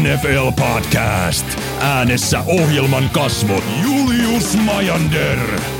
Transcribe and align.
NFL 0.00 0.50
Podcast. 0.56 1.46
Äänessä 1.80 2.40
ohjelman 2.46 3.10
kasvot 3.10 3.64
Julius 3.82 4.56
Majander, 4.56 5.38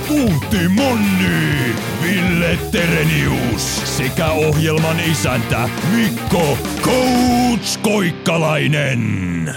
Puutti 0.08 0.68
Monni, 0.68 1.74
Ville 2.02 2.58
Terenius 2.70 3.96
sekä 3.96 4.26
ohjelman 4.30 5.00
isäntä 5.00 5.68
Mikko 5.96 6.58
Coach 6.82 7.80
Koikkalainen. 7.82 9.54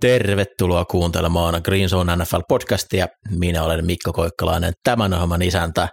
Tervetuloa 0.00 0.84
kuuntelemaan 0.84 1.60
Green 1.64 1.88
Zone 1.88 2.16
NFL 2.16 2.40
podcastia. 2.48 3.06
Minä 3.38 3.62
olen 3.62 3.86
Mikko 3.86 4.12
Koikkalainen, 4.12 4.72
tämän 4.84 5.12
ohjelman 5.12 5.42
isäntä. 5.42 5.88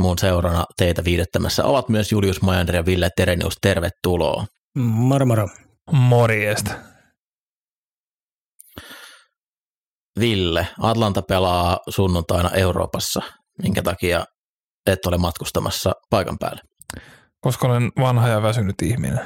Mun 0.00 0.18
seurana 0.18 0.64
teitä 0.76 1.04
viidettämässä 1.04 1.64
ovat 1.64 1.88
myös 1.88 2.12
Julius 2.12 2.42
Majander 2.42 2.76
ja 2.76 2.86
Ville 2.86 3.08
Terenius. 3.16 3.54
Tervetuloa. 3.62 4.44
Moro 4.78 5.26
moro. 5.26 5.63
Morjesta. 5.92 6.74
Ville, 10.20 10.68
Atlanta 10.80 11.22
pelaa 11.22 11.78
sunnuntaina 11.88 12.50
Euroopassa. 12.50 13.22
Minkä 13.62 13.82
takia 13.82 14.24
et 14.86 15.06
ole 15.06 15.18
matkustamassa 15.18 15.92
paikan 16.10 16.38
päälle? 16.38 16.62
Koska 17.40 17.66
olen 17.66 17.92
vanha 18.00 18.28
ja 18.28 18.42
väsynyt 18.42 18.82
ihminen. 18.82 19.20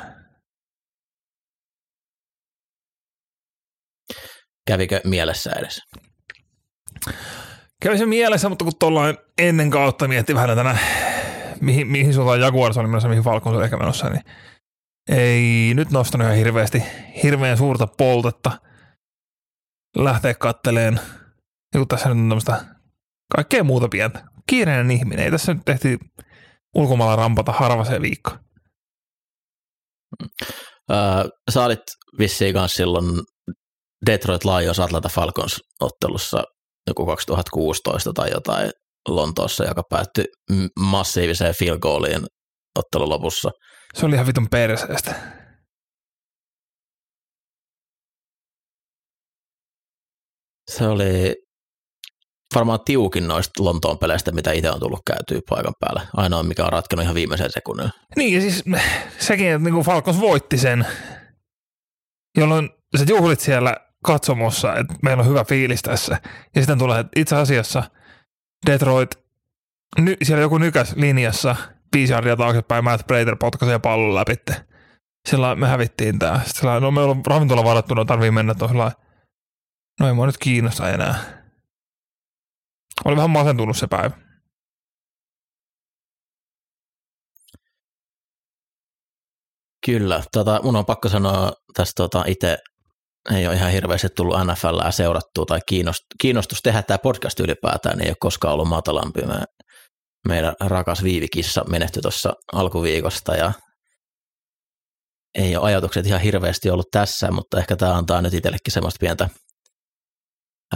Kävikö 4.67 5.01
mielessä 5.05 5.53
edes? 5.53 5.81
Kävi 7.83 7.99
se 7.99 8.07
mielessä, 8.07 8.49
mutta 8.49 8.65
kun 8.65 8.73
tuollain 8.79 9.19
ennen 9.39 9.71
kautta 9.71 10.09
mietti 10.09 10.35
vähän 10.35 10.57
tänä, 10.57 10.79
mihin, 11.61 11.87
mihin 11.87 12.15
suuntaan 12.15 12.41
Jaguars 12.41 12.79
oli 12.79 12.87
menossa, 12.87 13.09
mihin 13.09 13.25
Falcons 13.25 13.57
oli 13.57 13.65
ehkä 13.65 13.77
menossa, 13.77 14.09
niin 14.09 14.23
ei 15.09 15.75
nyt 15.75 15.91
nostanut 15.91 16.25
ihan 16.25 16.37
hirveästi, 16.37 16.83
hirveän 17.23 17.59
suurta 17.59 17.87
poltetta 17.87 18.59
lähteä 19.97 20.35
katteleen. 20.35 21.01
Ja 21.75 21.81
kun 21.81 21.89
tässä 21.89 22.09
nyt 22.09 22.19
on 22.19 22.29
tämmöistä 22.29 22.65
kaikkea 23.37 23.65
muuta 23.65 23.89
pientä. 23.89 24.25
Kiireinen 24.47 24.91
ihminen. 24.91 25.25
Ei 25.25 25.31
tässä 25.31 25.55
nyt 25.55 25.65
tehty 25.65 25.99
ulkomailla 26.75 27.17
rampata 27.17 27.53
harva 27.53 27.85
se 27.85 28.01
viikko. 28.01 28.31
Öö, 30.91 31.25
sä 31.51 31.65
olit 31.65 31.83
vissiin 32.19 32.55
kanssa 32.55 32.77
silloin 32.77 33.05
Detroit 34.07 34.45
Lions 34.45 34.81
Atlanta 34.81 35.09
Falcons 35.09 35.61
ottelussa 35.81 36.45
joku 36.87 37.07
2016 37.07 38.13
tai 38.13 38.31
jotain 38.31 38.71
Lontoossa, 39.09 39.65
joka 39.65 39.83
päättyi 39.91 40.25
massiiviseen 40.81 41.55
field 41.59 41.79
goaliin 41.79 42.27
ottelun 42.79 43.09
lopussa. 43.09 43.51
Se 43.95 44.07
oli 44.07 44.15
ihan 44.15 44.27
vitun 44.27 44.49
perseestä. 44.49 45.15
Se 50.71 50.87
oli 50.87 51.37
varmaan 52.55 52.81
tiukin 52.85 53.29
noista 53.29 53.65
Lontoon 53.65 53.99
peleistä, 53.99 54.33
mitä 54.33 54.53
itse 54.53 54.71
on 54.71 54.81
tullut 54.81 55.03
käytyä 55.07 55.41
paikan 55.49 55.75
päällä. 55.81 56.07
Ainoa, 56.17 56.43
mikä 56.43 56.65
on 56.65 56.73
ratkennut 56.73 57.03
ihan 57.03 57.15
viimeisen 57.15 57.53
sekunnin. 57.53 57.91
Niin, 58.17 58.35
ja 58.35 58.41
siis 58.41 58.65
sekin, 59.19 59.47
että 59.47 59.71
niin 59.71 59.85
Falcons 59.85 60.21
voitti 60.21 60.59
sen, 60.59 60.87
jolloin 62.39 62.71
sä 62.99 63.05
juhlit 63.09 63.41
siellä 63.41 63.77
katsomossa, 64.05 64.77
että 64.77 64.95
meillä 65.03 65.21
on 65.21 65.29
hyvä 65.29 65.45
fiilis 65.45 65.83
tässä. 65.83 66.21
Ja 66.55 66.61
sitten 66.61 66.79
tulee, 66.79 67.01
että 67.01 67.21
itse 67.21 67.37
asiassa 67.37 67.83
Detroit, 68.67 69.11
ny, 69.99 70.17
siellä 70.23 70.43
joku 70.43 70.59
nykäs 70.59 70.97
linjassa, 70.97 71.57
viisi 71.95 72.13
jardia 72.13 72.37
taaksepäin, 72.37 72.85
Matt 72.85 73.07
Prater 73.07 73.37
potkaisi 73.37 73.73
ja 73.73 73.79
pallon 73.79 74.15
läpi. 74.15 74.35
Sillä 75.29 75.55
me 75.55 75.69
hävittiin 75.69 76.19
tää. 76.19 76.41
Sillä 76.47 76.81
no 76.81 76.91
meillä 76.91 77.11
on 77.11 77.23
ravintola 77.27 77.65
varattuna, 77.65 78.05
tarvii 78.05 78.31
mennä 78.31 78.55
tuolla. 78.55 78.93
No 80.01 80.09
ei 80.09 80.15
mua 80.15 80.27
nyt 80.27 80.39
kiinnosta 80.39 80.91
enää. 80.91 81.45
Oli 83.05 83.17
vähän 83.17 83.31
masentunut 83.31 83.77
se 83.77 83.87
päivä. 83.87 84.11
Kyllä, 89.87 90.23
tota, 90.33 90.61
mun 90.63 90.77
on 90.77 90.87
pakko 90.87 91.09
sanoa 91.09 91.53
tästä 91.75 91.93
tota, 91.97 92.25
itse 92.27 92.59
ei 93.31 93.47
ole 93.47 93.57
ihan 93.57 93.73
hirveästi 93.73 94.09
tullut 94.09 94.37
NFLää 94.47 94.91
seurattua 94.91 95.45
tai 95.47 95.61
kiinnostus 96.21 96.63
tehdä 96.63 96.83
tämä 96.83 96.99
podcast 96.99 97.41
ylipäätään, 97.41 97.99
niin 97.99 98.05
ei 98.05 98.11
ole 98.11 98.17
koskaan 98.21 98.55
ollut 98.55 98.69
matalampi. 98.69 99.23
Me, 99.23 99.35
meidän 100.29 100.55
rakas 100.61 101.03
Viivikissa 101.03 101.65
menehtyi 101.65 102.03
tuossa 102.03 102.33
alkuviikosta 102.53 103.35
ja 103.35 103.53
ei 105.35 105.57
ole 105.57 105.67
ajatukset 105.67 106.07
ihan 106.07 106.21
hirveästi 106.21 106.71
ollut 106.71 106.87
tässä, 106.93 107.31
mutta 107.31 107.59
ehkä 107.59 107.77
tämä 107.77 107.95
antaa 107.95 108.23
nyt 108.23 108.35
itsellekin 108.35 108.73
semmoista 108.73 108.99
pientä 109.01 109.29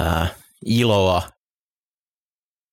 ää, 0.00 0.26
iloa, 0.66 1.22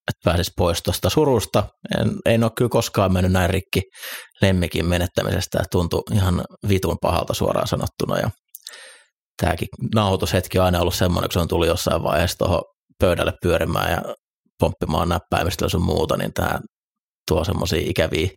että 0.09 0.21
pääsisi 0.25 0.51
pois 0.57 0.81
tuosta 0.83 1.09
surusta. 1.09 1.63
En, 1.99 2.11
en 2.25 2.43
ole 2.43 2.51
kyllä 2.57 2.69
koskaan 2.69 3.13
mennyt 3.13 3.31
näin 3.31 3.49
rikki 3.49 3.81
lemmikin 4.41 4.85
menettämisestä, 4.85 5.63
tuntui 5.71 6.03
ihan 6.13 6.45
vitun 6.69 6.97
pahalta 7.01 7.33
suoraan 7.33 7.67
sanottuna 7.67 8.19
ja 8.19 8.29
tämäkin 9.41 9.67
nauhoitushetki 9.95 10.59
on 10.59 10.65
aina 10.65 10.81
ollut 10.81 10.95
semmoinen, 10.95 11.27
kun 11.27 11.33
se 11.33 11.39
on 11.39 11.47
tullut 11.47 11.67
jossain 11.67 12.03
vaiheessa 12.03 12.37
tuohon 12.37 12.61
pöydälle 12.99 13.33
pyörimään 13.41 13.91
ja 13.91 14.15
pomppimaan 14.59 15.09
näppäimistä 15.09 15.65
ja 15.65 15.69
sun 15.69 15.81
muuta, 15.81 16.17
niin 16.17 16.33
tämä 16.33 16.59
tuo 17.27 17.43
semmoisia 17.43 17.81
ikäviä, 17.85 18.29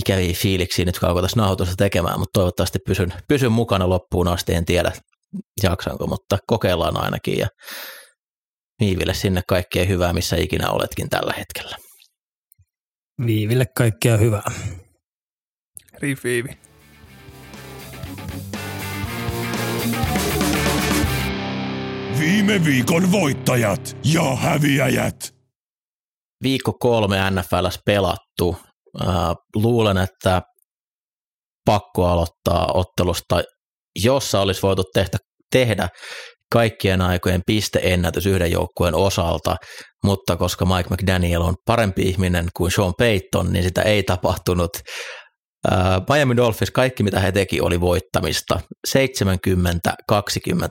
ikäviä 0.00 0.34
fiiliksiä 0.34 0.84
nyt, 0.84 0.98
kun 0.98 1.22
tässä 1.22 1.40
nauhoitusta 1.40 1.76
tekemään, 1.76 2.18
mutta 2.18 2.38
toivottavasti 2.40 2.78
pysyn, 2.86 3.12
pysyn 3.28 3.52
mukana 3.52 3.88
loppuun 3.88 4.28
asti, 4.28 4.54
en 4.54 4.64
tiedä 4.64 4.92
jaksanko, 5.62 6.06
mutta 6.06 6.38
kokeillaan 6.46 6.96
ainakin 6.96 7.38
ja 7.38 7.48
Viiville 8.80 9.14
sinne 9.14 9.42
kaikkea 9.48 9.84
hyvää, 9.84 10.12
missä 10.12 10.36
ikinä 10.36 10.70
oletkin 10.70 11.08
tällä 11.08 11.34
hetkellä. 11.38 11.76
Viiville 13.26 13.66
kaikkea 13.76 14.16
hyvää. 14.16 14.50
Riif 15.98 16.24
Viime 22.18 22.64
viikon 22.64 23.12
voittajat 23.12 23.96
ja 24.04 24.36
häviäjät. 24.36 25.34
Viikko 26.42 26.72
kolme 26.72 27.16
NFLs 27.30 27.78
pelattu. 27.86 28.56
Äh, 29.02 29.08
luulen, 29.54 29.98
että 29.98 30.42
pakko 31.64 32.06
aloittaa 32.06 32.70
ottelusta, 32.74 33.42
jossa 34.04 34.40
olisi 34.40 34.62
voitu 34.62 34.82
tehdä, 34.94 35.18
tehdä 35.52 35.88
kaikkien 36.52 37.00
aikojen 37.00 37.42
pisteennätys 37.46 38.26
yhden 38.26 38.50
joukkueen 38.50 38.94
osalta, 38.94 39.56
mutta 40.04 40.36
koska 40.36 40.64
Mike 40.64 40.94
McDaniel 40.94 41.42
on 41.42 41.54
parempi 41.66 42.02
ihminen 42.02 42.48
kuin 42.56 42.70
Sean 42.70 42.92
Payton, 42.98 43.52
niin 43.52 43.62
sitä 43.62 43.82
ei 43.82 44.02
tapahtunut. 44.02 44.70
Miami 46.14 46.36
Dolphins, 46.36 46.70
kaikki 46.70 47.02
mitä 47.02 47.20
he 47.20 47.32
teki 47.32 47.60
oli 47.60 47.80
voittamista. 47.80 48.60
70-20 48.88 48.92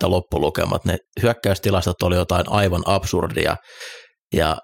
loppulukemat. 0.04 0.86
Ne 0.86 0.98
hyökkäystilastot 1.22 2.02
oli 2.04 2.16
jotain 2.16 2.50
aivan 2.50 2.82
absurdia. 2.86 3.56
Ja 4.34 4.58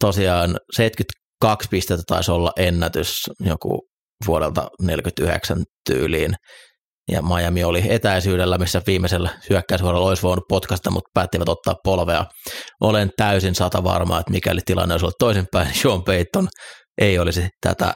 tosiaan 0.00 0.56
72 0.72 1.68
pistettä 1.70 2.02
taisi 2.06 2.30
olla 2.30 2.52
ennätys 2.56 3.22
joku 3.40 3.80
vuodelta 4.26 4.68
49 4.82 5.64
tyyliin. 5.86 6.34
Ja 7.10 7.22
Miami 7.22 7.64
oli 7.64 7.82
etäisyydellä, 7.88 8.58
missä 8.58 8.82
viimeisellä 8.86 9.30
hyökkäysvuorolla 9.50 10.08
olisi 10.08 10.22
voinut 10.22 10.44
potkasta, 10.48 10.90
mutta 10.90 11.10
päättivät 11.14 11.48
ottaa 11.48 11.74
polvea. 11.84 12.24
Olen 12.80 13.10
täysin 13.16 13.54
sata 13.54 13.84
varma, 13.84 14.20
että 14.20 14.32
mikäli 14.32 14.60
tilanne 14.64 14.94
olisi 14.94 15.04
ollut 15.04 15.18
toisinpäin, 15.18 15.74
Sean 15.82 16.04
Payton 16.04 16.48
ei 17.00 17.18
olisi 17.18 17.48
tätä 17.60 17.94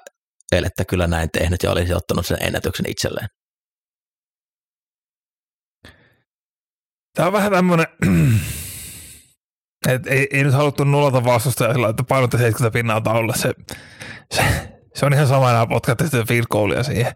elettä 0.53 0.85
kyllä 0.85 1.07
näin 1.07 1.31
tehnyt 1.33 1.63
ja 1.63 1.71
olisi 1.71 1.95
ottanut 1.95 2.27
sen 2.27 2.39
ennätyksen 2.41 2.91
itselleen. 2.91 3.29
Tämä 7.15 7.27
on 7.27 7.33
vähän 7.33 7.53
tämmöinen, 7.53 7.87
että 9.89 10.11
ei, 10.11 10.29
ei 10.33 10.45
nyt 10.45 10.55
haluttu 10.55 10.85
nullata 10.85 11.25
vastustajaa 11.25 11.73
sillä, 11.73 11.89
että 11.89 12.05
painotte 12.05 12.39
70 12.39 12.79
pinnaa 12.79 13.01
taululla. 13.01 13.35
Se, 13.37 13.55
se, 14.35 14.43
se, 14.95 15.07
on 15.07 15.13
ihan 15.13 15.27
sama 15.27 15.51
enää 15.51 15.67
potkatte 15.67 16.05
sitä 16.05 16.25
field 16.29 16.85
siihen. 16.85 17.13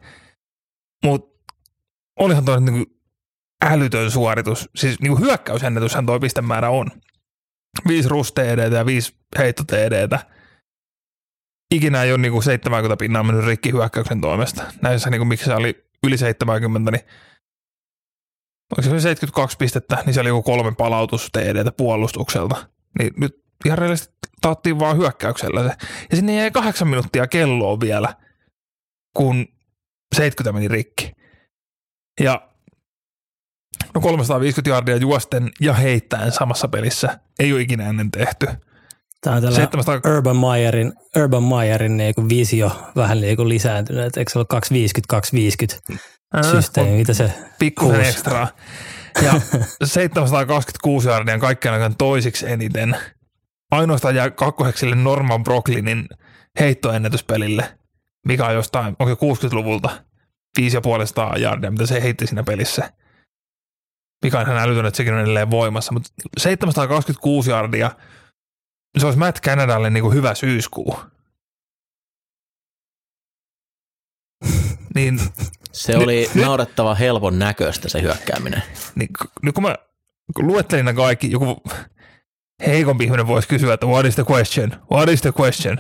Mutta 1.05 1.55
olihan 2.19 2.45
toi 2.45 2.61
niin 2.61 2.87
älytön 3.65 4.11
suoritus. 4.11 4.69
Siis 4.77 5.01
niin 5.01 5.21
hyökkäysennätyshän 5.21 6.07
toi 6.07 6.21
pistemäärä 6.21 6.71
on. 6.71 6.87
Viisi 7.89 8.09
rusteedeitä 8.09 8.77
ja 8.77 8.87
viisi 8.87 9.17
heitto 9.39 9.65
ikinä 11.77 12.03
ei 12.03 12.13
ole 12.13 12.21
niin 12.21 12.33
kuin 12.33 12.43
70 12.43 12.97
pinnaa 12.97 13.23
mennyt 13.23 13.45
rikki 13.45 13.73
hyökkäyksen 13.73 14.21
toimesta. 14.21 14.63
Näissä 14.83 15.11
niin 15.11 15.19
kuin, 15.19 15.29
miksi 15.29 15.45
se 15.45 15.55
oli 15.55 15.85
yli 16.07 16.19
70, 16.19 16.91
niin 16.91 17.05
oliko 18.73 18.83
se 18.83 18.89
72 18.89 19.57
pistettä, 19.57 20.03
niin 20.07 20.15
se 20.15 20.21
oli 20.21 20.29
joku 20.29 20.43
kolme 20.43 20.73
palautus 20.75 21.31
TDtä 21.33 21.73
puolustukselta. 21.73 22.67
Niin 22.99 23.13
nyt 23.17 23.43
ihan 23.65 23.79
reellisesti 23.79 24.15
taattiin 24.41 24.79
vaan 24.79 24.97
hyökkäyksellä 24.97 25.63
se. 25.63 25.75
Ja 26.11 26.17
sinne 26.17 26.35
jäi 26.35 26.51
kahdeksan 26.51 26.89
minuuttia 26.89 27.27
kelloa 27.27 27.81
vielä, 27.81 28.15
kun 29.17 29.47
70 30.15 30.53
meni 30.53 30.69
rikki. 30.69 31.13
Ja 32.21 32.49
No 33.95 34.01
350 34.01 34.71
jardia 34.71 34.97
juosten 34.97 35.51
ja 35.61 35.75
heittäen 35.75 36.33
samassa 36.33 36.69
pelissä 36.69 37.21
ei 37.39 37.53
ole 37.53 37.61
ikinä 37.61 37.89
ennen 37.89 38.11
tehty. 38.11 38.47
Tämä 39.23 39.37
on 39.37 39.43
tällä 39.43 39.57
700 39.57 40.13
Urban 40.17 40.37
Meyerin, 40.37 40.93
Urban 41.17 41.43
Meyerin 41.43 41.97
niin 41.97 42.15
visio 42.29 42.71
vähän 42.97 43.21
niin 43.21 43.37
kuin 43.37 43.49
lisääntynyt, 43.49 44.05
että 44.07 44.21
eikö 44.21 44.33
se 44.33 44.39
ole 44.39 44.47
250-250 45.93 46.43
systeemi, 46.53 46.91
mitä 46.91 47.15
se 47.15 47.33
pikkusen 47.59 47.97
uusi- 47.97 48.09
ekstraa. 48.09 48.49
Ja 49.23 49.33
726 49.85 51.09
jardia 51.09 51.35
on 51.35 51.41
kaikkien 51.41 51.75
aikojen 51.75 51.97
toisiksi 51.97 52.51
eniten. 52.51 52.97
Ainoastaan 53.71 54.15
jää 54.15 54.31
kakkoseksi 54.31 54.81
sille 54.81 54.97
Norman 54.97 55.45
Brooklinin 55.45 56.07
heittoennätyspelille, 56.61 57.79
mikä 58.27 58.47
on 58.47 58.55
jostain, 58.55 58.97
onko 58.99 59.37
se 59.39 59.47
60-luvulta, 59.49 59.91
5,5 60.61 61.39
jardia, 61.39 61.71
mitä 61.71 61.87
se 61.87 62.03
heitti 62.03 62.27
siinä 62.27 62.43
pelissä. 62.43 62.93
Mikä 64.25 64.39
on 64.39 64.47
ihan 64.47 64.59
älytön, 64.59 64.87
että 64.87 64.97
sekin 64.97 65.15
on 65.15 65.21
edelleen 65.21 65.51
voimassa. 65.51 65.93
Mutta 65.93 66.11
726 66.39 67.51
jardia, 67.51 67.91
se 68.99 69.07
olisi 69.07 69.19
Matt 69.19 69.41
Canadalle 69.41 69.91
niin 69.91 70.03
kuin 70.03 70.15
hyvä 70.15 70.35
syyskuu. 70.35 70.97
Niin 74.95 75.21
Se 75.73 75.97
oli 75.97 76.29
nyt- 76.35 76.45
naurettava 76.45 76.95
helpon 76.95 77.39
näköistä 77.39 77.89
se 77.89 78.03
hyökkääminen. 78.03 78.63
niin 78.95 79.09
nyt 79.43 79.55
kun 79.55 79.63
mä 79.65 79.75
kun 80.37 80.47
luettelin 80.47 80.85
nämä 80.85 80.97
kaikki, 80.97 81.31
joku 81.31 81.63
heikompi 82.67 83.05
ihminen 83.05 83.27
voisi 83.27 83.49
kysyä, 83.49 83.75
että 83.75 83.87
what 83.87 84.07
is 84.07 84.15
the 84.15 84.25
question? 84.31 84.73
What 84.93 85.09
is 85.09 85.21
the 85.23 85.33
question? 85.41 85.79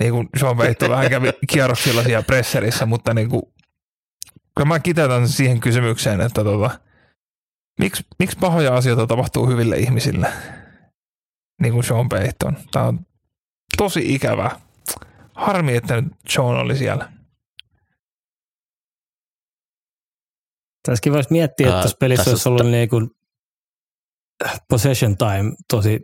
Niin 0.00 0.12
kuin 0.12 0.28
Sean 0.40 0.56
Peitto 0.56 0.88
vähän 0.90 1.10
kävi 1.10 1.28
kierroksilla 1.52 2.02
siellä 2.02 2.22
presserissä, 2.22 2.86
mutta 2.86 3.14
niin 3.14 3.28
kuin, 3.28 3.42
kyllä 4.56 4.68
mä 4.68 4.80
kiteytän 4.80 5.28
siihen 5.28 5.60
kysymykseen, 5.60 6.20
että 6.20 6.44
tota, 6.44 6.70
miksi, 7.80 8.06
miksi 8.18 8.38
pahoja 8.40 8.74
asioita 8.76 9.06
tapahtuu 9.06 9.46
hyville 9.46 9.76
ihmisille, 9.76 10.32
niin 11.62 11.72
kuin 11.72 11.84
Sean 11.84 12.08
Payton. 12.08 12.56
Tämä 12.72 12.86
on 12.86 13.06
tosi 13.76 14.14
ikävä. 14.14 14.50
Harmi, 15.34 15.76
että 15.76 16.00
nyt 16.00 16.12
Sean 16.28 16.46
oli 16.46 16.76
siellä. 16.76 17.12
Tässäkin 20.88 21.12
voisi 21.12 21.32
miettiä, 21.32 21.68
että 21.68 21.82
tässä 21.82 21.96
pelissä 22.00 22.30
olisi 22.30 22.48
on 22.48 22.52
ollut 22.52 22.72
niin 22.72 22.88
kuin 22.88 23.10
possession 24.68 25.16
time 25.16 25.52
tosi, 25.70 26.00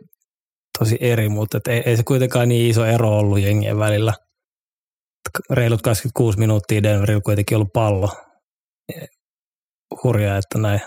tosi 0.79 0.97
eri, 0.99 1.29
mutta 1.29 1.57
et 1.57 1.67
ei, 1.67 1.83
ei, 1.85 1.97
se 1.97 2.03
kuitenkaan 2.03 2.49
niin 2.49 2.69
iso 2.69 2.85
ero 2.85 3.17
ollut 3.17 3.39
jengien 3.39 3.79
välillä. 3.79 4.13
Reilut 5.49 5.81
26 5.81 6.39
minuuttia 6.39 6.83
Denverillä 6.83 7.21
kuitenkin 7.21 7.55
ollut 7.57 7.73
pallo. 7.73 8.09
Hurjaa, 10.03 10.37
että 10.37 10.59
näin, 10.59 10.81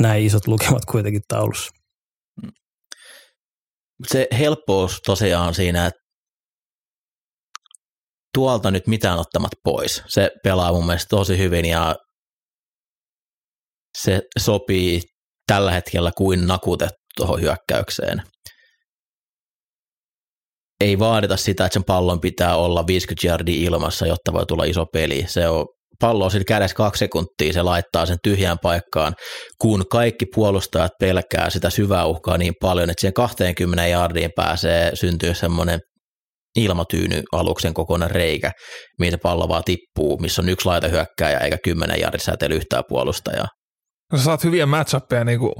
näin 0.00 0.24
isot 0.24 0.46
lukemat 0.46 0.84
kuitenkin 0.84 1.22
taulussa. 1.28 1.83
Se 4.06 4.26
helppous 4.38 5.00
tosiaan 5.06 5.54
siinä, 5.54 5.86
että 5.86 6.00
tuolta 8.34 8.70
nyt 8.70 8.86
mitään 8.86 9.18
ottamat 9.18 9.52
pois. 9.64 10.02
Se 10.06 10.30
pelaa 10.44 10.72
mun 10.72 10.86
mielestä 10.86 11.08
tosi 11.08 11.38
hyvin 11.38 11.64
ja 11.64 11.96
se 13.98 14.22
sopii 14.38 15.00
tällä 15.46 15.72
hetkellä 15.72 16.12
kuin 16.16 16.46
nakutettu 16.46 17.04
tuohon 17.16 17.40
hyökkäykseen. 17.40 18.22
Ei 20.80 20.98
vaadita 20.98 21.36
sitä, 21.36 21.64
että 21.64 21.74
sen 21.74 21.84
pallon 21.84 22.20
pitää 22.20 22.56
olla 22.56 22.86
50 22.86 23.26
yardia 23.26 23.66
ilmassa, 23.66 24.06
jotta 24.06 24.32
voi 24.32 24.46
tulla 24.46 24.64
iso 24.64 24.86
peli. 24.86 25.24
Se 25.28 25.48
on 25.48 25.66
pallo 26.00 26.24
on 26.24 26.30
sillä 26.30 26.44
kädessä 26.44 26.76
kaksi 26.76 26.98
sekuntia, 26.98 27.52
se 27.52 27.62
laittaa 27.62 28.06
sen 28.06 28.18
tyhjään 28.22 28.58
paikkaan, 28.62 29.14
kun 29.60 29.84
kaikki 29.90 30.26
puolustajat 30.34 30.92
pelkää 31.00 31.50
sitä 31.50 31.70
syvää 31.70 32.06
uhkaa 32.06 32.38
niin 32.38 32.54
paljon, 32.60 32.90
että 32.90 33.00
siihen 33.00 33.14
20 33.14 33.86
jardiin 33.86 34.30
pääsee 34.36 34.96
syntyy 34.96 35.34
semmoinen 35.34 35.80
ilmatyyny 36.56 37.22
aluksen 37.32 37.74
kokoinen 37.74 38.10
reikä, 38.10 38.52
mihin 38.98 39.12
se 39.12 39.18
pallo 39.22 39.48
vaan 39.48 39.64
tippuu, 39.64 40.18
missä 40.18 40.42
on 40.42 40.48
yksi 40.48 40.66
laita 40.66 40.88
hyökkääjä 40.88 41.38
eikä 41.38 41.58
10 41.64 42.00
jardin 42.00 42.20
säteily 42.20 42.56
yhtään 42.56 42.84
puolustajaa. 42.88 43.48
kun 44.10 44.18
sä 44.18 44.24
saat 44.24 44.44
hyviä 44.44 44.66
matchappeja 44.66 45.24
niin 45.24 45.38
kuin 45.38 45.52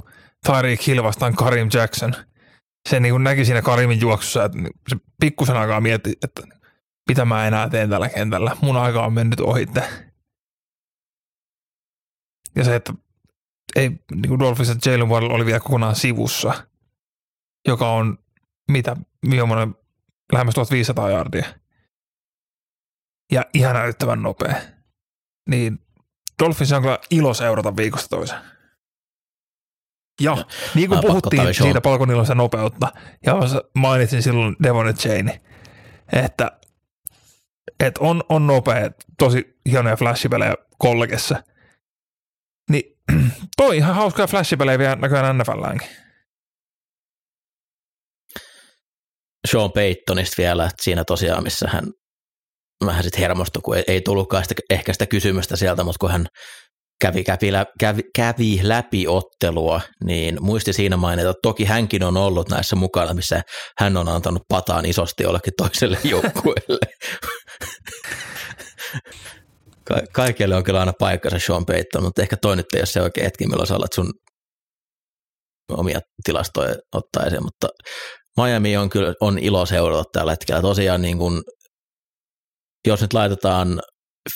Tyreek 0.47 0.87
Hill 0.87 1.03
vastaan 1.03 1.35
Karim 1.35 1.69
Jackson, 1.75 2.15
se 2.89 3.01
niin 3.01 3.13
kuin 3.13 3.25
näki 3.25 3.45
siinä 3.45 3.63
Karimin 3.63 4.01
juoksussa, 4.01 4.45
että 4.45 4.59
se 4.89 4.97
pikkusen 5.21 5.57
aikaa 5.57 5.81
mietti, 5.81 6.13
että 6.25 6.43
mitä 7.09 7.25
mä 7.25 7.47
enää 7.47 7.69
teen 7.69 7.91
tällä 7.91 8.09
kentällä. 8.09 8.57
Mun 8.61 8.77
aika 8.77 9.07
on 9.07 9.13
mennyt 9.13 9.41
ohitte. 9.41 9.83
Ja 12.57 12.65
se, 12.65 12.77
että 12.77 12.93
ei, 13.77 13.89
niin 13.89 14.29
kuin 14.29 14.39
Dolphins 14.39 14.69
ja 14.69 14.93
Jalen 14.93 15.09
Waddle 15.09 15.35
oli 15.35 15.47
vielä 15.47 15.61
kokonaan 15.61 15.97
sivussa, 15.97 16.55
joka 17.69 17.91
on 17.91 18.19
mitä, 18.71 18.97
millainen 19.27 19.75
lähemmäs 20.33 20.55
1500 20.55 21.11
jardia. 21.11 21.47
Ja 23.33 23.45
ihan 23.55 23.77
älyttävän 23.77 24.23
nopea. 24.23 24.55
Niin 25.49 25.79
Dolphins 26.43 26.73
on 26.73 26.83
kyllä 26.83 26.99
ilo 27.11 27.35
seurata 27.35 27.77
viikosta 27.77 28.17
toiseen. 28.17 28.41
Ja 30.21 30.37
niin 30.75 30.89
kuin 30.89 31.01
puhuttiin 31.01 31.55
siitä 31.55 31.81
palkonilosta 31.81 32.35
nopeutta, 32.35 32.93
ja 33.27 33.35
mainitsin 33.75 34.23
silloin 34.23 34.57
Devon 34.63 34.87
ja 34.87 34.93
Cheney, 34.93 35.35
että, 36.13 36.53
että 37.81 38.01
on, 38.01 38.23
on 38.29 38.47
nopea, 38.47 38.91
tosi 39.19 39.59
hienoja 39.71 39.97
flashipelejä 39.97 40.55
kollegessa. 40.79 41.43
Toi 43.57 43.77
ihan 43.77 43.95
hauskaa 43.95 44.27
flashipelejä 44.27 44.79
vielä 44.79 44.97
näköjään 44.97 45.39
NFLäänkin. 45.39 45.89
Sean 49.51 49.73
Paytonista 49.73 50.35
vielä, 50.39 50.65
että 50.65 50.83
siinä 50.83 51.05
tosiaan, 51.05 51.43
missä 51.43 51.69
hän 51.69 51.85
vähän 52.87 53.03
sitten 53.03 53.21
hermostui, 53.21 53.63
kun 53.63 53.77
ei, 53.77 53.85
ei 53.87 54.01
tullutkaan 54.01 54.43
sitä, 54.43 54.55
ehkä 54.71 54.93
sitä 54.93 55.07
kysymystä 55.07 55.57
sieltä, 55.57 55.85
mutta 55.85 55.99
kun 56.01 56.11
hän 56.11 56.27
kävi, 57.01 57.25
kävi, 57.25 57.51
kävi, 57.81 58.03
kävi 58.17 58.61
läpi 58.63 59.07
ottelua, 59.09 59.81
niin 60.05 60.37
muisti 60.41 60.73
siinä 60.73 60.97
mainita, 60.97 61.31
että 61.31 61.41
toki 61.43 61.65
hänkin 61.65 62.03
on 62.05 62.17
ollut 62.17 62.49
näissä 62.49 62.77
mukana, 62.77 63.15
missä 63.15 63.43
hän 63.79 63.97
on 63.97 64.09
antanut 64.09 64.43
pataan 64.49 64.87
isosti 64.87 65.23
jollekin 65.23 65.53
toiselle 65.57 65.99
joukkueelle. 66.15 66.87
Ka- 69.85 70.03
kaikille 70.13 70.57
on 70.57 70.65
kyllä 70.65 70.81
aina 70.81 70.93
paikkansa 70.99 71.39
Sean 71.39 71.67
Payton, 71.67 72.03
mutta 72.03 72.23
ehkä 72.23 72.37
toi 72.37 72.57
nyt 72.57 72.67
ei 72.75 72.81
ole 72.81 72.87
se 72.87 73.03
oikein 73.03 73.25
hetki, 73.25 73.47
milloin 73.47 73.67
sä 73.67 73.75
sun 73.95 74.13
omia 75.71 76.01
tilastoja 76.25 76.75
ottaa 76.93 77.25
esiin, 77.27 77.45
mutta 77.45 77.69
Miami 78.37 78.77
on 78.77 78.91
kyllä 78.91 79.15
on 79.21 79.39
ilo 79.39 79.67
seurata 79.67 80.05
tällä 80.13 80.33
hetkellä. 80.33 80.63
Tosiaan 80.63 81.03
niin 81.03 81.19
kuin, 81.19 81.43
jos 82.87 83.01
nyt 83.01 83.13
laitetaan 83.13 83.81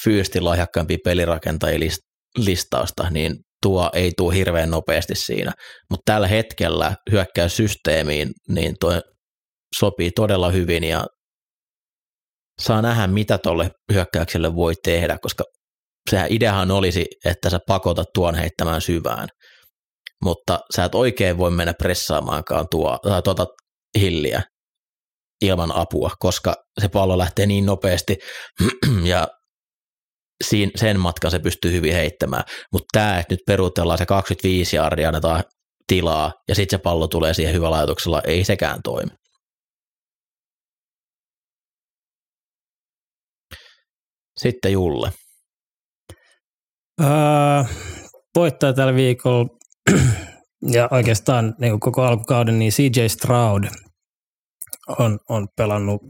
fyysisesti 0.04 0.40
lahjakkaimpia 0.40 0.98
pelirakentajia 1.04 1.78
list- 1.78 2.44
listausta, 2.44 3.10
niin 3.10 3.36
tuo 3.62 3.90
ei 3.94 4.12
tule 4.16 4.34
hirveän 4.34 4.70
nopeasti 4.70 5.14
siinä. 5.14 5.52
Mutta 5.90 6.12
tällä 6.12 6.26
hetkellä 6.26 6.94
hyökkäyssysteemiin, 7.12 8.30
niin 8.48 8.74
tuo 8.80 9.00
sopii 9.78 10.10
todella 10.10 10.50
hyvin 10.50 10.84
ja 10.84 11.06
saa 12.60 12.82
nähdä, 12.82 13.06
mitä 13.06 13.38
tuolle 13.38 13.70
hyökkäykselle 13.92 14.54
voi 14.54 14.74
tehdä, 14.84 15.18
koska 15.22 15.44
sehän 16.10 16.26
ideahan 16.30 16.70
olisi, 16.70 17.06
että 17.24 17.50
sä 17.50 17.58
pakotat 17.66 18.06
tuon 18.14 18.34
heittämään 18.34 18.80
syvään, 18.80 19.28
mutta 20.24 20.60
sä 20.76 20.84
et 20.84 20.94
oikein 20.94 21.38
voi 21.38 21.50
mennä 21.50 21.74
pressaamaankaan 21.74 22.66
tuo, 22.70 22.98
tai 23.02 23.22
tuota 23.22 23.46
hilliä 23.98 24.42
ilman 25.42 25.72
apua, 25.74 26.10
koska 26.18 26.54
se 26.80 26.88
pallo 26.88 27.18
lähtee 27.18 27.46
niin 27.46 27.66
nopeasti 27.66 28.18
ja 29.04 29.28
siinä, 30.44 30.72
sen 30.76 31.00
matkan 31.00 31.30
se 31.30 31.38
pystyy 31.38 31.72
hyvin 31.72 31.92
heittämään. 31.92 32.44
Mutta 32.72 32.86
tämä, 32.92 33.18
että 33.18 33.34
nyt 33.34 33.40
peruutellaan 33.46 33.98
se 33.98 34.06
25 34.06 34.76
jardia, 34.76 35.08
annetaan 35.08 35.44
tilaa 35.86 36.32
ja 36.48 36.54
sitten 36.54 36.78
se 36.78 36.82
pallo 36.82 37.08
tulee 37.08 37.34
siihen 37.34 37.54
hyvällä 37.54 37.76
ajatuksella, 37.76 38.22
ei 38.22 38.44
sekään 38.44 38.80
toimi. 38.84 39.10
Sitten 44.38 44.72
Julle. 44.72 45.12
Öö, 47.00 47.08
voittaja 48.34 48.72
tällä 48.72 48.94
viikolla 48.94 49.48
ja 50.74 50.88
oikeastaan 50.90 51.54
niin 51.60 51.70
kuin 51.70 51.80
koko 51.80 52.02
alkukauden, 52.02 52.58
niin 52.58 52.72
CJ 52.72 53.08
Stroud 53.08 53.64
on, 54.98 55.18
on 55.28 55.48
pelannut 55.56 56.02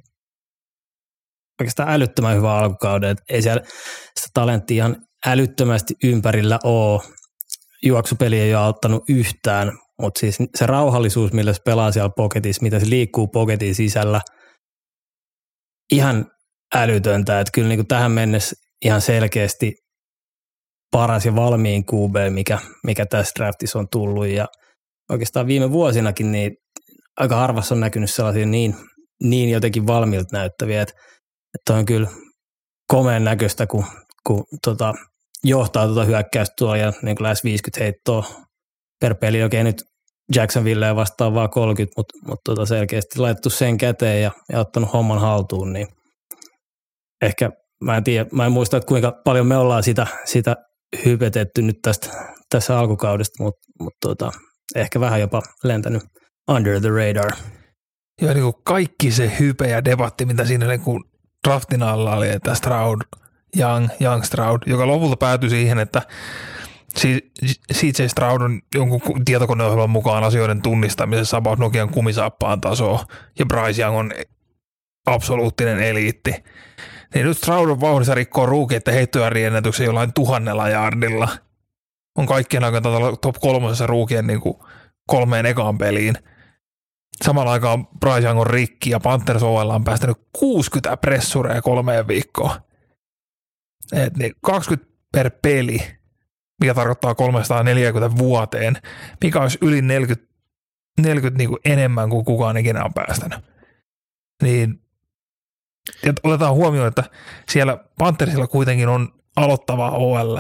oikeastaan 1.61 1.89
älyttömän 1.89 2.37
hyvää 2.37 2.59
alkukauden. 2.59 3.11
Et 3.11 3.19
ei 3.29 3.43
siellä 3.43 3.63
sitä 4.17 4.29
talenttia 4.35 4.85
ihan 4.85 4.97
älyttömästi 5.27 5.95
ympärillä 6.05 6.59
ole. 6.65 7.03
Juoksupeli 7.83 8.41
ei 8.41 8.55
ole 8.55 8.65
auttanut 8.65 9.03
yhtään, 9.09 9.73
mutta 10.01 10.21
siis 10.21 10.39
se 10.55 10.67
rauhallisuus, 10.67 11.33
millä 11.33 11.53
se 11.53 11.63
pelaa 11.65 11.93
siellä 11.93 12.11
poketissa, 12.17 12.63
mitä 12.63 12.81
se 12.81 12.91
liikkuu 12.91 13.29
poketin 13.29 13.75
sisällä, 13.75 14.21
ihan 15.93 16.31
älytöntä. 16.75 17.41
Että 17.41 17.51
kyllä 17.55 17.69
niin 17.69 17.79
kuin 17.79 17.87
tähän 17.87 18.13
mennessä 18.13 18.57
ihan 18.85 19.01
selkeästi 19.01 19.75
paras 20.91 21.27
ja 21.27 21.37
valmiin 21.37 21.85
QB, 21.85 22.35
mikä, 22.35 22.59
mikä 22.85 23.07
tässä 23.07 23.33
draftissa 23.39 23.79
on 23.79 23.89
tullut. 23.93 24.27
Ja 24.27 24.47
oikeastaan 25.11 25.47
viime 25.47 25.71
vuosinakin 25.71 26.33
niin 26.33 26.57
aika 27.17 27.37
harvassa 27.37 27.75
on 27.75 27.81
näkynyt 27.81 28.11
sellaisia 28.11 28.47
niin, 28.47 28.77
niin 29.23 29.51
jotenkin 29.51 29.87
valmiilta 29.87 30.37
näyttäviä, 30.37 30.83
että, 30.83 30.95
että 31.55 31.75
on 31.75 31.87
kyllä 31.87 32.09
komeen 32.87 33.25
näköistä, 33.25 33.67
kun, 33.67 33.85
kun 34.27 34.45
tota, 34.65 34.95
johtaa 35.45 35.87
tuota 35.87 36.05
hyökkäystä 36.05 36.55
tuolla 36.59 36.77
ja 36.77 36.93
niin 37.03 37.17
kuin 37.17 37.25
lähes 37.25 37.45
50 37.45 37.85
heittoa 37.85 38.25
per 39.01 39.15
peli. 39.15 39.43
Okei, 39.43 39.65
nyt 39.65 39.83
Jacksonville 40.35 40.97
vastaan 40.97 41.35
vaan 41.35 41.51
30, 41.51 41.95
mutta, 41.97 42.15
mutta 42.27 42.43
tota 42.45 42.67
selkeästi 42.67 43.19
laitettu 43.19 43.51
sen 43.51 43.79
käteen 43.79 44.23
ja, 44.23 44.31
ja 44.53 44.61
ottanut 44.61 44.93
homman 44.93 45.21
haltuun, 45.21 45.73
niin 45.73 45.87
ehkä 47.23 47.51
mä 47.85 47.97
en 47.97 48.05
tiedä, 48.05 48.27
mä 48.33 48.47
en 48.47 48.53
muista, 48.53 48.77
että 48.77 48.87
kuinka 48.87 49.13
paljon 49.25 49.47
me 49.47 49.57
ollaan 49.57 49.83
sitä, 49.83 50.07
sitä 50.25 50.57
hypetetty 51.05 51.63
nyt 51.63 51.79
tästä, 51.83 52.09
tässä 52.51 52.79
alkukaudesta, 52.79 53.43
mutta, 53.43 53.61
mutta 53.81 54.09
tota, 54.09 54.33
ehkä 54.77 55.01
vähän 55.01 55.21
jopa 55.21 55.43
lentänyt 55.65 56.03
under 56.51 56.81
the 56.81 56.89
radar. 56.89 57.31
Ja 58.23 58.35
niin 58.35 58.43
kuin 58.43 58.63
kaikki 58.65 59.11
se 59.11 59.33
hype 59.41 59.69
ja 59.69 59.85
debatti, 59.85 60.25
mitä 60.25 60.45
siinä 60.45 60.67
niin 60.67 60.81
kuin 60.81 61.05
draftin 61.49 61.83
alla 61.83 62.17
oli, 62.17 62.29
että 62.29 62.55
Stroud, 62.55 63.01
Young, 63.59 63.89
Young 64.01 64.23
Stroud, 64.23 64.63
joka 64.67 64.87
lopulta 64.87 65.17
päätyi 65.17 65.51
siihen, 65.51 65.79
että 65.79 66.03
CJ 67.75 68.07
Stroud 68.07 68.41
on 68.41 68.61
jonkun 68.75 69.25
tietokoneohjelman 69.25 69.91
mukaan 69.91 70.25
asioiden 70.25 70.63
tunnistamisessa 70.63 71.37
about 71.37 71.59
Nokian 71.59 71.91
kumisaappaan 71.91 72.61
tasoa 72.61 73.05
ja 73.39 73.47
Bryce 73.47 73.83
Young 73.83 73.97
on 73.97 74.13
absoluuttinen 75.07 75.83
eliitti. 75.83 76.35
Niin 77.15 77.27
nyt 77.27 77.39
Stroud 77.39 77.71
on 77.71 77.81
vauhdissa 77.81 78.15
rikkoo 78.15 78.69
heittoja 78.93 79.31
riennätyksen 79.31 79.85
jollain 79.85 80.13
tuhannella 80.13 80.69
jardilla. 80.69 81.29
On 82.19 82.27
kaikkien 82.27 82.65
aikaan 82.65 83.19
top 83.21 83.37
kolmosessa 83.41 83.87
ruukien 83.87 84.27
niin 84.27 84.41
kuin 84.41 84.59
kolmeen 85.07 85.47
ekaan 85.47 85.79
peliin. 85.79 86.15
Samalla 87.25 87.53
aikaan 87.53 87.87
Bryce 87.87 88.27
Young 88.27 88.41
on 88.41 88.47
rikki 88.47 88.91
ja 88.91 89.01
Panthers 89.01 89.43
OL 89.43 89.71
on 89.71 89.85
päästänyt 89.85 90.17
60 90.33 90.97
pressureja 90.97 91.63
kolmeen 91.63 92.09
viikkoon. 92.09 92.61
Et 93.93 94.17
niin 94.17 94.33
20 94.43 94.89
per 95.13 95.31
peli, 95.43 95.79
mikä 96.61 96.75
tarkoittaa 96.75 97.15
340 97.15 98.19
vuoteen, 98.19 98.77
mikä 99.25 99.41
olisi 99.41 99.59
yli 99.61 99.83
40, 99.83 100.35
40 101.01 101.39
niin 101.39 101.49
kuin 101.49 101.61
enemmän 101.65 102.11
kuin 102.11 102.25
kukaan 102.25 102.57
ikinä 102.57 102.85
on 102.85 102.95
päästänyt. 102.95 103.39
Niin 104.43 104.83
ja 106.07 106.13
otetaan 106.23 106.55
huomioon, 106.55 106.89
että 106.89 107.05
siellä 107.49 107.85
Panthersilla 107.99 108.47
kuitenkin 108.47 108.89
on 108.89 109.09
aloittavaa 109.37 109.91
OL. 109.91 110.39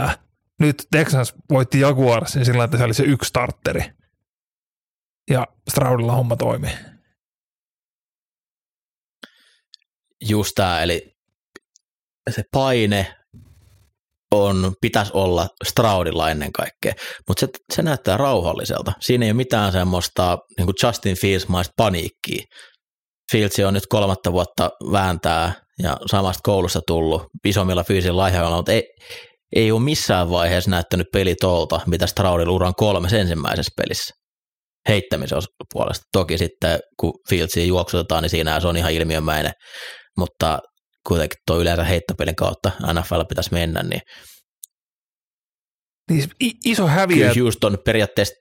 Nyt 0.61 0.87
Texans 0.90 1.35
voitti 1.50 1.81
Jaguarsin 1.81 2.45
sillä 2.45 2.64
että 2.64 2.78
se 2.78 2.85
oli 2.85 2.95
se 2.95 3.02
yksi 3.02 3.28
starteri. 3.28 3.85
Ja 5.31 5.47
Stroudilla 5.71 6.12
homma 6.12 6.37
toimii. 6.37 6.73
Just 10.28 10.55
tämä, 10.55 10.83
eli 10.83 11.17
se 12.31 12.43
paine 12.52 13.14
on, 14.31 14.75
pitäisi 14.81 15.11
olla 15.14 15.49
Straudilla 15.64 16.31
ennen 16.31 16.52
kaikkea, 16.52 16.93
mutta 17.28 17.40
se, 17.40 17.49
se 17.75 17.83
näyttää 17.83 18.17
rauhalliselta. 18.17 18.93
Siinä 19.00 19.25
ei 19.25 19.31
ole 19.31 19.37
mitään 19.37 19.73
semmoista 19.73 20.38
niin 20.59 20.69
Justin 20.83 21.17
Fields-maista 21.17 21.73
paniikkiä. 21.76 22.45
Fields 23.33 23.59
on 23.59 23.75
nyt 23.75 23.87
kolmatta 23.89 24.33
vuotta 24.33 24.71
vääntää 24.93 25.53
ja 25.83 25.97
samasta 26.07 26.41
koulusta 26.43 26.81
tullut 26.87 27.23
isommilla 27.47 27.85
fyysisillä 27.85 28.23
lahjoilla, 28.23 28.57
mutta 28.57 28.73
ei, 28.73 28.83
ei 29.57 29.73
ole 29.73 29.81
missään 29.81 30.31
vaiheessa 30.31 30.71
näyttänyt 30.71 31.07
peli 31.13 31.35
tolta, 31.35 31.81
mitä 31.87 32.07
Straudilla 32.07 32.53
uran 32.53 32.75
kolmes 32.75 33.13
ensimmäisessä 33.13 33.73
pelissä 33.77 34.15
heittämisen 34.89 35.39
puolesta. 35.73 36.05
Toki 36.13 36.39
sitten, 36.39 36.79
kun 37.01 37.13
Fieldsia 37.29 37.65
juoksutetaan, 37.65 38.23
niin 38.23 38.31
siinä 38.31 38.61
se 38.61 38.69
on 38.69 38.77
ihan 38.77 38.93
ilmiömäinen, 38.93 39.53
mutta 40.19 40.59
kuitenkin 41.07 41.39
tuo 41.47 41.61
yleensä 41.61 41.85
heittopelin 41.85 42.37
kautta 42.37 42.71
NFL 42.93 43.21
pitäisi 43.29 43.53
mennä, 43.53 43.83
niin 43.83 44.01
niin 46.11 46.31
iso 46.65 46.87
häviö. 46.87 47.17
Kyllä 47.33 47.45
Houston 47.45 47.79
periaatteessa 47.85 48.35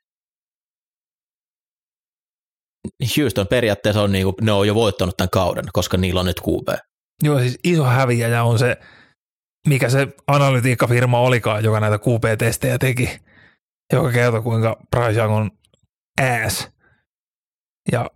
Houston 3.18 3.48
periaatteessa 3.48 4.02
on 4.02 4.12
niinku, 4.12 4.36
ne 4.42 4.52
on 4.52 4.68
jo 4.68 4.76
voittanut 4.76 5.18
tämän 5.18 5.30
kauden, 5.30 5.66
koska 5.74 5.98
niillä 5.98 6.20
on 6.20 6.26
nyt 6.26 6.42
QB. 6.42 6.80
Joo, 7.24 7.40
siis 7.40 7.60
iso 7.64 7.84
häviäjä 7.84 8.44
on 8.44 8.60
se, 8.60 8.78
mikä 9.68 9.90
se 9.90 10.08
analytiikkafirma 10.28 11.20
olikaan, 11.20 11.64
joka 11.64 11.80
näitä 11.80 11.98
QB-testejä 11.98 12.78
teki, 12.78 13.20
joka 13.94 14.12
kertoo 14.12 14.42
kuinka 14.42 14.80
Bryce 14.96 15.20
Young 15.20 15.36
on 15.36 15.52
ass. 16.22 16.68
Ja 17.92 18.10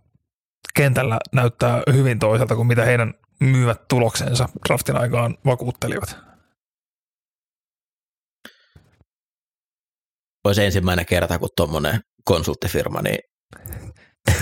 kentällä 0.74 1.18
näyttää 1.32 1.82
hyvin 1.92 2.18
toiselta 2.18 2.56
kuin 2.56 2.66
mitä 2.66 2.84
heidän 2.84 3.14
myyvät 3.40 3.88
tuloksensa 3.88 4.48
draftin 4.68 4.96
aikaan 4.96 5.38
vakuuttelivat. 5.46 6.16
Olisi 10.44 10.64
ensimmäinen 10.64 11.06
kerta, 11.06 11.38
kun 11.38 11.48
tuommoinen 11.56 12.00
konsulttifirma, 12.24 13.02
niin 13.02 13.18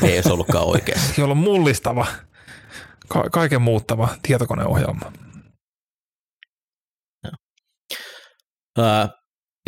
ei 0.02 0.14
olisi 0.14 0.32
ollutkaan 0.32 0.66
oikein. 0.66 1.00
Jolla 1.18 1.32
on 1.32 1.38
mullistava, 1.38 2.06
ka- 3.08 3.30
kaiken 3.30 3.62
muuttava 3.62 4.08
tietokoneohjelma. 4.22 5.12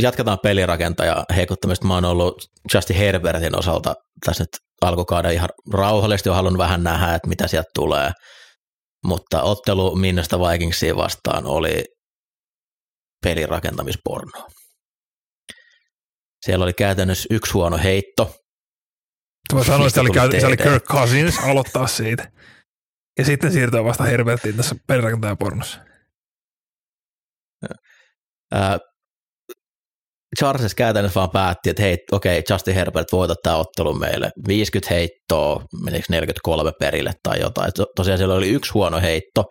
jatketaan 0.03 0.39
pelirakentaja 0.43 1.25
heikuttamista. 1.37 1.87
Mä 1.87 1.95
oon 1.95 2.05
ollut 2.05 2.45
Justin 2.75 2.97
Herbertin 2.97 3.59
osalta 3.59 3.95
tässä 4.27 4.43
nyt 4.43 4.49
alkukauden 4.81 5.33
ihan 5.33 5.49
rauhallisesti 5.73 6.29
on 6.29 6.37
halunnut 6.37 6.59
vähän 6.59 6.85
nähdä, 6.85 7.15
että 7.15 7.29
mitä 7.29 7.49
sieltä 7.49 7.71
tulee. 7.75 8.13
Mutta 9.05 9.43
ottelu 9.43 9.97
Minnasta 9.97 10.41
Vikingsiin 10.41 10.97
vastaan 10.97 11.47
oli 11.47 11.85
pelirakentamisporno. 13.25 14.49
Siellä 16.47 16.63
oli 16.63 16.73
käytännössä 16.73 17.27
yksi 17.31 17.53
huono 17.53 17.79
heitto. 17.79 18.35
Mä 19.55 19.65
sanoin, 19.65 19.87
että 19.87 19.95
se 19.95 20.23
oli, 20.23 20.41
se 20.41 20.47
oli 20.47 20.57
Kirk 20.57 20.85
Cousins 20.85 21.39
aloittaa 21.39 21.87
siitä. 21.87 22.31
Ja 23.19 23.25
sitten 23.25 23.53
siirtyä 23.53 23.85
vasta 23.85 24.05
Herbertiin 24.05 24.57
tässä 24.57 24.75
pelirakentajapornossa. 24.87 25.79
Charles 30.39 30.75
käytännössä 30.75 31.21
vaan 31.21 31.31
päätti, 31.31 31.71
että 31.71 31.83
hei, 31.83 31.99
okei, 32.13 32.39
okay, 32.39 32.55
Justin 32.55 32.75
Herbert 32.75 33.13
voita 33.13 33.35
tämä 33.43 33.57
ottelu 33.57 33.95
meille. 33.95 34.31
50 34.49 34.95
heittoa, 34.95 35.65
menikö 35.85 36.05
43 36.09 36.73
perille 36.81 37.13
tai 37.23 37.41
jotain. 37.41 37.73
Tosiaan 37.97 38.19
siellä 38.19 38.35
oli 38.35 38.49
yksi 38.49 38.73
huono 38.73 39.01
heitto, 39.01 39.45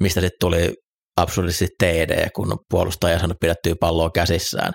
mistä 0.00 0.20
sitten 0.20 0.36
tuli 0.40 0.74
absurdisti 1.16 1.68
TD, 1.78 2.28
kun 2.36 2.58
puolustaja 2.70 3.18
sanoi 3.18 3.36
pidettyä 3.40 3.74
palloa 3.80 4.10
käsissään. 4.14 4.72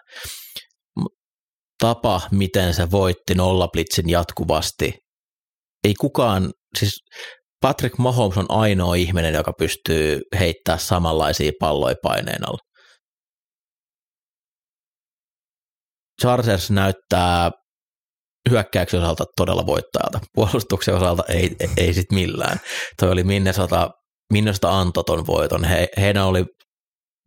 Tapa, 1.79 2.22
miten 2.32 2.74
se 2.74 2.91
voitti 2.91 3.36
nollablitzin 3.36 4.10
jatkuvasti. 4.10 4.94
Ei 5.84 5.94
kukaan, 5.94 6.51
siis 6.79 7.00
Patrick 7.62 7.98
Mahomes 7.98 8.38
on 8.38 8.46
ainoa 8.50 8.96
ihminen, 8.96 9.34
joka 9.34 9.53
pystyy 9.58 10.22
heittämään 10.39 10.79
samanlaisia 10.79 11.51
palloja 11.60 11.96
paineen 12.03 12.50
alla. 12.50 12.60
Chargers 16.22 16.72
näyttää 16.72 17.51
hyökkäyksen 18.50 19.00
osalta 19.00 19.25
todella 19.38 19.65
voittajalta. 19.65 20.20
Puolustuksen 20.34 20.96
osalta 20.96 21.24
ei, 21.29 21.55
ei, 21.60 21.70
ei 21.77 21.94
sit 21.94 22.12
millään. 22.12 22.60
Toi 23.00 23.12
oli 23.12 23.24
Minnesota, 23.24 23.89
Minnesota 24.34 24.79
antoi 24.79 25.03
ton 25.03 25.27
voiton. 25.27 25.63
He, 25.63 25.88
heidän 25.98 26.25
oli, 26.25 26.46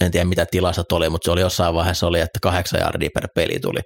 en 0.04 0.10
tiedä 0.10 0.24
mitä 0.24 0.46
tilassa 0.50 0.84
oli, 0.92 1.08
mutta 1.08 1.24
se 1.24 1.30
oli 1.30 1.40
jossain 1.40 1.74
vaiheessa 1.74 2.06
oli, 2.06 2.20
että 2.20 2.38
kahdeksan 2.42 2.80
jardia 2.80 3.10
per 3.14 3.28
peli 3.34 3.60
tuli. 3.60 3.80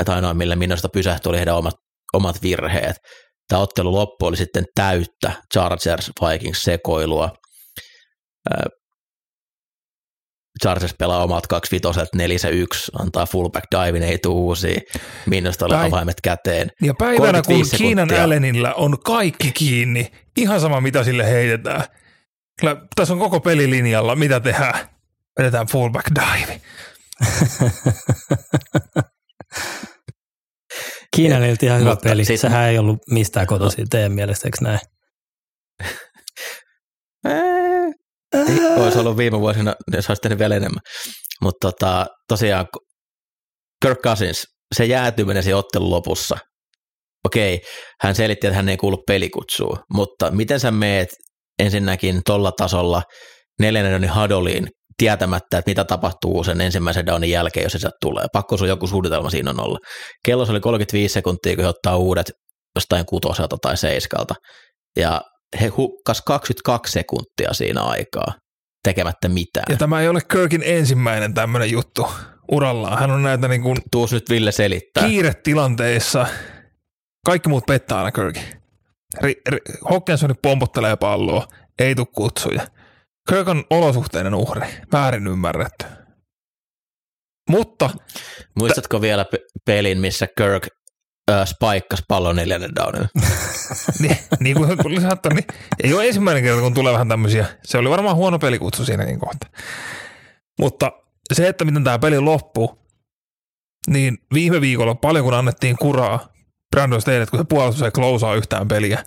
Että 0.00 0.14
ainoa, 0.14 0.34
millä 0.34 0.56
Minnesota 0.56 0.88
pysähtyi, 0.88 1.30
oli 1.30 1.38
heidän 1.38 1.56
omat, 1.56 1.74
omat 2.12 2.42
virheet. 2.42 2.96
Tämä 3.48 3.62
ottelu 3.62 3.92
loppu 3.92 4.26
oli 4.26 4.36
sitten 4.36 4.64
täyttä 4.74 5.32
Chargers 5.54 6.10
Vikings 6.20 6.62
sekoilua. 6.62 7.32
Chargers 10.62 10.94
pelaa 10.98 11.24
omat 11.24 11.46
kaksi 11.46 11.76
vitoset, 11.76 12.08
nelisä 12.14 12.48
yksi, 12.48 12.92
antaa 12.98 13.26
fullback 13.26 13.64
divin, 13.70 14.02
ei 14.02 14.18
tuu 14.18 14.46
uusia, 14.46 14.80
minusta 15.26 15.66
oli 15.66 15.74
Päin... 15.74 15.92
avaimet 15.92 16.20
käteen. 16.20 16.70
Ja 16.82 16.94
päivänä 16.98 17.42
kun 17.42 17.62
Kiinan 17.76 18.14
Allenilla 18.14 18.74
on 18.74 18.98
kaikki 19.04 19.52
kiinni, 19.52 20.12
ihan 20.36 20.60
sama 20.60 20.80
mitä 20.80 21.04
sille 21.04 21.30
heitetään. 21.30 21.84
Kyllä, 22.60 22.76
tässä 22.96 23.14
on 23.14 23.20
koko 23.20 23.40
pelilinjalla, 23.40 24.16
mitä 24.16 24.40
tehdään? 24.40 24.74
Vedetään 25.38 25.66
fullback 25.66 26.06
dive. 26.14 26.60
Kiinan 31.16 31.42
oli 31.42 31.54
ihan 31.62 31.80
hyvä 31.80 31.96
peli. 32.02 32.24
Sit... 32.24 32.40
Sehän 32.40 32.68
ei 32.68 32.78
ollut 32.78 32.98
mistään 33.10 33.46
kotoisin 33.46 33.88
teidän 33.90 34.12
mielestä, 34.12 34.48
eikö 34.48 34.58
näin? 34.60 34.80
olisi 38.76 38.98
ollut 38.98 39.16
viime 39.16 39.40
vuosina, 39.40 39.74
ne 39.90 39.96
olisi 39.96 40.22
tehnyt 40.22 40.38
vielä 40.38 40.56
enemmän. 40.56 40.80
Mutta 41.42 41.70
tota, 41.70 42.06
tosiaan 42.28 42.66
Kirk 43.82 44.00
Cousins, 44.00 44.44
se 44.74 44.84
jäätyminen 44.84 45.42
siinä 45.42 45.56
ottelun 45.56 45.90
lopussa, 45.90 46.38
okei, 47.24 47.60
hän 48.00 48.14
selitti, 48.14 48.46
että 48.46 48.56
hän 48.56 48.68
ei 48.68 48.76
kuulu 48.76 49.02
pelikutsuun, 49.06 49.78
mutta 49.92 50.30
miten 50.30 50.60
sä 50.60 50.70
meet 50.70 51.08
ensinnäkin 51.58 52.20
tuolla 52.26 52.52
tasolla 52.52 53.02
neljännen 53.60 54.08
hadoliin 54.08 54.68
tietämättä, 54.96 55.58
että 55.58 55.70
mitä 55.70 55.84
tapahtuu 55.84 56.44
sen 56.44 56.60
ensimmäisen 56.60 57.06
downin 57.06 57.30
jälkeen, 57.30 57.64
jos 57.64 57.72
se 57.72 57.88
tulee. 58.00 58.24
Pakko 58.32 58.56
sun 58.56 58.68
joku 58.68 58.86
suunnitelma 58.86 59.30
siinä 59.30 59.50
on 59.50 59.60
olla. 59.60 59.78
Kello 60.24 60.46
oli 60.50 60.60
35 60.60 61.12
sekuntia, 61.12 61.54
kun 61.54 61.64
he 61.64 61.68
ottaa 61.68 61.96
uudet 61.96 62.32
jostain 62.74 63.06
kutoselta 63.06 63.56
tai 63.62 63.76
seiskalta. 63.76 64.34
Ja 64.96 65.20
he 65.60 65.66
hukkas 65.66 66.22
22 66.22 66.92
sekuntia 66.92 67.52
siinä 67.52 67.82
aikaa 67.82 68.34
tekemättä 68.84 69.28
mitään. 69.28 69.66
Ja 69.68 69.76
tämä 69.76 70.00
ei 70.00 70.08
ole 70.08 70.20
Kirkin 70.32 70.62
ensimmäinen 70.64 71.34
tämmöinen 71.34 71.70
juttu 71.70 72.06
urallaan. 72.52 72.98
Hän 72.98 73.10
on 73.10 73.22
näitä 73.22 73.48
niin 73.48 73.62
kuin 73.62 73.76
Tuus 73.92 74.12
nyt 74.12 74.30
Ville 74.30 74.52
selittää. 74.52 75.08
kiiretilanteissa. 75.08 76.26
Kaikki 77.26 77.48
muut 77.48 77.66
pettää 77.66 77.98
aina 77.98 78.12
Kirkin. 78.12 78.42
Ri- 79.22 80.36
pompottelee 80.42 80.96
palloa, 80.96 81.46
ei 81.78 81.94
tule 81.94 82.06
kutsuja. 82.14 82.66
Kirk 83.28 83.48
on 83.48 83.64
olosuhteinen 83.70 84.34
uhri, 84.34 84.66
väärin 84.92 85.26
ymmärretty. 85.26 85.86
Mutta 87.50 87.90
Muistatko 88.58 89.00
vielä 89.00 89.24
pe- 89.24 89.46
pelin, 89.64 89.98
missä 89.98 90.26
Kirk 90.38 90.66
äh, 91.30 91.46
spaikkas 91.46 92.02
pallon 92.08 92.36
neljännen 92.36 92.74
downilla? 92.74 93.08
niin, 94.00 94.16
niin 94.40 94.56
kuin 94.56 94.78
kun 94.78 95.00
sanottu, 95.00 95.28
niin 95.28 95.44
ei 95.84 95.94
ole 95.94 96.06
ensimmäinen 96.06 96.42
kerta, 96.42 96.60
kun 96.60 96.74
tulee 96.74 96.92
vähän 96.92 97.08
tämmöisiä. 97.08 97.46
Se 97.64 97.78
oli 97.78 97.90
varmaan 97.90 98.16
huono 98.16 98.38
pelikutsu 98.38 98.84
siinäkin 98.84 99.18
kohta. 99.18 99.46
Mutta 100.58 100.92
se, 101.34 101.48
että 101.48 101.64
miten 101.64 101.84
tämä 101.84 101.98
peli 101.98 102.20
loppuu, 102.20 102.78
niin 103.90 104.18
viime 104.34 104.60
viikolla 104.60 104.94
paljon 104.94 105.24
kun 105.24 105.34
annettiin 105.34 105.76
kuraa 105.76 106.28
Brandon 106.70 107.00
Staley, 107.00 107.26
kun 107.26 107.38
se 107.38 107.44
puolustus 107.48 107.82
ei 107.82 107.90
closeaa 107.90 108.34
yhtään 108.34 108.68
peliä. 108.68 109.04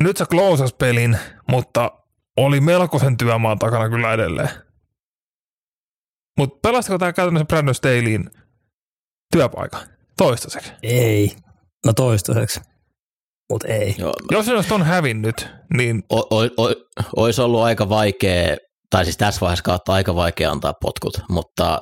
Nyt 0.00 0.16
se 0.16 0.24
closas 0.24 0.74
pelin, 0.74 1.18
mutta 1.50 1.90
oli 2.36 2.60
melkoisen 2.60 3.16
työmaan 3.16 3.58
takana 3.58 3.88
kyllä 3.88 4.12
edelleen. 4.12 4.48
Mutta 6.38 6.58
pelastiko 6.62 6.98
tämä 6.98 7.12
käytännössä 7.12 7.46
Brandon 7.46 7.74
Staleyin 7.74 8.30
työpaikan 9.32 9.80
toistaiseksi? 10.16 10.72
Ei. 10.82 11.36
No 11.86 11.92
toistaiseksi. 11.92 12.60
Mutta 13.52 13.68
ei. 13.68 13.94
Joo, 13.98 14.14
Jos 14.30 14.46
se 14.46 14.52
ton 14.68 14.82
hävinnyt, 14.82 15.48
niin 15.76 16.02
o- 16.12 16.36
o- 16.36 16.62
o- 16.62 16.74
olisi 17.16 17.40
ollut 17.40 17.62
aika 17.62 17.88
vaikea, 17.88 18.56
tai 18.90 19.04
siis 19.04 19.16
tässä 19.16 19.40
vaiheessa 19.40 19.62
kautta 19.62 19.92
aika 19.92 20.14
vaikea 20.14 20.50
antaa 20.52 20.74
potkut, 20.80 21.20
mutta 21.28 21.80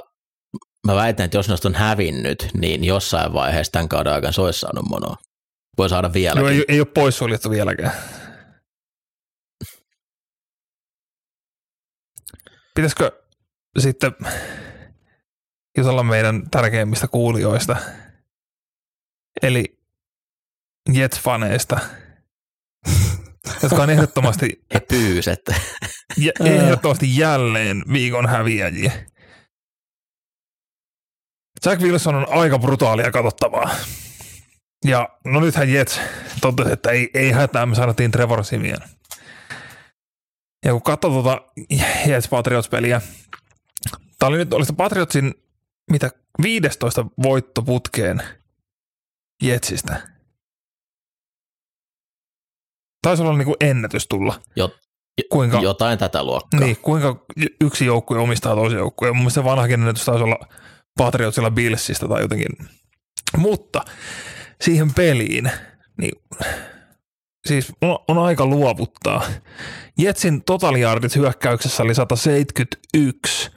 mä 0.86 0.94
väitän, 0.94 1.24
että 1.24 1.36
jos 1.38 1.48
ne 1.48 1.54
on 1.64 1.74
hävinnyt, 1.74 2.48
niin 2.54 2.84
jossain 2.84 3.32
vaiheessa 3.32 3.72
tämän 3.72 3.88
kauden 3.88 4.12
aikana 4.12 4.32
se 4.32 4.40
olisi 4.40 4.60
saanut 4.60 4.88
monoa. 4.88 5.16
Voi 5.78 5.88
saada 5.88 6.06
Joo, 6.08 6.12
vieläkin. 6.14 6.46
ei, 6.48 6.64
ei 6.68 6.80
ole 6.80 6.86
poissuljettu 6.94 7.50
vieläkään. 7.50 7.92
Pitäisikö 12.74 13.22
sitten 13.78 14.12
jutella 15.78 16.02
meidän 16.02 16.50
tärkeimmistä 16.50 17.08
kuulijoista, 17.08 17.76
eli 19.42 19.78
Jets-faneista, 20.90 21.80
jotka 23.62 23.82
on 23.82 23.90
ehdottomasti, 23.90 24.64
He 24.74 24.80
pyys, 24.80 25.28
että 25.28 25.54
jä, 26.16 26.32
ehdottomasti 26.54 27.16
jälleen 27.16 27.84
viikon 27.92 28.28
häviäjiä. 28.28 28.92
Jack 31.64 31.82
Wilson 31.82 32.14
on 32.14 32.26
aika 32.28 32.58
brutaalia 32.58 33.10
katsottavaa. 33.10 33.70
Ja 34.84 35.08
no 35.24 35.40
nythän 35.40 35.72
Jets 35.72 36.00
totesi, 36.40 36.72
että 36.72 36.90
ei, 36.90 37.10
ei 37.14 37.30
hätää, 37.30 37.66
me 37.66 37.74
saatiin 37.74 38.10
Trevor 38.10 38.44
Simian. 38.44 38.82
Ja 40.64 40.72
kun 40.72 40.82
katsoo 40.82 41.10
tuota 41.10 41.42
Jets 42.06 42.28
Patriots-peliä, 42.28 43.00
tää 44.18 44.28
oli 44.28 44.36
nyt, 44.36 44.52
oli 44.52 44.66
se 44.66 44.72
Patriotsin 44.72 45.34
mitä 45.90 46.10
15 46.42 47.06
voittoputkeen 47.22 48.22
Jetsistä. 49.42 50.08
Taisi 53.02 53.22
olla 53.22 53.36
niinku 53.36 53.56
ennätys 53.60 54.06
tulla. 54.06 54.40
Jo- 54.56 54.76
kuinka, 55.32 55.60
jotain 55.60 55.98
tätä 55.98 56.22
luokkaa. 56.24 56.60
niin, 56.60 56.76
kuinka 56.76 57.24
yksi 57.60 57.86
joukkue 57.86 58.18
omistaa 58.18 58.54
toisen 58.54 58.78
joukkueen. 58.78 59.16
Mun 59.16 59.22
mielestä 59.22 59.40
se 59.40 59.44
vanhakin 59.44 59.80
ennätys 59.80 60.04
taisi 60.04 60.24
olla 60.24 60.38
Patriotsilla 60.98 61.50
Billsistä 61.50 62.08
tai 62.08 62.22
jotenkin. 62.22 62.68
Mutta 63.36 63.80
siihen 64.60 64.94
peliin, 64.94 65.50
niin 65.98 66.12
siis 67.48 67.72
on, 67.80 67.98
on 68.08 68.18
aika 68.18 68.46
luovuttaa. 68.46 69.22
Jetsin 69.98 70.44
totaliardit 70.44 71.16
hyökkäyksessä 71.16 71.82
oli 71.82 71.94
171 71.94 73.50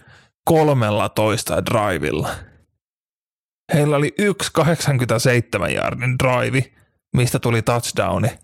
13 0.45 1.65
drivilla. 1.65 2.29
Heillä 3.73 3.97
oli 3.97 4.13
yksi 4.17 4.49
87 4.53 5.71
yardin 5.71 6.15
drive, 6.19 6.71
mistä 7.15 7.39
tuli 7.39 7.61
touchdowni. 7.61 8.39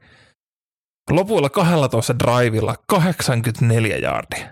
Lopuilla 1.10 1.49
12 1.49 2.15
drivilla 2.19 2.75
84 2.88 3.97
yardia. 3.97 4.49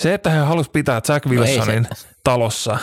Se, 0.00 0.14
että 0.14 0.30
he 0.30 0.38
halusivat 0.38 0.72
pitää 0.72 1.00
Jack 1.08 1.26
No 1.26 1.32
Wilsonin 1.32 1.86
se, 1.94 2.08
talossa, 2.24 2.78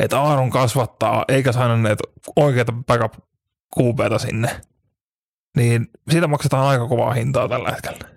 että 0.00 0.20
Aaron 0.20 0.50
kasvattaa, 0.50 1.24
eikä 1.28 1.52
saaneet 1.52 1.98
oikeita 2.36 2.72
backup 2.86 3.14
QBtä 3.78 4.18
sinne, 4.18 4.60
niin 5.56 5.86
siitä 6.10 6.26
maksetaan 6.26 6.66
aika 6.66 6.88
kovaa 6.88 7.12
hintaa 7.12 7.48
tällä 7.48 7.70
hetkellä. 7.70 8.14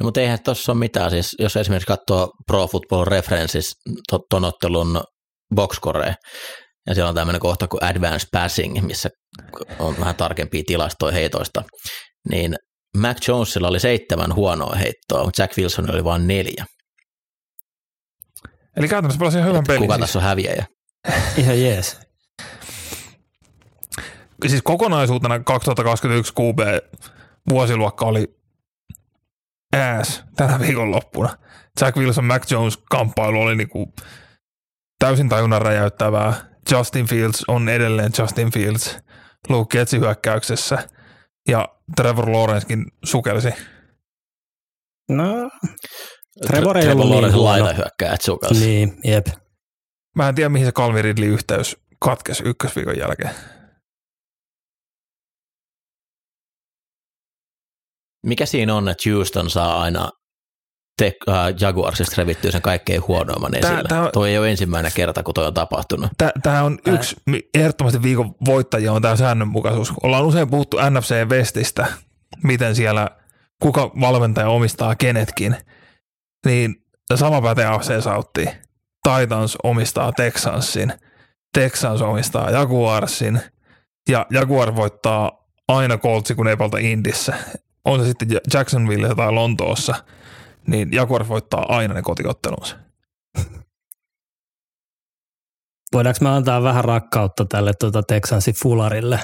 no, 0.00 0.04
mutta 0.04 0.20
eihän 0.20 0.38
tuossa 0.44 0.72
ole 0.72 0.78
mitään. 0.78 1.10
Siis, 1.10 1.36
jos 1.38 1.56
esimerkiksi 1.56 1.86
katsoo 1.86 2.32
Pro 2.46 2.66
Football 2.66 3.04
References 3.04 3.72
to- 4.10 4.26
ton 4.30 4.44
ottelun 4.44 5.02
boxcore, 5.54 6.14
ja 6.86 6.94
siellä 6.94 7.08
on 7.08 7.14
tämmöinen 7.14 7.40
kohta 7.40 7.68
kuin 7.68 7.84
Advanced 7.84 8.28
Passing, 8.32 8.82
missä 8.82 9.08
on 9.78 9.94
vähän 10.00 10.14
tarkempia 10.16 10.62
tilastoja 10.66 11.12
heitoista, 11.14 11.62
niin 12.30 12.56
Mac 12.98 13.28
Jonesilla 13.28 13.68
oli 13.68 13.80
seitsemän 13.80 14.34
huonoa 14.34 14.74
heittoa, 14.74 15.24
mutta 15.24 15.42
Jack 15.42 15.58
Wilson 15.58 15.94
oli 15.94 16.04
vain 16.04 16.26
neljä. 16.26 16.64
Eli 18.76 18.88
käytännössä 18.88 19.18
pelasi 19.18 19.38
ihan 19.38 19.48
hyvän 19.48 19.64
pelin. 19.66 19.82
Kuka 19.82 19.94
siis. 19.94 20.00
tässä 20.00 20.18
on 20.18 20.24
häviäjä? 20.24 20.66
Ihan 21.36 21.60
jees. 21.62 22.00
siis 24.48 24.62
kokonaisuutena 24.62 25.38
2021 25.38 26.32
QB 26.40 26.58
vuosiluokka 27.50 28.04
oli 28.04 28.36
ääs 29.76 30.24
tänä 30.36 30.60
viikonloppuna. 30.60 31.36
Jack 31.80 31.96
Wilson, 31.96 32.24
Mac 32.24 32.50
Jones 32.50 32.76
kamppailu 32.90 33.40
oli 33.40 33.56
niinku 33.56 33.92
täysin 34.98 35.28
tajunnan 35.28 35.62
räjäyttävää. 35.62 36.34
Justin 36.70 37.06
Fields 37.06 37.44
on 37.48 37.68
edelleen 37.68 38.12
Justin 38.18 38.52
Fields 38.52 38.98
Luke 39.48 39.78
Getsin 39.78 40.00
hyökkäyksessä 40.00 40.88
ja 41.48 41.68
Trevor 41.96 42.32
Lawrencekin 42.32 42.86
sukelsi. 43.04 43.54
No, 45.08 45.50
Trevor 46.46 46.78
ei 46.78 46.88
ollut 46.88 47.10
niin 47.10 47.32
huono. 47.34 47.44
laita 47.44 47.72
hyökkää. 47.72 48.16
Niin, 48.60 48.98
jep. 49.04 49.26
Mä 50.16 50.28
en 50.28 50.34
tiedä, 50.34 50.48
mihin 50.48 50.66
se 50.66 50.72
Calvin 50.72 51.04
Ridley 51.04 51.28
yhteys 51.28 51.76
katkesi 52.00 52.42
ykkösviikon 52.46 52.98
jälkeen. 52.98 53.30
Mikä 58.26 58.46
siinä 58.46 58.74
on, 58.74 58.88
että 58.88 59.10
Houston 59.10 59.50
saa 59.50 59.82
aina 59.82 60.08
te, 60.98 61.12
äh, 61.28 61.34
Jaguarsista 61.60 62.14
revittyä 62.18 62.50
sen 62.50 62.62
kaikkein 62.62 63.06
huonoimman 63.08 63.52
Tää- 63.52 63.70
esille? 63.72 63.88
tää 63.88 64.02
on- 64.02 64.10
Toi 64.12 64.30
ei 64.30 64.38
ole 64.38 64.50
ensimmäinen 64.50 64.92
kerta, 64.94 65.22
kun 65.22 65.34
toi 65.34 65.46
on 65.46 65.54
tapahtunut. 65.54 66.10
Tämä 66.42 66.62
on 66.62 66.78
yksi 66.86 67.16
mi- 67.26 67.48
ehdottomasti 67.54 68.02
viikon 68.02 68.34
voittajia 68.44 68.92
on 68.92 69.02
tämä 69.02 69.16
säännönmukaisuus. 69.16 69.92
Ollaan 70.02 70.24
usein 70.26 70.50
puhuttu 70.50 70.76
NFC 70.90 71.14
Westistä, 71.30 71.86
miten 72.42 72.74
siellä 72.76 73.08
kuka 73.62 73.90
valmentaja 74.00 74.48
omistaa 74.48 74.94
kenetkin. 74.96 75.56
Niin 76.44 76.84
sama 77.14 77.42
pätee 77.42 77.66
AFC 77.66 78.02
Southiin. 78.02 78.50
Titans 79.02 79.58
omistaa 79.62 80.12
Texansin, 80.12 80.92
Texans 81.54 82.02
omistaa 82.02 82.50
Jaguarsin 82.50 83.40
ja 84.08 84.26
Jaguar 84.30 84.76
voittaa 84.76 85.46
aina 85.68 85.98
Coltsi, 85.98 86.34
kun 86.34 86.48
ei 86.48 86.56
palta 86.56 86.78
Indissä. 86.78 87.34
On 87.84 88.00
se 88.00 88.06
sitten 88.06 88.28
Jacksonville 88.54 89.14
tai 89.14 89.32
Lontoossa, 89.32 89.94
niin 90.66 90.92
Jaguar 90.92 91.28
voittaa 91.28 91.66
aina 91.68 91.94
ne 91.94 92.02
kotiottelunsa. 92.02 92.76
Voidaanko 95.92 96.18
me 96.20 96.28
antaa 96.28 96.62
vähän 96.62 96.84
rakkautta 96.84 97.44
tälle 97.44 97.72
tuota 97.80 98.02
Texansin 98.02 98.54
fularille? 98.62 99.20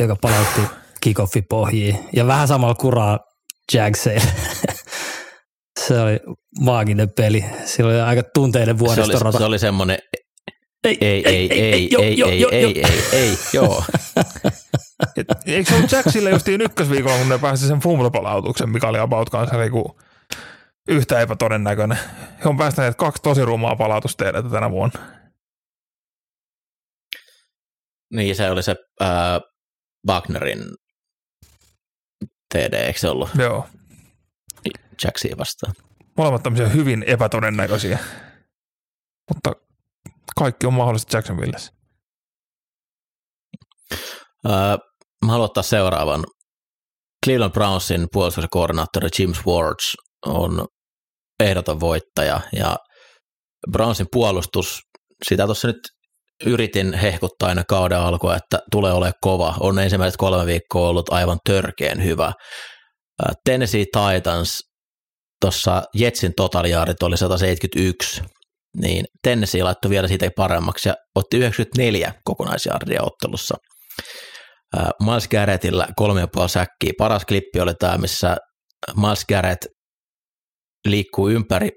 joka 0.00 0.16
palautti 0.16 0.60
kickoffi 1.00 1.42
pohjiin. 1.42 1.98
Ja 2.12 2.26
vähän 2.26 2.48
samalla 2.48 2.74
kuraa 2.74 3.18
Jagseille. 3.72 4.32
Se 5.86 6.00
oli 6.00 6.20
maaginen 6.60 7.10
peli. 7.16 7.44
Se 7.64 7.84
oli 7.84 8.00
aika 8.00 8.22
tunteiden 8.34 8.78
vuodesta. 8.78 9.18
Se 9.18 9.24
oli, 9.24 9.32
se 9.32 9.44
oli 9.44 9.58
semmoinen 9.58 9.98
ei, 10.84 10.98
ei, 11.00 11.22
ei, 11.28 11.52
ei, 11.52 11.62
ei, 11.62 11.96
ei, 12.02 12.44
ei, 12.50 12.82
ei, 12.82 12.84
ei, 13.12 13.38
joo. 13.52 13.84
Eikö 15.46 15.70
se 15.70 15.76
ollut 15.76 15.92
Jacksille 15.92 16.30
justiin 16.30 16.60
ykkösviikolla, 16.60 17.18
kun 17.18 17.28
ne 17.28 17.38
pääsi 17.38 17.68
sen 17.68 17.80
fumble-palautuksen, 17.80 18.70
mikä 18.70 18.88
oli 18.88 18.98
about 18.98 19.30
kanssa 19.30 19.56
niinku 19.56 20.00
yhtä 20.88 21.20
epätodennäköinen. 21.20 21.98
He 22.44 22.48
on 22.48 22.56
päästäneet 22.56 22.94
kaksi 22.94 23.22
tosi 23.22 23.44
rumaa 23.44 23.76
palautusteidätä 23.76 24.48
tänä 24.48 24.70
vuonna. 24.70 25.00
Niin, 28.12 28.36
se 28.36 28.50
oli 28.50 28.62
se 28.62 28.76
äh, 29.02 29.40
Wagnerin 30.08 30.64
TD, 32.54 32.72
eikö 32.72 32.98
se 32.98 33.08
ollut? 33.08 33.30
Joo, 33.38 33.66
Jacksia 35.04 35.36
vastaan? 35.38 35.74
Molemmat 36.16 36.42
tämmöisiä 36.42 36.68
hyvin 36.68 37.04
epätodennäköisiä. 37.06 37.98
Mutta 39.34 39.52
kaikki 40.38 40.66
on 40.66 40.74
mahdollista 40.74 41.16
Jacksonvillessä. 41.16 41.72
Öö, 44.46 44.52
mä 45.26 45.32
haluan 45.32 45.44
ottaa 45.44 45.62
seuraavan. 45.62 46.24
Cleveland 47.26 47.52
Brownsin 47.52 48.06
puolustuskoordinaattori 48.12 49.08
Jim 49.18 49.34
Swartz 49.34 49.94
on 50.26 50.66
ehdoton 51.40 51.80
voittaja 51.80 52.40
ja 52.56 52.76
Brownsin 53.72 54.06
puolustus, 54.12 54.80
sitä 55.28 55.44
tuossa 55.44 55.68
nyt 55.68 55.80
yritin 56.46 56.94
hehkuttaa 56.94 57.48
aina 57.48 57.64
kauden 57.68 57.98
alkua, 57.98 58.36
että 58.36 58.58
tulee 58.70 58.92
olemaan 58.92 59.12
kova. 59.20 59.54
On 59.60 59.78
ensimmäiset 59.78 60.16
kolme 60.16 60.46
viikkoa 60.46 60.88
ollut 60.88 61.12
aivan 61.12 61.38
törkeen 61.46 62.04
hyvä. 62.04 62.32
Öö, 63.22 63.32
Tennessee 63.44 63.84
Titans, 63.84 64.58
tuossa 65.42 65.82
Jetsin 65.94 66.32
totaliaarit 66.36 67.02
oli 67.02 67.16
171, 67.16 68.22
niin 68.76 69.04
Tennessee 69.22 69.62
laittoi 69.62 69.90
vielä 69.90 70.08
siitä 70.08 70.30
paremmaksi 70.36 70.88
ja 70.88 70.94
otti 71.14 71.36
94 71.36 72.14
kokonaisjaardia 72.24 73.02
ottelussa. 73.02 73.56
Äh, 74.76 74.86
Miles 75.04 75.28
Garrettillä 75.28 75.86
kolme 75.96 76.20
ja 76.20 76.28
puoli 76.32 76.48
säkkiä. 76.48 76.92
Paras 76.98 77.24
klippi 77.24 77.60
oli 77.60 77.74
tämä, 77.74 77.98
missä 77.98 78.36
Miles 78.96 79.24
Garrett 79.24 79.66
liikkuu 80.88 81.28
ympäri 81.28 81.68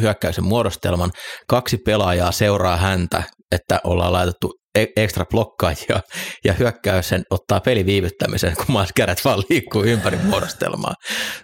hyökkäyksen 0.00 0.44
muodostelman. 0.44 1.10
Kaksi 1.48 1.78
pelaajaa 1.78 2.32
seuraa 2.32 2.76
häntä, 2.76 3.22
että 3.52 3.80
ollaan 3.84 4.12
laitettu 4.12 4.52
ekstra 4.74 5.24
blokkaajia 5.24 6.00
ja 6.44 6.52
hyökkäys 6.52 7.08
sen 7.08 7.22
ottaa 7.30 7.60
peliviivyttämisen, 7.60 8.56
kun 8.56 8.86
Garrett 8.96 9.24
vaan 9.24 9.42
liikkuu 9.50 9.84
ympäri 9.84 10.16
muodostelmaa. 10.16 10.94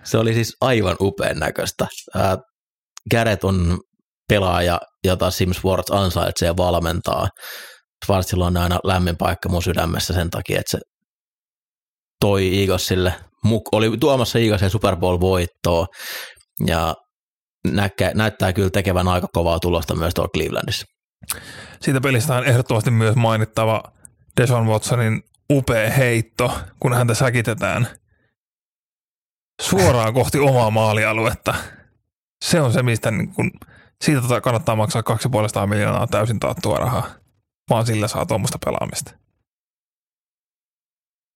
Se 0.04 0.18
oli 0.18 0.34
siis 0.34 0.56
aivan 0.60 0.96
upean 1.00 1.38
näköistä. 1.38 1.86
Garrett 3.10 3.44
on 3.44 3.78
pelaaja, 4.28 4.80
jota 5.04 5.30
Sims 5.30 5.64
Ward 5.64 5.84
ansaitsee 5.90 6.56
valmentaa. 6.56 7.28
Schwarzilla 8.04 8.46
on 8.46 8.56
aina 8.56 8.78
lämmin 8.84 9.16
paikka 9.16 9.48
mun 9.48 9.62
sydämessä 9.62 10.14
sen 10.14 10.30
takia, 10.30 10.60
että 10.60 10.70
se 10.70 10.78
toi 12.20 12.60
Eaglesille, 12.60 13.14
oli 13.72 13.98
tuomassa 13.98 14.38
Eaglesille 14.38 14.70
Super 14.70 14.96
Bowl-voittoa 14.96 15.86
ja 16.66 16.94
näkää, 17.66 18.10
näyttää 18.14 18.52
kyllä 18.52 18.70
tekevän 18.70 19.08
aika 19.08 19.26
kovaa 19.32 19.60
tulosta 19.60 19.94
myös 19.94 20.14
tuolla 20.14 20.30
Clevelandissa. 20.34 20.86
Siitä 21.80 22.00
pelistä 22.00 22.34
on 22.34 22.44
ehdottomasti 22.44 22.90
myös 22.90 23.16
mainittava 23.16 23.82
Deshaun 24.40 24.66
Watsonin 24.66 25.24
upea 25.52 25.90
heitto, 25.90 26.58
kun 26.80 26.94
häntä 26.94 27.14
säkitetään 27.14 27.86
suoraan 29.62 30.14
kohti 30.14 30.38
omaa 30.38 30.70
maalialuetta. 30.70 31.54
Se 32.44 32.60
on 32.60 32.72
se, 32.72 32.82
mistä 32.82 33.10
niin 33.10 33.34
kun, 33.34 33.50
siitä 34.04 34.20
tota 34.20 34.40
kannattaa 34.40 34.76
maksaa 34.76 35.02
2,5 35.62 35.66
miljoonaa 35.66 36.06
täysin 36.06 36.40
taattua 36.40 36.76
rahaa, 36.76 37.06
vaan 37.70 37.86
sillä 37.86 38.08
saa 38.08 38.26
tuommoista 38.26 38.58
pelaamista. 38.64 39.12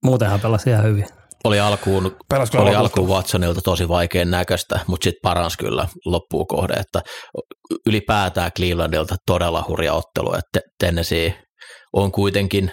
Muutenhan 0.04 0.40
pelasi 0.40 0.70
ihan 0.70 0.84
hyvin. 0.84 1.06
Oli 1.44 1.60
alkuun, 1.60 2.16
oli 2.58 2.74
alkuun 2.74 3.08
Watsonilta 3.08 3.60
tosi 3.60 3.88
vaikean 3.88 4.30
näköistä, 4.30 4.80
mutta 4.86 5.04
sitten 5.04 5.20
paransi 5.22 5.58
kyllä 5.58 5.88
loppuun 6.04 6.46
kohde, 6.46 6.72
että 6.72 7.02
ylipäätään 7.86 8.50
Clevelandilta 8.56 9.16
todella 9.26 9.64
hurja 9.68 9.92
ottelu, 9.92 10.34
että 10.34 10.60
Tennessee 10.78 11.42
on 11.92 12.12
kuitenkin 12.12 12.72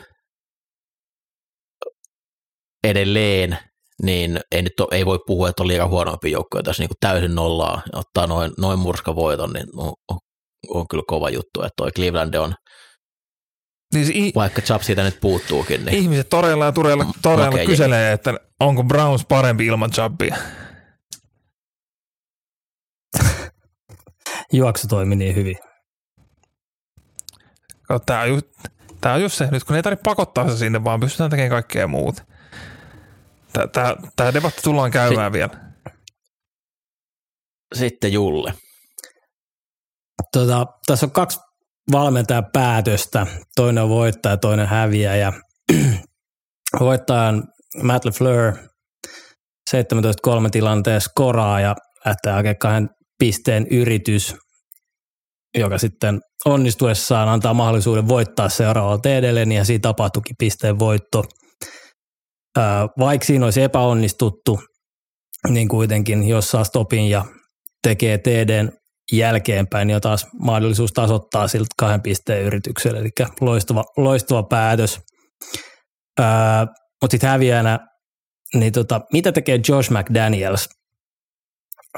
edelleen, 2.84 3.58
niin 4.04 4.40
ei, 4.52 4.62
nyt 4.62 4.80
ole, 4.80 4.88
ei 4.92 5.06
voi 5.06 5.20
puhua, 5.28 5.50
että 5.50 5.64
on 5.64 5.68
liian 5.68 5.90
huonompi 5.90 6.32
joukkoja 6.32 6.64
tässä 6.64 6.84
niin 6.84 6.90
kuin 6.90 6.98
täysin 7.00 7.36
nollaa, 7.36 7.82
ottaa 7.94 8.28
noin, 8.28 8.52
noin 8.58 8.80
murskavoiton, 8.80 9.54
niin 9.54 9.66
on, 9.78 9.94
on, 10.12 10.18
on 10.70 10.88
kyllä 10.88 11.04
kova 11.08 11.30
juttu, 11.30 11.62
että 11.62 11.74
toi 11.78 11.92
Cleveland 11.92 12.34
on, 12.34 12.54
Niin 13.94 14.06
se 14.06 14.12
i- 14.16 14.32
vaikka 14.36 14.62
Chubb 14.62 14.82
siitä 14.82 15.04
nyt 15.04 15.20
puuttuukin, 15.22 15.86
niin 15.86 15.98
ihmiset 15.98 16.30
toreilla 16.30 16.66
ja 16.66 16.72
tureilla, 16.72 17.06
toreilla 17.22 17.52
Makea 17.52 17.66
kyselee, 17.66 18.12
että 18.14 18.34
onko 18.60 18.84
Browns 18.84 19.26
parempi 19.26 19.66
ilman 19.66 19.92
Chubbia. 19.92 20.36
Juoksu 24.54 24.88
toimi 24.88 25.16
niin 25.16 25.36
hyvin. 25.36 25.56
Tämä 28.06 28.22
on, 28.22 28.30
just, 28.30 28.46
tää 29.02 29.14
on 29.14 29.22
just 29.22 29.38
se, 29.38 29.48
nyt 29.52 29.64
kun 29.64 29.76
ei 29.76 29.84
tarvitse 29.84 30.04
pakottaa 30.04 30.50
se 30.50 30.58
sinne, 30.58 30.84
vaan 30.84 31.00
pystytään 31.00 31.30
tekemään 31.30 31.50
kaikkea 31.52 31.88
muuta. 31.88 32.26
Tämä 34.16 34.34
debatti 34.34 34.62
tullaan 34.62 34.92
käymään 34.92 35.34
vielä. 35.34 35.50
sitten 37.76 38.14
Julle. 38.14 38.54
Tota, 40.34 40.66
tässä 40.86 41.06
on 41.06 41.12
kaksi 41.12 41.40
valmentajan 41.92 42.46
päätöstä. 42.54 43.28
Toinen 43.56 43.84
on 43.84 43.90
voittaja, 43.90 44.38
toinen 44.38 44.68
häviäjä. 44.68 45.34
Voittajan 46.80 47.44
Matt 47.84 48.06
LeFleur 48.06 48.54
17-3 49.76 49.76
tilanteen 50.52 51.02
skoraa 51.02 51.60
ja 51.60 51.76
lähtee 52.06 52.34
oikein 52.34 52.58
kahden 52.58 52.90
pisteen 53.20 53.68
yritys, 53.72 54.36
joka 55.58 55.78
sitten 55.78 56.20
onnistuessaan 56.46 57.30
antaa 57.30 57.54
mahdollisuuden 57.54 58.08
voittaa 58.08 58.50
seuraavalla 58.50 58.98
TDlle, 58.98 59.46
niin 59.46 59.58
ja 59.58 59.66
siinä 59.66 59.82
tapahtuikin 59.82 60.36
pisteen 60.40 60.80
voitto. 60.80 61.24
Vaikka 63.00 63.26
siinä 63.26 63.46
olisi 63.46 63.62
epäonnistuttu, 63.62 64.60
niin 65.50 65.68
kuitenkin 65.68 66.28
jos 66.28 66.52
saa 66.52 66.64
stopin 66.64 67.10
ja 67.10 67.26
tekee 67.84 68.18
TDn 68.18 68.72
jälkeenpäin, 69.12 69.88
niin 69.88 69.96
on 69.96 70.02
taas 70.02 70.28
mahdollisuus 70.40 70.92
tasoittaa 70.94 71.48
siltä 71.48 71.76
kahden 71.78 72.02
pisteen 72.02 72.44
yritykselle, 72.44 73.00
eli 73.00 73.10
loistava, 73.42 73.84
loistava 73.98 74.44
päätös. 74.44 75.00
Mutta 77.02 77.12
sitten 77.12 77.30
häviänä, 77.30 77.80
niin 78.54 78.74
tota, 78.74 79.02
mitä 79.14 79.32
tekee 79.32 79.60
Josh 79.68 79.92
McDaniels? 79.92 80.70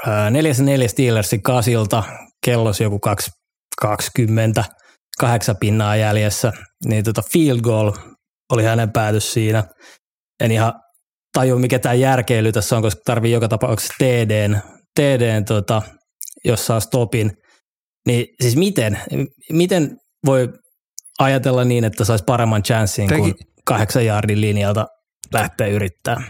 Ja 0.06 0.30
neljä 0.30 0.88
Steelersin 0.88 1.42
kasilta, 1.42 2.02
kellos 2.44 2.80
joku 2.80 2.98
20, 3.80 4.64
kahdeksan 5.18 5.56
pinnaa 5.60 5.96
jäljessä, 5.96 6.52
niin 6.84 7.04
tota 7.04 7.22
field 7.32 7.60
goal 7.60 7.92
oli 8.52 8.64
hänen 8.64 8.92
päätös 8.92 9.32
siinä. 9.32 9.64
En 10.40 10.50
ihan 10.50 10.72
tajua, 11.32 11.58
mikä 11.58 11.78
tämä 11.78 11.94
järkeily 11.94 12.52
tässä 12.52 12.76
on, 12.76 12.82
koska 12.82 13.00
tarvii 13.04 13.32
joka 13.32 13.48
tapauksessa 13.48 13.94
TDn, 13.98 14.58
TDn 15.00 15.44
tota, 15.44 15.82
jos 16.44 16.66
saa 16.66 16.80
stopin. 16.80 17.32
Niin 18.06 18.26
siis 18.40 18.56
miten, 18.56 19.00
miten 19.52 19.96
voi 20.26 20.48
ajatella 21.18 21.64
niin, 21.64 21.84
että 21.84 22.04
saisi 22.04 22.24
paremman 22.24 22.62
chanssin 22.62 23.08
Teki- 23.08 23.20
kuin 23.20 23.34
kahdeksan 23.64 24.06
jardin 24.06 24.40
linjalta 24.40 24.86
lähteä 25.32 25.66
yrittää? 25.66 26.22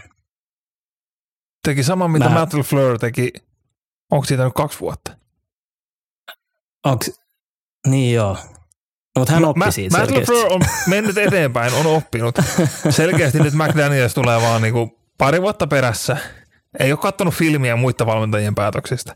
Teki 1.63 1.83
sama, 1.83 2.07
mitä 2.07 2.29
Mä- 2.29 2.33
Matt 2.33 2.53
LeFleur 2.53 2.99
teki, 2.99 3.31
onko 4.11 4.25
siitä 4.25 4.43
nyt 4.43 4.53
kaksi 4.55 4.79
vuotta? 4.79 5.17
Onks, 6.85 7.11
niin 7.87 8.13
joo. 8.15 8.33
No, 9.15 9.19
mutta 9.19 9.33
hän 9.33 9.45
oppi 9.45 9.59
Matt, 9.59 9.73
siitä 9.73 9.97
Matt. 9.97 10.11
LeFleur 10.11 10.53
on 10.53 10.61
mennyt 10.87 11.17
eteenpäin, 11.17 11.73
on 11.73 11.85
oppinut. 11.85 12.35
Selkeästi 12.89 13.39
nyt 13.39 13.53
McDaniels 13.53 14.13
tulee 14.13 14.41
vaan 14.41 14.61
niinku 14.61 14.99
pari 15.17 15.41
vuotta 15.41 15.67
perässä. 15.67 16.17
Ei 16.79 16.91
ole 16.91 16.99
katsonut 16.99 17.33
filmiä 17.33 17.75
muita 17.75 18.05
valmentajien 18.05 18.55
päätöksistä. 18.55 19.15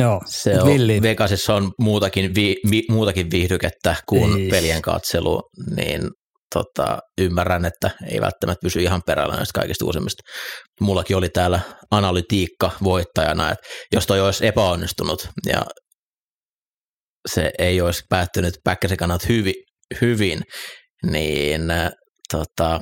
Joo, 0.00 0.20
Se 0.26 0.60
on, 0.60 0.66
Villi. 0.66 1.02
Vegasissa 1.02 1.54
on 1.54 1.72
muutakin, 1.80 2.34
vi, 2.34 2.56
vi, 2.70 2.82
muutakin 2.88 3.30
viihdykettä 3.30 3.96
kuin 4.08 4.40
Ei. 4.40 4.48
pelien 4.48 4.82
katselu, 4.82 5.42
niin 5.76 6.08
tota, 6.54 6.98
ymmärrän, 7.20 7.64
että 7.64 7.90
ei 8.10 8.20
välttämättä 8.20 8.62
pysy 8.62 8.82
ihan 8.82 9.02
perällä 9.06 9.36
näistä 9.36 9.60
kaikista 9.60 9.84
uusimmista. 9.84 10.22
Mullakin 10.80 11.16
oli 11.16 11.28
täällä 11.28 11.60
analytiikka 11.90 12.70
voittajana, 12.84 13.50
että 13.50 13.66
jos 13.92 14.06
toi 14.06 14.20
olisi 14.20 14.46
epäonnistunut 14.46 15.28
ja 15.46 15.62
se 17.32 17.50
ei 17.58 17.80
olisi 17.80 18.02
päättynyt 18.08 18.54
Päkkäsen 18.64 18.96
kannalta 18.96 19.26
hyvin, 19.28 19.54
hyvin, 20.00 20.42
niin 21.10 21.70
äh, 21.70 21.90
tota, 22.32 22.80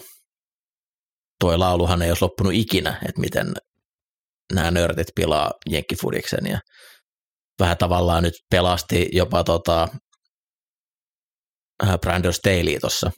toi 1.41 1.59
lauluhan 1.59 2.03
ei 2.03 2.11
olisi 2.11 2.25
loppunut 2.25 2.53
ikinä, 2.55 2.99
että 3.09 3.21
miten 3.21 3.53
nämä 4.55 4.71
nörtit 4.71 5.09
pilaa 5.15 5.51
jenkkifudiksen 5.71 6.47
ja 6.51 6.59
vähän 7.61 7.77
tavallaan 7.77 8.23
nyt 8.23 8.35
pelasti 8.51 9.09
jopa 9.13 9.45
tota, 9.45 9.89
äh, 11.87 11.99
Brandon 12.01 12.33
Staley 12.33 12.81
tuossa. 12.81 13.11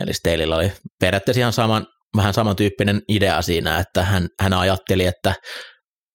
Eli 0.00 0.14
Staleylla 0.14 0.56
oli 0.56 0.72
periaatteessa 1.00 1.40
ihan 1.40 1.52
saman, 1.52 1.86
vähän 2.16 2.34
samantyyppinen 2.34 3.02
idea 3.08 3.42
siinä, 3.42 3.78
että 3.78 4.04
hän, 4.04 4.28
hän 4.40 4.52
ajatteli, 4.52 5.06
että 5.06 5.34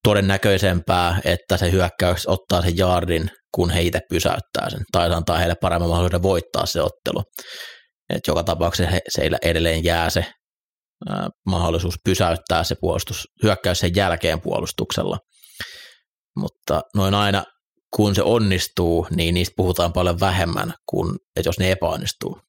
todennäköisempää, 0.03 1.19
että 1.25 1.57
se 1.57 1.71
hyökkäys 1.71 2.27
ottaa 2.27 2.61
sen 2.61 2.77
jaardin, 2.77 3.29
kun 3.55 3.69
he 3.69 3.81
itse 3.81 3.99
pysäyttää 4.09 4.69
sen, 4.69 4.81
tai 4.91 5.09
se 5.09 5.15
antaa 5.15 5.37
heille 5.37 5.55
paremman 5.61 5.89
mahdollisuuden 5.89 6.23
voittaa 6.23 6.65
se 6.65 6.81
ottelu. 6.81 7.23
Et 8.09 8.27
joka 8.27 8.43
tapauksessa 8.43 8.91
he, 8.91 9.01
se 9.09 9.29
edelleen 9.41 9.83
jää 9.83 10.09
se 10.09 10.25
ää, 11.09 11.29
mahdollisuus 11.45 11.95
pysäyttää 12.05 12.63
se 12.63 12.75
puolustus, 12.81 13.23
hyökkäys 13.43 13.79
sen 13.79 13.95
jälkeen 13.95 14.41
puolustuksella. 14.41 15.17
Mutta 16.35 16.81
noin 16.95 17.13
aina, 17.13 17.43
kun 17.95 18.15
se 18.15 18.23
onnistuu, 18.23 19.07
niin 19.15 19.33
niistä 19.33 19.53
puhutaan 19.57 19.93
paljon 19.93 20.19
vähemmän 20.19 20.73
kuin, 20.85 21.15
että 21.35 21.49
jos 21.49 21.59
ne 21.59 21.71
epäonnistuu. 21.71 22.41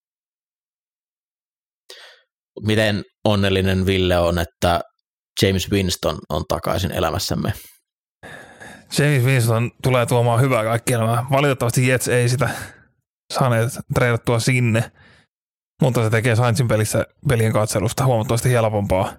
Miten 2.60 3.04
onnellinen 3.24 3.86
Ville 3.86 4.18
on, 4.18 4.38
että 4.38 4.80
James 5.42 5.70
Winston 5.70 6.18
on 6.28 6.44
takaisin 6.48 6.92
elämässämme. 6.92 7.52
James 8.98 9.24
Winston 9.24 9.70
tulee 9.82 10.06
tuomaan 10.06 10.40
hyvää 10.40 10.64
kaikki 10.64 10.92
elämää. 10.92 11.26
Valitettavasti 11.30 11.88
Jets 11.88 12.08
ei 12.08 12.28
sitä 12.28 12.50
saaneet 13.34 13.72
treidattua 13.94 14.40
sinne, 14.40 14.92
mutta 15.82 16.04
se 16.04 16.10
tekee 16.10 16.36
Saintsin 16.36 16.68
pelissä 16.68 17.06
pelien 17.28 17.52
katselusta 17.52 18.06
huomattavasti 18.06 18.50
helpompaa. 18.50 19.16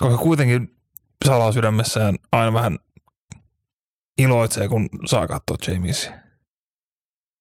Koska 0.00 0.18
kuitenkin 0.18 0.68
salaa 1.26 1.52
sydämessään 1.52 2.16
aina 2.32 2.52
vähän 2.52 2.78
iloitsee, 4.18 4.68
kun 4.68 4.88
saa 5.06 5.26
katsoa 5.26 5.74
Jamesia. 5.74 6.10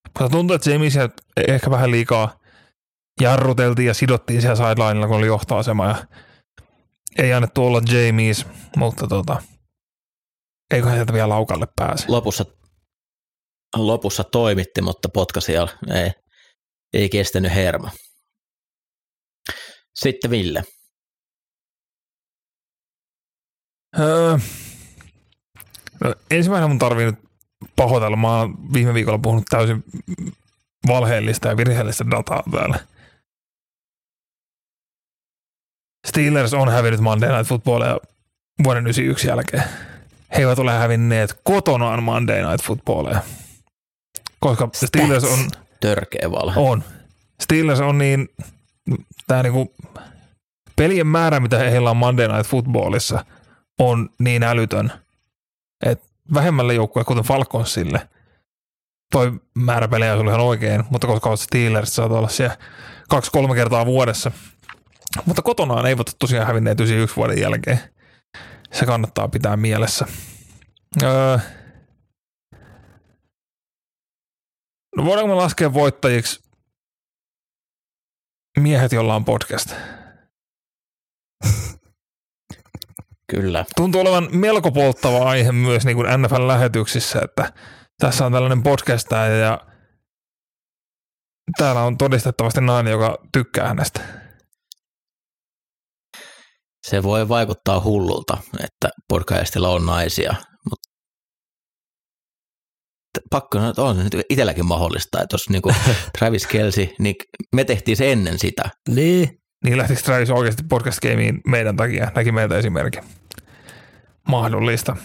Mutta 0.08 0.30
tuntuu, 0.30 0.56
että 0.56 0.70
Jamesia 0.70 1.10
ehkä 1.48 1.70
vähän 1.70 1.92
liikaa 1.92 2.40
jarruteltiin 3.22 3.88
ja 3.88 3.94
sidottiin 3.94 4.42
siellä 4.42 4.56
sidelineilla, 4.56 5.08
kun 5.08 5.18
oli 5.18 5.28
johtoasema 5.28 5.88
ja 5.88 6.06
ei 7.18 7.34
annettu 7.34 7.66
olla 7.66 7.82
Jamies, 7.92 8.46
mutta 8.78 9.08
tota, 9.08 9.42
eiköhän 10.74 10.98
sieltä 10.98 11.14
vielä 11.14 11.30
laukalle 11.30 11.68
pääse. 11.76 12.06
Lopussa, 12.08 12.46
lopussa 13.76 14.24
toimitti, 14.24 14.82
mutta 14.82 15.10
potkasi 15.10 15.56
ei, 15.56 16.12
ei 16.94 17.10
kestänyt 17.10 17.56
hermo. 17.56 17.90
Sitten 19.96 20.32
Ville. 20.32 20.64
Öö, 24.00 24.38
no, 26.04 26.16
ensimmäinen 26.32 26.70
mun 26.70 26.80
tarvii 26.80 27.06
nyt 27.06 27.20
pahoitella. 27.76 28.18
Mä 28.18 28.38
oon 28.38 28.74
viime 28.74 28.94
viikolla 28.94 29.18
puhunut 29.18 29.46
täysin 29.50 29.84
valheellista 30.88 31.48
ja 31.48 31.58
virheellistä 31.58 32.06
dataa 32.12 32.44
täällä. 32.52 32.80
Steelers 36.08 36.54
on 36.54 36.70
hävinnyt 36.70 37.00
Monday 37.00 37.30
Night 37.30 37.50
Footballia 37.50 37.98
vuoden 38.64 38.84
1991 38.84 39.28
jälkeen. 39.28 39.64
He 40.36 40.40
eivät 40.40 40.60
ole 40.60 40.72
hävinneet 40.72 41.40
kotonaan 41.44 42.04
Monday 42.04 42.42
Night 42.42 42.66
Footballia. 42.66 43.22
Koska 44.40 44.70
Steelers 44.74 45.24
on... 45.24 45.40
Törkeä 45.80 46.32
valhe. 46.32 46.60
On. 46.60 46.84
Steelers 47.42 47.80
on 47.80 47.98
niin... 47.98 48.30
Tää 49.28 49.44
niinku 49.44 49.74
pelien 50.76 51.08
määrä, 51.08 51.40
mitä 51.40 51.58
heillä 51.58 51.90
on 51.92 51.98
Monday 51.98 52.28
Night 52.28 52.48
Footballissa, 52.50 53.26
on 53.90 54.10
niin 54.20 54.44
älytön, 54.44 54.92
että 55.86 56.06
vähemmälle 56.34 56.74
joukkueelle, 56.74 57.08
kuten 57.08 57.24
Falconsille, 57.24 58.10
toi 59.12 59.32
määrä 59.56 59.88
pelejä 59.88 60.16
on 60.16 60.28
ihan 60.28 60.40
oikein, 60.40 60.84
mutta 60.90 61.08
koska 61.08 61.36
Steelers 61.36 61.96
saattaa 61.96 62.18
olla 62.18 62.30
siellä 62.30 62.58
kaksi-kolme 63.10 63.56
kertaa 63.56 63.86
vuodessa, 63.86 64.32
mutta 65.26 65.42
kotonaan 65.42 65.86
eivät 65.86 66.10
ole 66.10 66.16
tosiaan 66.20 66.48
hävinneet 66.48 66.80
91 66.80 67.16
vuoden 67.16 67.42
jälkeen. 67.42 67.80
Se 68.72 68.86
kannattaa 68.86 69.28
pitää 69.28 69.58
mielessä. 69.58 70.06
Öö. 71.04 71.38
No 74.98 75.06
voidaanko 75.06 75.36
me 75.36 75.42
laskea 75.42 75.74
voittajiksi 75.74 76.44
miehet, 78.60 78.92
joilla 78.92 79.16
on 79.16 79.26
podcast? 79.26 79.76
Kyllä. 83.36 83.66
Tuntuu 83.76 84.02
olevan 84.02 84.28
melko 84.32 84.72
polttava 84.72 85.30
aihe 85.30 85.52
myös 85.52 85.86
niin 85.86 85.96
kuin 85.96 86.08
NFL-lähetyksissä, 86.08 87.20
että 87.24 87.54
tässä 88.00 88.26
on 88.26 88.32
tällainen 88.32 88.64
podcast 88.64 89.08
ja 89.42 89.60
täällä 91.58 91.82
on 91.82 91.98
todistettavasti 91.98 92.62
nainen, 92.62 92.92
joka 92.92 93.18
tykkää 93.34 93.68
hänestä 93.68 94.24
se 96.88 97.04
voi 97.04 97.30
vaikuttaa 97.30 97.82
hullulta, 97.82 98.38
että 98.64 98.90
podcastilla 99.08 99.70
on 99.70 99.86
naisia, 99.86 100.36
mutta 100.70 100.90
pakko 103.30 103.58
sanoa, 103.58 103.70
että 103.70 103.84
on 103.84 103.96
se 103.96 104.04
nyt 104.04 104.16
itselläkin 104.30 104.66
mahdollista, 104.66 105.22
että 105.22 105.34
jos 105.34 105.50
niinku 105.50 105.72
Travis 106.20 106.48
Kelsey, 106.48 106.88
niin 107.00 107.16
me 107.56 107.64
tehtiin 107.64 107.98
se 107.98 108.12
ennen 108.12 108.40
sitä. 108.40 108.70
Niin. 108.90 109.43
Niin 109.64 109.78
lähtikö 109.78 110.02
Travis 110.02 110.30
oikeasti 110.30 110.64
podcast 110.70 111.00
gameen 111.00 111.42
meidän 111.48 111.76
takia, 111.76 112.12
näki 112.16 112.32
meiltä 112.32 112.58
esimerkin. 112.58 113.04
Mahdollista. 114.28 114.96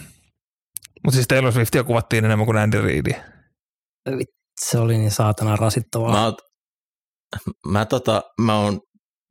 Mutta 1.03 1.15
siis 1.15 1.27
Taylor 1.27 1.51
Swiftia 1.51 1.83
kuvattiin 1.83 2.25
enemmän 2.25 2.45
kuin 2.45 2.57
Andy 2.57 2.81
Reidia. 2.81 3.23
Se 4.65 4.77
oli 4.77 4.97
niin 4.97 5.11
saatana 5.11 5.55
rasittavaa. 5.55 6.11
Mä, 6.11 6.33
mä, 7.67 7.85
tota, 7.85 8.21
mä 8.41 8.59
oon 8.59 8.79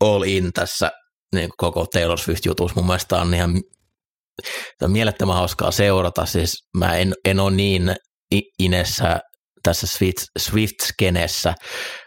all 0.00 0.22
in 0.22 0.52
tässä 0.52 0.90
niin 1.34 1.50
koko 1.56 1.86
Taylor 1.92 2.18
Swift-jutus 2.18 2.74
mun 2.74 2.86
mielestä 2.86 3.16
on 3.16 3.34
ihan 3.34 3.60
on 4.82 4.92
mielettömän 4.92 5.36
hauskaa 5.36 5.70
seurata. 5.70 6.26
Siis 6.26 6.68
mä 6.76 6.96
en, 6.96 7.14
en 7.24 7.40
ole 7.40 7.50
niin 7.50 7.96
inessä 8.58 9.20
tässä 9.62 9.86
Swift, 9.86 10.16
Swift-skenessä, 10.38 11.54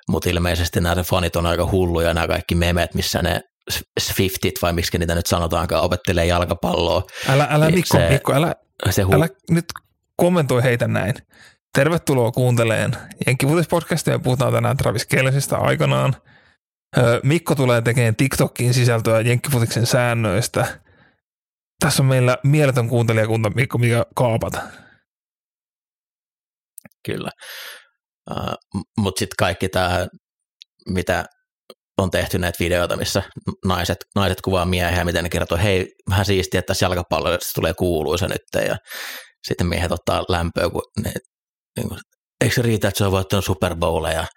mutta 0.09 0.29
ilmeisesti 0.29 0.81
nämä 0.81 1.03
fanit 1.03 1.35
on 1.35 1.45
aika 1.45 1.69
hulluja, 1.71 2.13
nämä 2.13 2.27
kaikki 2.27 2.55
memet, 2.55 2.93
missä 2.93 3.21
ne 3.21 3.41
Swiftit, 3.99 4.61
vai 4.61 4.73
miksi 4.73 4.97
niitä 4.97 5.15
nyt 5.15 5.25
sanotaankaan, 5.25 5.83
opettelee 5.83 6.25
jalkapalloa. 6.25 7.03
Älä, 7.29 7.47
älä 7.51 7.69
Mikko, 7.69 7.97
se, 7.97 8.09
Mikko, 8.09 8.33
älä, 8.33 8.55
se 8.89 9.03
hu- 9.03 9.15
älä 9.15 9.27
nyt 9.49 9.65
kommentoi 10.15 10.63
heitä 10.63 10.87
näin. 10.87 11.13
Tervetuloa 11.73 12.31
kuunteleen 12.31 12.91
Jenkkivuutispodcastia. 13.27 14.19
Puhutaan 14.19 14.53
tänään 14.53 14.77
Travis 14.77 15.05
Kelsistä 15.05 15.57
aikanaan– 15.57 16.15
Mikko 17.23 17.55
tulee 17.55 17.81
tekemään 17.81 18.15
TikTokin 18.15 18.73
sisältöä 18.73 19.21
Jenkkifutiksen 19.21 19.85
säännöistä. 19.85 20.79
Tässä 21.79 22.03
on 22.03 22.07
meillä 22.07 22.37
mieletön 22.43 22.89
kuuntelijakunta, 22.89 23.49
Mikko, 23.49 23.77
mikä 23.77 24.05
kaapat. 24.15 24.53
Kyllä. 27.05 27.29
Uh, 28.31 28.81
Mutta 28.97 29.19
sitten 29.19 29.35
kaikki 29.37 29.69
tämä, 29.69 30.07
mitä 30.89 31.25
on 31.97 32.11
tehty 32.11 32.39
näitä 32.39 32.59
videoita, 32.59 32.97
missä 32.97 33.23
naiset, 33.65 33.97
naiset 34.15 34.41
kuvaa 34.41 34.65
miehiä, 34.65 35.05
miten 35.05 35.23
ne 35.23 35.29
kertoo, 35.29 35.57
hei, 35.57 35.87
vähän 36.09 36.25
siistiä, 36.25 36.59
että 36.59 36.67
tässä 36.67 36.85
jalkapallossa 36.85 37.53
tulee 37.55 37.73
kuuluisa 37.73 38.27
nyt, 38.27 38.65
ja 38.67 38.75
sitten 39.47 39.67
miehet 39.67 39.91
ottaa 39.91 40.25
lämpöä, 40.29 40.69
kun 40.69 40.81
ne, 41.03 41.13
niin 41.77 41.87
kuin, 41.87 41.99
eikö 42.41 42.55
se 42.55 42.61
riitä, 42.61 42.87
että 42.87 42.97
se 42.97 43.05
on 43.05 43.11
voittanut 43.11 43.45
Super 43.45 43.75
Bowleja, 43.75 44.27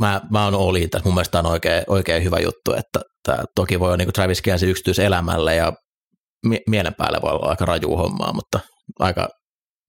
mä, 0.00 0.20
mä 0.30 0.44
oon 0.44 0.54
oli 0.54 0.88
tässä, 0.88 1.04
mun 1.04 1.14
mielestä 1.14 1.38
on 1.38 1.46
oikein, 1.46 1.82
oikein 1.86 2.24
hyvä 2.24 2.38
juttu, 2.38 2.72
että 2.72 3.00
tämä 3.22 3.38
toki 3.54 3.80
voi 3.80 3.86
olla 3.86 3.96
niin 3.96 4.12
Travis 4.12 4.42
Kelce 4.42 4.66
yksityiselämälle 4.66 5.54
ja 5.54 5.72
mie- 6.46 6.62
mielen 6.68 6.94
päälle 6.94 7.18
voi 7.22 7.32
olla 7.32 7.48
aika 7.48 7.64
raju 7.64 7.96
hommaa, 7.96 8.32
mutta 8.32 8.60
aika 8.98 9.28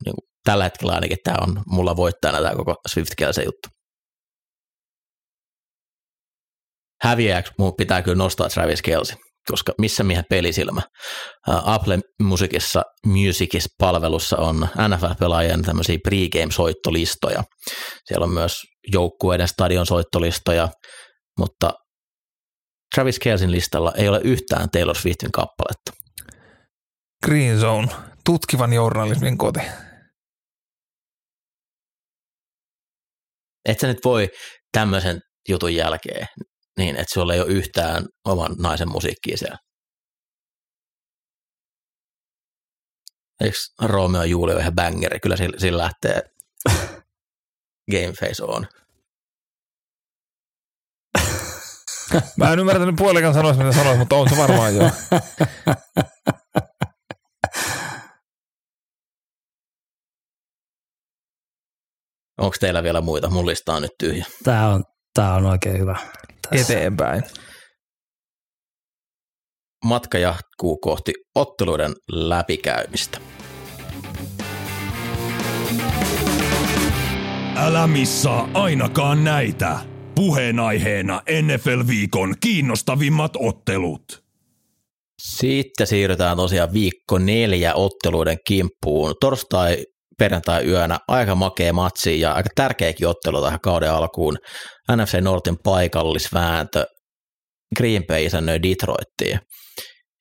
niin 0.05 0.15
kuin, 0.15 0.27
tällä 0.43 0.63
hetkellä 0.63 0.93
ainakin 0.93 1.17
tämä 1.23 1.37
on 1.41 1.63
mulla 1.67 1.95
voittajana 1.95 2.41
tämä 2.41 2.55
koko 2.55 2.75
Swift 2.87 3.11
Kelce 3.17 3.43
juttu. 3.43 3.69
Häviäjäksi 7.01 7.53
mun 7.59 7.73
pitää 7.77 8.01
kyllä 8.01 8.17
nostaa 8.17 8.49
Travis 8.49 8.81
Kelce, 8.81 9.15
koska 9.51 9.73
missä 9.77 10.03
miehen 10.03 10.25
pelisilmä. 10.29 10.81
Apple 11.47 11.99
Musicissa, 12.23 12.83
Musicissa 13.05 13.69
palvelussa 13.79 14.37
on 14.37 14.67
NFL-pelaajien 14.77 15.61
tämmöisiä 15.61 15.97
pregame-soittolistoja. 16.07 17.43
Siellä 18.05 18.23
on 18.23 18.33
myös 18.33 18.53
joukkueiden 18.93 19.47
stadion 19.47 19.85
soittolistoja, 19.85 20.69
mutta 21.39 21.71
Travis 22.95 23.19
Kelsin 23.19 23.51
listalla 23.51 23.93
ei 23.97 24.07
ole 24.07 24.21
yhtään 24.23 24.69
Taylor 24.69 24.95
Swiftin 24.95 25.31
kappaletta. 25.31 25.91
Green 27.25 27.59
Zone, 27.59 27.87
tutkivan 28.25 28.73
journalismin 28.73 29.37
koti. 29.37 29.59
Et 33.67 33.79
sä 33.79 33.87
nyt 33.87 34.05
voi 34.05 34.29
tämmöisen 34.71 35.21
jutun 35.49 35.75
jälkeen, 35.75 36.27
niin 36.77 36.95
että 36.95 37.13
sulla 37.13 37.33
ei 37.33 37.39
ole 37.39 37.49
yhtään 37.49 38.05
oman 38.25 38.55
naisen 38.59 38.91
musiikkia 38.91 39.37
siellä. 39.37 39.57
Eikö 43.43 43.57
Romeo 43.81 44.21
ja 44.21 44.25
Julia 44.25 44.55
ole 44.55 44.61
ihan 44.61 44.75
bangeri? 44.75 45.19
Kyllä 45.19 45.37
sillä, 45.37 45.59
sillä 45.59 45.83
lähtee 45.83 46.21
Game 47.91 48.13
Face 48.19 48.43
on. 48.43 48.67
Mä 52.37 52.53
en 52.53 52.59
ymmärtänyt 52.59 52.95
puolikan 52.95 53.33
sanoisi, 53.33 53.59
mitä 53.59 53.75
sanoisi, 53.75 53.99
mutta 53.99 54.15
on 54.15 54.29
se 54.29 54.37
varmaan 54.37 54.75
joo. 54.75 54.91
Onko 62.37 62.55
teillä 62.59 62.83
vielä 62.83 63.01
muita? 63.01 63.29
Mun 63.29 63.45
lista 63.45 63.73
on 63.73 63.81
nyt 63.81 63.91
tyhjä. 63.99 64.25
Tämä 64.43 64.69
on, 64.69 64.83
tää 65.13 65.33
on 65.33 65.45
oikein 65.45 65.79
hyvä. 65.79 65.97
Tässä. 66.49 66.73
Eteenpäin. 66.73 67.23
Matka 69.85 70.17
jatkuu 70.17 70.77
kohti 70.77 71.13
otteluiden 71.35 71.93
läpikäymistä. 72.11 73.17
Älä 77.55 77.87
missaa 77.87 78.49
ainakaan 78.53 79.23
näitä. 79.23 79.79
Puheenaiheena 80.15 81.21
NFL-viikon 81.41 82.33
kiinnostavimmat 82.39 83.31
ottelut. 83.39 84.23
Sitten 85.21 85.87
siirrytään 85.87 86.37
tosiaan 86.37 86.73
viikko 86.73 87.17
neljä 87.17 87.75
otteluiden 87.75 88.37
kimppuun. 88.47 89.15
Torstai 89.21 89.85
perjantai 90.19 90.65
yönä 90.65 90.99
aika 91.07 91.35
makea 91.35 91.73
matsi 91.73 92.19
ja 92.19 92.31
aika 92.31 92.49
tärkeäkin 92.55 93.07
ottelu 93.07 93.41
tähän 93.41 93.59
kauden 93.61 93.91
alkuun. 93.91 94.37
NFC 94.95 95.17
Nortin 95.21 95.57
paikallisvääntö 95.63 96.85
Green 97.77 98.03
Bay 98.07 98.25
isännöi 98.25 98.63
Detroittiin. 98.63 99.39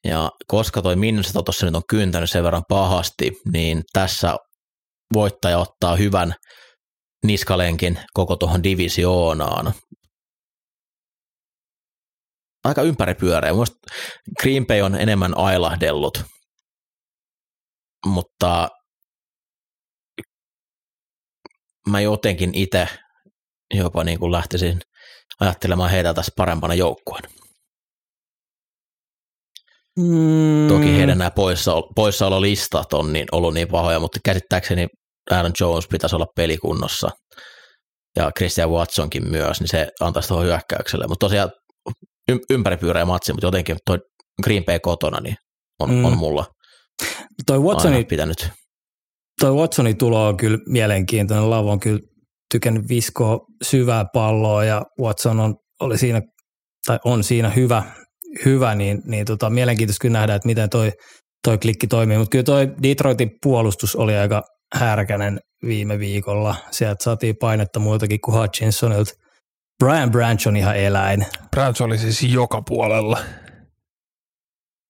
Ja 0.04 0.30
koska 0.46 0.82
toi 0.82 0.96
Minnesota 0.96 1.42
tuossa 1.42 1.66
nyt 1.66 1.74
on 1.74 1.82
kyntänyt 1.90 2.30
sen 2.30 2.44
verran 2.44 2.62
pahasti, 2.68 3.32
niin 3.52 3.82
tässä 3.92 4.36
voittaja 5.14 5.58
ottaa 5.58 5.96
hyvän 5.96 6.34
niskalenkin 7.26 7.98
koko 8.14 8.36
tuohon 8.36 8.62
divisioonaan. 8.62 9.74
Aika 12.64 12.82
ympäripyöreä. 12.82 13.52
Mielestäni 13.52 13.80
Green 14.42 14.66
Bay 14.66 14.80
on 14.80 14.94
enemmän 14.94 15.38
ailahdellut, 15.38 16.24
mutta 18.06 18.68
mä 21.88 22.00
jotenkin 22.00 22.54
itse 22.54 22.88
jopa 23.74 24.04
niin 24.04 24.18
kuin 24.18 24.32
lähtisin 24.32 24.80
ajattelemaan 25.40 25.90
heitä 25.90 26.14
tässä 26.14 26.32
parempana 26.36 26.74
joukkueena. 26.74 27.28
Mm, 29.98 30.68
Toki 30.68 30.96
heidän 30.96 31.18
nämä 31.18 31.30
poissa, 31.30 31.72
poissaololistat 31.96 32.92
on 32.92 33.12
niin, 33.12 33.26
ollut 33.32 33.54
niin 33.54 33.68
pahoja, 33.68 34.00
mutta 34.00 34.18
käsittääkseni 34.24 34.86
Aaron 35.30 35.52
Jones 35.60 35.88
pitäisi 35.88 36.16
olla 36.16 36.26
pelikunnossa 36.36 37.10
ja 38.16 38.30
Christian 38.38 38.70
Watsonkin 38.70 39.30
myös, 39.30 39.60
niin 39.60 39.68
se 39.68 39.88
antaisi 40.00 40.28
tuohon 40.28 40.46
hyökkäykselle. 40.46 41.06
Mutta 41.06 41.26
tosiaan 41.26 41.50
ympäripyöreä 42.50 43.04
matsi, 43.04 43.32
mutta 43.32 43.46
jotenkin 43.46 43.76
toi 43.86 43.98
Green 44.42 44.64
Bay 44.64 44.78
kotona 44.78 45.20
niin 45.20 45.36
on, 45.80 45.90
Mm. 45.90 46.04
on 46.04 46.18
mulla 46.18 46.44
Toi 47.46 47.58
Watsoni, 47.58 47.96
aina 47.96 48.06
pitänyt. 48.08 48.48
Toi 49.40 49.54
Watsonin 49.54 49.98
tulo 49.98 50.28
on 50.28 50.36
kyllä 50.36 50.58
mielenkiintoinen. 50.66 51.50
Lavo 51.50 51.70
on 51.70 51.80
kyllä 51.80 52.00
tykännyt 52.52 52.88
viskoa 52.88 53.38
syvää 53.62 54.04
palloa 54.12 54.64
ja 54.64 54.82
Watson 55.00 55.40
on, 55.40 55.54
oli 55.80 55.98
siinä, 55.98 56.22
tai 56.86 56.98
on 57.04 57.24
siinä 57.24 57.50
hyvä, 57.50 57.82
hyvä 58.44 58.74
niin, 58.74 59.02
niin 59.04 59.26
tota, 59.26 59.50
mielenkiintoista 59.50 60.02
kyllä 60.02 60.18
nähdä, 60.18 60.34
että 60.34 60.46
miten 60.46 60.70
toi, 60.70 60.92
toi 61.44 61.58
klikki 61.58 61.86
toimii. 61.86 62.18
Mutta 62.18 62.30
kyllä 62.30 62.44
toi 62.44 62.68
Detroitin 62.82 63.30
puolustus 63.42 63.96
oli 63.96 64.16
aika 64.16 64.42
härkänen 64.74 65.40
viime 65.66 65.98
viikolla. 65.98 66.54
Sieltä 66.70 67.04
saatiin 67.04 67.36
painetta 67.40 67.80
muutakin 67.80 68.20
kuin 68.20 68.40
Hutchinsonilta. 68.40 69.12
Brian 69.84 70.10
Branch 70.10 70.48
on 70.48 70.56
ihan 70.56 70.76
eläin. 70.76 71.26
Branch 71.50 71.82
oli 71.82 71.98
siis 71.98 72.22
joka 72.22 72.62
puolella. 72.68 73.18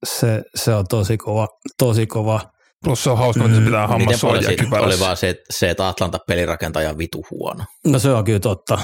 Se, 0.07 0.43
se 0.55 0.75
on 0.75 0.85
tosi 0.91 1.17
kova, 1.17 1.49
tosi 1.79 2.07
kova. 2.07 2.41
Plus 2.85 3.05
se 3.05 3.11
on 3.11 3.19
hauska, 3.19 3.45
että 3.45 3.57
se 3.57 3.65
pitää 3.65 3.87
hammas 3.87 4.21
suojaa 4.21 4.43
siitä 4.43 4.62
oli 4.62 4.71
kypärässä. 4.71 5.05
vaan 5.05 5.17
se, 5.17 5.35
se, 5.51 5.71
että 5.71 5.89
Atlanta 5.89 6.19
pelirakentaja 6.27 6.91
on 6.91 6.99
vitu 6.99 7.25
huono. 7.31 7.65
No 7.87 7.99
se 7.99 8.11
on 8.12 8.25
kyllä 8.25 8.41
totta. 8.41 8.79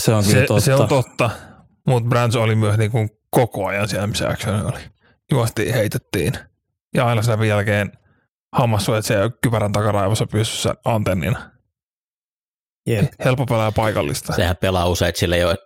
Se 0.00 0.14
on 0.14 0.24
kyllä 0.24 0.40
Se, 0.40 0.46
totta. 0.46 0.60
se 0.64 0.74
on 0.74 0.88
totta, 0.88 1.30
mutta 1.86 2.08
Branch 2.08 2.36
oli 2.36 2.54
myös 2.54 2.78
niin 2.78 2.90
kuin 2.90 3.08
koko 3.30 3.66
ajan 3.66 3.88
siellä, 3.88 4.06
missä 4.06 4.28
action 4.28 4.66
oli. 4.66 4.80
Juostiin, 5.30 5.74
heitettiin. 5.74 6.32
Ja 6.94 7.06
aina 7.06 7.22
sen 7.22 7.42
jälkeen 7.42 7.92
hammassuojat 8.56 9.04
siellä 9.04 9.30
kypärän 9.42 9.72
takaraivossa 9.72 10.26
pystyssä 10.26 10.74
antennina. 10.84 11.50
Jep. 12.86 13.12
Helppo 13.24 13.46
pelaa 13.46 13.72
paikallista. 13.72 14.32
Sehän 14.32 14.56
pelaa 14.56 14.88
usein, 14.88 15.08
että 15.08 15.18
sillä 15.18 15.36
ei 15.36 15.44
ole, 15.44 15.56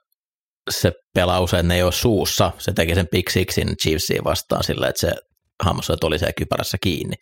se 0.71 0.93
pelaa 1.15 1.41
usein, 1.41 1.69
ne 1.69 1.75
ei 1.75 1.83
ole 1.83 1.93
suussa. 1.93 2.53
Se 2.59 2.73
teki 2.73 2.95
sen 2.95 3.09
Big 3.09 3.29
Sixin 3.29 3.77
Chiefsiin 3.83 4.25
vastaan 4.25 4.65
sillä, 4.65 4.89
että 4.89 5.01
se 5.01 5.13
hammassuojat 5.65 6.05
oli 6.05 6.19
siellä 6.19 6.33
kypärässä 6.39 6.79
kiinni. 6.83 7.15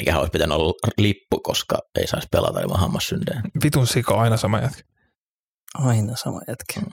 Mikä 0.00 0.18
olisi 0.18 0.30
pitänyt 0.30 0.56
olla 0.58 0.72
lippu, 0.98 1.40
koska 1.42 1.78
ei 2.00 2.06
saisi 2.06 2.28
pelata 2.32 2.60
ilman 2.60 2.80
hammassyndejä. 2.80 3.42
Vitun 3.64 3.86
sika 3.86 4.14
aina 4.14 4.36
sama 4.36 4.58
jätkä. 4.60 4.82
Aina 5.74 6.16
sama 6.16 6.40
jätkä. 6.48 6.80
Mm. 6.80 6.92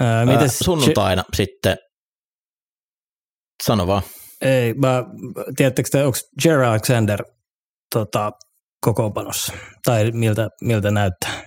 Ää, 0.00 0.26
mites 0.26 0.58
sunnuntaina 0.58 1.24
sitten, 1.36 1.76
sano 3.66 3.86
vaan, 3.86 4.02
Ei, 4.40 4.74
mä, 4.74 5.04
tiedättekö 5.56 5.88
te, 5.92 6.04
onko 6.04 6.18
Jerry 6.44 6.64
Alexander 6.64 7.24
tota, 7.94 8.32
kokoonpanossa? 8.80 9.52
Tai 9.84 10.10
miltä, 10.10 10.48
miltä 10.60 10.90
näyttää? 10.90 11.42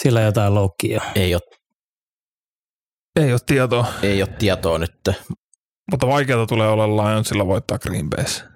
Sillä 0.00 0.20
jotain 0.20 0.54
loukkia. 0.54 1.02
ei 1.14 1.34
ole, 1.34 1.42
Ei 3.16 3.32
ole 3.32 3.40
tietoa, 3.46 3.86
ei 4.02 4.22
ole 4.22 4.30
tietoa 4.38 4.78
nyt. 4.78 4.92
Mutta 5.92 6.06
vaikeaa 6.06 6.46
tulee 6.46 6.68
olla 6.68 6.86
Lionsilla 6.86 7.46
voittaa 7.46 7.78
Green 7.78 8.10
Bayssä. 8.10 8.52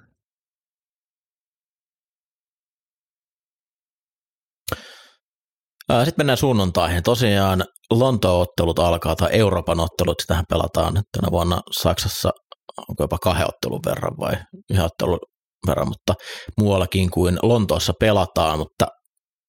Sitten 5.88 6.14
mennään 6.16 6.36
sunnuntaihin. 6.36 7.02
Tosiaan 7.02 7.64
Lontoon-ottelut 7.90 8.78
alkaa, 8.78 9.16
tai 9.16 9.28
Euroopan 9.32 9.80
ottelut, 9.80 10.20
sitähän 10.20 10.44
pelataan 10.48 10.94
tänä 10.94 11.28
vuonna 11.30 11.60
Saksassa, 11.80 12.30
onko 12.88 13.02
jopa 13.02 13.18
kahden 13.18 13.46
ottelun 13.48 13.80
verran 13.86 14.16
vai 14.18 14.32
yhden 14.70 14.84
ottelun 14.84 15.18
verran, 15.66 15.88
mutta 15.88 16.14
muuallakin 16.60 17.10
kuin 17.10 17.38
Lontoossa 17.42 17.92
pelataan, 18.00 18.58
mutta 18.58 18.86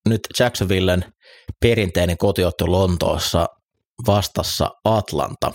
nyt 0.10 0.22
Jacksonvillen 0.40 1.14
perinteinen 1.62 2.18
kotiottelu 2.18 2.72
Lontoossa 2.72 3.48
vastassa 4.08 4.70
Atlanta. 4.86 5.52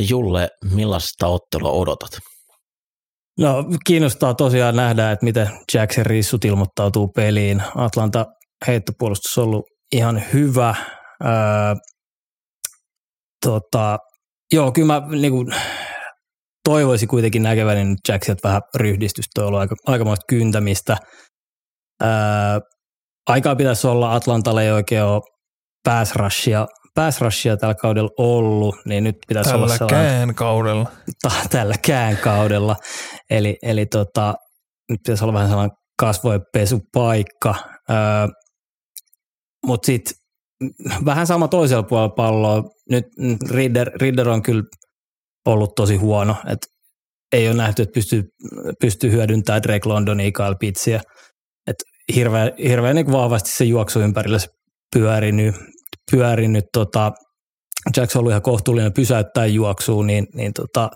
Julle, 0.00 0.48
millaista 0.74 1.26
ottelua 1.26 1.70
odotat? 1.70 2.10
No 3.38 3.64
kiinnostaa 3.86 4.34
tosiaan 4.34 4.76
nähdä, 4.76 5.12
että 5.12 5.24
miten 5.24 5.48
Jackson 5.74 6.06
Rissut 6.06 6.44
ilmoittautuu 6.44 7.08
peliin. 7.08 7.62
Atlanta 7.74 8.26
heittopuolustus 8.66 9.38
on 9.38 9.44
ollut 9.44 9.64
ihan 9.92 10.22
hyvä. 10.32 10.74
Öö, 11.24 11.30
tota, 13.46 13.98
joo, 14.52 14.72
kyllä 14.72 15.00
mä 15.00 15.16
niin 15.16 15.32
kuin, 15.32 15.54
toivoisin 16.64 17.08
kuitenkin 17.08 17.42
näkeväni 17.42 17.84
nyt 17.84 17.98
Jacksilta 18.08 18.48
vähän 18.48 18.62
ryhdistystä. 18.76 19.40
On 19.40 19.46
ollut 19.46 19.60
aika, 19.60 19.74
aikamoista 19.86 20.24
kyntämistä. 20.28 20.96
Öö, 22.02 22.08
aikaa 23.28 23.56
pitäisi 23.56 23.86
olla, 23.86 24.14
Atlantalle 24.14 24.64
ei 24.64 24.70
oikein 24.70 25.04
ole 25.04 25.22
pass 25.84 26.12
rushia 27.20 27.56
tällä 27.56 27.74
kaudella 27.74 28.10
ollut, 28.18 28.76
niin 28.84 29.04
nyt 29.04 29.16
pitäisi 29.28 29.54
olla 29.54 29.68
sellainen 29.68 29.88
Tälläkään 29.98 30.34
kaudella. 30.34 30.90
ta- 31.22 31.48
tälläkään 31.50 32.16
kaudella. 32.16 32.76
Eli, 33.30 33.56
eli 33.62 33.86
tota, 33.86 34.34
nyt 34.90 35.00
pitäisi 35.04 35.24
olla 35.24 35.32
vähän 35.32 35.48
sellainen 35.48 35.76
kasvojenpesupaikka. 36.00 37.54
Öö, 37.90 37.96
Mutta 39.66 39.86
sitten 39.86 40.14
vähän 41.04 41.26
sama 41.26 41.48
toisella 41.48 41.82
puolella 41.82 42.14
palloa. 42.16 42.62
Nyt 42.90 43.04
Ridder, 43.50 43.90
Ridder 44.00 44.28
on 44.28 44.42
kyllä 44.42 44.62
ollut 45.46 45.74
tosi 45.74 45.96
huono. 45.96 46.36
Et 46.46 46.58
ei 47.32 47.48
ole 47.48 47.56
nähty, 47.56 47.82
että 47.82 47.94
pystyy, 47.94 48.22
pystyy 48.80 49.10
hyödyntämään 49.12 49.62
Drake 49.62 49.88
Londonia, 49.88 50.32
Kyle 50.32 50.54
Pittsiä. 50.60 51.00
Et 51.66 51.76
hirveän, 52.14 52.52
hirveän 52.64 52.96
niin 52.96 53.12
vahvasti 53.12 53.50
se 53.50 53.64
juoksu 53.64 54.00
ympärillä 54.00 54.38
se 54.38 54.48
pyörinyt. 54.94 55.54
Pyörinyt 56.10 56.64
tota, 56.72 57.12
Jackson 57.96 58.18
on 58.18 58.22
ollut 58.22 58.32
ihan 58.32 58.42
kohtuullinen 58.42 58.92
pysäyttää 58.92 59.46
juoksuun, 59.46 60.06
niin, 60.06 60.26
niin 60.34 60.52
tota, 60.52 60.90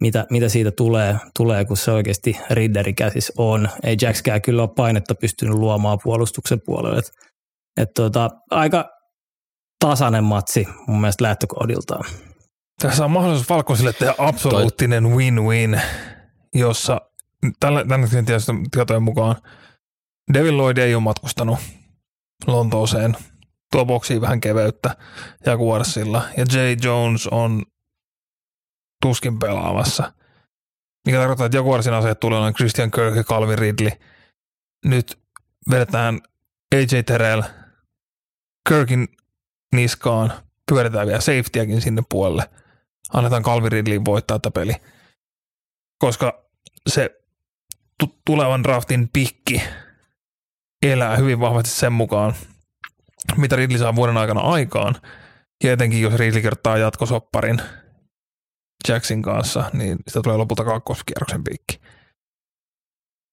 mitä, 0.00 0.26
mitä 0.30 0.48
siitä 0.48 0.70
tulee, 0.70 1.16
tulee, 1.36 1.64
kun 1.64 1.76
se 1.76 1.90
oikeasti 1.90 2.36
Ridderin 2.50 2.94
käsissä 2.94 3.32
on. 3.38 3.68
Ei 3.82 3.96
Jackskään 4.02 4.42
kyllä 4.42 4.62
ole 4.62 4.70
painetta 4.76 5.14
pystynyt 5.14 5.54
luomaan 5.54 5.98
puolustuksen 6.02 6.60
puolelle. 6.64 6.98
Et 6.98 7.04
Et 7.76 7.88
tuota, 7.96 8.30
aika 8.50 8.84
tasainen 9.84 10.24
matsi 10.24 10.68
mun 10.86 11.00
mielestä 11.00 11.24
lähtökohdiltaan. 11.24 12.04
Tässä 12.82 13.04
on 13.04 13.10
mahdollisuus 13.10 13.48
Falconsille 13.48 13.92
tehdä 13.92 14.14
absoluuttinen 14.18 15.04
win-win, 15.04 15.80
jossa 16.54 17.00
tällä, 17.60 17.84
tietysti 18.26 18.52
tietojen 18.70 19.02
mukaan 19.02 19.36
Devin 20.34 20.56
Lloyd 20.56 20.76
ei 20.76 20.94
ole 20.94 21.02
matkustanut 21.02 21.58
Lontooseen. 22.46 23.16
Tuo 23.72 23.84
boksiin 23.84 24.20
vähän 24.20 24.40
keveyttä 24.40 24.96
Jaguarsilla. 25.46 26.22
Ja 26.36 26.44
Jay 26.52 26.76
Jones 26.82 27.26
on 27.26 27.62
tuskin 29.02 29.38
pelaamassa. 29.38 30.12
Mikä 31.06 31.18
tarkoittaa, 31.18 31.46
että 31.46 31.58
Jaguarsin 31.58 31.92
aseet 31.92 32.20
tulee 32.20 32.38
olemaan 32.38 32.54
Christian 32.54 32.90
Kirk 32.90 33.16
ja 33.16 33.24
Calvin 33.24 33.58
Ridley. 33.58 33.90
Nyt 34.84 35.18
vedetään 35.70 36.20
AJ 36.74 37.02
Terrell 37.06 37.42
Kirkin 38.68 39.08
niskaan, 39.74 40.32
pyöritään 40.70 41.06
vielä 41.06 41.20
safetyakin 41.20 41.80
sinne 41.80 42.02
puolelle. 42.08 42.50
Annetaan 43.12 43.42
Calvin 43.42 43.72
Ridleyin 43.72 44.04
voittaa 44.04 44.38
tätä 44.38 44.50
peli. 44.50 44.72
Koska 45.98 46.44
se 46.86 47.20
t- 48.04 48.24
tulevan 48.26 48.62
draftin 48.62 49.08
pikki 49.12 49.62
elää 50.82 51.16
hyvin 51.16 51.40
vahvasti 51.40 51.70
sen 51.70 51.92
mukaan, 51.92 52.34
mitä 53.36 53.56
Ridley 53.56 53.78
saa 53.78 53.94
vuoden 53.94 54.16
aikana 54.16 54.40
aikaan. 54.40 54.94
Ja 55.64 55.72
etenkin 55.72 56.02
jos 56.02 56.14
Ridley 56.14 56.42
kertaa 56.42 56.78
jatkosopparin 56.78 57.62
Jacksin 58.88 59.22
kanssa, 59.22 59.70
niin 59.72 59.98
sitä 60.08 60.20
tulee 60.22 60.36
lopulta 60.36 60.64
kakkoskierroksen 60.64 61.44
piikki. 61.44 61.80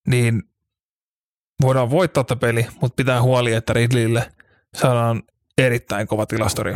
Niin 0.08 0.44
voidaan 1.62 1.90
voittaa 1.90 2.24
tätä 2.24 2.40
peli, 2.40 2.68
mutta 2.82 2.96
pitää 2.96 3.22
huoli, 3.22 3.54
että 3.54 3.74
Ridleylle 3.74 4.32
saadaan 4.78 5.24
erittäin 5.58 6.08
kova 6.08 6.26
tilastori. 6.26 6.74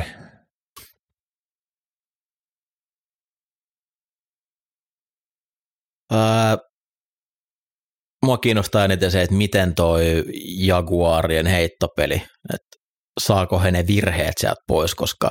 Ää, 6.11 6.57
mua 8.25 8.37
kiinnostaa 8.37 8.85
eniten 8.85 9.11
se, 9.11 9.21
että 9.21 9.35
miten 9.35 9.75
toi 9.75 10.23
Jaguarien 10.57 11.47
heittopeli, 11.47 12.15
että 12.53 12.77
saako 13.25 13.59
he 13.59 13.71
ne 13.71 13.87
virheet 13.87 14.33
sieltä 14.37 14.61
pois, 14.67 14.95
koska 14.95 15.29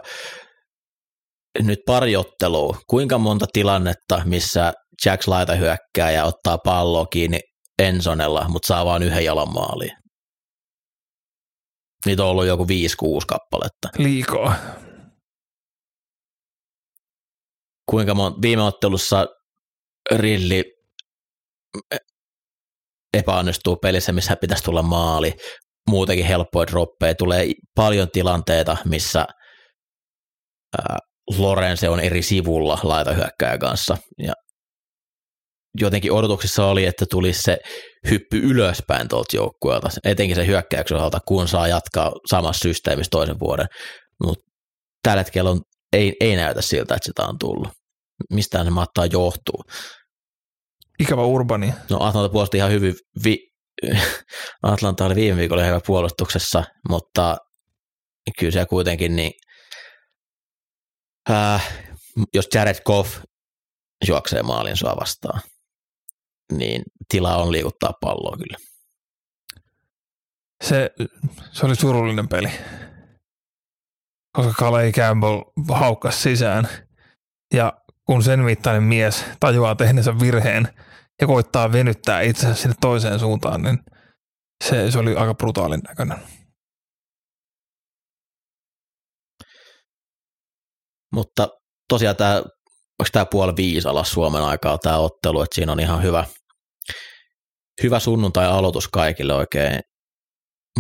nyt 1.59 1.79
pari 1.87 2.17
ottelua, 2.17 2.79
kuinka 2.87 3.19
monta 3.19 3.47
tilannetta, 3.53 4.23
missä 4.25 4.73
Jacks 5.07 5.29
laita 5.29 5.55
hyökkää 5.55 6.11
ja 6.11 6.25
ottaa 6.25 6.59
palloa 6.59 7.07
kiinni 7.07 7.41
Ensonella, 7.79 8.49
mutta 8.49 8.67
saa 8.67 8.85
vain 8.85 9.03
yhden 9.03 9.25
jalan 9.25 9.53
maaliin. 9.53 9.97
Niitä 12.07 12.23
on 12.23 12.29
ollut 12.29 12.47
joku 12.47 12.65
5-6 12.65 12.67
kappaletta. 13.29 13.89
Liikaa. 13.99 14.55
Kuinka 17.91 18.15
monta, 18.15 18.39
viime 18.43 18.63
ottelussa 18.63 19.27
Rilli 20.11 20.65
epäonnistuu 23.15 23.77
pelissä, 23.77 24.13
missä 24.13 24.37
pitäisi 24.37 24.65
tulla 24.65 24.83
maali. 24.83 25.35
Muutenkin 25.91 26.27
helppoja 26.27 26.67
droppeja. 26.67 27.15
Tulee 27.15 27.47
paljon 27.75 28.11
tilanteita, 28.11 28.77
missä 28.85 29.27
ää, 30.79 30.99
Lorenze 31.39 31.89
on 31.89 32.01
eri 32.01 32.23
sivulla 32.23 32.79
laitahyökkäjä 32.83 33.59
kanssa. 33.59 33.97
Ja 34.19 34.33
jotenkin 35.81 36.13
odotuksissa 36.13 36.67
oli, 36.67 36.87
että 36.87 37.07
tulisi 37.11 37.43
se 37.43 37.59
hyppy 38.11 38.39
ylöspäin 38.39 39.09
tuolta 39.09 39.37
joukkueelta, 39.37 39.89
etenkin 40.05 40.37
se 40.37 40.47
hyökkäyksen 40.47 40.97
osalta, 40.97 41.19
kun 41.29 41.49
saa 41.49 41.69
jatkaa 41.69 42.13
samassa 42.31 42.63
systeemissä 42.63 43.11
toisen 43.11 43.41
vuoden. 43.41 43.67
Mutta 44.25 44.45
tällä 45.03 45.21
hetkellä 45.21 45.51
on, 45.51 45.61
ei, 45.93 46.17
ei 46.21 46.37
näytä 46.37 46.63
siltä, 46.63 46.95
että 46.95 47.07
sitä 47.07 47.23
on 47.23 47.39
tullut. 47.39 47.69
Mistään 48.33 48.67
se 48.67 48.71
mahtaa 48.71 49.07
johtuu. 49.07 49.65
Ikävä 51.01 51.25
Urbani. 51.25 51.75
No 51.91 51.97
Atlanta 52.01 52.29
puolusti 52.29 52.57
ihan 52.57 52.71
hyvin. 52.71 52.95
Vi- 53.25 53.50
Atlanta 54.63 55.05
oli 55.05 55.15
viime 55.15 55.37
viikolla 55.37 55.65
hyvä 55.65 55.81
puolustuksessa, 55.87 56.65
mutta 56.89 57.37
kyllä 58.39 58.53
se 58.53 58.67
kuitenkin 58.67 59.17
niin, 59.17 59.33
äh, 61.31 61.73
jos 62.35 62.49
Jared 62.55 62.83
Goff 62.85 63.19
juoksee 64.09 64.43
maalin 64.43 64.77
sua 64.77 64.97
vastaan, 65.01 65.41
niin 66.53 66.83
tila 67.09 67.37
on 67.37 67.53
liikuttaa 67.53 67.93
palloa 68.01 68.37
kyllä. 68.37 68.57
Se, 70.65 70.91
se 71.53 71.67
oli 71.67 71.77
surullinen 71.77 72.29
peli, 72.29 72.51
koska 74.33 74.53
Kalei 74.53 74.93
Campbell 74.93 75.43
haukkas 75.73 76.23
sisään 76.23 76.69
ja 77.55 77.73
kun 78.07 78.23
sen 78.23 78.41
mittainen 78.41 78.83
mies 78.83 79.25
tajuaa 79.41 79.75
tehneensä 79.75 80.21
virheen 80.21 80.69
ja 81.21 81.27
koittaa 81.27 81.73
venyttää 81.73 82.21
itsensä 82.21 82.63
sinne 82.63 82.75
toiseen 82.81 83.19
suuntaan, 83.19 83.63
niin 83.63 83.79
se, 84.65 84.91
se 84.91 84.99
oli 84.99 85.17
aika 85.17 85.35
brutaalin 85.35 85.81
näköinen. 85.89 86.19
Mutta 91.15 91.49
tosiaan 91.89 92.17
tämä, 92.17 92.37
onko 92.37 93.09
tämä 93.13 93.27
puoli 93.27 93.57
viisi 93.57 93.89
alas 93.89 94.11
Suomen 94.11 94.43
aikaa 94.43 94.79
tämä 94.79 94.99
ottelu, 94.99 95.43
että 95.43 95.55
siinä 95.55 95.73
on 95.73 95.81
ihan 95.81 96.03
hyvä, 96.03 96.25
hyvä 97.83 98.01
sunnuntai-aloitus 98.01 98.89
kaikille 98.89 99.35
oikein. 99.35 99.81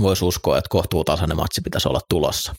Voisi 0.00 0.24
uskoa, 0.24 0.58
että 0.58 0.68
kohtuutasainen 0.70 1.36
matsi 1.36 1.60
pitäisi 1.60 1.88
olla 1.88 2.00
tulossa. 2.08 2.54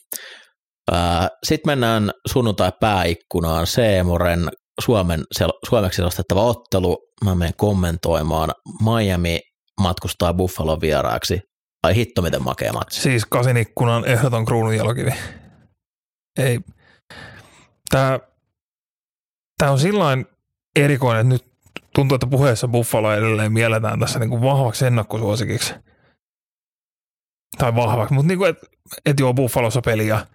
Sitten 1.43 1.71
mennään 1.71 2.11
sunnuntai-pääikkunaan 2.27 3.67
Seemoren 3.67 4.49
Suomen, 4.81 5.23
suomeksi 5.69 5.95
selostettava 5.95 6.43
ottelu. 6.43 6.97
Mä 7.25 7.35
menen 7.35 7.53
kommentoimaan. 7.57 8.51
Miami 8.83 9.39
matkustaa 9.81 10.33
Buffalo 10.33 10.81
vieraaksi. 10.81 11.41
Ai 11.83 11.95
hitto, 11.95 12.21
miten 12.21 12.43
makea 12.43 12.73
matsi. 12.73 13.01
Siis 13.01 13.25
kasin 13.25 13.57
ikkunan 13.57 14.05
ehdoton 14.05 14.45
kruununjalokivi. 14.45 15.13
Ei. 16.37 16.59
Tämä, 17.89 18.19
tämä 19.57 19.71
on 19.71 19.79
sillain 19.79 20.25
erikoinen, 20.75 21.21
että 21.21 21.33
nyt 21.33 21.53
tuntuu, 21.95 22.15
että 22.15 22.27
puheessa 22.27 22.67
Buffalo 22.67 23.13
edelleen 23.13 23.53
mielletään 23.53 23.99
tässä 23.99 24.19
niin 24.19 24.29
kuin 24.29 24.41
vahvaksi 24.41 24.85
ennakkosuosikiksi. 24.85 25.73
Tai 27.57 27.75
vahvaksi, 27.75 28.13
mutta 28.13 28.27
niin 28.27 28.37
kuin, 28.37 28.49
että 28.49 28.67
et 29.05 29.19
joo, 29.19 29.33
Buffalossa 29.33 29.81
peliä, 29.85 30.27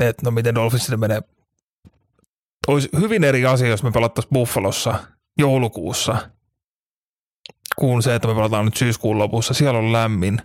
että 0.00 0.22
no 0.24 0.30
miten 0.30 0.54
Dolphinsille 0.54 0.96
menee. 0.96 1.22
Olisi 2.68 2.88
hyvin 3.00 3.24
eri 3.24 3.46
asia, 3.46 3.68
jos 3.68 3.82
me 3.82 3.90
pelattaisiin 3.90 4.32
Buffalossa 4.32 4.94
joulukuussa, 5.38 6.30
kuin 7.76 8.02
se, 8.02 8.14
että 8.14 8.28
me 8.28 8.34
pelataan 8.34 8.64
nyt 8.64 8.76
syyskuun 8.76 9.18
lopussa. 9.18 9.54
Siellä 9.54 9.78
on 9.78 9.92
lämmin, 9.92 10.38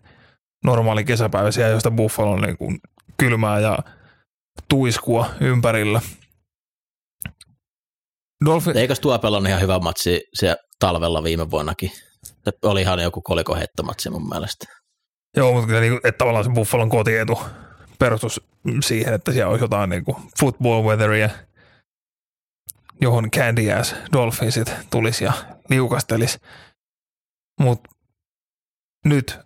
normaali 0.63 1.03
kesäpäivä 1.03 1.51
siellä, 1.51 1.71
josta 1.71 1.91
Buffalo 1.91 2.31
on 2.31 2.41
niin 2.41 2.57
kuin 2.57 2.79
kylmää 3.17 3.59
ja 3.59 3.79
tuiskua 4.69 5.29
ympärillä. 5.41 6.01
Dolphin... 8.45 8.77
Eikös 8.77 8.99
tuo 8.99 9.19
pelannut 9.19 9.49
ihan 9.49 9.61
hyvä 9.61 9.79
matsi 9.79 10.21
se 10.33 10.55
talvella 10.79 11.23
viime 11.23 11.51
vuonnakin? 11.51 11.91
Se 12.23 12.51
oli 12.61 12.81
ihan 12.81 12.99
joku 12.99 13.21
kolikoheittomatsi 13.21 14.09
mun 14.09 14.29
mielestä. 14.29 14.65
Joo, 15.37 15.53
mutta 15.53 15.79
niin, 15.79 15.93
että 15.93 16.17
tavallaan 16.17 16.45
se 16.45 16.51
Buffalon 16.51 16.89
kotietu 16.89 17.39
perustus 17.99 18.41
siihen, 18.81 19.13
että 19.13 19.31
siellä 19.31 19.51
olisi 19.51 19.63
jotain 19.63 19.89
niin 19.89 20.05
kuin 20.05 20.17
football 20.39 20.83
weatheria, 20.83 21.29
johon 23.01 23.31
Candy 23.31 23.71
Ass 23.71 23.95
Dolphinsit 24.13 24.73
tulisi 24.89 25.23
ja 25.23 25.33
liukastelisi. 25.69 26.37
Mutta 27.59 27.89
nyt 29.05 29.39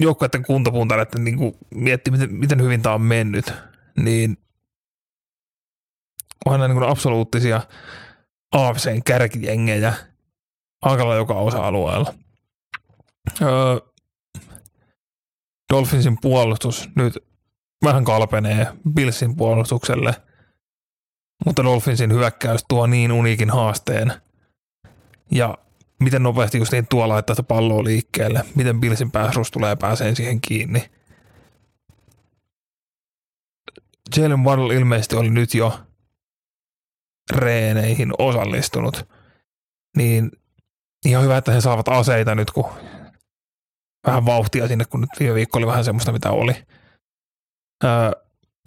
joukkueiden 0.00 0.42
kuntopuntareiden 0.42 1.24
niin 1.24 1.38
mietti, 1.74 2.10
miten, 2.10 2.34
miten 2.34 2.62
hyvin 2.62 2.82
tämä 2.82 2.94
on 2.94 3.02
mennyt, 3.02 3.52
niin 3.96 4.36
onhan 6.46 6.70
niin 6.70 6.78
kuin 6.78 6.90
absoluuttisia 6.90 7.60
AFCn 8.52 9.02
kärkijengejä 9.04 9.94
alkalla 10.82 11.14
joka 11.14 11.34
osa-alueella. 11.34 12.14
Öö, 13.42 13.48
Dolphinsin 15.72 16.18
puolustus 16.20 16.88
nyt 16.96 17.18
vähän 17.84 18.04
kalpenee 18.04 18.66
Billsin 18.94 19.36
puolustukselle, 19.36 20.14
mutta 21.46 21.64
Dolphinsin 21.64 22.12
hyökkäys 22.12 22.64
tuo 22.68 22.86
niin 22.86 23.12
uniikin 23.12 23.50
haasteen. 23.50 24.12
Ja 25.30 25.58
miten 26.00 26.22
nopeasti 26.22 26.58
just 26.58 26.72
niin 26.72 26.86
tuo 26.86 27.08
laittaa 27.08 27.34
sitä 27.34 27.46
palloa 27.46 27.84
liikkeelle, 27.84 28.44
miten 28.54 28.80
Billsin 28.80 29.10
pääsrus 29.10 29.50
tulee 29.50 29.76
pääsee 29.76 30.14
siihen 30.14 30.40
kiinni. 30.40 30.90
Jalen 34.16 34.44
Waddle 34.44 34.74
ilmeisesti 34.74 35.16
oli 35.16 35.30
nyt 35.30 35.54
jo 35.54 35.80
reeneihin 37.32 38.12
osallistunut, 38.18 39.08
niin 39.96 40.30
ihan 41.04 41.24
hyvä, 41.24 41.36
että 41.36 41.52
he 41.52 41.60
saavat 41.60 41.88
aseita 41.88 42.34
nyt, 42.34 42.50
kun 42.50 42.70
vähän 44.06 44.26
vauhtia 44.26 44.68
sinne, 44.68 44.84
kun 44.84 45.00
nyt 45.00 45.10
viime 45.20 45.34
viikko 45.34 45.58
oli 45.58 45.66
vähän 45.66 45.84
semmoista, 45.84 46.12
mitä 46.12 46.30
oli. 46.30 46.66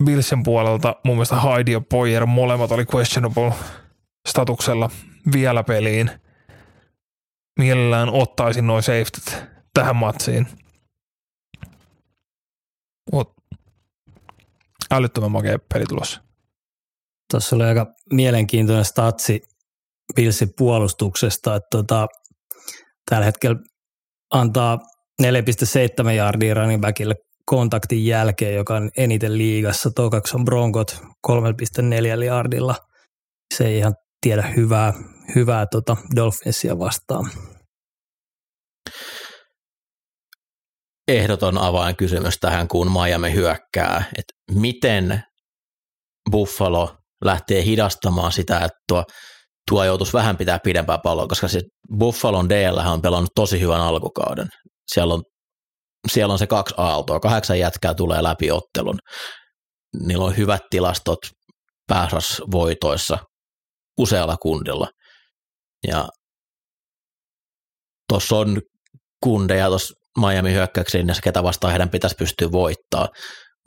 Billsen 0.03 0.43
puolelta 0.43 0.95
mun 1.03 1.15
mielestä 1.15 1.41
Heidi 1.41 1.71
ja 1.71 1.81
Poyer 1.81 2.25
molemmat 2.25 2.71
oli 2.71 2.85
questionable 2.95 3.53
statuksella 4.27 4.89
vielä 5.33 5.63
peliin. 5.63 6.11
Mielellään 7.59 8.09
ottaisin 8.09 8.67
noin 8.67 8.83
safetyt 8.83 9.43
tähän 9.73 9.95
matsiin. 9.95 10.47
Mut 13.11 13.33
älyttömän 14.91 15.31
makea 15.31 15.59
peli 15.73 15.85
tulossa. 15.85 16.21
Tuossa 17.31 17.55
oli 17.55 17.63
aika 17.63 17.93
mielenkiintoinen 18.11 18.85
statsi 18.85 19.41
Billsin 20.15 20.53
puolustuksesta, 20.57 21.55
että 21.55 21.67
tota, 21.71 22.07
tällä 23.09 23.25
hetkellä 23.25 23.57
antaa 24.31 24.79
4,7 25.23 26.09
jardia 26.11 26.53
running 26.53 26.81
backille 26.81 27.15
kontaktin 27.45 28.05
jälkeen, 28.05 28.55
joka 28.55 28.75
on 28.75 28.89
eniten 28.97 29.37
liigassa. 29.37 29.91
Tokaksi 29.95 30.35
on 30.37 30.45
Broncot 30.45 30.97
3,4 31.27 32.23
yardilla. 32.25 32.75
Se 33.53 33.67
ei 33.67 33.77
ihan 33.77 33.95
tiedä 34.21 34.41
hyvää, 34.41 34.93
hyvää 35.35 35.65
tota 35.65 35.97
Dolphinsia 36.15 36.79
vastaan. 36.79 37.31
Ehdoton 41.07 41.57
avainkysymys 41.57 42.37
tähän, 42.39 42.67
kun 42.67 42.91
Miami 42.91 43.33
hyökkää, 43.33 44.03
että 44.17 44.33
miten 44.51 45.23
Buffalo 46.31 46.97
lähtee 47.23 47.65
hidastamaan 47.65 48.31
sitä, 48.31 48.55
että 48.57 48.79
tuo, 48.87 49.03
tuo 49.69 49.83
joutuisi 49.83 50.13
vähän 50.13 50.37
pitää 50.37 50.59
pidempää 50.59 50.97
palloa, 50.97 51.27
koska 51.27 51.47
se 51.47 51.61
Buffalon 51.99 52.49
DL 52.49 52.77
on 52.77 53.01
pelannut 53.01 53.31
tosi 53.35 53.59
hyvän 53.59 53.81
alkukauden. 53.81 54.47
Siellä 54.93 55.13
on, 55.13 55.23
siellä 56.11 56.31
on 56.31 56.39
se 56.39 56.47
kaksi 56.47 56.75
aaltoa, 56.77 57.19
kahdeksan 57.19 57.59
jätkää 57.59 57.93
tulee 57.93 58.23
läpi 58.23 58.51
ottelun. 58.51 58.99
Niillä 60.05 60.25
on 60.25 60.37
hyvät 60.37 60.61
tilastot 60.69 61.19
pääsasvoitoissa 61.87 63.17
usealla 63.99 64.37
kundilla. 64.37 64.87
Ja 65.87 66.07
tuossa 68.09 68.35
on 68.35 68.61
kundeja 69.23 69.67
tuossa 69.67 69.93
Miami 70.19 70.53
hyökkäyksiin, 70.53 71.07
ketä 71.23 71.43
vastaan 71.43 71.71
heidän 71.71 71.89
pitäisi 71.89 72.15
pystyä 72.15 72.51
voittaa, 72.51 73.09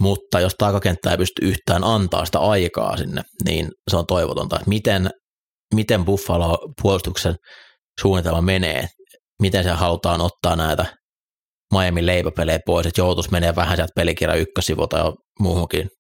mutta 0.01 0.41
jos 0.41 0.55
takakenttä 0.59 1.11
ei 1.11 1.17
pysty 1.17 1.43
yhtään 1.43 1.85
antaa 1.85 2.25
sitä 2.25 2.39
aikaa 2.39 2.97
sinne, 2.97 3.23
niin 3.45 3.69
se 3.91 3.97
on 3.97 4.07
toivotonta. 4.07 4.61
Miten, 4.67 5.11
miten 5.75 6.05
Buffalo 6.05 6.59
puolustuksen 6.83 7.35
suunnitelma 8.01 8.43
menee, 8.43 8.89
miten 9.43 9.65
se 9.65 9.71
halutaan 9.71 10.21
ottaa 10.21 10.57
näitä 10.57 10.98
Miami 11.75 12.07
leipäpelejä 12.07 12.61
pois, 12.67 12.87
että 12.87 13.01
joutuisi 13.01 13.31
menee 13.31 13.57
vähän 13.57 13.77
sieltä 13.77 13.93
pelikirja 13.97 14.35
ykkösivulta 14.35 14.99
ja 14.99 15.13
muuhunkin, 15.41 15.91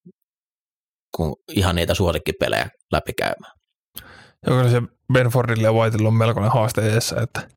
kuin 1.16 1.34
ihan 1.52 1.76
niitä 1.76 1.94
suosikkipelejä 1.94 2.70
läpikäymään. 2.92 3.52
Joka 4.46 4.70
se 4.70 4.82
Benfordille 5.12 5.62
ja 5.62 5.72
Whiteille 5.72 6.08
on 6.08 6.14
melkoinen 6.14 6.52
haaste 6.52 6.92
edessä, 6.92 7.16
että 7.20 7.48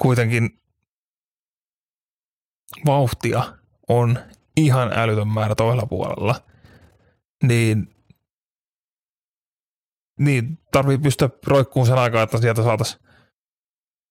kuitenkin 0.00 0.50
vauhtia 2.86 3.42
on 3.88 4.18
ihan 4.56 4.92
älytön 4.98 5.28
määrä 5.28 5.54
toisella 5.54 5.86
puolella, 5.86 6.34
niin, 7.42 7.94
niin 10.18 10.58
tarvii 10.72 10.98
pystyä 10.98 11.28
roikkuun 11.46 11.86
sen 11.86 11.98
aikaa, 11.98 12.22
että 12.22 12.38
sieltä 12.38 12.62
saataisiin 12.62 13.02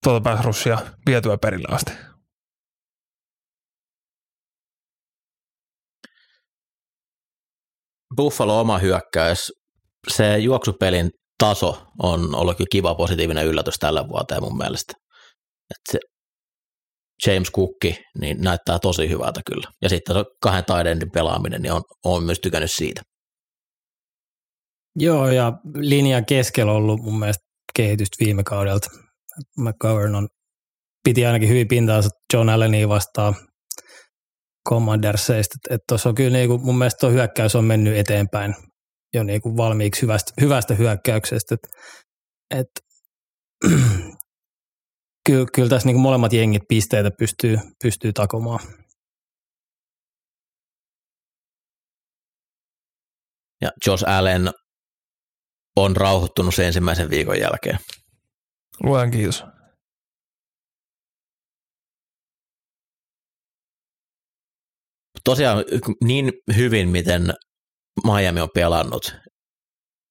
tuota 0.04 0.24
pääsrussia 0.24 0.80
vietyä 1.06 1.38
perille 1.38 1.68
asti. 1.76 1.92
Buffalo 8.16 8.60
oma 8.60 8.78
hyökkäys, 8.78 9.52
se 10.08 10.38
juoksupelin 10.38 11.10
taso 11.38 11.84
on 12.04 12.36
ollut 12.36 12.58
kyllä 12.58 12.68
kiva 12.72 12.96
positiivinen 12.96 13.48
yllätys 13.48 13.76
tällä 13.80 14.08
vuoteen 14.08 14.44
mun 14.44 14.58
mielestä. 14.58 14.94
Et 15.72 15.82
se 15.92 16.00
James 17.28 17.52
Cookki 17.52 17.96
niin 18.20 18.42
näyttää 18.42 18.80
tosi 18.80 19.10
hyvältä 19.10 19.42
kyllä. 19.46 19.68
Ja 19.82 19.90
sitten 19.90 20.16
kahden 20.42 20.66
taidendin 20.66 21.12
pelaaminen, 21.12 21.62
niin 21.62 21.74
on, 21.74 21.82
on 22.06 22.24
myös 22.24 22.40
tykännyt 22.40 22.72
siitä. 22.72 23.02
Joo, 24.96 25.28
ja 25.28 25.54
linjan 25.76 26.26
keskellä 26.26 26.72
on 26.72 26.78
ollut 26.78 27.02
mun 27.02 27.20
mielestä 27.20 27.44
kehitystä 27.76 28.26
viime 28.26 28.44
kaudelta. 28.44 28.90
McGovern 29.58 30.16
on, 30.16 30.28
piti 31.04 31.26
ainakin 31.26 31.50
hyvin 31.50 31.68
pintaansa 31.68 32.10
John 32.34 32.50
Allenia 32.50 32.90
vastaan 32.90 33.36
Commandersseista. 34.72 35.58
Että 35.70 35.86
tuossa 35.88 36.10
on 36.10 36.16
kyllä 36.16 36.38
niinku, 36.38 36.58
mun 36.58 36.78
mielestä 36.78 37.00
tuo 37.00 37.10
hyökkäys 37.10 37.56
on 37.56 37.66
mennyt 37.66 37.98
eteenpäin 37.98 38.56
jo 39.14 39.24
niinku 39.24 39.58
valmiiksi 39.58 40.02
hyvästä, 40.02 40.34
hyvästä 40.42 40.74
hyökkäyksestä. 40.74 41.56
Et, 41.56 41.60
et, 42.60 42.68
kyllä, 45.30 45.46
kyllä 45.56 45.70
tässä 45.70 45.88
niin 45.88 46.00
molemmat 46.00 46.34
jengit 46.34 46.64
pisteitä 46.68 47.12
pystyy, 47.20 47.58
pystyy 47.84 48.14
takomaan. 48.14 48.60
Ja 53.62 53.72
Josh 53.88 54.10
Allen 54.10 54.50
on 55.76 55.96
rauhoittunut 55.96 56.56
sen 56.56 56.66
ensimmäisen 56.66 57.10
viikon 57.10 57.40
jälkeen. 57.40 57.80
Luojan 58.84 59.12
kiitos. 59.12 59.44
Tosiaan 65.24 65.64
niin 66.04 66.32
hyvin, 66.56 66.90
miten 66.90 67.34
Miami 68.04 68.42
on 68.42 68.50
pelannut, 68.54 69.16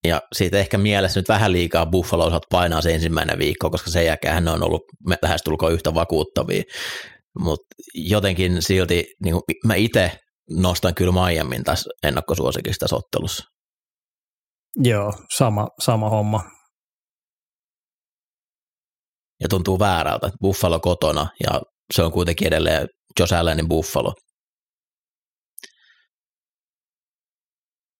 ja 0.04 0.22
siitä 0.32 0.58
ehkä 0.58 0.78
mielessä 0.78 1.20
nyt 1.20 1.28
vähän 1.28 1.52
liikaa 1.52 1.86
Buffalo 1.86 2.26
osaat 2.26 2.42
painaa 2.50 2.82
se 2.82 2.94
ensimmäinen 2.94 3.38
viikko, 3.38 3.70
koska 3.70 3.90
sen 3.90 4.06
jälkeen 4.06 4.44
ne 4.44 4.50
on 4.50 4.62
ollut 4.62 4.82
lähestulkoon 5.22 5.72
yhtä 5.72 5.94
vakuuttavia. 5.94 6.62
Mutta 7.38 7.66
jotenkin 7.94 8.62
silti 8.62 9.14
niin 9.24 9.34
mä 9.66 9.74
itse 9.74 10.12
nostan 10.50 10.94
kyllä 10.94 11.12
Miamin 11.12 11.64
tässä 11.64 11.90
ennakkosuosikista 12.02 12.84
tässä 12.84 12.96
ottelussa. 12.96 13.44
Joo, 14.76 15.12
sama, 15.36 15.68
sama 15.80 16.10
homma. 16.10 16.42
Ja 19.40 19.48
tuntuu 19.48 19.78
väärältä, 19.78 20.26
että 20.26 20.38
Buffalo 20.40 20.80
kotona 20.80 21.26
ja 21.44 21.60
se 21.94 22.02
on 22.02 22.12
kuitenkin 22.12 22.46
edelleen 22.46 22.88
Josh 23.20 23.34
Allenin 23.34 23.68
Buffalo. 23.68 24.14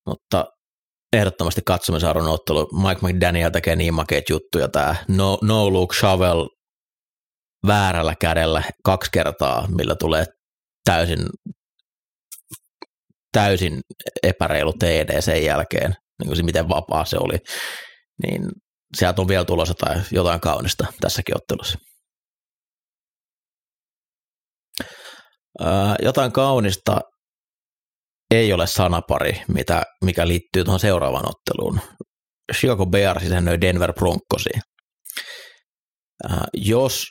Mutta 0.06 0.46
ehdottomasti 1.12 1.60
katsomisen 1.64 2.10
ottelu. 2.10 2.68
Mike 2.88 3.00
McDaniel 3.06 3.50
tekee 3.50 3.76
niin 3.76 3.94
makeat 3.94 4.28
juttuja. 4.28 4.68
Tämä 4.68 4.96
no, 5.08 5.38
no 5.42 5.72
look 5.72 5.94
shovel 5.94 6.48
väärällä 7.66 8.14
kädellä 8.20 8.62
kaksi 8.84 9.10
kertaa, 9.12 9.66
millä 9.68 9.94
tulee 9.94 10.24
täysin, 10.84 11.26
täysin 13.32 13.80
epäreilu 14.22 14.72
TD 14.72 15.20
sen 15.22 15.44
jälkeen, 15.44 15.94
niin 16.18 16.26
kuin 16.26 16.36
se 16.36 16.42
miten 16.42 16.68
vapaa 16.68 17.04
se 17.04 17.16
oli. 17.20 17.38
Niin 18.22 18.48
sieltä 18.96 19.22
on 19.22 19.28
vielä 19.28 19.44
tulossa 19.44 19.74
tai 19.74 20.00
jotain 20.10 20.40
kaunista 20.40 20.86
tässäkin 21.00 21.36
ottelussa. 21.36 21.78
jotain 26.02 26.32
kaunista 26.32 27.00
ei 28.30 28.52
ole 28.52 28.66
sanapari, 28.66 29.42
mitä, 29.48 29.82
mikä 30.04 30.28
liittyy 30.28 30.64
tuohon 30.64 30.80
seuraavaan 30.80 31.28
otteluun. 31.28 31.80
Chicago 32.54 32.86
Bears 32.86 33.22
isännöi 33.22 33.60
Denver 33.60 33.92
Broncosiin. 33.92 34.62
Äh, 36.30 36.38
jos 36.54 37.06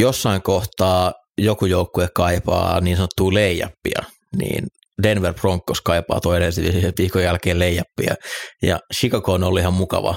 jossain 0.00 0.42
kohtaa 0.42 1.12
joku 1.38 1.66
joukkue 1.66 2.08
kaipaa 2.14 2.80
niin 2.80 2.96
sanottua 2.96 3.34
leijappia, 3.34 4.02
niin 4.36 4.66
Denver 5.02 5.34
Broncos 5.34 5.80
kaipaa 5.80 6.20
tuo 6.20 6.34
edellisen 6.34 6.92
viikon 6.98 7.22
jälkeen 7.22 7.58
leijappia. 7.58 8.14
Ja 8.62 8.80
Chicago 8.94 9.32
on 9.32 9.44
ollut 9.44 9.60
ihan 9.60 9.74
mukava 9.74 10.14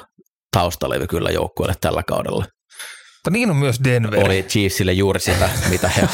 taustalevy 0.52 1.08
kyllä 1.08 1.30
joukkueelle 1.30 1.76
tällä 1.82 2.04
kaudella. 2.04 2.46
Mutta 3.16 3.30
niin 3.32 3.50
on 3.50 3.56
myös 3.56 3.80
Denver. 3.84 4.26
Oli 4.26 4.44
Chiefsille 4.44 4.94
juuri 4.94 5.20
sitä, 5.20 5.50
mitä 5.70 5.90
he 5.90 6.02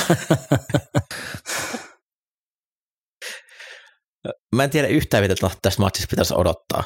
Mä 4.55 4.63
en 4.63 4.69
tiedä 4.69 4.87
yhtään, 4.87 5.23
mitä 5.23 5.35
tässä 5.61 5.81
matsissa 5.81 6.07
pitäisi 6.09 6.33
odottaa. 6.37 6.83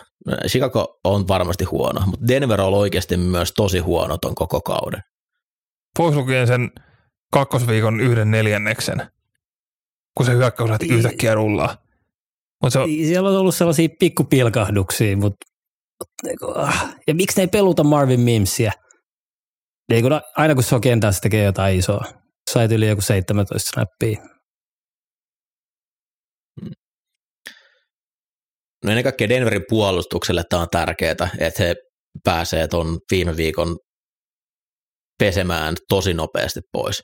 Chicago 0.47 0.99
on 1.03 1.27
varmasti 1.27 1.63
huono, 1.63 2.01
mutta 2.05 2.27
Denver 2.27 2.61
on 2.61 2.73
oikeasti 2.73 3.17
myös 3.17 3.53
tosi 3.55 3.79
huono 3.79 4.17
ton 4.17 4.35
koko 4.35 4.61
kauden. 4.61 5.01
Pois 5.97 6.15
lukien 6.15 6.47
sen 6.47 6.71
kakkosviikon 7.31 7.99
yhden 7.99 8.31
neljänneksen, 8.31 9.07
kun 10.17 10.25
se 10.25 10.31
hyökkäys 10.33 10.69
lähti 10.69 10.87
yhtäkkiä 10.87 11.33
rullaa. 11.33 11.77
Mut 12.63 12.73
se 12.73 12.79
on... 12.79 12.89
Siellä 12.89 13.29
on 13.29 13.37
ollut 13.37 13.55
sellaisia 13.55 13.89
pikkupilkahduksia, 13.99 15.17
mutta 15.17 15.45
niinku, 16.23 16.53
ah, 16.55 16.95
ja 17.07 17.15
miksi 17.15 17.37
ne 17.37 17.43
ei 17.43 17.47
peluta 17.47 17.83
Marvin 17.83 18.19
Mimsiä? 18.19 18.71
Niinku, 19.91 20.09
aina 20.37 20.53
kun 20.53 20.63
se 20.63 20.75
on 20.75 20.81
kentällä, 20.81 21.11
se 21.11 21.21
tekee 21.21 21.43
jotain 21.43 21.79
isoa. 21.79 22.05
Sait 22.51 22.71
yli 22.71 22.87
joku 22.87 23.01
17 23.01 23.69
snappia. 23.73 24.38
No 28.83 28.91
ennen 28.91 29.03
kaikkea 29.03 29.29
Denverin 29.29 29.65
puolustukselle 29.69 30.43
tämä 30.49 30.61
on 30.61 30.67
tärkeää, 30.71 31.11
että 31.39 31.63
he 31.63 31.75
pääsee 32.23 32.67
tuon 32.67 32.99
viime 33.11 33.37
viikon 33.37 33.77
pesemään 35.19 35.75
tosi 35.89 36.13
nopeasti 36.13 36.59
pois. 36.71 37.01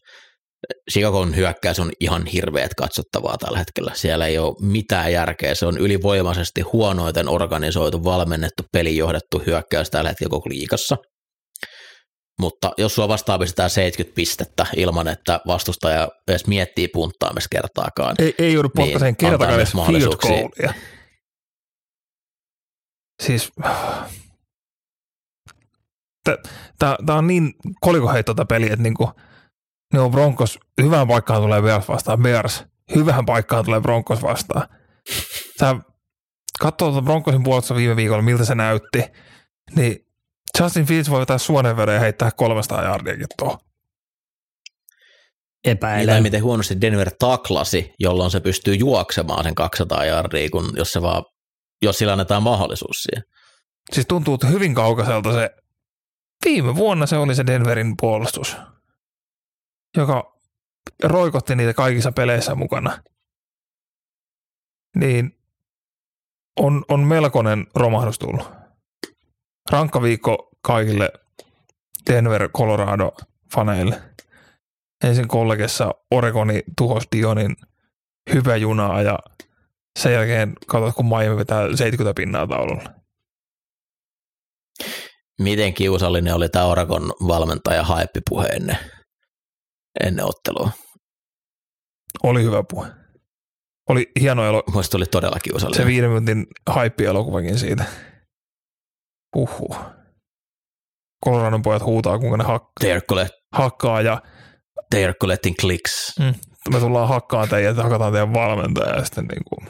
Chicagon 0.92 1.36
hyökkäys 1.36 1.80
on 1.80 1.92
ihan 2.00 2.26
hirveät 2.26 2.74
katsottavaa 2.74 3.38
tällä 3.38 3.58
hetkellä. 3.58 3.92
Siellä 3.96 4.28
ei 4.28 4.38
ole 4.38 4.56
mitään 4.62 5.12
järkeä. 5.12 5.56
Se 5.56 5.66
on 5.66 5.78
ylivoimaisesti 5.78 6.62
huonoiten 6.62 7.30
organisoitu, 7.30 8.04
valmennettu, 8.04 8.64
pelijohdettu 8.74 9.44
hyökkäys 9.46 9.90
tällä 9.90 10.10
hetkellä 10.10 10.30
koko 10.30 10.50
liikassa. 10.50 10.98
Mutta 12.42 12.72
jos 12.78 12.96
sua 12.96 13.08
vastaan 13.08 13.40
pistetään 13.40 13.70
70 13.70 14.16
pistettä 14.16 14.66
ilman, 14.76 15.08
että 15.08 15.40
vastustaja 15.48 16.10
edes 16.28 16.48
miettii 16.48 16.88
punttaamista 16.88 17.48
kertaakaan. 17.52 18.16
Ei, 18.20 18.36
ei 18.40 18.54
joudu 18.54 18.70
niin 18.78 19.16
kertakaan 19.18 19.56
edes 19.56 19.72
field 19.88 20.16
goalia. 20.16 20.74
Siis 23.24 23.52
tämä 26.78 27.18
on 27.18 27.28
niin 27.28 27.54
kolikoheitto 27.82 28.34
tätä 28.34 28.46
peliä, 28.46 28.74
että 28.74 28.84
niinku, 28.84 29.12
ne 29.94 30.00
on 30.00 30.12
Broncos, 30.12 30.60
hyvään 30.82 31.08
paikkaan 31.08 31.42
tulee 31.42 31.62
Bears 31.62 31.88
vastaan 31.88 32.22
Bears, 32.22 32.64
hyvään 32.96 33.26
paikkaan 33.26 33.66
tulee 33.66 33.82
Broncos 33.82 34.22
vastaan. 34.22 34.68
Sä 35.60 35.76
katsoo 36.60 36.92
tuota 36.92 37.06
Broncosin 37.06 37.44
puolesta 37.44 37.76
viime 37.76 37.96
viikolla, 37.96 38.22
miltä 38.22 38.46
se 38.46 38.56
näytti, 38.56 39.04
niin 39.76 40.08
Justin 40.60 40.86
Fields 40.86 41.10
voi 41.10 41.20
vetää 41.20 41.38
suonenvedon 41.38 41.94
ja 41.96 42.00
heittää 42.00 42.32
300 42.32 42.84
jardiakin 42.84 43.28
tuohon. 43.38 43.58
Epäilen. 45.64 46.14
Tai 46.14 46.22
miten 46.22 46.44
huonosti 46.44 46.82
Denver 46.82 47.12
taklasi, 47.20 47.94
jolloin 48.00 48.32
se 48.32 48.40
pystyy 48.40 48.76
juoksemaan 48.76 49.44
sen 49.44 49.56
200 49.56 50.06
jardia, 50.06 50.50
kun 50.50 50.74
jos, 50.76 50.92
se 50.92 51.02
vaan, 51.02 51.24
jos 51.86 51.98
sillä 51.98 52.12
annetaan 52.12 52.44
mahdollisuus 52.44 53.04
siihen. 53.04 53.24
Siis 53.94 54.08
tuntuu 54.08 54.38
hyvin 54.50 54.76
kaukaiselta 54.76 55.34
se, 55.34 55.56
viime 56.46 56.76
vuonna 56.76 57.06
se 57.06 57.18
oli 57.18 57.36
se 57.36 57.46
Denverin 57.48 57.94
puolustus, 58.00 58.58
joka 59.98 60.40
roikotti 61.04 61.56
niitä 61.56 61.74
kaikissa 61.74 62.12
peleissä 62.12 62.56
mukana. 62.56 63.04
Niin 64.96 65.38
on, 66.60 66.86
on 66.90 67.00
melkoinen 67.00 67.68
romahdus 67.76 68.20
tullut 68.20 68.52
rankka 69.72 70.02
viikko 70.02 70.50
kaikille 70.62 71.10
Denver, 72.10 72.50
Colorado 72.50 73.12
faneille. 73.56 74.02
Ensin 75.04 75.28
kollegessa 75.28 75.94
Oregoni 76.12 76.64
tuhos 76.78 77.04
Dionin 77.16 77.56
hyvä 78.34 78.56
junaa 78.56 79.02
ja 79.02 79.20
sen 80.00 80.14
jälkeen 80.14 80.54
katsot, 80.68 80.96
kun 80.96 81.06
Miami 81.06 81.38
vetää 81.38 81.76
70 81.76 82.14
pinnaa 82.14 82.48
taululla. 82.48 82.94
Miten 85.42 85.74
kiusallinen 85.74 86.34
oli 86.36 86.50
tämä 86.50 86.66
Oregon 86.66 87.14
valmentaja 87.28 87.84
haippipuhe 87.84 88.48
ennen, 88.48 88.78
ennen 90.04 90.26
ottelua? 90.26 90.72
Oli 92.24 92.44
hyvä 92.44 92.64
puhe. 92.70 92.88
Oli 93.90 94.12
hieno 94.20 94.46
elo. 94.46 94.64
Mielestäni 94.68 95.00
oli 95.00 95.06
todella 95.06 95.40
kiusallinen. 95.44 95.84
Se 95.84 95.88
viiden 95.88 96.10
minuutin 96.10 96.48
haippi-elokuvakin 96.70 97.60
siitä. 97.60 97.86
Uhu. 99.36 99.76
Coloradon 101.26 101.62
pojat 101.62 101.84
huutaa, 101.86 102.20
kuinka 102.20 102.38
ne 102.38 102.44
hak- 102.44 103.30
hakkaa 103.54 104.02
ja... 104.02 104.22
Collecting 105.22 105.56
clicks. 105.56 106.20
Mm, 106.20 106.34
me 106.74 106.80
tullaan 106.80 107.10
hakkaan 107.10 107.50
teidät 107.50 107.78
ja 107.78 107.84
hakataan 107.84 108.12
teidän 108.12 108.34
valmentajaa 108.34 108.96
ja 108.96 109.06
sitten 109.06 109.26
niin 109.26 109.44
kuin, 109.50 109.68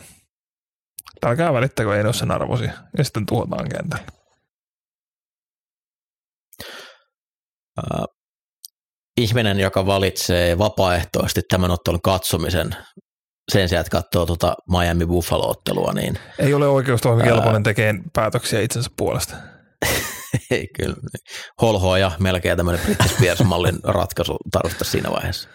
älkää 1.26 1.54
välittäkö, 1.54 1.98
ei 1.98 2.04
ne 2.04 2.08
ole 2.08 2.14
sen 2.14 2.32
arvoisia. 2.32 2.74
Ja 2.98 3.04
sitten 3.04 3.26
tuhotaan 3.26 3.70
kentällä. 3.70 4.06
Uh, 7.78 8.06
ihminen, 9.18 9.60
joka 9.60 9.86
valitsee 9.86 10.58
vapaaehtoisesti 10.58 11.42
tämän 11.50 11.72
ottelun 11.72 12.02
katsomisen 12.02 12.76
sen 13.52 13.70
sijaan, 13.70 13.82
että 13.82 14.02
katsoo 14.02 14.26
tuota 14.26 14.56
Miami 14.70 15.06
Buffalo-ottelua, 15.06 15.94
niin... 15.94 16.20
Ei 16.40 16.54
ole 16.54 16.68
oikeustoimikelpoinen 16.68 17.64
tekemään 17.64 18.04
päätöksiä 18.14 18.62
itsensä 18.62 18.90
puolesta. 18.98 19.36
Ei 20.52 20.68
kyllä. 20.68 20.96
Holhoa 21.62 21.98
ja 21.98 22.12
melkein 22.20 22.58
tämmöinen 22.58 22.86
Britney 22.86 23.10
Spears-mallin 23.10 23.80
ratkaisu 24.00 24.38
tarvittaa 24.52 24.88
siinä 24.88 25.12
vaiheessa. 25.12 25.50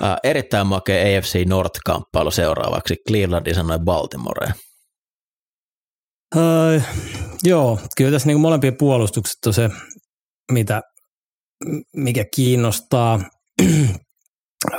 Ää, 0.00 0.18
erittäin 0.22 0.66
makea 0.66 1.18
AFC 1.18 1.44
North-kamppailu 1.48 2.30
seuraavaksi. 2.30 2.96
Cleveland 3.08 3.54
sanoi 3.54 3.78
Baltimore. 3.78 4.52
Uh, 6.36 6.82
joo, 7.44 7.80
kyllä 7.96 8.10
tässä 8.10 8.26
niin 8.26 8.40
molempien 8.40 8.76
puolustukset 8.76 9.46
on 9.46 9.54
se, 9.54 9.70
mitä, 10.52 10.82
mikä 11.96 12.24
kiinnostaa. 12.34 13.20
uh, 13.62 14.78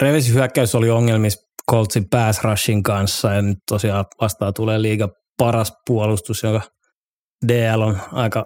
Revesi 0.00 0.34
hyökkäys 0.34 0.74
oli 0.74 0.90
ongelmissa 0.90 1.40
Coltsin 1.70 2.08
pass 2.10 2.44
rushin 2.44 2.82
kanssa 2.82 3.32
ja 3.32 3.42
nyt 3.42 3.58
tosiaan 3.68 4.04
vastaan 4.20 4.54
tulee 4.54 4.82
liiga 4.82 5.08
paras 5.38 5.72
puolustus, 5.86 6.42
joka– 6.42 6.62
DL 7.48 7.80
on 7.80 7.98
aika, 8.12 8.44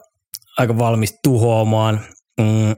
aika 0.59 0.79
valmis 0.79 1.15
tuhoamaan. 1.23 2.01
Mm. 2.41 2.77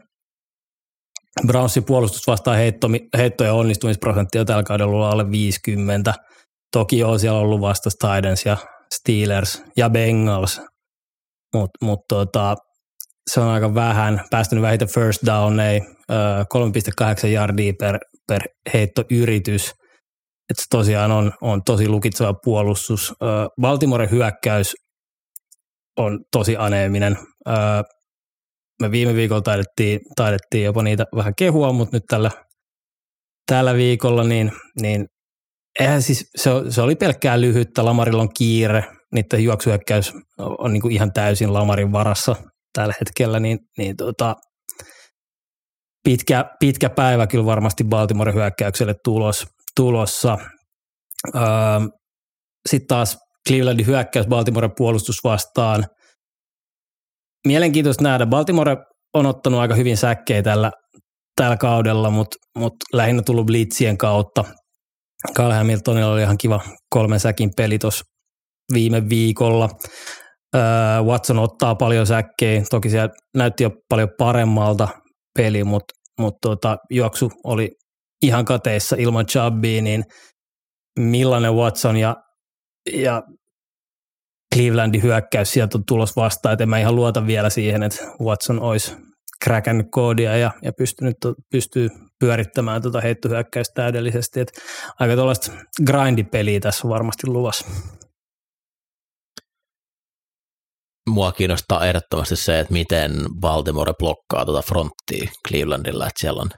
Brownsin 1.47 1.85
puolustus 1.85 2.27
vastaa 2.27 2.55
heitto, 2.55 2.89
heittojen 3.17 3.53
onnistumisprosenttia 3.53 4.45
tällä 4.45 4.63
kaudella 4.63 5.11
alle 5.11 5.31
50. 5.31 6.15
Toki 6.73 7.05
on 7.05 7.21
siellä 7.21 7.39
ollut 7.39 7.61
vasta 7.61 7.91
Titans 7.91 8.47
ja 8.47 8.57
Steelers 8.95 9.63
ja 9.77 9.91
Bengals, 9.91 10.61
mutta 11.55 11.85
mut 11.85 12.01
tota, 12.09 12.57
se 13.31 13.41
on 13.41 13.49
aika 13.49 13.75
vähän. 13.75 14.21
Päästynyt 14.31 14.63
vähiten 14.63 14.89
first 14.89 15.27
down, 15.27 15.61
ei 15.61 15.81
3,8 15.81 17.29
yardia 17.29 17.73
per, 17.79 17.99
per 18.29 18.43
heittoyritys. 18.75 19.71
Et 20.51 20.59
se 20.59 20.65
tosiaan 20.71 21.13
on, 21.13 21.33
on 21.41 21.63
tosi 21.65 21.89
lukitseva 21.89 22.35
puolustus. 22.45 23.15
Baltimore 23.61 24.11
hyökkäys 24.11 24.75
on 25.97 26.21
tosi 26.33 26.57
aneeminen. 26.57 27.19
Me 28.83 28.91
viime 28.91 29.15
viikolla 29.15 29.43
taidettiin, 29.43 30.01
taidettiin 30.17 30.65
jopa 30.65 30.83
niitä 30.83 31.05
vähän 31.17 31.33
kehua, 31.39 31.73
mutta 31.73 31.97
nyt 31.97 32.03
tällä, 32.09 32.31
tällä 33.47 33.75
viikolla 33.75 34.25
niin, 34.25 34.53
niin 34.81 35.07
eihän 35.81 36.03
siis, 36.03 36.31
se, 36.37 36.51
se, 36.69 36.83
oli 36.83 36.97
pelkkää 36.97 37.41
lyhyttä, 37.41 37.85
Lamarilla 37.85 38.23
on 38.23 38.35
kiire, 38.39 38.85
niiden 39.15 39.45
juoksuhyökkäys 39.45 40.13
on 40.39 40.73
niin 40.73 40.81
kuin 40.81 40.95
ihan 40.95 41.13
täysin 41.13 41.53
Lamarin 41.53 41.93
varassa 41.93 42.37
tällä 42.73 42.95
hetkellä, 43.01 43.41
niin, 43.41 43.59
niin 43.79 43.97
tota, 43.97 44.37
pitkä, 46.05 46.45
pitkä 46.61 46.91
päivä 46.91 47.27
kyllä 47.27 47.47
varmasti 47.47 47.85
Baltimore 47.85 48.33
hyökkäykselle 48.33 48.95
tulos, 49.05 49.47
tulossa. 49.77 50.39
Öö, 51.35 51.43
Sitten 52.69 52.87
taas 52.87 53.19
Clevelandin 53.49 53.87
hyökkäys 53.87 54.27
Baltimore 54.27 54.71
puolustus 54.77 55.17
vastaan. 55.25 55.87
Mielenkiintoista 57.47 58.03
nähdä. 58.03 58.27
Baltimore 58.27 58.77
on 59.15 59.27
ottanut 59.27 59.61
aika 59.61 59.75
hyvin 59.75 59.97
säkkejä 59.97 60.43
tällä, 60.43 60.71
tällä 61.37 61.57
kaudella, 61.57 62.11
mutta 62.11 62.37
mut 62.59 62.75
lähinnä 62.93 63.23
tullut 63.23 63.47
blitzien 63.47 63.99
kautta. 63.99 64.45
Carl 65.35 65.53
Hamiltonilla 65.53 66.13
oli 66.13 66.23
ihan 66.23 66.39
kiva 66.39 66.61
kolmen 66.91 67.21
säkin 67.21 67.51
peli 67.57 67.79
tuossa 67.79 68.05
viime 68.73 69.09
viikolla. 69.09 69.69
Watson 71.05 71.39
ottaa 71.39 71.75
paljon 71.75 72.07
säkkejä, 72.07 72.63
toki 72.71 72.91
siellä 72.91 73.09
näytti 73.37 73.63
jo 73.63 73.71
paljon 73.89 74.09
paremmalta 74.19 74.89
peli, 75.39 75.65
mutta 75.65 75.95
mut 76.21 76.35
tota, 76.43 76.77
juoksu 76.91 77.31
oli 77.45 77.71
ihan 78.23 78.45
kateissa 78.45 78.97
ilman 78.99 79.27
Chubbia, 79.27 79.83
niin 79.83 80.05
millainen 80.99 81.55
Watson 81.55 81.97
ja 81.97 82.17
ja 82.93 83.23
Clevelandin 84.55 85.03
hyökkäys 85.03 85.53
sieltä 85.53 85.79
on 85.79 85.85
tulos 85.89 86.17
vastaan, 86.17 86.53
että 86.53 86.63
en 86.63 86.69
mä 86.69 86.79
ihan 86.79 86.97
luota 86.97 87.27
vielä 87.27 87.51
siihen, 87.51 87.83
että 87.83 88.05
Watson 88.21 88.61
olisi 88.61 88.97
kräkännyt 89.45 89.87
koodia 89.91 90.37
ja, 90.37 90.51
ja 90.63 90.73
pystynyt, 90.73 91.17
pystyy 91.53 91.89
pyörittämään 92.21 92.83
tuota 92.83 93.01
heittohyökkäystä 93.01 93.75
täydellisesti. 93.75 94.41
Että 94.41 94.61
aika 95.01 95.15
tuollaista 95.15 95.53
grindipeliä 95.87 96.61
tässä 96.61 96.87
on 96.87 96.91
varmasti 96.91 97.27
luvassa. 97.27 97.67
Mua 101.11 101.33
kiinnostaa 101.33 101.87
ehdottomasti 101.87 102.37
se, 102.37 102.61
että 102.61 102.73
miten 102.73 103.13
Baltimore 103.41 103.93
blokkaa 103.99 104.45
tuota 104.45 104.63
fronttia 104.63 105.31
Clevelandilla, 105.49 106.07
että 106.07 106.21
siellä 106.21 106.43
on 106.43 106.51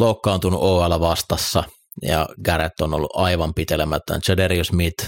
loukkaantunut 0.00 0.60
OL 0.62 1.00
vastassa 1.00 1.64
ja 2.02 2.28
Garrett 2.44 2.80
on 2.80 2.94
ollut 2.94 3.10
aivan 3.14 3.54
pitelemättä. 3.54 4.18
Jadarius 4.28 4.66
Smith 4.66 5.06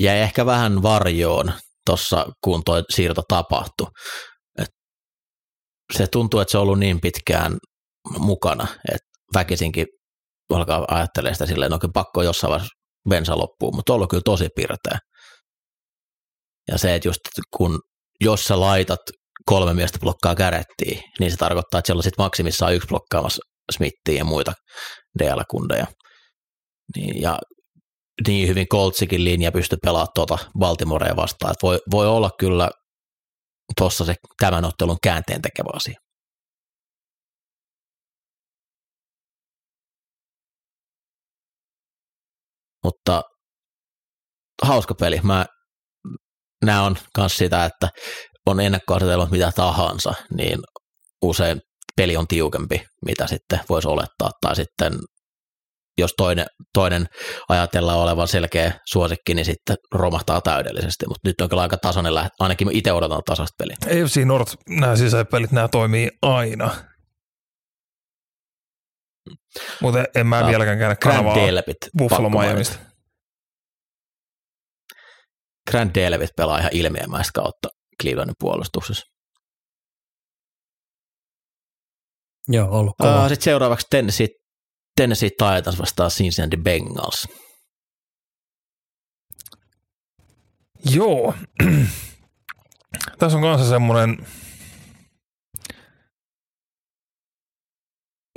jäi 0.00 0.18
ehkä 0.18 0.46
vähän 0.46 0.82
varjoon 0.82 1.52
tuossa, 1.86 2.26
kun 2.44 2.62
tuo 2.64 2.82
siirto 2.90 3.22
tapahtui. 3.28 3.86
Se 5.92 6.06
tuntuu, 6.06 6.40
että 6.40 6.52
se 6.52 6.58
on 6.58 6.62
ollut 6.62 6.78
niin 6.78 7.00
pitkään 7.00 7.58
mukana, 8.18 8.66
että 8.92 9.08
väkisinkin 9.34 9.86
alkaa 10.52 10.84
ajattelemaan 10.88 11.34
sitä 11.34 11.46
silleen, 11.46 11.72
että 11.74 11.86
no 11.86 11.90
pakko 11.94 12.22
jossain 12.22 12.50
vaiheessa 12.50 12.74
bensa 13.08 13.38
loppuu, 13.38 13.72
mutta 13.72 13.92
on 13.92 13.94
ollut 13.94 14.10
kyllä 14.10 14.22
tosi 14.24 14.48
pirteä. 14.56 14.98
Ja 16.68 16.78
se, 16.78 16.94
että 16.94 17.08
just 17.08 17.20
kun, 17.56 17.80
jos 18.20 18.44
sä 18.44 18.60
laitat 18.60 19.00
kolme 19.46 19.74
miestä 19.74 19.98
blokkaa 19.98 20.34
kärettiin, 20.34 21.02
niin 21.20 21.30
se 21.30 21.36
tarkoittaa, 21.36 21.78
että 21.78 21.86
siellä 21.86 21.98
on 21.98 22.02
sitten 22.02 22.24
maksimissaan 22.24 22.74
yksi 22.74 22.88
blokkaamassa 22.88 23.42
Smithia 23.72 24.18
ja 24.18 24.24
muita 24.24 24.52
DL-kundeja. 25.18 25.86
Niin, 26.96 27.22
ja 27.22 27.38
niin 28.26 28.48
hyvin 28.48 28.68
Coltsikin 28.68 29.24
linja 29.24 29.52
pystyy 29.52 29.78
pelaamaan 29.84 30.08
tuota 30.14 30.38
Baltimorea 30.58 31.16
vastaan. 31.16 31.54
Voi, 31.62 31.78
voi 31.90 32.06
olla 32.08 32.30
kyllä 32.38 32.70
tuossa 33.76 34.04
se 34.04 34.14
tämän 34.40 34.64
ottelun 34.64 34.98
käänteen 35.02 35.42
tekevä 35.42 35.70
asia. 35.74 36.00
Mutta 42.84 43.22
hauska 44.62 44.94
peli. 44.94 45.20
Mä 45.22 45.46
nämä 46.64 46.82
on 46.82 46.96
myös 47.18 47.36
sitä, 47.36 47.64
että 47.64 47.88
on 48.46 48.60
ennakkoasetelmat 48.60 49.30
mitä 49.30 49.52
tahansa, 49.56 50.14
niin 50.36 50.58
usein 51.22 51.60
peli 51.96 52.16
on 52.16 52.26
tiukempi, 52.26 52.86
mitä 53.04 53.26
sitten 53.26 53.60
voisi 53.68 53.88
olettaa, 53.88 54.30
tai 54.40 54.56
sitten 54.56 54.92
jos 55.98 56.14
toinen, 56.16 56.46
toinen 56.74 57.06
ajatellaan 57.48 57.98
olevan 57.98 58.28
selkeä 58.28 58.72
suosikki, 58.86 59.34
niin 59.34 59.44
sitten 59.44 59.76
romahtaa 59.94 60.40
täydellisesti, 60.40 61.06
mutta 61.08 61.28
nyt 61.28 61.40
on 61.40 61.48
kyllä 61.48 61.62
aika 61.62 61.76
tasainen 61.76 62.14
lähtö, 62.14 62.34
ainakin 62.38 62.72
itse 62.72 62.92
odotan 62.92 63.22
tasasta 63.26 63.54
peliä. 63.58 63.76
AFC 64.04 64.24
North, 64.24 64.54
nämä 64.68 64.96
sisäpelit, 64.96 65.52
nämä 65.52 65.68
toimii 65.68 66.10
aina. 66.22 66.70
Mutta 69.80 70.04
en 70.14 70.26
mä 70.26 70.40
no, 70.40 70.48
vieläkään 70.48 70.78
käydä 70.78 70.96
kanavaa 70.96 71.36
Buffalo 71.98 72.30
Miamista. 72.30 72.78
Grand 75.70 75.90
Delvit 75.94 76.30
pelaa 76.36 76.58
ihan 76.58 76.70
ilmiömäistä 76.72 77.30
kautta 77.34 77.68
Clevelandin 78.02 78.34
puolustuksessa. 78.38 79.06
Joo, 82.48 82.68
ollut 82.70 82.94
kova. 82.98 83.22
Uh, 83.22 83.28
Sitten 83.28 83.44
seuraavaksi 83.44 83.86
Tennessee, 83.90 84.28
Tennessee 84.98 85.30
Titans 85.30 85.78
vastaa 85.78 86.08
Cincinnati 86.08 86.56
Bengals. 86.56 87.28
Joo. 90.94 91.34
Tässä 93.18 93.38
on 93.38 93.42
kanssa 93.42 93.68
semmoinen 93.68 94.26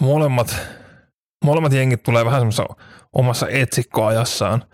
molemmat, 0.01 0.55
molemmat 1.45 1.73
jengit 1.73 2.03
tulee 2.03 2.25
vähän 2.25 2.41
semmoisessa 2.41 2.75
omassa 3.13 3.47
etsikkoajassaan. 3.49 4.65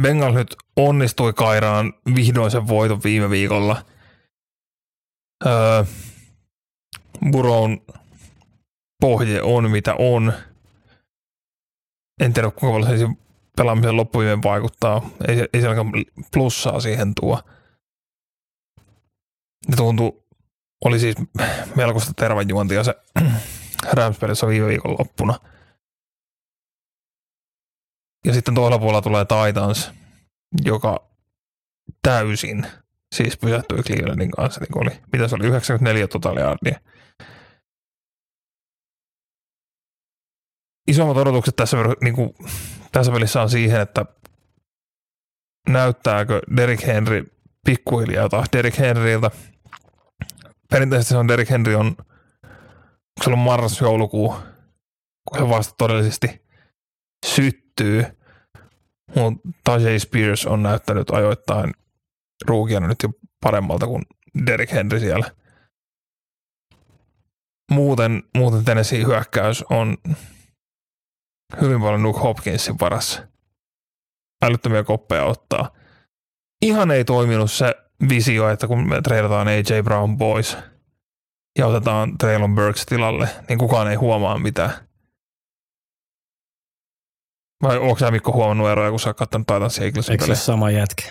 Bengals 0.00 0.34
nyt 0.34 0.56
onnistui 0.76 1.32
kairaan 1.32 1.92
vihdoin 2.14 2.50
sen 2.50 2.68
voiton 2.68 3.02
viime 3.04 3.30
viikolla. 3.30 3.84
Öö, 5.46 5.84
Buron 7.30 7.80
pohje 9.00 9.42
on 9.42 9.70
mitä 9.70 9.94
on. 9.94 10.32
En 12.20 12.32
tiedä 12.32 12.50
kuinka 12.50 12.80
paljon 12.80 12.98
se 12.98 13.24
pelaamisen 13.56 13.96
loppujen 13.96 14.42
vaikuttaa. 14.42 15.10
Ei, 15.28 15.48
ei 15.52 15.60
se 15.60 15.68
plussaa 16.32 16.80
siihen 16.80 17.12
tuo. 17.20 17.40
Ne 19.68 19.76
tuntui, 19.76 20.24
oli 20.84 20.98
siis 20.98 21.16
melkoista 21.76 22.12
tervajuontia 22.16 22.84
se 22.84 22.94
Rams-pelissä 23.96 24.46
viime 24.46 24.66
viikon 24.66 24.96
loppuna. 24.98 25.38
Ja 28.26 28.34
sitten 28.34 28.54
tuolla 28.54 28.78
puolella 28.78 29.02
tulee 29.02 29.24
Titans, 29.24 29.92
joka 30.64 31.08
täysin 32.02 32.66
siis 33.14 33.36
pysähtyi 33.36 33.82
Clevelandin 33.82 34.30
kanssa, 34.30 34.60
niin 34.60 34.78
oli, 34.78 35.00
mitä 35.12 35.28
se 35.28 35.34
oli, 35.34 35.46
94 35.46 36.08
totaaliardia. 36.08 36.80
Isommat 40.86 41.16
odotukset 41.16 41.56
tässä, 41.56 41.76
niin 42.02 42.14
kuin, 42.14 42.34
tässä 42.92 43.12
pelissä 43.12 43.42
on 43.42 43.50
siihen, 43.50 43.80
että 43.80 44.06
näyttääkö 45.68 46.40
Derrick 46.56 46.86
Henry 46.86 47.24
pikkuhiljaa 47.64 48.28
taas 48.28 48.46
Derrick 48.52 48.78
Henryltä. 48.78 49.30
Perinteisesti 50.70 51.10
se 51.10 51.16
on 51.16 51.28
Derrick 51.28 51.50
Henry 51.50 51.74
on, 51.74 51.96
se 53.24 53.30
on 53.30 53.38
marras-joulukuu, 53.38 54.34
kun 55.28 55.38
se 55.38 55.48
vasta 55.48 55.74
todellisesti 55.78 56.42
syttyy. 57.26 58.06
Mutta 59.16 59.48
Tajay 59.64 59.98
Spears 59.98 60.46
on 60.46 60.62
näyttänyt 60.62 61.10
ajoittain 61.10 61.72
ruukiana 62.46 62.86
nyt 62.88 63.02
jo 63.02 63.08
paremmalta 63.40 63.86
kuin 63.86 64.02
Derek 64.46 64.72
Henry 64.72 65.00
siellä. 65.00 65.30
Muuten, 67.70 68.22
muuten 68.36 68.64
Tennessee 68.64 69.04
hyökkäys 69.04 69.64
on 69.70 69.96
hyvin 71.60 71.80
paljon 71.80 72.02
Nuke 72.02 72.20
Hopkinsin 72.20 72.78
varassa. 72.80 73.28
Älyttömiä 74.44 74.84
koppeja 74.84 75.24
ottaa. 75.24 75.70
Ihan 76.62 76.90
ei 76.90 77.04
toiminut 77.04 77.50
se 77.50 77.74
visio, 78.08 78.48
että 78.48 78.66
kun 78.66 78.88
me 78.88 79.02
treidataan 79.02 79.48
AJ 79.48 79.82
Brown 79.84 80.16
boys 80.16 80.56
ja 81.58 81.66
otetaan 81.66 82.18
Traylon 82.18 82.54
Burks 82.54 82.86
tilalle, 82.86 83.28
niin 83.48 83.58
kukaan 83.58 83.88
ei 83.88 83.96
huomaa 83.96 84.38
mitään. 84.38 84.70
Vai 87.62 87.78
onko 87.78 87.98
sä 87.98 88.10
Mikko 88.10 88.32
huomannut 88.32 88.68
eroja, 88.68 88.90
kun 88.90 89.00
sä 89.00 89.08
oot 89.20 89.30
Titans 89.30 89.78
Eaglesin 89.78 90.12
Eikö 90.12 90.26
se 90.26 90.34
sama 90.34 90.70
jätkä? 90.70 91.02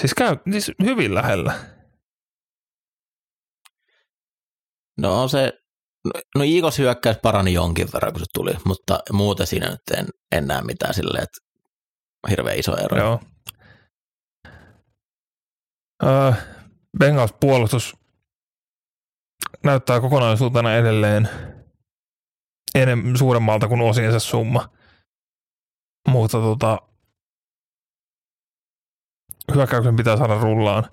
Siis 0.00 0.14
käy 0.14 0.36
siis 0.52 0.72
hyvin 0.82 1.14
lähellä. 1.14 1.54
No 4.98 5.22
on 5.22 5.30
se, 5.30 5.61
no 6.34 6.44
Eagles 6.44 6.78
hyökkäys 6.78 7.16
parani 7.22 7.52
jonkin 7.52 7.88
verran, 7.92 8.12
kun 8.12 8.20
se 8.20 8.26
tuli, 8.34 8.52
mutta 8.64 9.00
muuten 9.12 9.46
siinä 9.46 9.70
nyt 9.70 9.98
en, 9.98 10.06
en 10.32 10.46
näe 10.46 10.62
mitään 10.62 10.94
silleen, 10.94 11.22
että 11.22 11.38
hirveän 12.30 12.58
iso 12.58 12.76
ero. 12.76 12.98
Joo. 12.98 13.20
Uh, 16.02 16.34
Bengals 16.98 17.34
puolustus 17.40 17.96
näyttää 19.64 20.00
kokonaisuutena 20.00 20.74
edelleen 20.74 21.28
enemmän 22.74 23.16
suuremmalta 23.16 23.68
kuin 23.68 23.80
osiensa 23.80 24.18
summa. 24.18 24.68
Mutta 26.08 26.38
tota, 26.38 26.78
hyökkäyksen 29.54 29.96
pitää 29.96 30.16
saada 30.16 30.38
rullaan, 30.38 30.84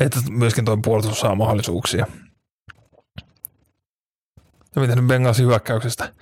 että 0.00 0.18
myöskin 0.30 0.64
tuo 0.64 0.76
puolustus 0.76 1.20
saa 1.20 1.34
mahdollisuuksia. 1.34 2.06
Ja 4.78 4.86
miten 4.86 5.06
Bengalsin 5.06 5.46
hyökkäyksestä? 5.46 6.12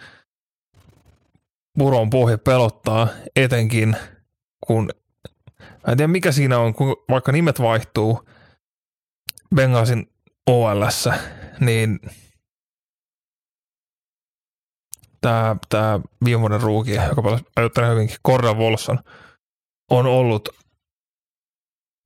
Buron 1.78 2.10
pohja 2.10 2.38
pelottaa 2.38 3.08
etenkin, 3.36 3.96
kun 4.66 4.90
mä 5.60 5.92
en 5.92 5.96
tiedä 5.96 6.12
mikä 6.12 6.32
siinä 6.32 6.58
on, 6.58 6.74
kun 6.74 6.96
vaikka 7.10 7.32
nimet 7.32 7.60
vaihtuu 7.60 8.28
Bengalsin 9.54 10.12
OLS, 10.46 11.08
niin 11.60 12.00
tämä, 15.20 15.56
tämä 15.68 16.00
viime 16.24 16.40
vuoden 16.40 16.60
ruuki, 16.60 16.94
joka 16.94 17.22
paljon 17.22 17.90
hyvinkin, 17.90 18.16
Cordell 18.26 18.58
Wolson, 18.58 18.98
on 19.90 20.06
ollut 20.06 20.48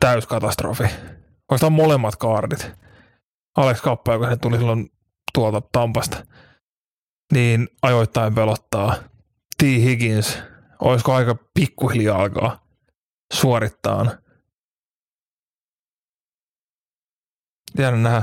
täyskatastrofi. 0.01 0.85
Oikeastaan 0.85 1.73
molemmat 1.73 2.17
kaardit. 2.17 2.71
Alex 3.57 3.81
Kappa, 3.81 4.13
joka 4.13 4.37
tuli 4.37 4.59
silloin 4.59 4.91
tuolta 5.35 5.63
Tampasta, 5.73 6.27
niin 7.33 7.69
ajoittain 7.83 8.35
pelottaa. 8.35 8.95
T. 9.59 9.63
Higgins, 9.63 10.39
olisiko 10.81 11.15
aika 11.15 11.35
pikkuhiljaa 11.55 12.19
alkaa 12.19 12.67
suorittaa. 13.33 14.07
Jäädä 17.79 17.97
nähdä, 17.97 18.23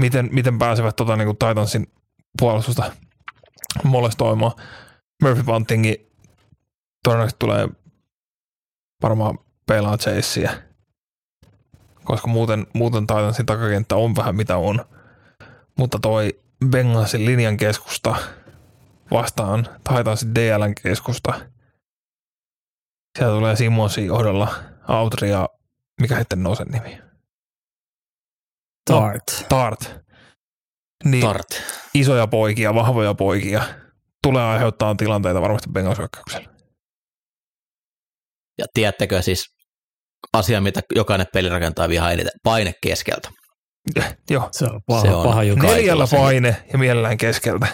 miten, 0.00 0.28
miten 0.32 0.58
pääsevät 0.58 0.96
tota, 0.96 1.16
niin 1.16 1.26
kuin 1.26 1.38
Titansin 1.38 1.92
puolustusta 2.38 2.92
molestoimaan. 3.84 4.52
Murphy 5.22 5.42
Buntingi 5.42 6.12
todennäköisesti 7.04 7.38
tulee 7.38 7.68
varmaan 9.02 9.38
pelaa 9.66 9.98
Chasea, 9.98 10.52
koska 12.04 12.28
muuten, 12.28 12.66
muuten 12.72 13.06
Titansin 13.06 13.46
takakenttä 13.46 13.96
on 13.96 14.16
vähän 14.16 14.36
mitä 14.36 14.56
on. 14.56 14.84
Mutta 15.78 15.98
toi 16.02 16.40
Bengalsin 16.70 17.24
linjan 17.24 17.56
keskusta 17.56 18.16
vastaan 19.10 19.68
Titansin 19.88 20.34
DLn 20.34 20.74
keskusta. 20.82 21.34
Sieltä 23.18 23.34
tulee 23.34 23.56
Simonsi 23.56 24.06
johdolla 24.06 24.54
Autri 24.88 25.30
ja 25.30 25.48
mikä 26.00 26.18
sitten 26.18 26.42
nousee 26.42 26.66
nimi? 26.66 27.02
Tart. 28.90 29.22
No, 29.40 29.46
tart. 29.48 29.94
Niin, 31.04 31.26
Tart. 31.26 31.46
Isoja 31.94 32.26
poikia, 32.26 32.74
vahvoja 32.74 33.14
poikia. 33.14 33.62
Tulee 34.22 34.42
aiheuttaa 34.42 34.94
tilanteita 34.94 35.40
varmasti 35.40 35.70
Bengals 35.70 35.98
Ja 38.58 38.66
tiedättekö 38.74 39.22
siis 39.22 39.56
asia, 40.32 40.60
mitä 40.60 40.80
jokainen 40.94 41.26
pelirakentaja 41.32 41.88
vihaa 41.88 42.12
eniten, 42.12 42.32
paine 42.42 42.72
keskeltä. 42.82 43.30
Joo, 44.30 44.48
Se 44.52 44.64
on 44.64 44.80
paha, 44.86 45.02
Se 45.02 45.10
on 45.10 45.24
paha 45.24 45.42
juttu. 45.42 45.60
Kaikilla 45.60 45.76
neljällä 45.80 46.06
se- 46.06 46.16
paine 46.16 46.64
ja 46.72 46.78
mielellään 46.78 47.16
keskeltä. 47.16 47.66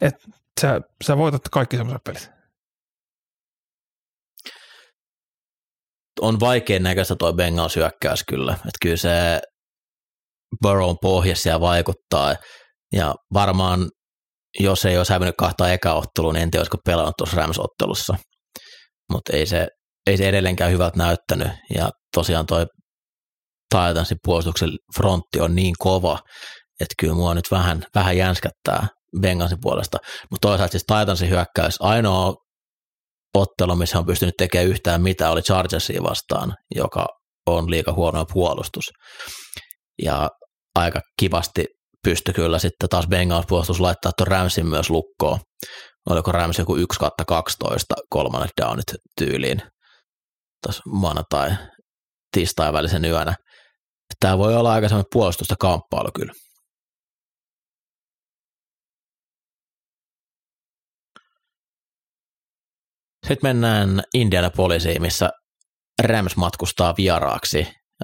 Et 0.00 0.14
sä, 0.60 0.80
sä 1.04 1.16
voitat 1.16 1.48
kaikki 1.48 1.76
semmoiset 1.76 2.04
pelit. 2.04 2.30
On 6.20 6.40
vaikein 6.40 6.82
näköistä 6.82 7.16
toi 7.16 7.32
Bengals 7.32 7.76
hyökkäys 7.76 8.24
kyllä, 8.28 8.52
että 8.52 8.78
kyllä 8.82 8.96
se 8.96 9.40
Burrown 10.62 10.96
pohja 11.02 11.36
siellä 11.36 11.60
vaikuttaa 11.60 12.36
ja 12.92 13.14
varmaan 13.34 13.90
jos 14.60 14.84
ei 14.84 14.98
olisi 14.98 15.12
hävinnyt 15.12 15.34
kahta 15.38 15.72
ekaottelua, 15.72 16.32
niin 16.32 16.42
en 16.42 16.50
tiedä, 16.50 16.60
olisiko 16.60 16.78
pelannut 16.84 17.14
tuossa 17.18 17.36
Rams-ottelussa. 17.36 18.16
Mutta 19.12 19.36
ei 19.36 19.46
se, 19.46 19.68
ei 20.06 20.16
se 20.16 20.28
edelleenkään 20.28 20.70
hyvältä 20.72 20.98
näyttänyt. 20.98 21.48
Ja 21.74 21.90
tosiaan 22.14 22.46
toi 22.46 22.66
Titansin 23.70 24.18
puolustuksen 24.24 24.70
frontti 24.96 25.40
on 25.40 25.54
niin 25.54 25.74
kova, 25.78 26.18
että 26.80 26.94
kyllä 26.98 27.14
mua 27.14 27.34
nyt 27.34 27.50
vähän, 27.50 27.84
vähän 27.94 28.16
jänskättää 28.16 28.86
Bengalsin 29.20 29.58
puolesta. 29.60 29.98
Mutta 30.30 30.48
toisaalta 30.48 30.72
siis 30.72 30.84
Titansin 30.86 31.30
hyökkäys, 31.30 31.76
ainoa 31.80 32.34
ottelu, 33.34 33.76
missä 33.76 33.98
on 33.98 34.06
pystynyt 34.06 34.34
tekemään 34.38 34.68
yhtään 34.68 35.02
mitään, 35.02 35.32
oli 35.32 35.42
Chargersia 35.42 36.02
vastaan, 36.02 36.54
joka 36.74 37.06
on 37.46 37.70
liika 37.70 37.92
huono 37.92 38.24
puolustus. 38.32 38.84
Ja 40.02 40.30
aika 40.74 41.00
kivasti 41.20 41.66
pystyi 42.04 42.34
kyllä 42.34 42.58
sitten 42.58 42.88
taas 42.88 43.06
Bengals 43.06 43.46
puolustus 43.48 43.80
laittaa 43.80 44.12
tuon 44.16 44.26
Ramsin 44.26 44.66
myös 44.66 44.90
lukkoon. 44.90 45.38
Oliko 46.10 46.32
Rams 46.32 46.58
joku 46.58 46.76
1 46.76 46.98
kautta 46.98 47.24
12 47.24 47.94
kolmannet 48.10 48.50
downit 48.60 48.86
tyyliin 49.18 49.62
tuossa 50.62 50.82
maanantai 50.86 51.50
tiistai 52.32 52.72
välisen 52.72 53.04
yönä. 53.04 53.34
Tämä 54.20 54.38
voi 54.38 54.56
olla 54.56 54.72
aika 54.72 54.88
semmoinen 54.88 55.10
puolustusta 55.12 55.54
kamppailu 55.58 56.10
kyllä. 56.14 56.32
Sitten 63.26 63.48
mennään 63.48 64.02
Indianapolisiin, 64.14 65.02
missä 65.02 65.30
Rams 66.02 66.36
matkustaa 66.36 66.94
vieraaksi. 66.96 67.58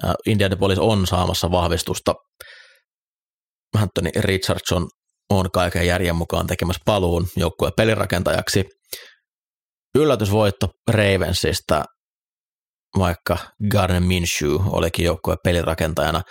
Äh, 0.05 0.13
Indianapolis 0.25 0.79
on 0.79 1.07
saamassa 1.07 1.51
vahvistusta. 1.51 2.15
Anthony 3.75 4.09
Richardson 4.15 4.87
on 5.29 5.51
kaiken 5.51 5.87
järjen 5.87 6.15
mukaan 6.15 6.47
tekemässä 6.47 6.81
paluun 6.85 7.27
joukkueen 7.35 7.73
pelirakentajaksi. 7.77 8.65
Yllätysvoitto 9.95 10.69
Ravensista, 10.91 11.83
vaikka 12.99 13.37
Gardner 13.71 14.01
Minshew 14.01 14.55
olikin 14.65 15.05
joukkueen 15.05 15.39
pelirakentajana, 15.43 16.21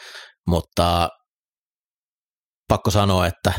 mutta 0.49 1.09
pakko 2.69 2.91
sanoa, 2.91 3.27
että 3.27 3.53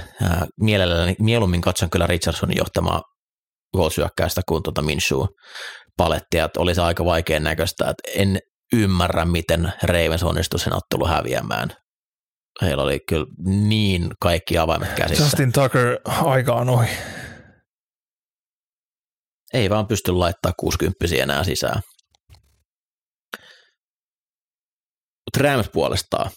mielelläni, 0.61 1.15
mieluummin 1.19 1.61
katson 1.61 1.89
kyllä 1.89 2.07
Richardsonin 2.07 2.57
johtamaa 2.57 3.01
goalsyökkäystä 3.77 4.41
kuin 4.47 4.63
tuota 4.63 4.81
Minshew 4.81 5.21
palettia, 5.97 6.45
että 6.45 6.59
oli 6.59 6.75
se 6.75 6.81
aika 6.81 7.05
vaikean 7.05 7.43
näköistä, 7.43 7.89
että 7.89 8.11
en 8.15 8.39
ymmärrä, 8.73 9.25
miten 9.25 9.73
Ravens 9.83 10.23
onnistui 10.23 10.59
sen 10.59 10.73
ottelu 10.73 11.07
häviämään. 11.07 11.69
Heillä 12.61 12.83
oli 12.83 12.99
kyllä 13.09 13.25
niin 13.45 14.11
kaikki 14.21 14.57
avaimet 14.57 14.93
käsissä. 14.93 15.23
Justin 15.23 15.51
Tucker 15.51 15.99
aika 16.05 16.53
on 16.53 16.69
ohi. 16.69 16.89
Ei 19.53 19.69
vaan 19.69 19.87
pysty 19.87 20.11
laittaa 20.11 20.51
60 20.59 21.05
enää 21.21 21.43
sisään. 21.43 21.81
Mutta 25.37 25.49
Rams 25.49 25.69
puolestaan. 25.73 26.31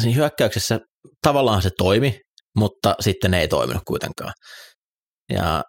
Siinä 0.00 0.16
hyökkäyksessä 0.16 0.78
tavallaan 1.22 1.62
se 1.62 1.70
toimi, 1.78 2.20
mutta 2.56 2.94
sitten 3.00 3.34
ei 3.34 3.48
toiminut 3.48 3.82
kuitenkaan. 3.86 4.32
Ja 5.32 5.62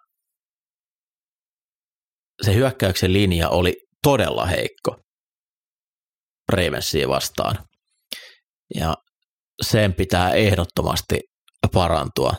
se 2.42 2.54
hyökkäyksen 2.54 3.12
linja 3.12 3.48
oli 3.48 3.74
todella 4.02 4.46
heikko 4.46 4.96
Ravensia 6.52 7.08
vastaan. 7.08 7.64
Ja 8.74 8.96
sen 9.62 9.94
pitää 9.94 10.30
ehdottomasti 10.32 11.20
parantua. 11.72 12.34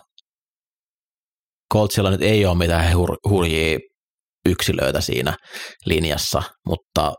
Coltsilla 1.74 2.12
nyt 2.12 2.22
ei 2.22 2.46
ole 2.46 2.58
mitään 2.58 2.94
hur- 2.94 3.30
hurjia 3.30 3.80
yksilöitä 4.46 5.02
siinä 5.02 5.38
linjassa, 5.86 6.44
mutta 6.66 7.14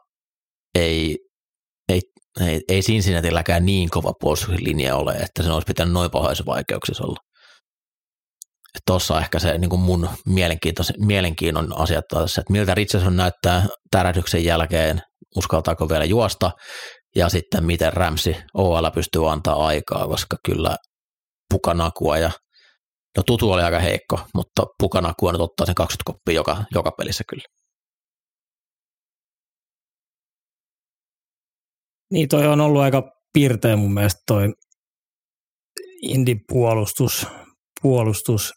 ei, 0.75 1.19
ei, 1.89 2.01
ei, 2.41 2.61
ei 2.69 2.81
Cincinnatiilläkään 2.81 3.67
niin 3.67 3.91
kova 3.91 4.13
puolustuslinja 4.21 4.97
ole, 4.97 5.13
että 5.13 5.43
se 5.43 5.53
olisi 5.53 5.67
pitänyt 5.67 5.93
noin 5.93 6.11
pahoissa 6.11 6.45
vaikeuksissa 6.47 7.05
olla. 7.05 7.19
Tuossa 8.87 9.21
ehkä 9.21 9.39
se 9.39 9.59
niin 9.59 9.71
kuin 9.71 9.81
mun 9.81 10.09
mielenkiinnon 10.99 11.79
asia 11.81 12.03
tässä, 12.11 12.41
että 12.41 12.53
miltä 12.53 12.75
Richardson 12.75 13.17
näyttää 13.17 13.67
tärähdyksen 13.91 14.45
jälkeen, 14.45 15.03
uskaltaako 15.37 15.89
vielä 15.89 16.05
juosta, 16.05 16.51
ja 17.17 17.29
sitten 17.29 17.65
miten 17.65 17.93
Ramsi 17.93 18.37
OL 18.55 18.91
pystyy 18.95 19.33
antaa 19.33 19.67
aikaa, 19.67 20.09
koska 20.09 20.37
kyllä 20.47 20.77
pukanakua 21.51 22.19
ja 22.19 22.31
No 23.17 23.23
tutu 23.23 23.53
oli 23.53 23.63
aika 23.63 23.79
heikko, 23.79 24.21
mutta 24.35 24.63
pukanakua 24.79 25.33
nyt 25.33 25.41
ottaa 25.41 25.67
sen 25.67 25.75
20 25.75 26.03
koppia 26.05 26.35
joka, 26.35 26.65
joka 26.75 26.91
pelissä 26.91 27.25
kyllä. 27.29 27.45
Niin, 32.15 32.29
toi 32.29 32.47
on 32.47 32.61
ollut 32.61 32.83
aika 32.83 33.03
pirteä 33.33 33.77
mun 33.77 33.95
mielestä 33.95 34.21
toi 34.27 34.53
Indin 36.03 36.41
puolustus, 36.49 37.27
puolustus. 37.83 38.53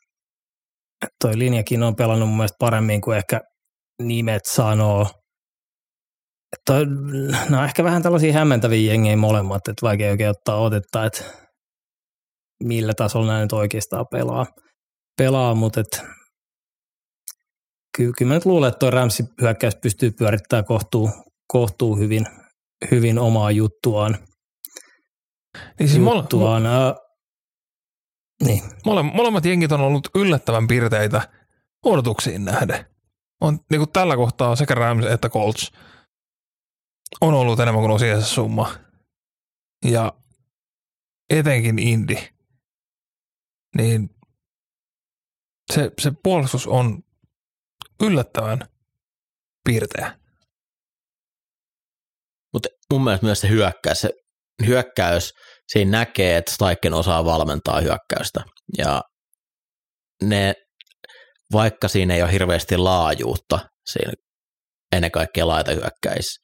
Toi 1.23 1.37
linjakin 1.39 1.83
on 1.83 1.95
pelannut 1.95 2.27
mun 2.27 2.37
mielestä 2.37 2.55
paremmin 2.59 3.01
kuin 3.01 3.17
ehkä 3.17 3.41
nimet 4.01 4.45
sanoo. 4.45 5.07
Toi, 6.65 6.85
no 7.49 7.63
ehkä 7.63 7.83
vähän 7.83 8.03
tällaisia 8.03 8.33
hämmentäviä 8.33 8.91
jengejä 8.91 9.17
molemmat, 9.17 9.67
että 9.67 9.85
vaikea 9.85 10.11
oikein 10.11 10.29
ottaa 10.29 10.57
otetta, 10.57 11.05
että 11.05 11.23
millä 12.63 12.93
tasolla 12.93 13.27
nämä 13.27 13.41
nyt 13.41 13.53
oikeastaan 13.53 14.05
pelaa, 14.11 14.45
pelaa 15.17 15.55
mutta 15.55 15.79
et, 15.79 16.01
kyllä, 17.97 18.13
kyllä 18.17 18.29
mä 18.29 18.33
nyt 18.33 18.45
luulen, 18.45 18.67
että 18.67 18.79
toi 18.79 18.91
Ramsi 18.91 19.23
hyökkäys 19.41 19.75
pystyy 19.81 20.11
pyörittämään 20.11 20.65
kohtuu, 20.65 21.09
kohtuu 21.47 21.95
hyvin, 21.95 22.25
hyvin 22.91 23.19
omaa 23.19 23.51
juttuaan. 23.51 24.17
Niin 25.79 25.89
siis 25.89 26.01
mole, 26.01 26.19
juttuaan. 26.19 26.65
Ä, 26.65 26.95
niin. 28.43 28.63
mole, 28.85 29.03
molemmat 29.03 29.45
jengit 29.45 29.71
on 29.71 29.81
ollut 29.81 30.07
yllättävän 30.15 30.67
pirteitä 30.67 31.29
odotuksiin 31.85 32.45
nähden. 32.45 32.85
On, 33.41 33.59
niin 33.69 33.79
kuin 33.79 33.91
tällä 33.91 34.15
kohtaa 34.15 34.55
sekä 34.55 34.75
Rams 34.75 35.05
että 35.05 35.29
Colts 35.29 35.71
on 37.21 37.33
ollut 37.33 37.59
enemmän 37.59 37.81
kuin 37.81 37.91
osiassa 37.91 38.35
summa. 38.35 38.71
Ja 39.85 40.13
etenkin 41.29 41.79
Indy, 41.79 42.15
niin 43.75 44.09
se, 45.73 45.91
se 46.01 46.11
puolustus 46.23 46.67
on 46.67 47.03
yllättävän 48.03 48.67
piirteä. 49.63 50.19
Mun 52.93 53.03
mielestä 53.03 53.25
myös 53.25 53.41
se 53.41 53.49
hyökkäys, 53.49 53.99
se 53.99 54.09
hyökkäys, 54.65 55.33
siinä 55.67 55.91
näkee, 55.91 56.37
että 56.37 56.51
Staiken 56.51 56.93
osaa 56.93 57.25
valmentaa 57.25 57.81
hyökkäystä. 57.81 58.43
Ja 58.77 59.01
ne, 60.23 60.53
vaikka 61.53 61.87
siinä 61.87 62.15
ei 62.15 62.21
ole 62.21 62.31
hirveästi 62.31 62.77
laajuutta 62.77 63.59
siinä 63.91 64.13
ennen 64.95 65.11
kaikkea 65.11 65.47
laitahyökkäissä, 65.47 66.41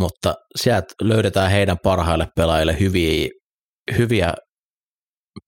mutta 0.00 0.34
sieltä 0.56 0.94
löydetään 1.02 1.50
heidän 1.50 1.76
parhaille 1.82 2.26
pelaajille 2.36 2.80
hyviä, 2.80 3.28
hyviä 3.98 4.34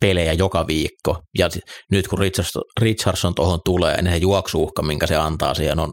pelejä 0.01 0.33
joka 0.33 0.67
viikko. 0.67 1.23
Ja 1.39 1.49
nyt 1.91 2.09
kun 2.09 2.19
Richardson, 2.19 2.63
Richardson 2.81 3.35
tuohon 3.35 3.61
tulee, 3.65 4.03
niin 4.03 4.13
se 4.13 4.19
juoksuuhka, 4.19 4.83
minkä 4.83 5.07
se 5.07 5.17
antaa 5.17 5.55
siihen, 5.55 5.79
on 5.79 5.93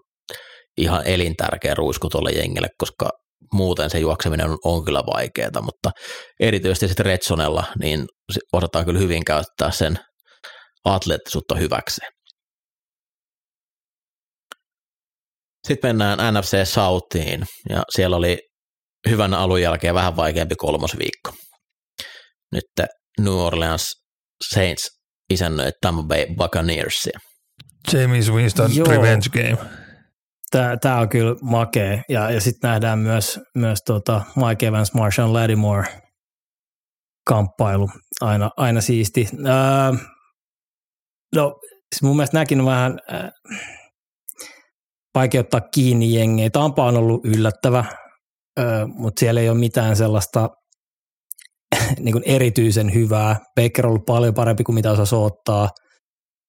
ihan 0.77 1.07
elintärkeä 1.07 1.73
ruisku 1.73 2.09
tuolle 2.09 2.31
jengille, 2.31 2.67
koska 2.77 3.09
muuten 3.53 3.89
se 3.89 3.99
juokseminen 3.99 4.49
on, 4.49 4.57
on 4.63 4.85
kyllä 4.85 5.03
vaikeaa, 5.13 5.61
mutta 5.61 5.91
erityisesti 6.39 6.87
sitten 6.87 7.05
Retsonella, 7.05 7.63
niin 7.79 8.05
osataan 8.53 8.85
kyllä 8.85 8.99
hyvin 8.99 9.25
käyttää 9.25 9.71
sen 9.71 9.99
atleettisuutta 10.85 11.55
hyväkseen. 11.55 12.11
Sitten 15.67 15.89
mennään 15.89 16.33
NFC 16.33 16.67
Southiin, 16.67 17.45
ja 17.69 17.83
siellä 17.95 18.15
oli 18.15 18.37
hyvän 19.09 19.33
alun 19.33 19.61
jälkeen 19.61 19.95
vähän 19.95 20.15
vaikeampi 20.15 20.55
kolmosviikko. 20.55 21.33
Nyt 22.51 22.87
New 23.19 23.33
Orleans 23.33 23.91
Saints 24.53 24.89
isännöi 25.33 25.71
Tampa 25.81 26.03
Bay 26.03 26.25
Buccaneersia. 26.37 27.19
James 27.93 28.31
Winston 28.31 28.75
Joo. 28.75 28.87
Revenge 28.87 29.29
Game. 29.29 29.82
Tämä, 30.54 30.78
tämä 30.78 30.99
on 30.99 31.10
kyllä 31.10 31.36
makea. 31.41 32.01
Ja, 32.10 32.32
ja 32.32 32.41
sitten 32.41 32.70
nähdään 32.70 32.99
myös, 32.99 33.39
myös 33.56 33.80
tota 33.86 34.22
Mike 34.36 34.68
Evans, 34.68 34.93
Marshall 34.93 35.34
Lattimore 35.34 35.88
kamppailu. 37.28 37.89
Aina, 38.22 38.49
aina 38.58 38.82
siisti. 38.82 39.28
Ää, 39.45 39.93
no, 41.36 41.60
siis 41.95 42.01
mun 42.01 42.16
mielestä 42.16 42.38
näkin 42.38 42.60
on 42.60 42.66
vähän 42.66 42.99
ää, 43.08 43.32
vaikea 45.16 45.41
ottaa 45.41 45.62
kiinni 45.62 46.14
jengejä. 46.14 46.49
Tampa 46.49 46.86
on 46.86 46.97
ollut 46.97 47.26
yllättävä, 47.26 47.86
mutta 48.86 49.20
siellä 49.20 49.41
ei 49.41 49.49
ole 49.49 49.58
mitään 49.58 49.95
sellaista 49.95 50.49
niin 51.99 52.14
kuin 52.14 52.24
erityisen 52.26 52.93
hyvää. 52.93 53.36
Baker 53.56 53.86
on 53.86 53.89
ollut 53.89 54.06
paljon 54.06 54.34
parempi 54.34 54.64
kuin 54.64 54.76
mitä 54.76 54.91
osasi 54.91 55.16
ottaa. 55.16 55.70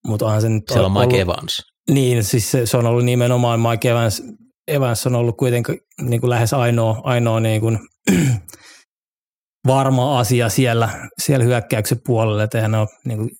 Mutta 0.07 0.27
onhan 0.27 0.41
se 0.41 0.49
nyt 0.49 0.63
Siellä 0.73 0.87
on 0.87 0.93
Mike 0.93 1.05
ollut, 1.05 1.21
Evans. 1.21 1.74
Niin, 1.91 2.25
siis 2.25 2.51
se, 2.51 2.67
se 2.67 2.77
on 2.77 2.87
ollut 2.87 3.05
nimenomaan 3.05 3.61
Mike 3.61 3.91
Evans. 3.91 4.23
Evans 4.69 5.07
on 5.07 5.15
ollut 5.15 5.37
kuitenkin 5.37 5.79
niin 6.01 6.21
kuin 6.21 6.31
lähes 6.31 6.53
ainoa, 6.53 7.01
ainoa 7.05 7.41
niin 7.41 7.61
kuin 7.61 7.79
varma 9.67 10.19
asia 10.19 10.49
siellä, 10.49 11.09
siellä 11.23 11.45
hyökkäyksen 11.45 11.99
puolella, 12.07 12.43
että 12.43 12.61
hän 12.61 12.75
ole 12.75 12.89
niin 13.05 13.19
kuin 13.19 13.31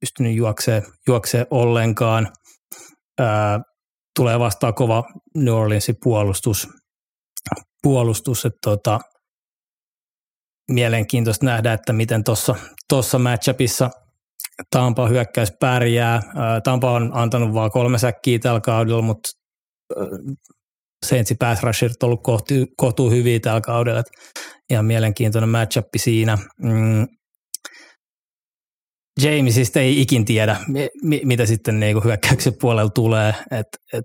pystynyt 0.00 0.36
juoksemaan, 0.36 0.92
juoksee 1.08 1.46
ollenkaan. 1.50 2.28
Ää, 3.20 3.60
tulee 4.16 4.38
vastaan 4.38 4.74
kova 4.74 5.04
New 5.36 5.54
Orleansin 5.54 5.96
puolustus, 6.02 6.68
puolustus 7.82 8.44
että 8.44 8.58
tota, 8.64 9.00
mielenkiintoista 10.70 11.46
nähdä, 11.46 11.72
että 11.72 11.92
miten 11.92 12.24
tuossa 12.24 12.54
tossa 12.88 13.18
matchupissa 13.18 13.90
Tampa 14.70 15.08
hyökkäys 15.08 15.52
pärjää. 15.60 16.22
Ää, 16.34 16.60
Tampa 16.60 16.90
on 16.90 17.10
antanut 17.14 17.54
vain 17.54 17.70
kolme 17.70 17.98
säkkiä 17.98 18.38
tällä 18.38 18.60
kaudella, 18.60 19.02
mutta 19.02 19.28
Saintsin 21.06 21.36
pass 21.38 21.62
rusherit 21.62 22.02
on 22.02 22.06
ollut 22.06 22.22
kohti, 22.22 22.66
kohtuu 22.76 23.10
hyviä 23.10 23.40
tällä 23.40 23.60
kaudella. 23.60 24.02
Ihan 24.70 24.84
mielenkiintoinen 24.84 25.48
matchup 25.48 25.86
siinä. 25.96 26.38
Mm. 26.62 27.06
Jamesista 29.22 29.80
ei 29.80 30.00
ikin 30.00 30.24
tiedä, 30.24 30.56
mi- 31.02 31.20
mitä 31.24 31.46
sitten 31.46 31.80
niinku 31.80 32.00
hyökkäyksen 32.00 32.52
puolella 32.60 32.90
tulee. 32.90 33.34
Et, 33.50 33.66
et 33.92 34.04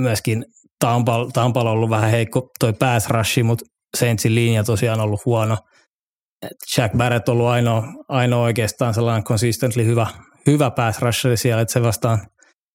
myöskin 0.00 0.44
Tampal, 0.78 1.30
Tampal 1.30 1.66
on 1.66 1.72
ollut 1.72 1.90
vähän 1.90 2.10
heikko 2.10 2.50
toi 2.60 2.72
pass 2.72 3.10
rush, 3.10 3.42
mutta 3.42 3.64
Saintsin 3.96 4.34
linja 4.34 4.64
tosiaan 4.64 5.00
ollut 5.00 5.24
huono. 5.24 5.56
Jack 6.76 6.96
Barrett 6.96 7.28
on 7.28 7.32
ollut 7.32 7.46
ainoa, 7.46 7.84
ainoa 8.08 8.42
oikeastaan 8.42 8.94
sellainen 8.94 9.24
consistently 9.24 9.84
hyvä, 9.84 10.06
hyvä 10.46 10.70
pass 10.70 11.02
rusher 11.02 11.36
siellä, 11.36 11.62
että 11.62 11.72
se 11.72 11.82
vastaan 11.82 12.26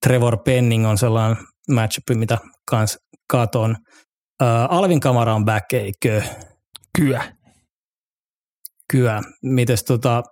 Trevor 0.06 0.38
Penning 0.44 0.88
on 0.88 0.98
sellainen 0.98 1.38
matchup, 1.72 2.04
mitä 2.14 2.38
kans 2.70 2.98
katon. 3.32 3.76
Uh, 4.42 4.48
Alvin 4.78 5.00
Kamara 5.00 5.36
on 5.36 5.46
back, 5.46 5.74
eikö? 5.74 6.22
Kyä. 6.98 7.34
Kyllä. 8.92 9.22
Mites 9.44 9.84
tota, 9.84 10.24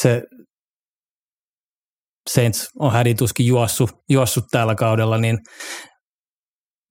se 0.00 0.22
Saints 2.30 2.70
on 2.78 2.92
hädituskin 2.92 3.46
juossut, 3.46 3.90
juossut 4.08 4.44
tällä 4.50 4.74
kaudella, 4.74 5.18
niin 5.18 5.38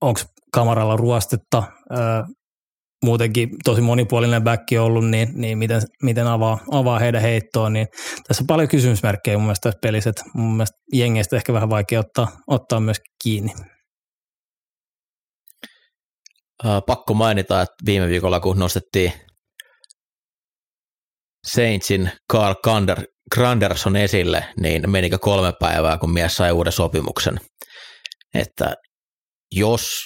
onko 0.00 0.20
kamaralla 0.52 0.96
ruostetta? 0.96 1.62
Öö, 1.92 2.22
muutenkin 3.02 3.48
tosi 3.64 3.80
monipuolinen 3.80 4.44
backi 4.44 4.78
ollut, 4.78 5.10
niin, 5.10 5.28
niin 5.34 5.58
miten, 5.58 5.82
miten 6.02 6.26
avaa, 6.26 6.58
avaa 6.70 6.98
heidän 6.98 7.22
heittoon, 7.22 7.72
niin 7.72 7.86
tässä 8.28 8.42
on 8.42 8.46
paljon 8.46 8.68
kysymysmerkkejä 8.68 9.36
mun 9.36 9.44
mielestä 9.44 9.62
tässä 9.62 9.78
pelissä, 9.82 10.10
että 10.10 10.24
mun 10.34 10.52
mielestä 10.56 10.76
jengeistä 10.92 11.36
ehkä 11.36 11.52
vähän 11.52 11.70
vaikea 11.70 12.00
ottaa, 12.00 12.28
ottaa 12.46 12.80
myös 12.80 13.00
kiinni. 13.22 13.52
pakko 16.86 17.14
mainita, 17.14 17.62
että 17.62 17.74
viime 17.86 18.08
viikolla 18.08 18.40
kun 18.40 18.58
nostettiin 18.58 19.12
Saintsin 21.46 22.10
Carl 22.32 22.54
Gander, 22.64 23.02
Granderson 23.34 23.96
esille, 23.96 24.44
niin 24.60 24.90
menikö 24.90 25.18
kolme 25.18 25.52
päivää, 25.60 25.98
kun 25.98 26.12
mies 26.12 26.34
sai 26.34 26.52
uuden 26.52 26.72
sopimuksen. 26.72 27.40
Että 28.34 28.74
jos 29.54 30.00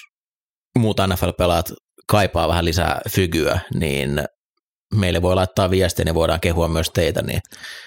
muut 0.78 0.96
NFL-pelaat 1.00 1.72
kaipaa 2.06 2.48
vähän 2.48 2.64
lisää 2.64 3.00
fygyä, 3.10 3.60
niin 3.74 4.24
meille 4.94 5.22
voi 5.22 5.34
laittaa 5.34 5.70
viestiä, 5.70 6.04
niin 6.04 6.14
voidaan 6.14 6.40
kehua 6.40 6.68
myös 6.68 6.90
teitä, 6.90 7.22
niin, 7.22 7.40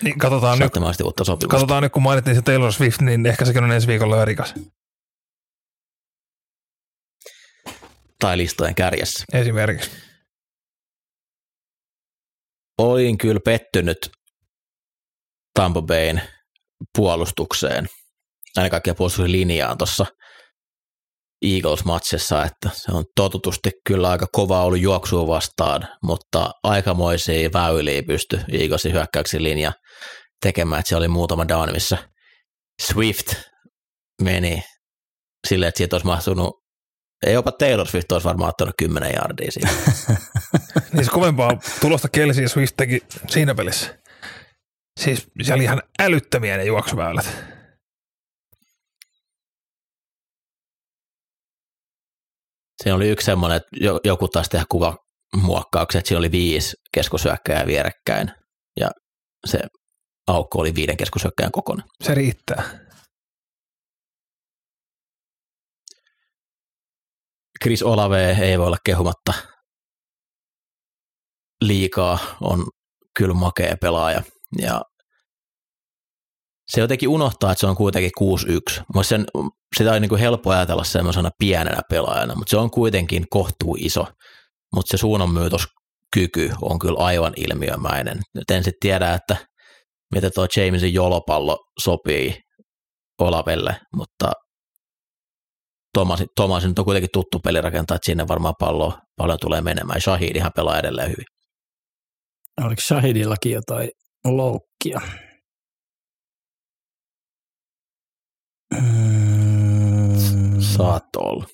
niin 0.04 0.20
katsotaan 0.20 0.60
nyt, 0.60 0.72
uutta 1.04 1.24
sopimusta. 1.24 1.48
Katsotaan 1.48 1.84
nyt, 1.84 1.92
kun 1.92 2.04
mainittiin 2.04 2.36
se 2.36 2.42
Taylor 2.42 2.74
Swift, 2.74 3.02
niin 3.02 3.26
ehkä 3.26 3.46
sekin 3.46 3.64
on 3.64 3.72
ensi 3.72 3.88
viikolla 3.88 4.18
jo 4.18 4.26
rikas. 4.26 4.54
Tai 8.20 8.38
listojen 8.38 8.76
kärjessä. 8.76 9.26
Esimerkiksi. 9.34 9.92
Olin 12.78 13.18
kyllä 13.18 13.40
pettynyt 13.46 14.12
Tampa 15.54 15.82
Bayn 15.82 16.22
puolustukseen, 16.96 17.88
aina 18.58 18.70
kaikkea 18.70 18.96
puolustuksen 18.96 19.32
linjaan 19.32 19.78
tuossa 19.78 20.06
Eagles-matsissa, 21.42 22.46
että 22.46 22.70
se 22.74 22.92
on 22.92 23.06
totutusti 23.16 23.72
kyllä 23.88 24.10
aika 24.10 24.28
kova 24.32 24.64
ollut 24.64 24.80
juoksua 24.80 25.28
vastaan, 25.28 25.88
mutta 26.04 26.52
aikamoisia 26.64 27.50
väyliä 27.54 28.04
pysty 28.04 28.42
Eaglesin 28.52 28.94
hyökkäyksen 28.94 29.44
linja 29.44 29.72
tekemään, 30.42 30.80
että 30.80 30.90
se 30.90 30.96
oli 30.96 31.08
muutama 31.08 31.48
down, 31.48 31.72
missä 31.74 31.98
Swift 32.82 33.34
meni 34.22 34.64
silleen, 35.48 35.68
että 35.68 35.78
siitä 35.78 35.96
olisi 35.96 36.08
mahtunut, 36.08 36.60
ei 37.26 37.34
jopa 37.34 37.52
Taylor 37.52 37.88
Swift 37.88 38.12
olisi 38.12 38.28
varmaan 38.28 38.50
ottanut 38.50 38.74
10 38.78 39.12
jardia 39.16 39.52
siitä. 39.52 39.70
niin 40.94 41.06
se 41.06 41.12
kovempaa 41.12 41.60
tulosta 41.82 42.10
Kelsey 42.10 42.48
Swift 42.48 42.74
teki 42.78 43.02
siinä 43.28 43.56
pelissä. 43.56 44.00
Siis 45.00 45.28
se 45.42 45.54
oli 45.54 45.64
ihan 45.64 45.82
älyttömiä 46.00 46.58
ne 46.58 46.64
juoksuväylät. 46.64 47.59
Siinä 52.84 52.96
oli 52.96 53.10
yksi 53.10 53.26
semmoinen, 53.26 53.58
että 53.58 54.00
joku 54.04 54.28
taisi 54.28 54.50
tehdä 54.50 54.66
kuvamuokkauksen, 54.70 56.00
että 56.00 56.08
siinä 56.08 56.20
oli 56.20 56.32
viisi 56.32 56.76
keskusyökkäjää 56.94 57.66
vierekkäin 57.66 58.32
ja 58.80 58.90
se 59.48 59.60
aukko 60.28 60.60
oli 60.60 60.76
viiden 60.76 60.98
keskusyökkäjän 60.98 61.52
kokoinen. 61.52 61.86
Se 62.04 62.16
riittää. 62.16 62.90
Chris 67.64 67.84
Olave 67.84 68.32
ei 68.32 68.60
voi 68.60 68.68
olla 68.68 68.78
kehumatta 68.86 69.34
liikaa, 71.62 72.20
on 72.42 72.68
kyllä 73.18 73.34
makea 73.34 73.76
pelaaja 73.82 74.24
ja 74.62 74.82
se 76.70 76.82
jotenkin 76.82 77.10
unohtaa, 77.10 77.52
että 77.52 77.60
se 77.60 77.68
on 77.68 77.76
kuitenkin 77.76 78.12
6-1. 79.00 79.04
Sen, 79.04 79.26
sitä 79.78 79.92
on 79.92 80.02
niin 80.02 80.10
kuin 80.10 80.22
helppo 80.22 80.52
ajatella 80.52 80.84
semmoisena 80.84 81.30
pienenä 81.40 81.82
pelaajana, 81.90 82.36
mutta 82.36 82.50
se 82.50 82.58
on 82.58 82.72
kuitenkin 82.72 83.26
kohtuu 83.30 83.78
iso. 83.80 84.06
Mutta 84.76 84.92
se 84.92 84.98
suunnanmyytoskyky 84.98 86.52
on 86.62 86.80
kyllä 86.80 87.00
aivan 87.00 87.34
ilmiömäinen. 87.38 88.20
Nyt 88.36 88.52
en 88.52 88.64
sitten 88.64 88.80
tiedä, 88.82 89.14
että 89.14 89.36
miten 90.16 90.32
tuo 90.36 90.48
Jamesin 90.58 90.94
jolopallo 90.94 91.58
sopii 91.84 92.42
Olavelle, 93.20 93.76
mutta 93.96 94.32
Thomas 96.36 96.64
nyt 96.64 96.80
on 96.80 96.86
kuitenkin 96.86 97.10
tuttu 97.14 97.40
pelirakentaa, 97.40 97.96
että 97.96 98.06
sinne 98.06 98.28
varmaan 98.28 98.54
pallo 98.60 98.98
paljon 99.16 99.40
tulee 99.42 99.62
menemään. 99.62 100.02
Shahidihan 100.02 100.52
pelaa 100.56 100.80
edelleen 100.80 101.10
hyvin. 101.10 101.26
Oliko 102.62 102.82
Shahidillakin 102.82 103.52
jotain 103.52 103.90
loukkia? 104.26 105.02
Mm. 108.74 110.60
Saatto 110.62 111.20
olla. 111.20 111.46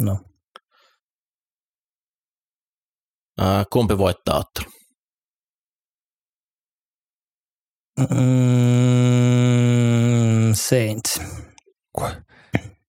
No. 0.00 0.18
Äh, 3.42 3.66
kumpi 3.72 3.98
voittaa 3.98 4.38
ottelu? 4.38 4.70
Mm, 8.00 8.14
Saints. 10.54 11.20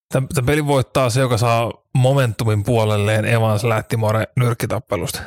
Tämä 0.09 0.27
peli 0.45 0.65
voittaa 0.65 1.09
se, 1.09 1.19
joka 1.19 1.37
saa 1.37 1.73
momentumin 1.95 2.63
puolelleen 2.63 3.25
Evans 3.25 3.63
Lättimore 3.63 4.27
nyrkkitappelusta. 4.35 5.21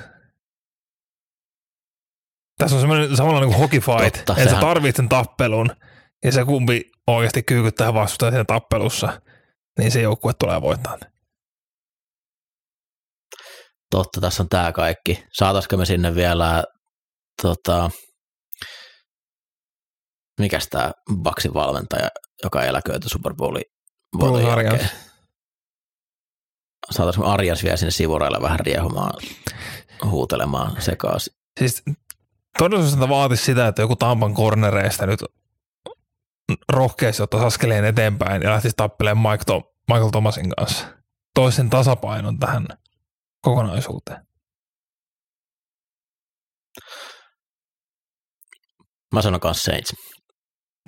Tässä 2.58 2.76
on 2.76 2.80
semmoinen 2.80 3.16
samalla 3.16 3.40
niin 3.40 3.50
kuin 3.50 3.60
hockey 3.60 3.80
fight, 3.80 4.02
Totta, 4.02 4.32
että 4.32 4.34
sehän... 4.34 4.50
sä 4.50 4.60
tarvitset 4.60 4.96
sen 4.96 5.08
tappelun, 5.08 5.70
ja 6.24 6.32
se 6.32 6.44
kumpi 6.44 6.82
oikeasti 7.06 7.42
kyykyttää 7.42 7.94
vastustajan 7.94 8.32
siinä 8.32 8.44
tappelussa, 8.44 9.20
niin 9.78 9.90
se 9.90 10.00
joukkue 10.02 10.32
tulee 10.38 10.62
voittaa. 10.62 10.98
Totta, 13.90 14.20
tässä 14.20 14.42
on 14.42 14.48
tämä 14.48 14.72
kaikki. 14.72 15.24
Saataisiko 15.32 15.76
me 15.76 15.86
sinne 15.86 16.14
vielä, 16.14 16.64
tota, 17.42 17.90
mikäs 20.40 20.68
tämä 20.68 20.92
Baksin 21.16 21.54
valmentaja, 21.54 22.08
joka 22.44 22.62
eläköity 22.64 23.08
Super 23.08 23.34
Bowlin 23.34 23.64
Arians. 24.22 24.72
jälkeen. 24.72 24.90
Saataisiin 26.90 27.26
Arjas 27.26 27.62
vielä 27.62 27.76
sinne 27.76 27.90
sivureille 27.90 28.42
vähän 28.42 28.60
riehumaan, 28.60 29.22
huutelemaan 30.04 30.82
sekaisin. 30.82 31.34
Siis 31.60 31.82
todellisuudessa 32.58 33.08
vaatisi 33.08 33.44
sitä, 33.44 33.68
että 33.68 33.82
joku 33.82 33.96
Tampan 33.96 34.34
cornereista 34.34 35.06
nyt 35.06 35.20
rohkeasti 36.72 37.22
ottaisi 37.22 37.46
askeleen 37.46 37.84
eteenpäin 37.84 38.42
ja 38.42 38.50
lähtisi 38.50 38.74
tappelemaan 38.76 39.34
Mike 39.34 39.44
Tom, 39.44 39.62
Michael 39.88 40.10
Thomasin 40.10 40.50
kanssa. 40.50 40.86
Toisen 41.34 41.70
tasapainon 41.70 42.38
tähän 42.38 42.66
kokonaisuuteen. 43.42 44.26
Mä 49.14 49.22
sanon 49.22 49.40
kanssa 49.40 49.70
Saints. 49.70 49.92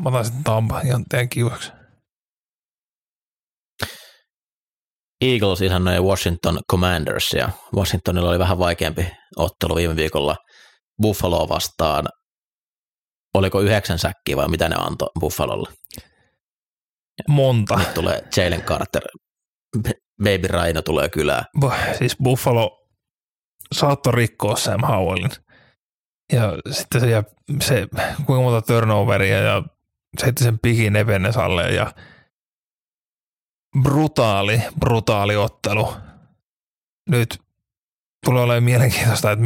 Mä 0.03 0.09
otan 0.09 0.25
sitten 0.25 0.45
Tampa 0.45 0.81
ihan 0.81 1.05
teidän 1.09 1.29
kiusaksi. 1.29 1.73
Eagles 5.21 5.61
ihannoi 5.61 6.01
Washington 6.01 6.61
Commanders 6.71 7.33
ja 7.33 7.51
Washingtonilla 7.77 8.31
oli 8.31 8.39
vähän 8.39 8.59
vaikeampi 8.59 9.07
ottelu 9.37 9.75
viime 9.75 9.97
viikolla 9.97 10.37
Buffaloa 11.03 11.49
vastaan. 11.49 12.09
Oliko 13.35 13.61
yhdeksän 13.61 13.99
säkkiä 13.99 14.37
vai 14.37 14.49
mitä 14.49 14.69
ne 14.69 14.77
antoi 14.79 15.09
Buffalolle? 15.21 15.71
Monta. 17.29 17.77
Nyt 17.77 17.95
tulee 17.95 18.25
Jalen 18.37 18.63
Carter. 18.63 19.03
Baby 20.23 20.47
Raino 20.49 20.83
tulee 20.83 21.09
kylään. 21.09 21.45
Siis 21.99 22.17
Buffalo 22.23 22.89
saattoi 23.73 24.13
rikkoa 24.13 24.57
Sam 24.57 24.81
Howellin. 24.81 25.31
Ja 26.33 26.53
sitten 26.71 27.01
se, 27.01 27.11
ja 27.11 27.25
se 27.61 27.89
kuinka 28.27 28.43
monta 28.43 28.67
turnoveria 28.67 29.39
ja 29.39 29.63
se 30.19 30.27
heitti 30.27 30.45
sen 30.45 30.59
pikin 30.59 30.97
Ebenesalle 30.97 31.63
ja 31.73 31.93
brutaali, 33.83 34.63
brutaali 34.81 35.37
ottelu. 35.37 35.95
Nyt 37.11 37.39
tulee 38.25 38.43
olemaan 38.43 38.63
mielenkiintoista, 38.63 39.31
että 39.33 39.45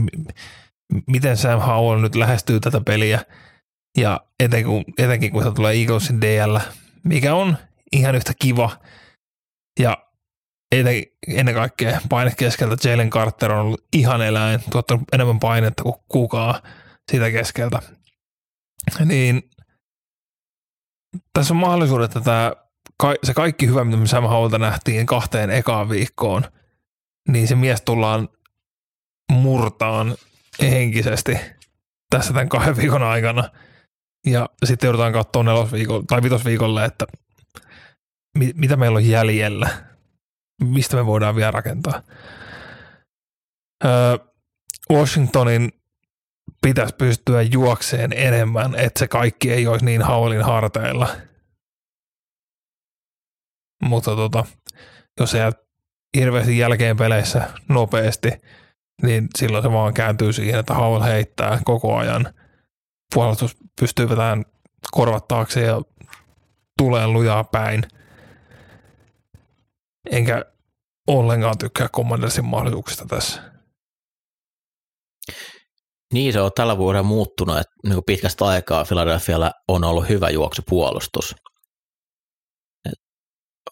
miten 1.07 1.37
Sam 1.37 1.61
Howell 1.61 2.01
nyt 2.01 2.15
lähestyy 2.15 2.61
tätä 2.61 2.81
peliä 2.81 3.21
ja 3.97 4.21
etenkin 4.41 4.85
etenkin 4.99 5.33
kun 5.33 5.43
se 5.43 5.51
tulee 5.51 5.75
Eaglesin 5.75 6.21
DL, 6.21 6.59
mikä 7.05 7.35
on 7.35 7.57
ihan 7.93 8.15
yhtä 8.15 8.33
kiva 8.39 8.79
ja 9.79 9.99
etenkin, 10.73 11.13
ennen 11.29 11.55
kaikkea 11.55 12.01
paine 12.09 12.33
keskeltä 12.37 12.89
Jalen 12.89 13.11
Carter 13.11 13.53
on 13.53 13.61
ollut 13.61 13.87
ihan 13.93 14.23
eläin, 14.23 14.61
tuottanut 14.71 15.05
enemmän 15.13 15.41
painetta 15.41 15.83
kuin 15.83 15.97
kukaan 16.09 16.63
siitä 17.11 17.31
keskeltä. 17.31 17.83
Niin 19.05 19.51
tässä 21.33 21.55
on 21.55 21.61
mahdollisuudet, 21.61 22.17
että 22.17 22.21
tämä, 22.21 22.53
se 23.25 23.35
kaikki 23.35 23.67
hyvä, 23.67 23.85
mitä 23.85 23.97
me 23.97 24.07
Sam 24.07 24.25
Howellta 24.25 24.59
nähtiin 24.59 25.07
kahteen 25.07 25.51
ekaan 25.51 25.89
viikkoon, 25.89 26.45
niin 27.29 27.49
se 27.49 27.55
mies 27.55 27.83
tullaan 27.83 28.29
murtaan 29.33 30.17
henkisesti 30.61 31.39
tässä 32.11 32.33
tämän 32.33 32.49
kahden 32.49 32.77
viikon 32.77 33.03
aikana. 33.03 33.51
Ja 34.27 34.49
sitten 34.65 34.89
joudutaan 34.89 35.13
katsoa 35.13 35.43
nelosviikolla 35.43 36.05
tai 36.09 36.23
vitosviikolle, 36.23 36.85
että 36.85 37.07
mi- 38.39 38.53
mitä 38.55 38.77
meillä 38.77 38.97
on 38.97 39.09
jäljellä 39.09 39.95
mistä 40.63 40.97
me 40.97 41.07
voidaan 41.07 41.37
vielä 41.37 41.51
rakentaa. 41.51 42.03
Öö, 43.85 44.19
Washingtonin 44.93 45.73
pitäisi 46.63 46.95
pystyä 46.95 47.43
juokseen 47.43 48.13
enemmän, 48.13 48.75
että 48.75 48.99
se 48.99 49.09
kaikki 49.09 49.53
ei 49.53 49.67
olisi 49.67 49.85
niin 49.85 50.03
haulin 50.03 50.43
harteilla. 50.43 51.09
Mutta 53.85 54.17
tota, 54.17 54.45
jos 55.21 55.31
sä 55.31 55.39
jäät 55.39 55.61
hirveästi 56.17 56.59
jälkeen 56.59 56.97
peleissä 56.97 57.51
nopeasti, 57.69 58.31
niin 59.03 59.29
silloin 59.39 59.65
se 59.65 59.73
vaan 59.73 59.95
kääntyy 59.95 60.33
siihen, 60.33 60.61
että 60.61 60.75
Howell 60.75 61.03
heittää 61.03 61.61
koko 61.65 61.97
ajan. 61.97 62.35
Puolustus 63.15 63.57
pystyy 63.81 64.09
vetämään 64.09 64.45
korvat 64.93 65.29
taakse 65.29 65.61
ja 65.61 65.83
tulee 66.79 67.07
lujaa 67.07 67.45
päin– 67.45 67.83
enkä 70.11 70.45
ollenkaan 71.07 71.59
tykkää 71.59 71.89
Commandersin 71.89 72.45
mahdollisuuksista 72.45 73.07
tässä. 73.07 73.53
Niin 76.13 76.33
se 76.33 76.41
on 76.41 76.51
tällä 76.57 76.79
vuodella 76.79 77.03
muuttunut, 77.03 77.59
että 77.59 77.75
niin 77.85 77.95
kuin 77.95 78.05
pitkästä 78.05 78.45
aikaa 78.45 78.85
Philadelphialla 78.85 79.53
on 79.69 79.85
ollut 79.85 80.09
hyvä 80.09 80.31
juoksupuolustus. 80.31 81.35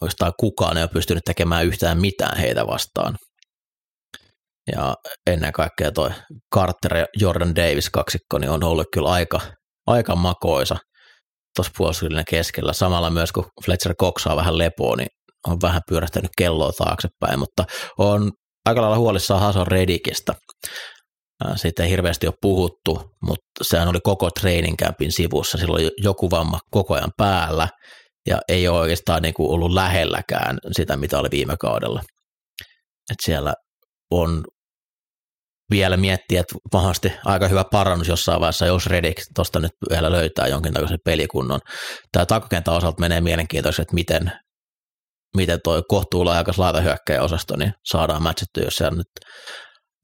Oikeastaan 0.01 0.33
kukaan 0.41 0.77
ei 0.77 0.83
ole 0.83 0.91
pystynyt 0.93 1.25
tekemään 1.25 1.67
yhtään 1.67 2.01
mitään 2.01 2.39
heitä 2.39 2.67
vastaan. 2.67 3.19
Ja 4.73 4.95
ennen 5.27 5.53
kaikkea 5.53 5.93
toi 5.93 6.11
Carter 6.55 6.97
ja 6.97 7.07
Jordan 7.21 7.57
Davis 7.57 7.91
kaksikko 7.91 8.39
niin 8.39 8.51
on 8.51 8.65
ollut 8.65 8.87
kyllä 8.93 9.11
aika, 9.11 9.41
aika 9.87 10.17
makoisa 10.17 10.77
tuossa 11.57 11.73
puolustuslinjan 11.77 12.25
keskellä. 12.31 12.73
Samalla 12.73 13.11
myös 13.11 13.33
kun 13.33 13.47
Fletcher 13.65 13.95
Cox 13.95 14.23
saa 14.23 14.37
vähän 14.37 14.59
lepoa, 14.59 14.97
niin 14.97 15.09
on 15.47 15.59
vähän 15.63 15.83
pyörähtänyt 15.89 16.31
kelloa 16.39 16.73
taaksepäin, 16.73 17.39
mutta 17.39 17.65
on 17.99 18.33
aika 18.67 18.81
lailla 18.81 18.99
huolissaan 18.99 19.41
Hason 19.41 19.67
Redikistä. 19.67 20.35
Siitä 21.57 21.83
ei 21.83 21.91
hirveästi 21.91 22.27
ole 22.27 22.35
puhuttu, 22.41 23.11
mutta 23.23 23.47
sehän 23.63 23.89
oli 23.89 23.99
koko 24.05 24.31
training 24.41 24.77
campin 24.77 25.13
sivussa. 25.13 25.59
Silloin 25.59 25.91
joku 25.99 26.31
vamma 26.31 26.59
koko 26.71 26.95
ajan 26.95 27.13
päällä 27.17 27.69
ja 28.27 28.39
ei 28.49 28.69
ole 28.69 28.81
oikeastaan 28.81 29.23
niin 29.23 29.35
kuin 29.35 29.51
ollut 29.51 29.73
lähelläkään 29.73 30.59
sitä, 30.73 30.97
mitä 30.97 31.19
oli 31.19 31.29
viime 31.31 31.57
kaudella. 31.61 32.03
Et 33.11 33.17
siellä 33.25 33.55
on 34.11 34.45
vielä 35.73 35.97
miettiä, 35.97 36.41
että 36.41 36.55
pahasti 36.71 37.13
aika 37.25 37.49
hyvä 37.49 37.65
parannus 37.73 38.09
jossain 38.09 38.41
vaiheessa, 38.41 38.67
jos 38.67 38.87
Redik 38.87 39.23
tuosta 39.35 39.61
nyt 39.61 39.73
vielä 39.91 40.13
löytää 40.13 40.47
jonkinlaisen 40.47 40.99
pelikunnon. 41.05 41.61
Tämä 42.13 42.27
takakentän 42.27 42.75
osalta 42.75 43.01
menee 43.01 43.21
mielenkiintoisesti, 43.21 43.83
että 43.83 43.95
miten, 43.95 44.33
miten 45.37 45.59
tuo 45.65 45.83
kohtuulaajakas 45.89 46.59
laitahyökkäjäosasto 46.59 47.57
niin 47.57 47.73
saadaan 47.85 48.23
matchattu, 48.23 48.61
jos 48.61 48.77
siellä 48.77 48.97
nyt 48.97 49.09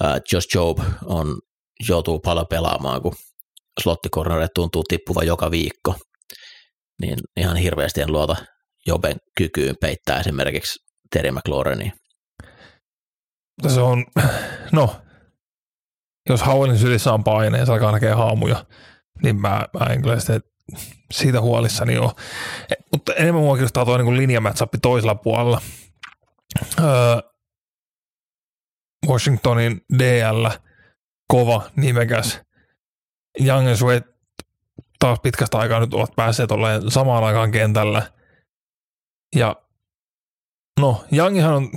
äh, 0.04 0.20
Josh 0.32 0.48
Job 0.54 0.78
on, 1.04 1.38
joutuu 1.88 2.20
paljon 2.20 2.46
pelaamaan, 2.50 3.02
kun 3.02 3.14
slottikornereet 3.82 4.50
tuntuu 4.54 4.82
tippuvan 4.88 5.26
joka 5.26 5.50
viikko, 5.50 5.94
niin 7.00 7.18
ihan 7.36 7.56
hirveästi 7.56 8.00
en 8.00 8.12
luota 8.12 8.36
Joben 8.86 9.16
kykyyn 9.36 9.74
peittää 9.80 10.20
esimerkiksi 10.20 10.78
Terry 11.12 11.30
McLaurenia. 11.30 11.92
Se 13.68 13.80
on, 13.80 14.04
no, 14.72 14.96
jos 16.28 16.46
Howellin 16.46 16.78
sylissä 16.78 17.12
on 17.12 17.24
paine 17.24 17.58
ja 17.58 17.66
se 17.66 17.72
alkaa 17.72 17.92
näkee 17.92 18.12
haamuja, 18.12 18.64
niin 19.22 19.40
mä, 19.40 19.66
mä 19.80 19.86
en 19.86 20.02
kyllä 20.02 20.20
sitä 20.20 20.40
siitä 21.12 21.40
huolissani 21.40 21.98
ole. 21.98 22.12
Mutta 22.92 23.14
enemmän 23.14 23.42
mua 23.42 23.54
kiinnostaa 23.54 23.84
tuo 23.84 23.98
niin 23.98 24.16
linjamatchappi 24.16 24.78
toisella 24.78 25.14
puolella. 25.14 25.60
Öö, 26.80 26.86
Washingtonin 29.08 29.80
DL, 29.98 30.46
kova, 31.28 31.70
nimekäs. 31.76 32.40
Young 33.40 33.74
Sweat 33.76 34.04
taas 34.98 35.20
pitkästä 35.20 35.58
aikaa 35.58 35.80
nyt 35.80 35.94
ovat 35.94 36.16
päässeet 36.16 36.50
olleen 36.50 36.90
samaan 36.90 37.24
aikaan 37.24 37.50
kentällä. 37.50 38.12
Ja 39.36 39.56
no, 40.80 41.04
Youngihan 41.12 41.54
on 41.54 41.70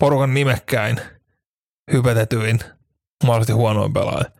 porukan 0.00 0.34
nimekkäin, 0.34 1.00
hypetetyin, 1.92 2.60
mahdollisesti 3.24 3.52
huonoin 3.52 3.92
pelaaja. 3.92 4.30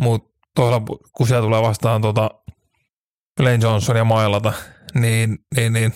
Mutta 0.00 0.30
toisella, 0.54 0.82
kun 1.12 1.26
siellä 1.26 1.46
tulee 1.46 1.62
vastaan 1.62 2.02
tota 2.02 2.30
Lane 3.38 3.58
Johnson 3.62 3.96
ja 3.96 4.04
Mailata, 4.04 4.52
niin, 4.94 5.38
niin, 5.56 5.72
niin 5.72 5.92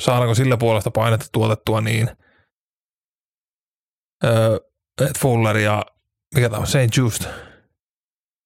saadaanko 0.00 0.34
sillä 0.34 0.56
puolesta 0.56 0.90
painetta 0.90 1.26
tuotettua 1.32 1.80
niin, 1.80 2.08
öö, 4.24 4.56
että 5.00 5.18
Fuller 5.20 5.56
ja 5.56 5.86
mikä 6.34 6.48
tämä 6.48 6.60
on, 6.60 6.66
St. 6.66 6.96
Just 6.96 7.24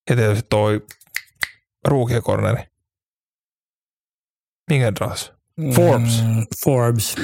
ja 0.09 0.15
tietysti 0.15 0.47
toi 0.49 0.85
ruukiekorneri. 1.87 2.63
Minkä 4.69 4.95
dras? 4.95 5.33
Forbes. 5.75 6.23
Mm, 6.23 6.45
Forbes. 6.65 7.15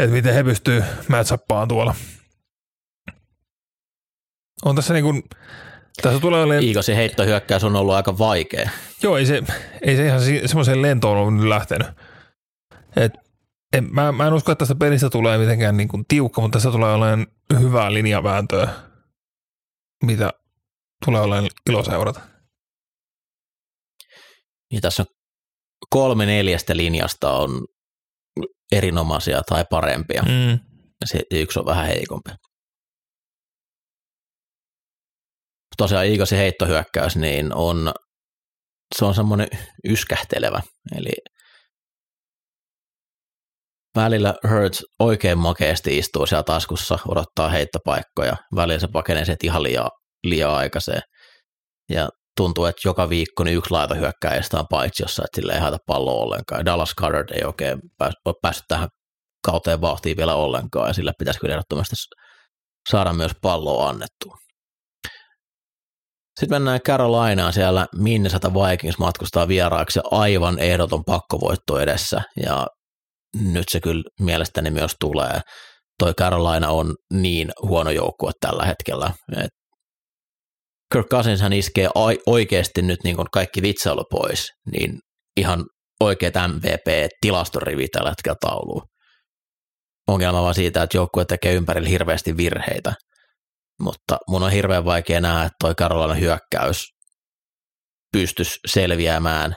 Että 0.00 0.12
miten 0.12 0.34
he 0.34 0.44
pystyy 0.44 0.84
matchappaan 1.08 1.68
tuolla. 1.68 1.94
On 4.64 4.76
tässä 4.76 4.94
niin 4.94 5.04
kuin, 5.04 5.22
tässä 6.02 6.20
tulee 6.20 6.42
olemaan, 6.42 6.64
Eaglesin 6.64 6.96
heittohyökkäys 6.96 7.64
on 7.64 7.76
ollut 7.76 7.94
aika 7.94 8.18
vaikea. 8.18 8.70
joo 9.02 9.16
ei 9.16 9.26
se, 9.26 9.42
ei 9.82 9.96
se 9.96 10.06
ihan 10.06 10.20
semmoiseen 10.46 10.82
lentoon 10.82 11.18
ole 11.18 11.30
nyt 11.30 11.44
lähtenyt. 11.44 11.88
Et, 12.96 13.12
en, 13.72 13.88
mä, 13.90 14.12
mä, 14.12 14.26
en 14.26 14.32
usko, 14.32 14.52
että 14.52 14.62
tästä 14.62 14.74
pelistä 14.74 15.10
tulee 15.10 15.38
mitenkään 15.38 15.76
niin 15.76 15.88
kuin 15.88 16.04
tiukka, 16.08 16.40
mutta 16.40 16.56
tässä 16.56 16.70
tulee 16.70 16.94
olemaan 16.94 17.26
hyvää 17.60 17.92
linjavääntöä, 17.92 18.68
mitä 20.04 20.30
tulee 21.04 21.20
olemaan 21.20 21.50
ilo 21.70 21.84
seurata. 21.84 22.20
Niin 24.72 24.82
tässä 24.82 25.02
on 25.02 25.06
kolme 25.90 26.26
neljästä 26.26 26.76
linjasta 26.76 27.32
on 27.32 27.66
erinomaisia 28.72 29.42
tai 29.42 29.64
parempia. 29.70 30.22
Mm. 30.22 30.58
Se 31.04 31.20
yksi 31.30 31.58
on 31.58 31.66
vähän 31.66 31.86
heikompi. 31.86 32.30
Tosiaan 35.82 36.06
Eaglesin 36.06 36.38
heittohyökkäys, 36.38 37.16
niin 37.16 37.54
on, 37.54 37.92
se 38.98 39.04
on 39.04 39.14
semmoinen 39.14 39.48
yskähtelevä. 39.88 40.60
Eli 40.96 41.12
välillä 43.96 44.34
Hurts 44.50 44.84
oikein 44.98 45.38
makeasti 45.38 45.98
istuu 45.98 46.26
siellä 46.26 46.42
taskussa, 46.42 46.98
odottaa 47.08 47.48
heittopaikkoja. 47.48 48.36
Välillä 48.56 48.78
se 48.78 48.88
pakenee 48.92 49.24
se 49.24 49.36
ihan 49.42 49.62
liian, 49.62 49.90
liian 50.24 50.50
aikaiseen. 50.50 51.02
Ja 51.90 52.08
tuntuu, 52.36 52.64
että 52.64 52.88
joka 52.88 53.08
viikko 53.08 53.44
niin 53.44 53.56
yksi 53.56 53.70
laita 53.70 53.94
hyökkäjistä 53.94 54.58
on 54.58 54.66
paitsi 54.70 55.02
jossain, 55.02 55.24
että 55.24 55.40
sille 55.40 55.52
ei 55.52 55.60
haeta 55.60 55.78
palloa 55.86 56.22
ollenkaan. 56.22 56.64
Dallas 56.64 56.94
Carter 57.00 57.24
ei 57.34 57.44
oikein 57.44 57.78
ole 58.24 58.34
päässyt 58.42 58.64
tähän 58.68 58.88
kauteen 59.46 59.80
vauhtiin 59.80 60.16
vielä 60.16 60.34
ollenkaan, 60.34 60.88
ja 60.88 60.94
sillä 60.94 61.12
pitäisi 61.18 61.40
kyllä 61.40 61.52
ehdottomasti 61.52 61.96
saada 62.90 63.12
myös 63.12 63.32
palloa 63.42 63.88
annettua. 63.88 64.36
Sitten 66.40 66.56
mennään 66.56 66.80
Carolinaan 66.80 67.52
siellä 67.52 67.86
Minnesota 67.96 68.54
Vikings 68.54 68.98
matkustaa 68.98 69.48
vieraaksi 69.48 70.00
aivan 70.10 70.58
ehdoton 70.58 71.04
pakkovoitto 71.04 71.80
edessä 71.80 72.22
ja 72.44 72.66
nyt 73.52 73.68
se 73.70 73.80
kyllä 73.80 74.02
mielestäni 74.20 74.70
myös 74.70 74.96
tulee. 75.00 75.40
Toi 75.98 76.14
Carolina 76.14 76.70
on 76.70 76.94
niin 77.12 77.50
huono 77.62 77.90
joukkue 77.90 78.30
tällä 78.40 78.64
hetkellä. 78.64 79.12
Et 79.36 79.50
Kirk 80.92 81.06
Cousins 81.08 81.40
hän 81.40 81.52
iskee 81.52 81.88
oikeasti 82.26 82.82
nyt 82.82 82.98
niin 83.04 83.16
kaikki 83.32 83.62
vitsailu 83.62 84.04
pois, 84.10 84.48
niin 84.72 84.98
ihan 85.36 85.64
oikeat 86.00 86.34
MVP-tilastorivi 86.34 87.88
tällä 87.88 88.10
hetkellä 88.10 88.36
tauluun. 88.40 88.82
Ongelma 90.08 90.42
vaan 90.42 90.54
siitä, 90.54 90.82
että 90.82 90.96
joukkue 90.96 91.24
tekee 91.24 91.52
ympärillä 91.54 91.88
hirveästi 91.88 92.36
virheitä. 92.36 92.94
Mutta 93.82 94.18
mun 94.28 94.42
on 94.42 94.50
hirveän 94.50 94.84
vaikea 94.84 95.20
nähdä, 95.20 95.42
että 95.42 95.56
toi 95.60 95.74
Carolina 95.74 96.14
hyökkäys 96.14 96.84
pystyisi 98.12 98.58
selviämään 98.66 99.56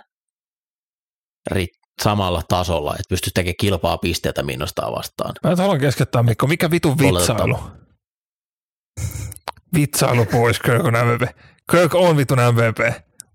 samalla 2.04 2.42
tasolla, 2.48 2.92
että 2.92 3.10
pystyisi 3.10 3.34
tekemään 3.34 3.56
kilpaa 3.60 3.98
pisteitä 3.98 4.44
Minnostaa 4.44 4.92
vastaan. 4.92 5.34
Mä 5.44 5.56
haluan 5.56 5.80
keskeyttää, 5.80 6.24
Mikko. 6.24 6.48
Mikä 6.48 6.72
vitun 6.72 6.98
vitsailu? 6.98 7.60
Vitsailu 9.76 10.26
pois, 10.26 10.60
Kirk 10.60 10.86
on 10.86 10.94
MVP. 10.94 11.22
Kirk 11.72 11.96
on 11.96 12.18
vitun 12.18 12.38
MVP. 12.38 12.80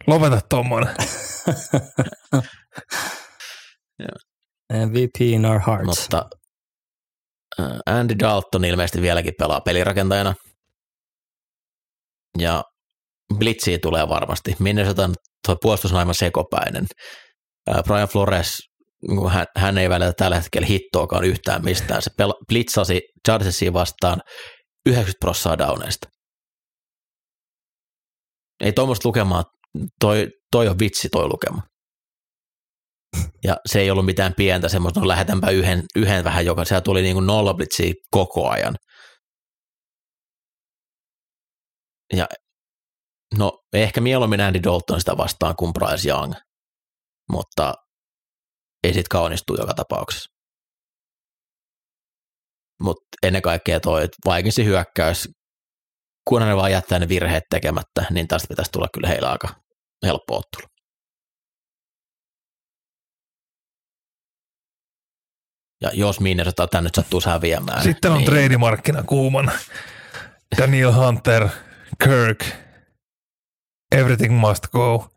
Lopeta 0.07 0.41
tommonen. 0.49 0.95
MVP 4.87 5.21
in 5.21 5.47
our 5.47 5.61
hearts. 5.67 5.87
Mutta 5.87 6.31
Andy 7.87 8.15
Dalton 8.19 8.65
ilmeisesti 8.65 9.03
vieläkin 9.03 9.35
pelaa 9.39 9.61
pelirakentajana. 9.61 10.35
Ja 12.39 12.63
Blitziä 13.39 13.79
tulee 13.79 14.09
varmasti. 14.09 14.57
Minnesota 14.59 15.11
tuo 15.47 15.57
puolustus 15.63 15.93
on 15.93 15.99
aivan 15.99 16.15
sekopäinen. 16.15 16.87
Brian 17.87 18.09
Flores, 18.09 18.59
hän, 19.29 19.47
hän 19.57 19.79
ei 19.79 19.89
välitä 19.89 20.13
tällä 20.13 20.37
hetkellä 20.37 20.67
hittoakaan 20.67 21.25
yhtään 21.25 21.65
mistään. 21.65 22.03
Se 22.03 22.11
pela, 22.17 22.35
blitzasi 22.49 23.01
Chargersiin 23.29 23.73
vastaan 23.73 24.21
90 24.87 25.19
prosenttia 25.21 25.67
downeista. 25.67 26.09
Ei 28.61 28.73
tuommoista 28.73 29.09
lukemaa, 29.09 29.45
toi, 30.01 30.27
toi 30.53 30.69
on 30.69 30.79
vitsi 30.79 31.09
toi 31.09 31.29
lukema. 31.29 31.63
Ja 33.45 33.57
se 33.67 33.81
ei 33.81 33.91
ollut 33.91 34.07
mitään 34.07 34.35
pientä 34.37 34.69
semmoista, 34.69 35.01
no 35.01 35.09
lähetänpä 35.09 35.51
yhden, 35.51 35.83
yhden 35.97 36.25
vähän 36.25 36.47
joka, 36.47 36.65
siellä 36.65 36.81
tuli 36.81 37.03
niin 37.03 37.15
kuin 37.15 37.27
nolla 37.27 37.55
blitsiä 37.55 37.93
koko 38.11 38.49
ajan. 38.49 38.75
Ja 42.17 42.29
no 43.39 43.59
ehkä 43.73 44.01
mieluummin 44.01 44.41
Andy 44.41 44.63
Dalton 44.63 45.01
sitä 45.01 45.17
vastaan 45.17 45.57
kuin 45.57 45.73
Bryce 45.73 46.09
Young, 46.09 46.33
mutta 47.33 47.75
ei 48.85 48.95
sit 48.95 49.09
kaunistu 49.09 49.57
joka 49.59 49.75
tapauksessa. 49.75 50.31
Mutta 52.83 53.07
ennen 53.23 53.43
kaikkea 53.43 53.81
toi 53.81 54.09
Vikingsin 54.27 54.67
hyökkäys, 54.67 55.29
kunhan 56.29 56.49
ne 56.49 56.57
vaan 56.57 56.73
jättää 56.73 56.99
ne 56.99 57.09
virheet 57.09 57.45
tekemättä, 57.51 58.05
niin 58.11 58.29
tästä 58.29 58.49
pitäisi 58.49 58.73
tulla 58.73 58.89
kyllä 58.95 59.09
heillä 59.09 59.31
aika 59.31 59.49
helppo 60.07 60.37
ottelu. 60.37 60.71
Ja 65.83 65.91
jos 65.95 66.21
Minnesota 66.21 66.81
nyt 66.81 66.95
sattuu 66.95 67.21
häviämään. 67.27 67.83
Sitten 67.83 68.11
on 68.11 68.19
niin... 68.19 68.27
treidimarkkina 68.27 69.03
kuuman. 69.03 69.53
Daniel 70.59 70.93
Hunter, 70.93 71.49
Kirk, 72.05 72.45
everything 73.93 74.41
must 74.41 74.67
go. 74.69 75.09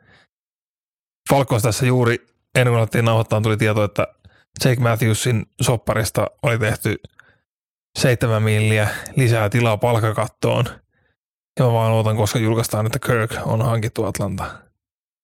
Falcons 1.29 1.63
tässä 1.63 1.85
juuri 1.85 2.27
ennen 2.55 2.71
kuin 2.71 2.79
alettiin 2.79 3.05
nauhoittaa, 3.05 3.41
tuli 3.41 3.57
tieto, 3.57 3.83
että 3.83 4.07
Jake 4.65 4.81
Matthewsin 4.81 5.45
sopparista 5.61 6.27
oli 6.43 6.59
tehty 6.59 6.95
seitsemän 7.99 8.43
milliä 8.43 8.89
lisää 9.15 9.49
tilaa 9.49 9.77
palkakattoon. 9.77 10.65
Ja 11.59 11.65
mä 11.65 11.73
vaan 11.73 11.93
odotan, 11.93 12.17
koska 12.17 12.39
julkaistaan, 12.39 12.85
että 12.85 12.99
Kirk 12.99 13.31
on 13.45 13.61
hankittu 13.61 14.05
Atlanta. 14.05 14.63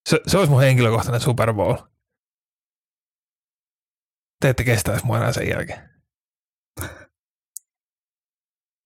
Se, 0.10 0.20
se 0.28 0.38
olisi 0.38 0.52
mun 0.52 0.62
henkilökohtainen 0.62 1.22
Super 1.22 1.54
Bowl. 1.54 1.76
Te 4.42 4.50
ette 4.50 4.64
kestäisi 4.64 5.06
mua 5.06 5.18
enää 5.18 5.32
sen 5.32 5.50
jälkeen. 5.50 5.89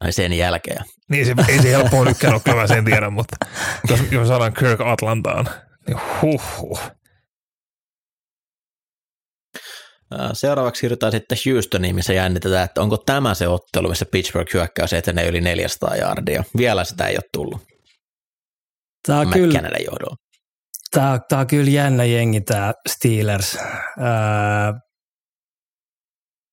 Ai 0.03 0.11
sen 0.11 0.34
jälkeen. 0.34 0.85
Niin, 1.09 1.25
se, 1.25 1.35
ei 1.47 1.61
se 1.61 1.71
helppoa 1.71 2.05
nytkään 2.05 2.34
ole, 2.34 2.55
mä 2.55 2.67
sen 2.67 2.85
tiedän, 2.85 3.13
mutta 3.13 3.35
jos, 3.89 3.99
jos 4.11 4.27
saadaan 4.27 4.53
Kirk 4.53 4.81
Atlantaan, 4.81 5.49
niin 5.88 5.97
huh, 6.21 6.41
huh. 6.61 6.80
Seuraavaksi 10.34 10.80
siirrytään 10.80 11.11
sitten 11.11 11.38
Houstoniin, 11.53 11.95
missä 11.95 12.13
jännitetään, 12.13 12.65
että 12.65 12.81
onko 12.81 12.97
tämä 12.97 13.34
se 13.34 13.47
ottelu, 13.47 13.89
missä 13.89 14.05
Pittsburgh 14.05 14.53
hyökkäys 14.53 14.93
etenee 14.93 15.27
yli 15.27 15.41
400 15.41 15.95
jardia. 15.95 16.43
Vielä 16.57 16.84
sitä 16.84 17.07
ei 17.07 17.15
ole 17.15 17.23
tullut. 17.34 17.61
Tämä 19.07 19.19
on, 19.19 19.31
kyllä, 19.31 19.59
johdolla. 19.85 20.15
tämä, 20.91 21.19
tämä 21.30 21.39
on 21.39 21.47
kyllä 21.47 21.71
jännä 21.71 22.03
jengi 22.03 22.41
tämä 22.41 22.73
Steelers. 22.89 23.57
Ää, 23.99 24.73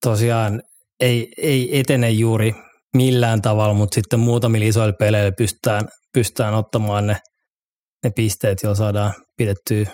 tosiaan 0.05 0.62
ei, 1.01 1.32
ei 1.36 1.81
etene 1.81 2.10
juuri 2.10 2.55
millään 2.97 3.43
tavalla, 3.43 3.75
mutta 3.75 3.95
sitten 3.95 4.21
muutamilla 4.21 4.67
isoilla 4.67 4.95
peleillä 4.99 5.33
pystytään, 5.33 5.89
pystytään 6.12 6.55
ottamaan 6.55 7.07
ne, 7.07 7.17
ne 8.05 8.11
pisteet, 8.17 8.62
joilla 8.62 8.75
saadaan 8.75 9.15
pidettyä 9.37 9.87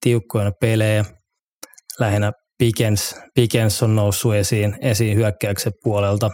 tiukkoina 0.00 0.52
pelejä. 0.60 1.04
Lähinnä 1.98 2.32
Pickens, 2.58 3.14
Pickens 3.34 3.82
on 3.82 3.96
noussut 3.96 4.34
esiin, 4.34 4.76
esiin 4.80 5.16
hyökkäyksen 5.16 5.72
puolelta. 5.82 6.30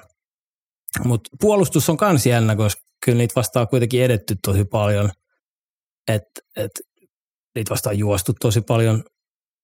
Mutta 1.04 1.30
puolustus 1.40 1.88
on 1.88 1.96
kans 1.96 2.26
jännä, 2.26 2.56
koska 2.56 2.82
kyllä 3.04 3.18
niitä 3.18 3.32
vastaan 3.36 3.68
kuitenkin 3.68 4.02
edetty 4.02 4.34
tosi 4.42 4.64
paljon. 4.64 5.10
Et, 6.08 6.22
et, 6.56 6.70
niitä 7.54 7.70
vastaan 7.70 7.98
juostu 7.98 8.32
tosi 8.40 8.60
paljon 8.60 9.04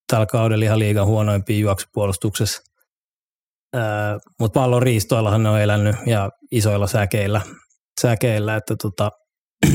tällä 0.07 0.27
kaudella 0.27 0.65
ihan 0.65 0.79
liigan 0.79 1.07
huonoimpia 1.07 1.59
juoksupuolustuksessa. 1.59 2.62
Mutta 4.40 4.61
pallon 4.61 4.82
riistoillahan 4.82 5.43
ne 5.43 5.49
on 5.49 5.61
elänyt 5.61 5.97
ja 6.07 6.31
isoilla 6.51 6.86
säkeillä, 6.86 7.40
säkeillä 8.01 8.57
että 8.57 8.74
tota, 8.82 9.11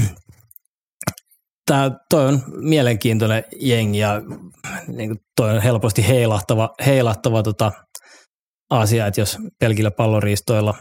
tää, 1.65 1.91
toi 2.09 2.27
on 2.27 2.43
mielenkiintoinen 2.61 3.43
jengi 3.59 3.97
ja 3.97 4.21
niin 4.87 5.09
kuin 5.09 5.19
toi 5.35 5.49
on 5.55 5.61
helposti 5.61 6.07
heilahtava, 6.07 6.69
heilahtava 6.85 7.43
tota 7.43 7.71
asia, 8.69 9.07
että 9.07 9.21
jos 9.21 9.37
pelkillä 9.59 9.91
palloriistoilla 9.91 10.73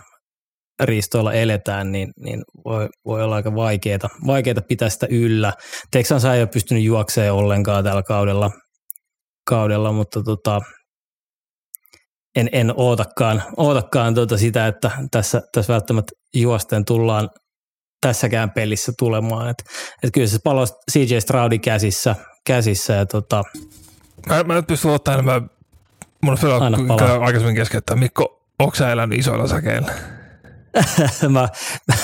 riistoilla 0.82 1.32
eletään, 1.32 1.92
niin, 1.92 2.08
niin 2.16 2.42
voi, 2.64 2.88
voi, 3.06 3.22
olla 3.22 3.36
aika 3.36 3.54
vaikeaa, 3.54 4.08
vaikeaa 4.26 4.60
pitää 4.68 4.88
sitä 4.88 5.06
yllä. 5.10 5.52
Texans 5.90 6.24
ei 6.24 6.40
ole 6.40 6.48
pystynyt 6.52 6.82
juoksemaan 6.82 7.38
ollenkaan 7.38 7.84
tällä 7.84 8.02
kaudella, 8.02 8.50
kaudella 9.48 9.92
mutta 9.92 10.22
tota, 10.22 10.60
en, 12.36 12.48
en 12.52 12.72
ootakaan, 12.76 13.42
ootakaan 13.56 14.14
tuota 14.14 14.38
sitä, 14.38 14.66
että 14.66 14.90
tässä, 15.10 15.42
tässä 15.52 15.72
välttämättä 15.72 16.12
juosten 16.34 16.84
tullaan 16.84 17.30
tässäkään 18.00 18.50
pelissä 18.50 18.92
tulemaan. 18.98 19.48
Et, 19.48 19.64
et 20.02 20.10
kyllä 20.12 20.26
se 20.26 20.38
palo 20.44 20.66
CJ 20.92 21.18
Stroudin 21.18 21.60
käsissä, 21.60 22.16
käsissä 22.46 22.92
ja 22.92 23.06
tota, 23.06 23.44
Mä, 24.28 24.42
mä 24.42 24.54
nyt 24.54 24.66
pystyn 24.66 24.90
ottaa 24.90 25.14
enemmän, 25.14 25.50
mun 26.22 26.38
on 26.88 27.02
aikaisemmin 27.02 27.54
keskeyttää. 27.54 27.96
Mikko, 27.96 28.46
onko 28.58 28.74
sä 28.74 28.92
elänyt 28.92 29.18
isoilla 29.18 29.46
säkeillä? 29.46 29.92
mä, 31.28 31.48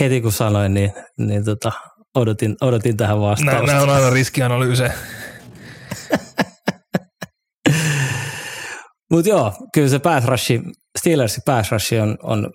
heti 0.00 0.20
kun 0.20 0.32
sanoin, 0.32 0.74
niin, 0.74 0.92
niin 1.18 1.44
tota, 1.44 1.72
odotin, 2.14 2.56
odotin 2.60 2.96
tähän 2.96 3.20
vastausta. 3.20 3.66
Nämä 3.66 3.82
on 3.82 3.90
aina 3.90 4.10
riskianalyyse. 4.10 4.92
Mutta 9.10 9.28
joo, 9.28 9.52
kyllä 9.74 9.88
se 9.88 9.98
pass 9.98 10.26
rush, 10.26 10.52
Steelersin 10.98 11.42
pass 11.46 11.72
rush 11.72 11.94
on, 12.02 12.16
on 12.22 12.50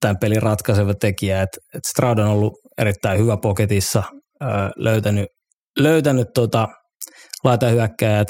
tämän 0.00 0.18
pelin 0.18 0.42
ratkaiseva 0.42 0.94
tekijä, 0.94 1.42
että 1.42 1.58
et 1.74 1.84
Stroud 1.84 2.18
on 2.18 2.28
ollut 2.28 2.52
erittäin 2.78 3.18
hyvä 3.18 3.36
poketissa, 3.36 4.02
ö, 4.42 4.46
löytänyt, 4.76 5.26
löytänyt 5.78 6.28
tota, 6.34 6.68
laitahyökkäjät, 7.44 8.28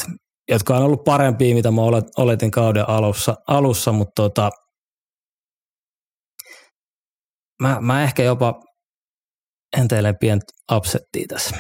jotka 0.51 0.77
on 0.77 0.83
ollut 0.83 1.05
parempia, 1.05 1.55
mitä 1.55 1.71
mä 1.71 1.81
oletin 2.17 2.51
kauden 2.51 2.89
alussa, 2.89 3.35
alussa 3.49 3.93
mutta 3.93 4.23
tota, 4.23 4.51
mä, 7.63 7.79
mä 7.81 8.03
ehkä 8.03 8.23
jopa 8.23 8.61
enteilen 9.77 10.19
pientä 10.21 10.47
upsettia 10.73 11.25
tässä. 11.29 11.57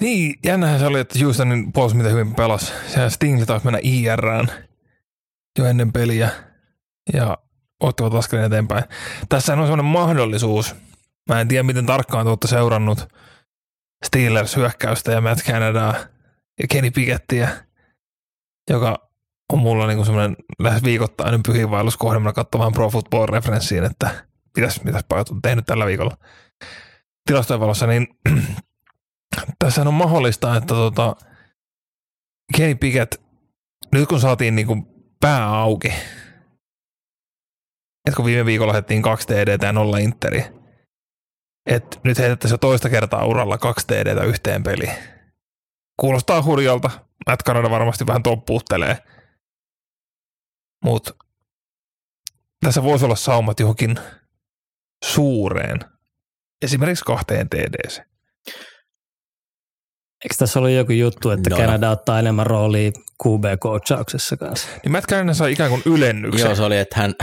Niin, 0.00 0.34
jännähän 0.44 0.78
se 0.78 0.86
oli, 0.86 1.00
että 1.00 1.18
Houstonin 1.24 1.72
puolus 1.72 1.94
mitä 1.94 2.08
hyvin 2.08 2.34
pelasi. 2.34 2.72
Sehän 2.86 3.10
Stingli 3.10 3.46
taas 3.46 3.64
mennä 3.64 3.78
IRään 3.82 4.48
jo 5.58 5.64
ennen 5.64 5.92
peliä 5.92 6.30
ja 7.12 7.38
ottivat 7.80 8.14
askeleen 8.14 8.46
eteenpäin. 8.46 8.84
Tässä 9.28 9.52
on 9.52 9.58
sellainen 9.58 9.84
mahdollisuus. 9.84 10.76
Mä 11.28 11.40
en 11.40 11.48
tiedä, 11.48 11.62
miten 11.62 11.86
tarkkaan 11.86 12.26
te 12.26 12.28
olette 12.28 12.48
seurannut 12.48 13.08
Steelers-hyökkäystä 14.06 15.12
ja 15.12 15.20
Matt 15.20 15.42
Canadaa 15.42 15.94
ja 16.60 16.66
Kenny 16.70 16.90
Pickettiä, 16.90 17.48
joka 18.70 19.08
on 19.52 19.58
mulla 19.58 19.86
niin 19.86 20.04
semmoinen 20.04 20.36
lähes 20.58 20.84
viikoittainen 20.84 21.42
pyhiinvaelluskohde. 21.42 22.18
Mä 22.18 22.32
katson 22.32 22.72
Pro 22.72 22.90
Football 22.90 23.26
referenssiin, 23.26 23.84
että 23.84 24.24
mitäs, 24.56 24.84
mitäs 24.84 25.04
pojat 25.08 25.28
on 25.28 25.42
tehnyt 25.42 25.66
tällä 25.66 25.86
viikolla 25.86 26.16
tilastojen 27.26 27.60
valossa, 27.60 27.86
niin 27.86 28.06
tässä 29.58 29.82
on 29.82 29.94
mahdollista, 29.94 30.56
että 30.56 30.74
tota, 30.74 31.16
Kenny 32.56 32.74
Pickett, 32.74 33.14
nyt 33.92 34.08
kun 34.08 34.20
saatiin 34.20 34.56
niin 34.56 34.66
kuin 34.66 34.86
pää 35.20 35.48
auki, 35.48 35.88
että 38.06 38.16
kun 38.16 38.24
viime 38.24 38.46
viikolla 38.46 38.72
lähdettiin 38.72 39.02
kaksi 39.02 39.26
TD 39.26 39.58
ja 39.62 39.72
nolla 39.72 39.98
Interi, 39.98 40.44
että 41.66 42.00
nyt 42.04 42.18
heitettäisiin 42.18 42.54
jo 42.54 42.58
toista 42.58 42.88
kertaa 42.90 43.26
uralla 43.26 43.58
kaksi 43.58 43.86
TD 43.86 44.24
yhteen 44.24 44.62
peliin. 44.62 44.94
Kuulostaa 46.00 46.42
hurjalta. 46.42 46.90
Matt 47.26 47.42
Canada 47.42 47.70
varmasti 47.70 48.06
vähän 48.06 48.22
toppuuttelee. 48.22 48.98
Mutta 50.84 51.14
tässä 52.60 52.82
voisi 52.82 53.04
olla 53.04 53.16
saumat 53.16 53.60
johonkin 53.60 53.98
suureen, 55.04 55.80
esimerkiksi 56.62 57.04
kahteen 57.04 57.48
TDC. 57.48 58.15
Eikö 60.24 60.34
tässä 60.38 60.58
ollut 60.58 60.72
joku 60.72 60.92
juttu, 60.92 61.30
että 61.30 61.50
no. 61.50 61.56
Kanada 61.56 61.90
ottaa 61.90 62.18
enemmän 62.18 62.46
roolia 62.46 62.90
QB-coachauksessa 63.24 64.36
kanssa? 64.36 64.68
Niin 64.84 64.92
Matt 64.92 65.06
Canada 65.06 65.34
sai 65.34 65.52
ikään 65.52 65.70
kuin 65.70 65.82
ylennyksen. 65.86 66.46
Joo, 66.46 66.54
se 66.54 66.62
oli, 66.62 66.78
että 66.78 66.96
hän... 67.00 67.14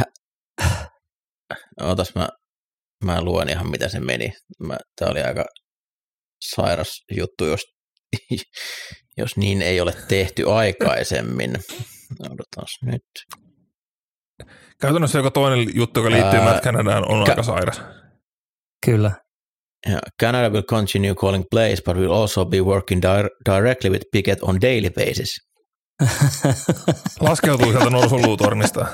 Ootas 1.82 2.16
mä, 2.16 2.30
mä 3.04 3.22
luen 3.22 3.50
ihan 3.50 3.70
mitä 3.72 3.88
se 3.88 4.00
meni. 4.00 4.34
Mä, 4.60 4.78
tää 5.00 5.10
oli 5.10 5.22
aika 5.22 5.46
sairas 6.56 7.04
juttu, 7.18 7.46
jos, 7.46 7.62
jos 9.18 9.38
niin 9.38 9.62
ei 9.62 9.82
ole 9.82 9.94
tehty 10.08 10.52
aikaisemmin. 10.52 11.52
Odotas 12.20 12.78
nyt. 12.82 13.02
Käytännössä 14.82 15.20
joku 15.20 15.32
toinen 15.32 15.68
juttu, 15.76 16.00
joka 16.00 16.12
liittyy 16.12 16.40
Ää, 16.40 16.46
Matt 16.46 16.64
Canadaan, 16.64 17.12
on 17.12 17.26
ka- 17.26 17.32
aika 17.32 17.44
sairas. 17.44 17.82
Kyllä. 18.86 19.12
Yeah, 19.90 20.00
Canada 20.20 20.50
will 20.50 20.64
continue 20.64 21.14
calling 21.16 21.44
plays, 21.52 21.82
but 21.82 21.98
will 21.98 22.12
also 22.12 22.46
be 22.46 22.62
working 22.62 23.02
di- 23.02 23.30
directly 23.46 23.90
with 23.90 24.06
Pickett 24.12 24.42
on 24.42 24.62
daily 24.62 24.90
basis. 24.90 25.40
Laskeutuu 27.20 27.72
sieltä 27.72 27.90
norsuluutornista. 27.90 28.88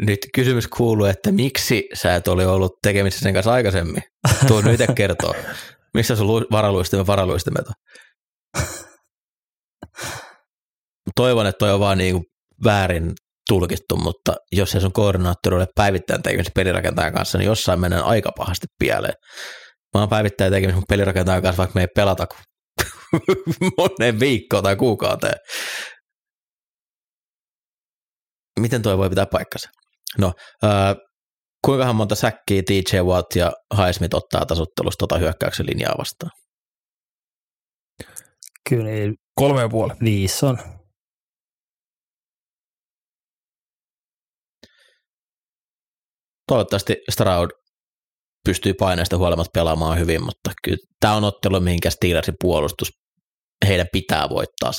Nyt 0.00 0.18
kysymys 0.34 0.68
kuuluu, 0.68 1.06
että 1.06 1.32
miksi 1.32 1.88
sä 1.94 2.14
et 2.14 2.28
ole 2.28 2.46
ollut 2.46 2.72
tekemisissä 2.82 3.22
sen 3.22 3.34
kanssa 3.34 3.52
aikaisemmin? 3.52 4.02
Tuo 4.46 4.60
nyt 4.60 4.80
itse 4.80 4.86
kertoo. 4.94 5.34
Missä 5.94 6.16
sun 6.16 6.46
varaluistimen 6.52 7.06
varaluistimet 7.06 7.66
on? 7.68 7.74
Toivon, 11.16 11.46
että 11.46 11.58
toi 11.58 11.72
on 11.72 11.80
vaan 11.80 11.98
niin 11.98 12.24
väärin 12.64 13.12
tulkittu, 13.48 13.96
mutta 13.96 14.34
jos 14.52 14.70
se 14.70 14.80
sun 14.80 14.92
koordinaattori 14.92 15.56
ole 15.56 15.66
päivittäin 15.74 16.22
tekemistä 16.22 16.52
pelirakentajan 16.54 17.12
kanssa, 17.12 17.38
niin 17.38 17.46
jossain 17.46 17.80
mennään 17.80 18.04
aika 18.04 18.32
pahasti 18.36 18.66
pieleen. 18.78 19.14
Mä 19.94 20.00
oon 20.00 20.08
päivittäin 20.08 20.52
tekemistä 20.52 20.82
pelirakentajan 20.88 21.42
kanssa, 21.42 21.58
vaikka 21.58 21.74
me 21.74 21.80
ei 21.80 21.88
pelata 21.94 22.26
moneen 23.78 24.20
viikkoon 24.20 24.62
tai 24.62 24.76
kuukauteen. 24.76 25.36
Miten 28.60 28.82
toi 28.82 28.98
voi 28.98 29.08
pitää 29.08 29.26
paikkansa? 29.26 29.68
No, 30.18 30.32
äh, 30.64 30.96
kuinka 31.64 31.92
monta 31.92 32.14
säkkiä 32.14 32.62
TJ 32.66 32.98
Watt 33.00 33.36
ja 33.36 33.52
Highsmith 33.76 34.16
ottaa 34.16 34.46
tasottelusta 34.46 34.98
tota 34.98 35.18
hyökkäyksen 35.18 35.66
linjaa 35.66 35.94
vastaan? 35.98 36.30
Kyllä 38.68 38.84
niin 38.84 39.14
Kolme 39.40 39.60
ja 39.60 39.68
puoli. 39.68 39.92
Viisi 40.04 40.46
on. 40.46 40.58
Toivottavasti 46.48 46.96
Stroud 47.10 47.50
pystyy 48.44 48.74
paineesta 48.74 49.16
huolimatta 49.16 49.50
pelaamaan 49.54 49.98
hyvin, 49.98 50.24
mutta 50.24 50.50
kyllä 50.64 50.78
tämä 51.00 51.14
on 51.14 51.24
ottelu, 51.24 51.60
mihinkä 51.60 51.90
Steelersin 51.90 52.34
puolustus, 52.40 52.88
heidän 53.68 53.86
pitää 53.92 54.28
voittaa. 54.28 54.70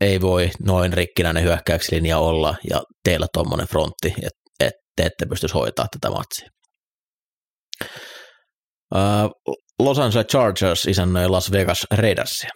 Ei 0.00 0.20
voi 0.20 0.50
noin 0.62 0.92
rikkinäinen 0.92 1.42
hyökkäyksilinja 1.42 2.18
olla 2.18 2.54
ja 2.70 2.82
teillä 3.04 3.26
tuommoinen 3.32 3.68
frontti, 3.68 4.08
että 4.08 4.40
et 4.60 4.74
te 4.96 5.06
ette 5.06 5.26
pystyisi 5.26 5.54
hoitaa 5.54 5.86
tätä 5.90 6.10
matsia. 6.10 6.48
Los 9.78 9.98
Angeles 9.98 10.26
Chargers 10.26 10.86
isännöi 10.86 11.28
Las 11.28 11.52
Vegas 11.52 11.86
Raidersia. 11.90 12.50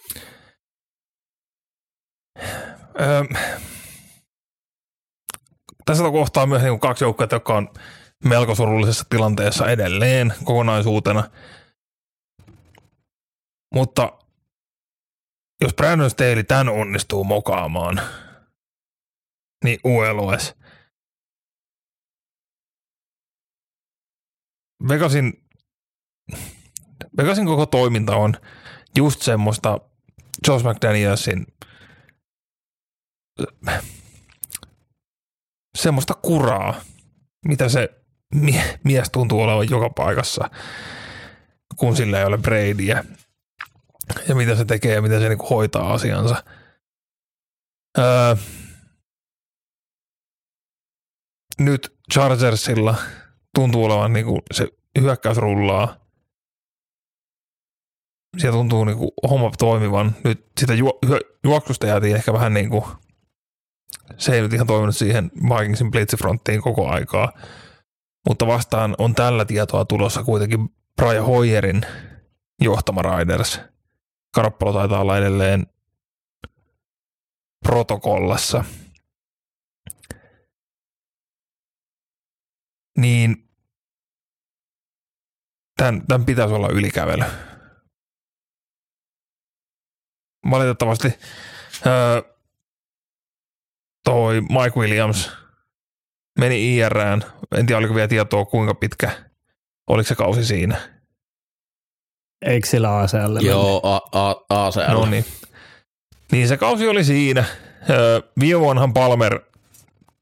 Tässä 5.85 6.05
kohtaa 6.05 6.47
myös 6.47 6.63
niin 6.63 6.81
kaksi 6.81 7.05
joukkoa, 7.05 7.27
jotka 7.31 7.55
on 7.55 7.69
melko 8.25 8.55
surullisessa 8.55 9.05
tilanteessa 9.11 9.71
edelleen 9.71 10.35
kokonaisuutena. 10.45 11.31
Mutta 13.75 14.19
jos 15.61 15.75
Brandon 15.75 16.11
Staley 16.11 16.45
tämän 16.45 16.69
onnistuu 16.69 17.25
mokaamaan, 17.25 18.01
niin 19.65 19.79
ULOS. 19.85 20.55
Vegasin, 24.89 25.45
Vegasin 27.17 27.47
koko 27.47 27.67
toiminta 27.67 28.17
on 28.17 28.35
just 28.97 29.23
semmoista 29.23 29.81
Josh 30.49 30.65
McDanielsin 30.65 31.47
semmoista 35.79 36.15
kuraa, 36.15 36.81
mitä 37.47 37.69
se 37.69 37.89
mie- 38.35 38.79
mies 38.85 39.11
tuntuu 39.11 39.41
olevan 39.41 39.71
joka 39.71 39.91
paikassa, 39.91 40.51
kun 41.77 41.97
sillä 41.97 42.19
ei 42.19 42.25
ole 42.25 42.39
Bradyä. 42.39 43.05
Ja 44.29 44.35
mitä 44.35 44.57
se 44.57 44.65
tekee 44.65 44.95
ja 44.95 45.03
miten 45.03 45.21
se 45.21 45.29
niinku 45.29 45.47
hoitaa 45.47 45.93
asiansa. 45.93 46.45
Öö, 47.99 48.37
nyt 51.59 51.97
Chargersilla 52.13 52.95
tuntuu 53.55 53.85
olevan 53.85 54.13
niinku 54.13 54.43
se 54.53 54.69
hyökkäys 55.01 55.37
rullaa. 55.37 55.97
Siellä 58.39 58.57
tuntuu 58.57 58.85
niinku 58.85 59.13
homma 59.31 59.51
toimivan. 59.59 60.17
Nyt 60.25 60.47
sitä 60.61 60.75
ju- 60.75 60.99
juoksusta 61.45 61.87
jäätiin 61.87 62.17
ehkä 62.17 62.33
vähän 62.33 62.55
niinku 62.55 62.87
se 64.19 64.35
ei 64.35 64.41
nyt 64.41 64.53
ihan 64.53 64.67
toiminut 64.67 64.97
siihen 64.97 65.31
Vikingsin 65.35 65.91
blitzifronttiin 65.91 66.63
koko 66.63 66.89
aikaa, 66.89 67.33
mutta 68.29 68.47
vastaan 68.47 68.95
on 68.99 69.15
tällä 69.15 69.45
tietoa 69.45 69.85
tulossa 69.85 70.23
kuitenkin 70.23 70.69
Brian 70.97 71.25
Hoyerin 71.25 71.83
johtama 72.61 73.03
Riders. 73.03 73.61
Karappalo 74.35 74.73
taitaa 74.73 75.01
olla 75.01 75.19
edelleen 75.19 75.67
protokollassa. 77.65 78.65
Niin 82.99 83.49
tämän, 85.77 86.07
tämän 86.07 86.27
pitäisi 86.27 86.55
olla 86.55 86.69
ylikävely. 86.69 87.25
Valitettavasti 90.51 91.09
öö, 91.87 92.32
toi 94.05 94.41
Mike 94.41 94.81
Williams 94.81 95.31
meni 96.39 96.77
IRään. 96.77 97.25
En 97.57 97.67
tiedä, 97.67 97.79
oliko 97.79 97.95
vielä 97.95 98.09
tietoa, 98.09 98.45
kuinka 98.45 98.75
pitkä. 98.75 99.11
Oliko 99.87 100.09
se 100.09 100.15
kausi 100.15 100.45
siinä? 100.45 100.77
Eikö 102.47 102.67
sillä 102.67 102.99
ACL? 102.99 103.37
Joo, 103.41 103.83
ACL. 104.49 104.93
No 104.93 105.07
niin. 105.07 105.25
Niin 106.33 106.49
se 106.49 106.57
kausi 106.57 106.89
oli 106.89 107.05
siinä. 107.05 107.45
Öö, 107.91 108.21
viime 108.41 108.61
vuonnahan 108.61 108.93
Palmer 108.93 109.41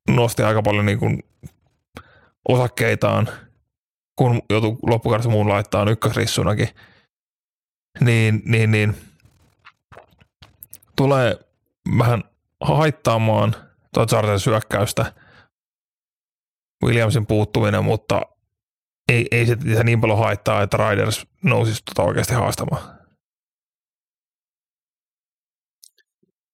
nosti 0.08 0.42
aika 0.42 0.62
paljon 0.62 0.86
niin 0.86 0.98
kuin 0.98 1.22
osakkeitaan, 2.48 3.28
kun 4.16 4.42
joutui 4.50 4.76
loppukaudessa 4.82 5.30
muun 5.30 5.48
laittaa 5.48 5.90
ykkösrissunakin. 5.90 6.68
Niin, 8.00 8.42
niin, 8.44 8.70
niin 8.70 8.94
tulee 10.96 11.38
vähän 11.98 12.24
haittaamaan 12.60 13.54
Chargers 13.96 14.44
syökkäystä 14.44 15.12
Williamsin 16.84 17.26
puuttuminen, 17.26 17.84
mutta 17.84 18.20
ei, 19.12 19.26
ei 19.30 19.46
se, 19.46 19.56
se 19.74 19.84
niin 19.84 20.00
paljon 20.00 20.18
haittaa, 20.18 20.62
että 20.62 20.76
Riders 20.76 21.26
nousisi 21.44 21.82
tuota 21.84 22.08
oikeasti 22.08 22.34
haastamaan. 22.34 23.00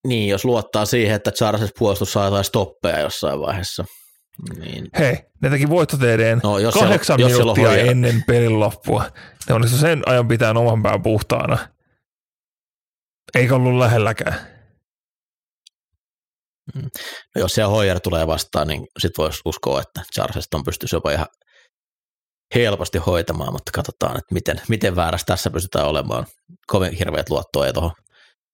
Niin, 0.07 0.29
jos 0.29 0.45
luottaa 0.45 0.85
siihen, 0.85 1.17
että 1.17 1.31
Charles 1.31 1.73
puolustus 1.79 2.13
saa 2.13 2.25
jotain 2.25 2.45
stoppeja 2.45 3.01
jossain 3.01 3.41
vaiheessa. 3.41 3.85
Niin. 4.59 4.89
Hei, 4.99 5.17
ne 5.43 5.51
teki 5.51 5.69
voittoteedeen 5.69 6.41
No, 6.43 6.59
jos 6.59 6.75
kahdeksan 6.75 7.19
siellä- 7.19 7.31
jos 7.33 7.39
minuuttia 7.39 7.69
hoija- 7.69 7.91
ennen 7.91 8.25
pelin 8.27 8.61
loppua. 8.61 9.05
Ne 9.49 9.55
onnistu 9.55 9.77
sen 9.79 10.03
ajan 10.07 10.29
pitää 10.29 10.51
oman 10.51 10.83
pään 10.83 11.03
puhtaana. 11.03 11.59
Eikä 13.35 13.55
ollut 13.55 13.79
lähelläkään. 13.79 14.56
No, 16.75 17.41
jos 17.41 17.53
siellä 17.53 17.71
Hoyer 17.71 18.01
tulee 18.01 18.27
vastaan, 18.27 18.69
niin 18.69 18.87
sit 18.99 19.13
voisi 19.19 19.41
uskoa, 19.45 19.81
että 19.81 20.03
Charles 20.15 20.49
on 20.55 20.65
pystyisi 20.65 20.97
jopa 20.97 21.11
ihan 21.11 21.27
helposti 22.55 22.99
hoitamaan, 22.99 23.53
mutta 23.53 23.71
katsotaan, 23.75 24.19
että 24.19 24.35
miten, 24.35 24.61
miten 24.69 24.97
väärässä 24.97 25.25
tässä 25.27 25.51
pystytään 25.51 25.87
olemaan. 25.87 26.27
Kovin 26.67 26.93
hirveät 26.93 27.31
luottoa 27.31 27.67
ei 27.67 27.73
tuohon 27.73 27.93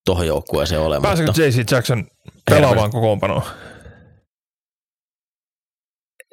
tohon 0.05 0.27
joukkueeseen 0.27 0.81
ole, 0.81 1.01
Pääseekö 1.01 1.29
mutta 1.29 1.43
JC 1.43 1.71
Jackson 1.71 2.07
pelaamaan 2.51 2.91
kokoonpanoon? 2.91 3.43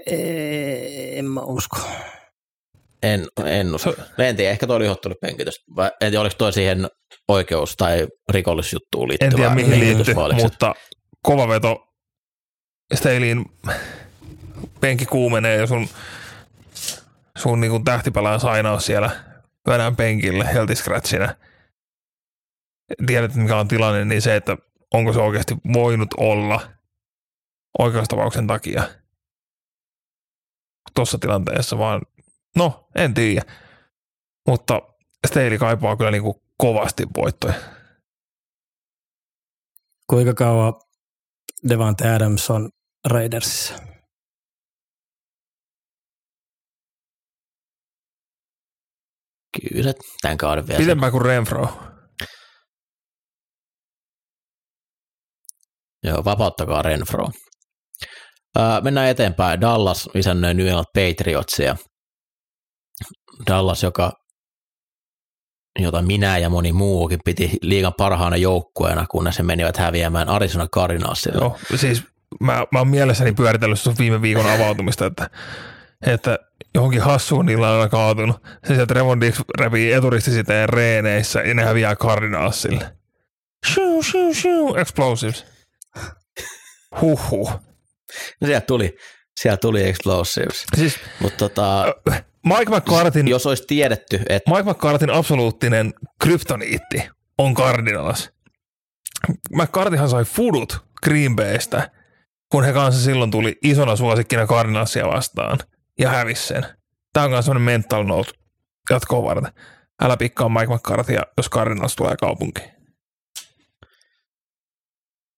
En 0.07 1.25
mä 1.25 1.41
usko. 1.41 1.77
en, 3.03 3.27
en 3.45 3.75
usko. 3.75 3.93
En 4.17 4.35
tiedä, 4.35 4.51
ehkä 4.51 4.67
toi 4.67 4.75
oli 4.75 4.85
ihottunut 4.85 5.19
penkitys. 5.21 5.55
En 5.79 5.91
tiedä, 5.99 6.21
oliko 6.21 6.35
toi 6.37 6.53
siihen 6.53 6.87
oikeus- 7.27 7.75
tai 7.77 8.07
rikollisjuttuun 8.29 9.03
En 9.03 9.09
liittyvä 9.09 9.35
tiedä 9.35 9.55
mihin 9.55 9.79
liittyy, 9.79 10.15
mutta 10.41 10.75
kova 11.23 11.47
veto. 11.47 11.85
Stalin 12.93 13.45
penki 14.81 15.05
kuumenee 15.05 15.57
ja 15.57 15.67
sun, 15.67 15.87
sun 17.37 17.61
niin 17.61 17.83
tähtipelaajan 17.83 18.39
sainaus 18.39 18.85
siellä 18.85 19.23
vedään 19.67 19.95
penkille 19.95 20.53
healthy 20.53 20.75
scratchina. 20.75 21.35
Tiedät, 23.05 23.35
mikä 23.35 23.57
on 23.57 23.67
tilanne, 23.67 24.05
niin 24.05 24.21
se, 24.21 24.35
että 24.35 24.57
onko 24.93 25.13
se 25.13 25.19
oikeasti 25.19 25.55
voinut 25.73 26.13
olla 26.17 26.61
oikeustapauksen 27.79 28.47
takia 28.47 28.83
tuossa 30.95 31.17
tilanteessa, 31.17 31.77
vaan 31.77 32.01
no, 32.55 32.89
en 32.95 33.13
tiedä. 33.13 33.41
Mutta 34.47 34.81
Staley 35.27 35.57
kaipaa 35.57 35.97
kyllä 35.97 36.11
niin 36.11 36.23
kuin 36.23 36.41
kovasti 36.57 37.07
voittoja. 37.17 37.53
Kuinka 40.07 40.33
kauan 40.33 40.73
Devante 41.69 42.09
Adams 42.09 42.49
on 42.49 42.69
Raidersissa? 43.09 43.73
Kyllä 49.61 49.83
se 49.83 49.93
tämän 50.21 50.37
kauden 50.37 50.67
vielä. 50.67 50.79
Pidempään 50.79 51.11
kuin 51.11 51.25
Renfro. 51.25 51.67
Joo, 56.03 56.25
vapauttakaa 56.25 56.81
Renfro. 56.81 57.27
Ää, 58.57 58.81
mennään 58.81 59.09
eteenpäin. 59.09 59.61
Dallas 59.61 60.09
isännöi 60.15 60.53
New 60.53 60.67
England 60.67 60.85
Patriotsia. 60.93 61.75
Dallas, 63.47 63.83
joka, 63.83 64.11
jota 65.83 66.01
minä 66.01 66.37
ja 66.37 66.49
moni 66.49 66.71
muukin 66.71 67.19
piti 67.25 67.57
liigan 67.61 67.93
parhaana 67.93 68.37
joukkueena, 68.37 69.05
kunnes 69.11 69.37
he 69.37 69.43
menivät 69.43 69.77
häviämään 69.77 70.29
Arizona 70.29 70.67
Cardinalsille. 70.67 71.37
Joo, 71.41 71.57
siis 71.75 72.03
mä, 72.39 72.65
mä 72.71 72.79
oon 72.79 72.87
mielessäni 72.87 73.31
pyöritellyt 73.31 73.79
sun 73.79 73.95
viime 73.99 74.21
viikon 74.21 74.49
avautumista, 74.55 75.05
että, 75.05 75.29
että 76.05 76.39
johonkin 76.75 77.01
hassuun 77.01 77.45
niillä 77.45 77.69
on 77.69 77.73
aina 77.73 77.89
kaatunut. 77.89 78.43
Se 78.67 78.75
sieltä 78.75 78.93
Revon 78.93 79.21
Dix 79.21 79.39
repii 79.59 79.93
eturistisiteen 79.93 80.69
reeneissä 80.69 81.39
ja 81.41 81.53
ne 81.53 81.63
häviää 81.63 81.95
Cardinalsille. 81.95 82.93
Shoo, 83.73 84.03
shoo, 84.03 84.33
shoo, 84.33 84.75
explosives. 84.75 85.45
Huhhuh. 87.01 87.51
No 88.41 88.45
sieltä 88.45 88.65
tuli, 88.65 88.97
sieltä 89.39 89.61
tuli 89.61 89.89
Explosives. 89.89 90.65
Siis 90.75 90.99
Mutta 91.19 91.37
tota, 91.37 91.85
Mike 92.45 92.75
McCartin, 92.75 93.27
jos 93.27 93.45
olisi 93.45 93.63
tiedetty, 93.67 94.21
että 94.29 94.51
Mike 94.51 94.69
McCartin 94.71 95.09
absoluuttinen 95.09 95.93
kryptoniitti 96.23 97.09
on 97.37 97.53
Cardinals. 97.53 98.29
McCarthyhan 99.55 100.09
sai 100.09 100.23
fudut 100.23 100.77
Green 101.03 101.35
Baystä, 101.35 101.91
kun 102.51 102.63
he 102.63 102.73
kanssa 102.73 103.03
silloin 103.03 103.31
tuli 103.31 103.57
isona 103.63 103.95
suosikkina 103.95 104.47
Cardinalsia 104.47 105.07
vastaan 105.07 105.59
ja 105.99 106.09
hävisi 106.09 106.47
sen. 106.47 106.65
Tämä 107.13 107.23
on 107.23 107.31
myös 107.31 107.45
sellainen 107.45 107.65
mental 107.65 108.03
note 108.03 108.31
jatkoa 108.89 109.23
varten. 109.23 109.53
Älä 110.01 110.17
pikkaa 110.17 110.49
Mike 110.49 110.73
McCarthyä, 110.73 111.23
jos 111.37 111.49
Cardinals 111.49 111.95
tulee 111.95 112.15
kaupunkiin. 112.21 112.71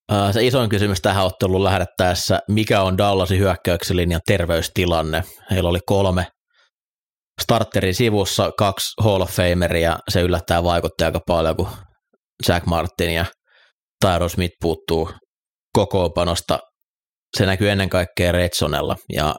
ää, 0.09 0.31
se 0.31 0.45
isoin 0.45 0.69
kysymys 0.69 1.01
tähän 1.01 1.25
otteluun 1.25 1.63
lähdettäessä, 1.63 2.39
mikä 2.47 2.81
on 2.81 2.97
Dallasin 2.97 3.39
hyökkäyksen 3.39 3.97
linjan 3.97 4.21
terveystilanne. 4.27 5.23
Heillä 5.51 5.69
oli 5.69 5.79
kolme 5.85 6.27
starterin 7.41 7.95
sivussa, 7.95 8.51
kaksi 8.57 8.87
Hall 9.03 9.21
of 9.21 9.29
Fameria, 9.31 9.97
se 10.09 10.21
yllättää 10.21 10.63
vaikutti 10.63 11.03
aika 11.03 11.19
paljon, 11.27 11.55
kun 11.55 11.67
Jack 12.47 12.65
Martin 12.65 13.13
ja 13.13 13.25
Tyron 14.05 14.29
Smith 14.29 14.55
puuttuu 14.61 15.11
kokoonpanosta. 15.75 16.59
Se 17.37 17.45
näkyy 17.45 17.69
ennen 17.69 17.89
kaikkea 17.89 18.31
Redsonella 18.31 18.95
ja 19.13 19.35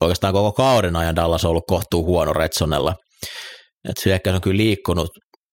oikeastaan 0.00 0.32
koko 0.32 0.52
kauden 0.52 0.96
ajan 0.96 1.16
Dallas 1.16 1.44
on 1.44 1.50
ollut 1.50 1.66
kohtuu 1.66 2.04
huono 2.04 2.32
Redsonella. 2.32 2.94
Et 3.88 4.04
hyökkäys 4.04 4.34
on 4.34 4.40
kyllä 4.40 4.56
liikkunut 4.56 5.08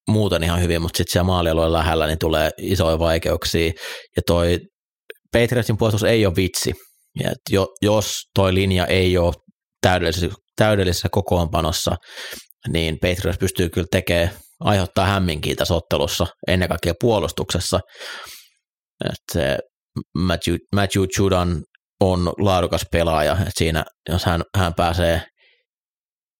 muuten 0.09 0.43
ihan 0.43 0.61
hyvin, 0.61 0.81
mutta 0.81 0.97
sitten 0.97 1.11
siellä 1.11 1.25
maalialueen 1.25 1.73
lähellä 1.73 2.07
niin 2.07 2.19
tulee 2.19 2.49
isoja 2.57 2.99
vaikeuksia. 2.99 3.71
Ja 4.15 4.21
toi 4.25 4.59
Patriotsin 5.31 5.77
puolustus 5.77 6.03
ei 6.03 6.25
ole 6.25 6.35
vitsi. 6.35 6.73
Ja 7.23 7.31
jo, 7.49 7.67
jos 7.81 8.21
toi 8.35 8.53
linja 8.53 8.85
ei 8.85 9.17
ole 9.17 9.33
täydellisessä, 9.81 10.29
täydellisessä 10.55 11.09
kokoonpanossa, 11.11 11.95
niin 12.67 12.97
Patriots 12.99 13.37
pystyy 13.39 13.69
kyllä 13.69 13.87
tekemään, 13.91 14.29
aiheuttaa 14.59 15.05
hämminkiä 15.05 15.55
tässä 15.55 15.73
ottelussa, 15.73 16.27
ennen 16.47 16.69
kaikkea 16.69 16.93
puolustuksessa. 17.01 17.79
Et 19.05 19.23
se 19.33 19.57
Matthew, 20.17 20.55
Matthew 20.75 21.03
Judon 21.17 21.63
on 21.99 22.33
laadukas 22.37 22.85
pelaaja, 22.91 23.31
että 23.31 23.51
siinä 23.57 23.85
jos 24.09 24.25
hän, 24.25 24.43
hän 24.57 24.73
pääsee 24.73 25.21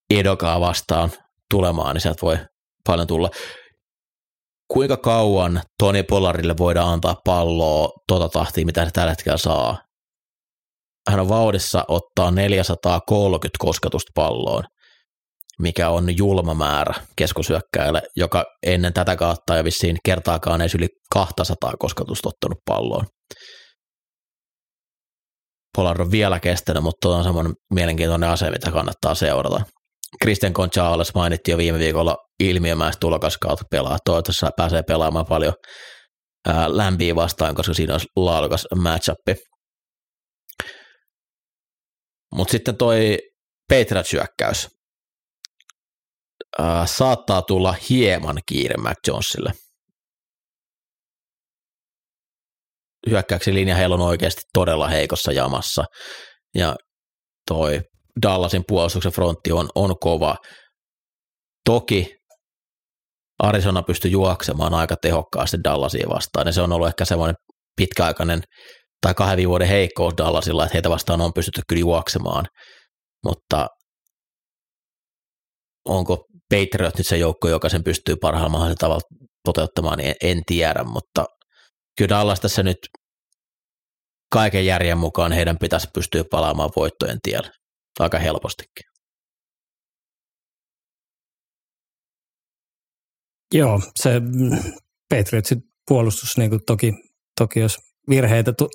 edokaa 0.10 0.60
vastaan 0.60 1.12
tulemaan, 1.52 1.96
niin 1.96 2.02
sieltä 2.02 2.22
voi 2.22 2.38
paljon 2.88 3.08
tulla. 3.08 3.30
Kuinka 4.74 4.98
kauan 4.98 5.62
Toni 5.80 6.04
Pollarille 6.04 6.58
voidaan 6.58 6.94
antaa 6.94 7.16
palloa 7.26 7.90
tuota 8.08 8.30
tahtia, 8.30 8.66
mitä 8.66 8.86
se 8.86 8.92
tällä 8.92 9.12
hetkellä 9.12 9.38
saa? 9.38 9.78
Hän 11.10 11.20
on 11.20 11.30
vauhdissa 11.30 11.84
ottaa 11.88 12.32
430 12.32 13.58
kosketusta 13.60 14.12
palloon, 14.16 14.64
mikä 15.60 15.90
on 15.90 16.18
julma 16.18 16.54
määrä 16.54 16.94
keskusyökkäjälle, 17.16 18.02
joka 18.16 18.46
ennen 18.66 18.94
tätä 18.94 19.16
kautta 19.16 19.58
ei 19.58 19.64
vissiin 19.64 19.98
kertaakaan 20.06 20.62
edes 20.62 20.76
yli 20.76 20.88
200 21.14 21.74
kosketusta 21.80 22.30
ottanut 22.30 22.58
palloon. 22.66 23.06
Pollard 25.78 26.00
on 26.00 26.12
vielä 26.12 26.40
kestänyt, 26.40 26.84
mutta 26.84 27.10
on 27.10 27.24
semmoinen 27.24 27.54
mielenkiintoinen 27.74 28.30
ase, 28.30 28.52
mitä 28.52 28.72
kannattaa 28.72 29.16
seurata. 29.16 29.62
Christian 30.24 30.52
Gonzalez 30.56 31.12
mainittiin 31.16 31.54
jo 31.54 31.58
viime 31.58 31.80
viikolla 31.80 32.18
ilmiömäistä 32.40 33.00
tulokaskautta 33.00 33.66
pelaa. 33.72 33.98
Toivottavasti 34.06 34.46
pääsee 34.58 34.84
pelaamaan 34.84 35.26
paljon 35.26 35.54
lämpiä 36.68 37.16
vastaan, 37.16 37.56
koska 37.56 37.74
siinä 37.74 37.94
olisi 37.94 38.08
laadukas 38.16 38.68
matchup. 38.76 39.18
Mutta 42.36 42.52
sitten 42.52 42.78
toi 42.78 43.18
Patriot-syökkäys 43.70 44.68
ää, 46.60 46.86
saattaa 46.86 47.42
tulla 47.42 47.76
hieman 47.90 48.40
kiire 48.46 48.78
Mac 48.78 48.96
Jonesille. 49.08 49.52
Hyökkäyksen 53.10 53.54
linja 53.54 53.76
heillä 53.76 53.96
on 53.96 54.02
oikeasti 54.02 54.42
todella 54.54 54.88
heikossa 54.88 55.32
jamassa. 55.32 55.84
Ja 56.56 56.76
toi 57.48 57.82
Dallasin 58.22 58.64
puolustuksen 58.68 59.12
frontti 59.12 59.52
on, 59.52 59.70
on 59.76 59.96
kova. 60.00 60.36
Toki 61.66 62.16
Arizona 63.40 63.84
pystyi 63.84 64.12
juoksemaan 64.12 64.74
aika 64.74 64.96
tehokkaasti 65.02 65.58
Dallasia 65.64 66.10
vastaan, 66.10 66.48
ja 66.48 66.54
se 66.54 66.62
on 66.62 66.74
ollut 66.74 66.88
ehkä 66.88 67.06
semmoinen 67.06 67.36
pitkäaikainen 67.76 68.42
tai 69.02 69.14
kahden 69.14 69.48
vuoden 69.48 69.68
heikkous 69.68 70.14
Dallasilla, 70.18 70.64
että 70.64 70.74
heitä 70.74 70.90
vastaan 70.90 71.22
on 71.22 71.34
pystytty 71.34 71.62
kyllä 71.68 71.80
juoksemaan, 71.80 72.46
mutta 73.26 73.68
onko 75.86 76.26
Patriot 76.50 76.98
nyt 76.98 77.08
se 77.08 77.18
joukko, 77.18 77.50
joka 77.50 77.70
sen 77.70 77.84
pystyy 77.84 78.16
parhaalla 78.16 78.50
mahdollisella 78.50 78.80
tavalla 78.80 79.30
toteuttamaan, 79.46 79.98
niin 79.98 80.16
en 80.24 80.42
tiedä, 80.46 80.84
mutta 80.84 81.26
kyllä 81.98 82.10
Dallas 82.10 82.40
tässä 82.40 82.64
nyt 82.64 82.78
kaiken 84.34 84.66
järjen 84.66 84.98
mukaan 84.98 85.32
heidän 85.32 85.58
pitäisi 85.58 85.88
pystyä 85.94 86.24
palaamaan 86.32 86.70
voittojen 86.76 87.18
tielle 87.24 87.50
aika 88.00 88.20
helpostikin. 88.20 88.84
Joo, 93.54 93.82
se 94.02 94.22
Patriotsin 95.10 95.62
puolustus 95.88 96.38
niin 96.38 96.50
kuin 96.50 96.62
toki, 96.68 96.94
toki, 97.40 97.60
jos 97.60 97.78
virheitä 98.10 98.54
tu- 98.54 98.70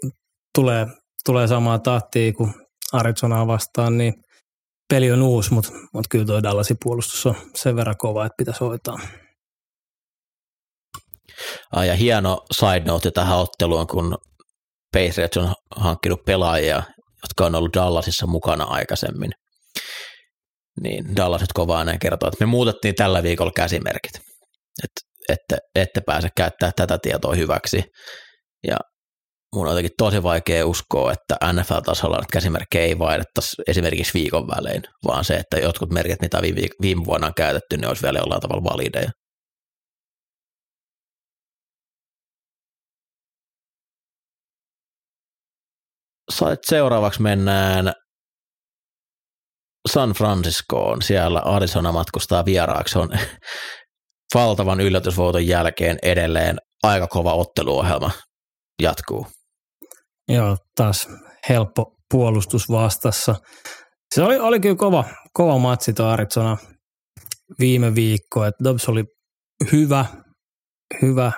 tulee, 0.55 0.87
tulee 1.25 1.47
samaa 1.47 1.79
tahtia 1.79 2.33
kuin 2.33 2.55
Arizonaa 2.93 3.47
vastaan, 3.47 3.99
niin 3.99 4.15
peli 4.91 5.13
on 5.13 5.23
uusi, 5.23 5.53
mutta, 5.53 5.73
mutta 5.73 6.09
kyllä 6.11 6.25
tuo 6.25 6.43
Dallasin 6.43 6.77
puolustus 6.85 7.27
on 7.27 7.35
sen 7.55 7.77
verran 7.77 7.97
kova, 7.99 8.27
että 8.27 8.37
pitäisi 8.37 8.61
hoitaa. 8.61 8.99
Ah, 11.73 11.87
ja 11.87 11.95
hieno 11.95 12.41
side 12.53 12.85
note 12.87 13.11
tähän 13.11 13.39
otteluun, 13.39 13.87
kun 13.87 14.19
Patriots 14.93 15.37
on 15.37 15.55
hankkinut 15.77 16.25
pelaajia, 16.27 16.83
jotka 17.23 17.47
on 17.47 17.55
ollut 17.55 17.75
Dallasissa 17.75 18.27
mukana 18.27 18.65
aikaisemmin. 18.65 19.31
Niin 20.83 21.17
Dallas 21.17 21.45
kovaa 21.55 21.85
näin 21.85 21.99
kertoo, 21.99 22.29
että 22.29 22.45
me 22.45 22.47
muutettiin 22.47 22.95
tällä 22.95 23.23
viikolla 23.23 23.53
käsimerkit, 23.57 24.15
että 24.85 25.01
ette, 25.29 25.59
ette 25.75 26.01
pääse 26.01 26.29
käyttää 26.37 26.71
tätä 26.77 26.99
tietoa 26.99 27.35
hyväksi. 27.35 27.83
Ja 28.67 28.77
mun 29.55 29.67
on 29.67 29.73
jotenkin 29.73 29.97
tosi 29.99 30.23
vaikea 30.23 30.67
uskoa, 30.67 31.13
että 31.13 31.37
NFL-tasolla 31.53 32.17
nyt 32.17 32.31
käsimerkkejä 32.33 32.85
ei 32.85 32.99
vaihdettaisi 32.99 33.63
esimerkiksi 33.67 34.15
viikon 34.15 34.49
välein, 34.49 34.83
vaan 35.07 35.25
se, 35.25 35.35
että 35.35 35.57
jotkut 35.59 35.91
merkit, 35.91 36.21
mitä 36.21 36.43
viime, 36.43 36.61
viime 36.81 37.05
vuonna 37.05 37.27
on 37.27 37.35
käytetty, 37.37 37.77
ne 37.77 37.89
olisi 37.89 38.03
vielä 38.03 38.19
jollain 38.19 38.41
tavalla 38.41 38.65
valideja. 38.65 39.11
Seuraavaksi 46.67 47.23
mennään 47.23 47.93
San 49.89 50.11
Franciscoon. 50.11 51.03
Siellä 51.03 51.39
Arizona 51.39 51.93
matkustaa 51.93 52.45
vieraaksi. 52.45 52.99
On 52.99 53.11
valtavan 54.35 54.81
yllätysvoiton 54.81 55.47
jälkeen 55.47 55.99
edelleen 56.03 56.59
aika 56.83 57.07
kova 57.07 57.35
otteluohjelma 57.35 58.11
jatkuu. 58.83 59.27
Joo, 60.29 60.57
taas 60.77 61.09
helppo 61.49 61.97
puolustus 62.11 62.69
vastassa. 62.71 63.35
Se 64.15 64.23
oli, 64.23 64.39
oli 64.39 64.61
kyllä 64.61 64.77
kova, 64.77 65.05
kova 65.33 65.59
matsi 65.59 65.93
tuo 65.93 66.07
Arizona 66.07 66.57
viime 67.59 67.95
viikko, 67.95 68.45
että 68.45 68.65
Dobbs 68.65 68.89
oli 68.89 69.05
hyvä, 69.73 70.07
hyvä 71.03 71.33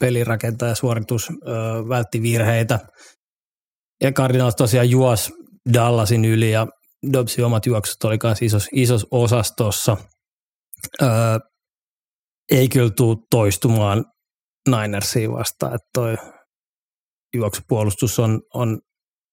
pelirakentaja, 0.00 0.74
suoritus, 0.74 1.28
vältti 1.88 2.22
virheitä. 2.22 2.78
Ja 4.02 4.12
Cardinals 4.12 4.56
tosiaan 4.56 4.90
juos 4.90 5.32
Dallasin 5.72 6.24
yli 6.24 6.50
ja 6.50 6.66
Dobbsin 7.12 7.44
omat 7.44 7.66
juoksut 7.66 8.04
oli 8.04 8.18
myös 8.22 8.42
isos, 8.42 8.68
isos 8.72 9.06
osastossa. 9.10 9.96
Öö, 11.02 11.08
ei 12.50 12.68
kyllä 12.68 12.90
tule 12.96 13.16
toistumaan 13.30 14.04
Ninersiin 14.68 15.32
vastaan, 15.32 15.74
että 15.74 15.88
toi 15.94 16.16
juoksupuolustus 17.34 18.18
on, 18.18 18.40
on 18.54 18.80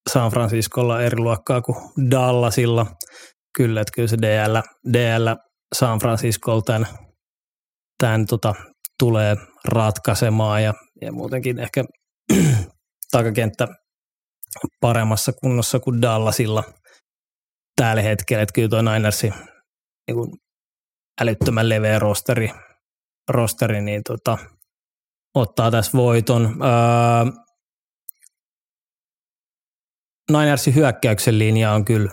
San 0.10 0.32
Franciscolla 0.32 1.02
eri 1.02 1.18
luokkaa 1.18 1.62
kuin 1.62 1.78
Dallasilla. 2.12 2.86
Kyllä, 3.58 3.82
että 3.82 3.92
kyllä 3.96 4.08
se 4.08 4.18
DL, 4.18 4.58
DL 4.94 5.28
San 5.76 6.00
Franciscolla 6.00 6.62
tämän, 6.62 6.88
tämän 7.98 8.26
tota, 8.26 8.56
tulee 9.00 9.38
ratkaisemaan 9.68 10.64
ja, 10.64 10.74
ja 11.02 11.12
muutenkin 11.12 11.60
ehkä 11.60 11.84
takakenttä 13.12 13.68
paremmassa 14.82 15.32
kunnossa 15.34 15.80
kuin 15.80 16.02
Dallasilla 16.02 16.64
tällä 17.76 18.02
hetkellä. 18.02 18.44
Että 18.44 18.54
kyllä 18.54 18.70
tuo 18.70 18.82
Ninersin 18.82 19.34
niin 20.08 20.18
älyttömän 21.22 21.70
leveä 21.70 22.00
rosteri, 22.00 22.52
rosteri 23.30 23.82
niin 23.82 24.02
tota, 24.08 24.38
ottaa 25.36 25.72
tässä 25.72 25.98
voiton. 25.98 26.46
Öö, 26.46 27.42
Ninersin 30.32 30.76
hyökkäyksen 30.76 31.40
linja 31.40 31.72
on 31.72 31.86
kyllä 31.86 32.12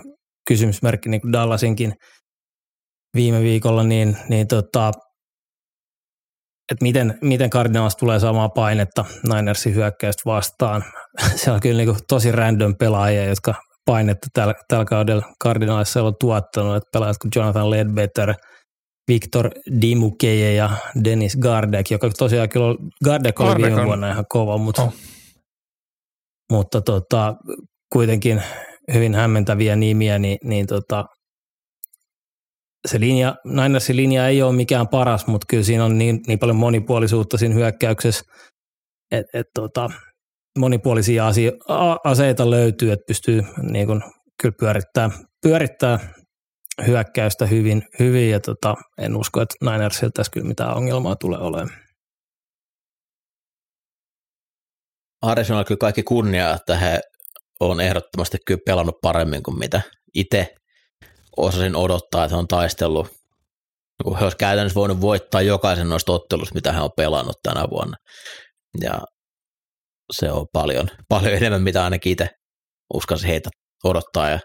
kysymysmerkki 0.48 1.08
niin 1.08 1.20
kuin 1.20 1.32
Dallasinkin 1.32 1.92
viime 3.14 3.40
viikolla, 3.40 3.82
niin, 3.82 4.16
niin 4.28 4.48
tota, 4.48 4.92
että 6.72 6.82
miten, 6.82 7.18
miten 7.22 7.50
Cardinals 7.50 7.96
tulee 7.96 8.20
saamaan 8.20 8.50
painetta 8.54 9.04
Ninersin 9.34 9.74
hyökkäystä 9.74 10.22
vastaan. 10.26 10.84
Se 11.36 11.50
on 11.50 11.60
kyllä 11.60 11.76
niin 11.76 11.88
kuin 11.88 11.98
tosi 12.08 12.32
random 12.32 12.74
pelaajia, 12.78 13.24
jotka 13.24 13.54
painetta 13.86 14.26
tällä, 14.32 14.54
tällä 14.68 14.84
kaudella 14.84 15.26
Cardinalissa 15.44 16.02
on 16.02 16.14
tuottanut, 16.20 16.76
että 16.76 16.88
pelaajat 16.92 17.18
kuin 17.18 17.30
Jonathan 17.36 17.70
Ledbetter, 17.70 18.34
Victor 19.08 19.50
Dimukeje 19.80 20.52
ja 20.52 20.70
Dennis 21.04 21.36
Gardek, 21.36 21.90
joka 21.90 22.10
tosiaan 22.18 22.48
kyllä 22.48 22.76
Gardek 23.04 23.40
oli 23.40 23.62
viime 23.62 23.84
vuonna 23.86 24.10
ihan 24.10 24.24
kova, 24.28 24.58
mutta, 24.58 24.82
oh. 24.82 24.94
mutta 26.52 26.80
tota, 26.80 27.34
kuitenkin 27.92 28.42
hyvin 28.94 29.14
hämmentäviä 29.14 29.76
nimiä, 29.76 30.18
niin, 30.18 30.38
niin 30.44 30.66
tota, 30.66 31.04
se 32.88 33.00
linja, 33.00 33.34
Ninersin 33.44 33.96
linja 33.96 34.28
ei 34.28 34.42
ole 34.42 34.56
mikään 34.56 34.88
paras, 34.88 35.26
mutta 35.26 35.46
kyllä 35.50 35.62
siinä 35.62 35.84
on 35.84 35.98
niin, 35.98 36.20
niin 36.26 36.38
paljon 36.38 36.56
monipuolisuutta 36.56 37.38
siinä 37.38 37.54
hyökkäyksessä, 37.54 38.24
että 39.10 39.38
et, 39.38 39.46
tota, 39.54 39.90
monipuolisia 40.58 41.26
asio, 41.26 41.52
aseita 42.04 42.50
löytyy, 42.50 42.92
että 42.92 43.04
pystyy 43.06 43.42
niin 43.62 43.86
kun, 43.86 44.02
kyllä 44.42 44.54
pyörittää, 44.60 45.10
pyörittää 45.42 45.98
hyökkäystä 46.86 47.46
hyvin, 47.46 47.82
hyvin 47.98 48.30
ja 48.30 48.40
tota, 48.40 48.74
en 48.98 49.16
usko, 49.16 49.40
että 49.40 49.54
Ninersilta 49.70 50.12
tässä 50.12 50.32
kyllä 50.32 50.48
mitään 50.48 50.76
ongelmaa 50.76 51.16
tulee 51.16 51.38
olemaan. 51.38 51.70
Arizona 55.22 55.64
kyllä 55.64 55.78
kaikki 55.78 56.02
kunnia, 56.02 56.54
että 56.54 56.76
he 56.76 57.00
on 57.60 57.80
ehdottomasti 57.80 58.38
kyllä 58.46 58.60
pelannut 58.66 59.00
paremmin 59.02 59.42
kuin 59.42 59.58
mitä 59.58 59.80
itse 60.14 60.54
osasin 61.36 61.76
odottaa, 61.76 62.24
että 62.24 62.36
on 62.36 62.48
taistellut. 62.48 63.06
Niin 63.06 64.16
he 64.16 64.24
olisivat 64.24 64.38
käytännössä 64.38 64.74
voinut 64.74 65.00
voittaa 65.00 65.42
jokaisen 65.42 65.88
noista 65.88 66.12
ottelusta, 66.12 66.54
mitä 66.54 66.72
he 66.72 66.80
on 66.80 66.90
pelannut 66.96 67.36
tänä 67.42 67.64
vuonna. 67.70 67.96
Ja 68.80 69.00
se 70.12 70.32
on 70.32 70.46
paljon, 70.52 70.88
paljon 71.08 71.34
enemmän, 71.34 71.62
mitä 71.62 71.84
ainakin 71.84 72.12
itse 72.12 72.28
uskalsi 72.94 73.28
heitä 73.28 73.50
odottaa 73.84 74.30
ja, 74.30 74.40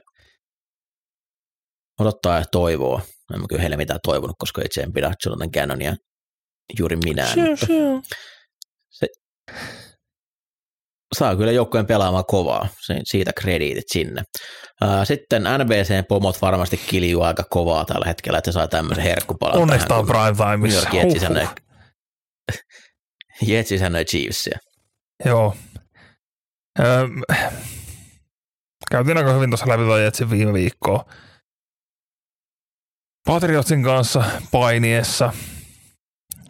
odottaa 1.99 2.39
ja 2.39 2.45
toivoa. 2.51 3.01
En 3.33 3.41
mä 3.41 3.45
kyllä 3.49 3.61
heille 3.61 3.77
mitään 3.77 3.99
toivonut, 4.03 4.35
koska 4.39 4.61
itse 4.65 4.81
en 4.81 4.93
pidä 4.93 5.11
Jonathan 5.25 5.51
Cannonia 5.51 5.95
juuri 6.79 6.95
minään. 6.95 7.33
Sure, 7.33 7.55
sure. 7.55 8.01
Se, 8.89 9.07
saa 11.13 11.35
kyllä 11.35 11.51
joukkojen 11.51 11.87
pelaamaan 11.87 12.25
kovaa, 12.25 12.67
siitä 13.03 13.33
krediitit 13.33 13.89
sinne. 13.91 14.23
Sitten 15.03 15.43
NBC-pomot 15.43 16.41
varmasti 16.41 16.77
kiljuu 16.77 17.21
aika 17.21 17.43
kovaa 17.49 17.85
tällä 17.85 18.05
hetkellä, 18.05 18.37
että 18.37 18.51
se 18.51 18.53
saa 18.53 18.67
tämmöisen 18.67 19.03
herkkupalan. 19.03 19.57
Onneksi 19.57 19.93
on 19.93 20.05
prime 20.05 20.51
timeissa. 20.51 20.89
Jetsi 23.41 23.77
sanoi 23.77 24.05
Chiefsia. 24.05 24.59
Joo. 25.25 25.55
Öö, 26.79 27.07
käytiin 28.91 29.17
aika 29.17 29.33
hyvin 29.33 29.49
tuossa 29.49 29.69
läpi 29.69 30.03
Jetsin 30.03 30.29
viime 30.29 30.53
viikkoa. 30.53 31.05
Patriotsin 33.27 33.83
kanssa 33.83 34.23
painiessa 34.51 35.33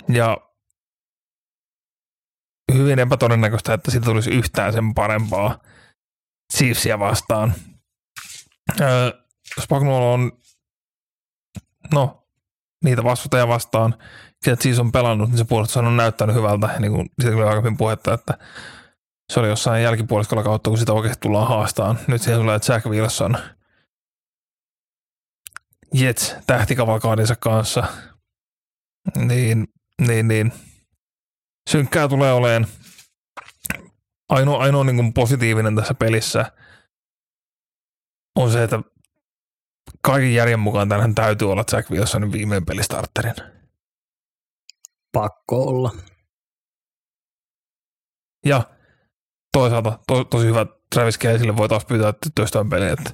ja 0.10 0.38
hyvin 2.74 3.00
epätodennäköistä, 3.00 3.74
että 3.74 3.92
siitä 3.92 4.06
tulisi 4.06 4.30
yhtään 4.30 4.74
sen 4.74 4.94
parempaa 4.94 5.62
Chiefsia 6.58 7.00
vastaan. 7.00 7.54
Öö, 8.82 9.12
Spagnuolo 9.62 10.14
on, 10.14 10.32
no, 11.94 12.28
niitä 12.84 13.04
vastuutajia 13.04 13.48
vastaan, 13.48 13.96
että 14.48 14.64
siis 14.64 14.80
on 14.80 14.92
pelannut, 14.92 15.30
niin 15.30 15.38
se 15.38 15.46
puolustus 15.46 15.78
on 15.78 15.98
näyttänyt 15.98 16.36
hyvältä. 16.36 16.70
Niin 16.80 16.92
kuin 16.92 17.10
siitä 17.22 17.36
oli 17.36 17.44
aikaisemmin 17.44 17.78
puhetta, 17.78 18.14
että 18.14 18.38
se 19.34 19.40
oli 19.40 19.48
jossain 19.48 19.84
jälkipuoliskolla 19.84 20.44
kautta, 20.44 20.70
kun 20.70 20.78
sitä 20.78 20.94
oikeasti 20.94 21.22
tullaan 21.22 21.48
haastaan. 21.48 22.00
Nyt 22.08 22.22
siellä 22.22 22.42
tulee 22.42 22.60
Jack 22.70 22.86
Wilson 22.86 23.38
Jets 25.94 26.36
tähtikavalkaadinsa 26.48 27.36
kanssa. 27.36 27.84
Niin 29.18 29.68
Niin, 30.08 30.28
niin. 30.28 30.54
Synkkää 31.70 32.08
tulee 32.08 32.34
olemaan. 32.34 32.68
Ainoa, 34.30 34.64
ainoa 34.64 34.84
niin 34.84 34.96
kuin 34.96 35.14
positiivinen 35.14 35.76
tässä 35.76 35.94
pelissä 35.94 36.52
on 38.36 38.52
se, 38.52 38.64
että 38.64 38.80
kaiken 40.02 40.34
järjen 40.34 40.60
mukaan 40.60 40.90
tänään 40.90 41.16
täytyy 41.16 41.52
olla 41.52 41.64
Jack 41.72 41.92
Wilsonin 41.92 42.32
viimeinen 42.32 42.66
pelistarterin. 42.66 43.36
Pakko 45.12 45.64
olla. 45.64 45.92
Ja 48.46 48.64
toisaalta 49.52 50.00
to, 50.08 50.24
tosi 50.24 50.46
hyvä 50.46 50.66
Travis 50.96 51.20
Caseylle 51.20 51.58
voi 51.58 51.70
taas 51.70 51.86
pyytää 51.86 52.14
tyttöistään 52.24 52.70
peliä, 52.70 52.92
että 52.92 53.12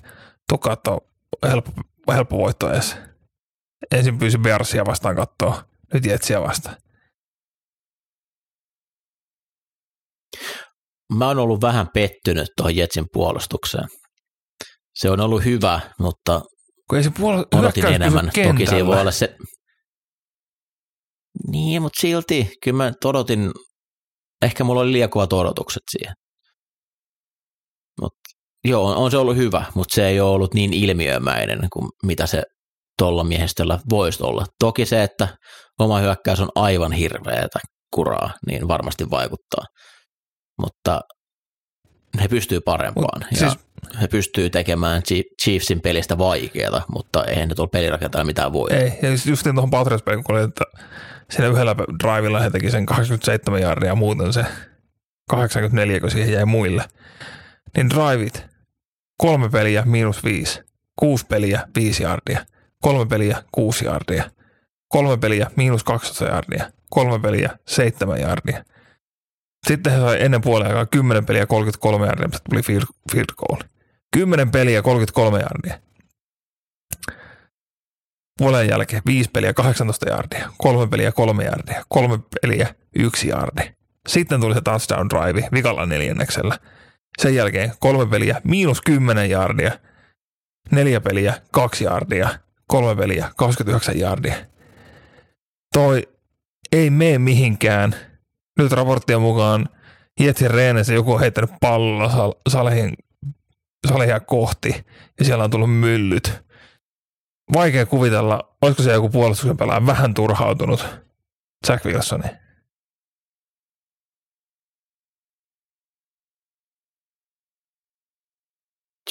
toka, 0.48 0.74
että 0.74 0.92
on 0.92 1.00
helppo, 1.48 1.72
helppo 2.14 2.38
voitto 2.38 2.74
edes. 2.74 2.98
Ensin 3.92 4.18
pyysi 4.18 4.38
Bearsia 4.38 4.86
vastaan 4.86 5.16
katsoa, 5.16 5.64
nyt 5.94 6.06
Jetsiä 6.06 6.42
vastaan. 6.42 6.76
Mä 11.18 11.28
oon 11.28 11.40
ollut 11.40 11.62
vähän 11.62 11.88
pettynyt 11.94 12.48
tuohon 12.58 12.76
Jetsin 12.76 13.06
puolustukseen. 13.14 13.88
Se 14.96 15.10
on 15.10 15.20
ollut 15.20 15.46
hyvä, 15.46 15.80
mutta 16.00 16.42
Kun 16.90 16.98
ei 16.98 17.04
se 17.04 17.10
puol- 17.10 17.60
odotin 17.60 17.86
enemmän. 17.86 18.26
Toki 18.26 18.76
ei 18.76 18.86
voi 18.86 19.02
olla 19.02 19.12
se... 19.12 19.36
Niin, 21.52 21.82
mutta 21.82 22.02
silti, 22.02 22.52
kyllä 22.64 22.78
mä 22.78 22.92
odotin, 23.06 23.52
ehkä 24.42 24.64
mulla 24.64 24.82
oli 24.82 24.92
liian 24.92 25.10
kovat 25.10 25.34
odotukset 25.34 25.84
siihen. 25.92 26.16
Mut, 28.02 28.14
joo, 28.64 28.90
on, 28.90 28.96
on 28.96 29.12
se 29.12 29.18
ollut 29.18 29.36
hyvä, 29.36 29.66
mutta 29.76 29.96
se 29.96 30.08
ei 30.08 30.20
ole 30.20 30.30
ollut 30.30 30.54
niin 30.54 30.74
ilmiömäinen 30.74 31.60
kuin 31.74 31.90
mitä 32.04 32.28
se 32.28 32.44
tuolla 32.98 33.24
miehistöllä 33.24 33.80
voisi 33.90 34.24
olla. 34.24 34.46
Toki 34.60 34.86
se, 34.86 35.04
että 35.04 35.38
oma 35.80 36.00
hyökkäys 36.00 36.40
on 36.40 36.50
aivan 36.56 36.92
hirveätä 36.92 37.60
kuraa, 37.94 38.34
niin 38.48 38.68
varmasti 38.68 39.10
vaikuttaa. 39.10 39.64
Mutta 40.60 41.02
he 42.22 42.28
pystyy 42.28 42.62
parempaan. 42.62 43.22
Mut 43.22 43.32
ja 43.32 43.38
siis- 43.38 43.60
he 44.02 44.08
pystyy 44.08 44.50
tekemään 44.50 45.02
Chi- 45.02 45.36
Chiefsin 45.44 45.82
pelistä 45.82 46.18
vaikeaa, 46.18 46.86
mutta 46.94 47.26
eihän 47.26 47.50
ne 47.50 47.56
tuolla 47.56 47.70
pelirakentajalla 47.70 48.26
mitään 48.28 48.54
voi. 48.54 48.74
Ei, 48.74 49.00
ja 49.02 49.10
just 49.30 49.44
tuohon 49.44 49.70
Patriots 49.70 50.04
kun 50.04 50.36
oli, 50.36 50.44
että 50.44 50.66
siinä 51.32 51.48
yhdellä 51.48 51.76
drivilla 52.04 52.40
he 52.40 52.50
teki 52.50 52.72
sen 52.72 52.86
87 52.86 53.62
jardia 53.62 53.90
ja 53.90 53.96
muuten 53.96 54.34
se 54.34 54.46
84, 55.30 56.00
kun 56.00 56.12
siihen 56.12 56.34
jäi 56.34 56.46
muille. 56.46 56.84
Niin 57.78 57.90
drivit, 57.90 58.46
kolme 59.18 59.50
peliä 59.50 59.84
miinus 59.86 60.24
viisi, 60.24 60.62
kuusi 61.00 61.26
peliä 61.26 61.68
viisi 61.76 62.04
jardia, 62.04 62.46
kolme 62.82 63.06
peliä 63.06 63.44
kuusi 63.52 63.86
jardia, 63.86 64.24
kolme 64.88 65.18
peliä 65.18 65.52
miinus 65.56 65.84
12 65.84 66.26
jardia, 66.26 66.72
kolme 66.90 67.20
peliä 67.20 67.50
seitsemän 67.68 68.22
jardia. 68.22 68.64
Sitten 69.68 69.94
he 69.94 70.00
sai 70.00 70.24
ennen 70.24 70.42
puolen 70.42 70.68
aikaa 70.68 70.86
10 70.86 71.26
peliä 71.26 71.46
33 71.46 72.06
jardia, 72.06 72.28
mistä 72.28 72.50
tuli 72.50 72.62
field, 72.62 72.86
field 73.12 73.34
goal. 73.38 73.64
10 74.14 74.52
peliä 74.52 74.82
33 74.82 75.40
jardia 75.40 75.80
puolen 78.40 78.70
jälkeen 78.70 79.02
viisi 79.06 79.30
peliä 79.34 79.54
18 79.54 80.10
jardia, 80.10 80.50
kolme 80.58 80.88
peliä 80.88 81.12
kolme 81.12 81.44
jardia, 81.44 81.84
kolme 81.90 82.20
peliä 82.42 82.76
yksi 82.96 83.28
jardi. 83.28 83.72
Sitten 84.08 84.42
tuli 84.42 84.54
se 84.54 84.62
touchdown 84.62 85.10
drive 85.10 85.50
vikalla 85.54 85.86
neljänneksellä. 85.86 86.60
Sen 87.22 87.36
jälkeen 87.36 87.72
kolme 87.80 88.06
peliä 88.06 88.42
miinus 88.44 88.82
10 88.82 89.30
jardia, 89.30 89.72
neljä 90.72 91.02
peliä 91.02 91.34
kaksi 91.52 91.84
jardia, 91.84 92.30
kolme 92.68 92.96
peliä 92.96 93.32
29 93.38 94.00
jardia. 94.00 94.36
Toi 95.74 96.08
ei 96.72 96.90
mene 96.90 97.18
mihinkään. 97.18 97.96
Nyt 98.60 98.72
raporttien 98.72 99.22
mukaan 99.22 99.70
Jetsin 100.20 100.52
reenessä 100.52 100.94
joku 100.94 101.14
on 101.14 101.20
heittänyt 101.20 101.50
pallolla 101.62 102.10
sal- 102.10 102.42
Salehin, 102.50 102.94
kohti 104.28 104.86
ja 105.20 105.26
siellä 105.26 105.44
on 105.44 105.52
tullut 105.52 105.80
myllyt 105.80 106.34
vaikea 107.54 107.86
kuvitella, 107.86 108.58
olisiko 108.62 108.84
se 108.84 108.94
joku 108.94 109.10
puolustuksen 109.10 109.58
pelaaja 109.58 109.86
vähän 109.86 110.14
turhautunut 110.14 110.86
Jack 111.68 111.86
Wilsoni. 111.86 112.28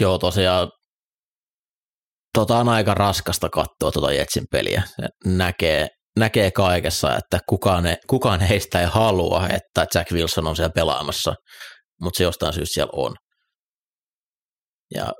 Joo, 0.00 0.18
tosiaan 0.18 0.72
tota 2.34 2.58
on 2.58 2.68
aika 2.68 2.94
raskasta 2.94 3.48
katsoa 3.48 3.92
tuota 3.92 4.12
Jetsin 4.12 4.46
peliä. 4.50 4.82
Se 4.86 5.08
näkee, 5.24 5.88
näkee 6.18 6.50
kaikessa, 6.50 7.16
että 7.16 7.38
kukaan, 7.48 7.86
ei, 7.86 7.96
kukaan 8.06 8.40
heistä 8.40 8.80
ei 8.80 8.86
halua, 8.86 9.48
että 9.48 9.86
Jack 9.94 10.12
Wilson 10.12 10.46
on 10.46 10.56
siellä 10.56 10.72
pelaamassa, 10.74 11.34
mutta 12.00 12.18
se 12.18 12.24
jostain 12.24 12.52
syystä 12.52 12.74
siellä 12.74 12.92
on. 12.92 13.16
Ja 14.94 15.12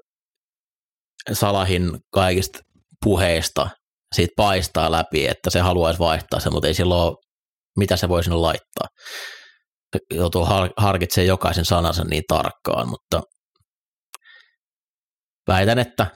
Salahin 1.33 1.91
kaikista 2.13 2.59
puheista 3.05 3.71
siitä 4.15 4.33
paistaa 4.37 4.93
läpi, 4.93 5.27
että 5.27 5.51
se 5.51 5.61
haluaisi 5.61 5.99
vaihtaa 5.99 6.41
sen, 6.41 6.53
mutta 6.53 6.69
ei 6.69 6.75
sillä 6.75 6.95
ole, 6.95 7.17
mitä 7.79 7.97
se 7.97 8.09
voi 8.09 8.25
sinne 8.25 8.37
laittaa. 8.37 8.89
Joutuu 10.15 10.45
har- 10.45 10.73
harkitsemaan 10.77 11.27
jokaisen 11.27 11.65
sanansa 11.65 12.05
niin 12.05 12.23
tarkkaan, 12.29 12.89
mutta 12.89 13.23
väitän, 15.49 15.79
että 15.79 16.07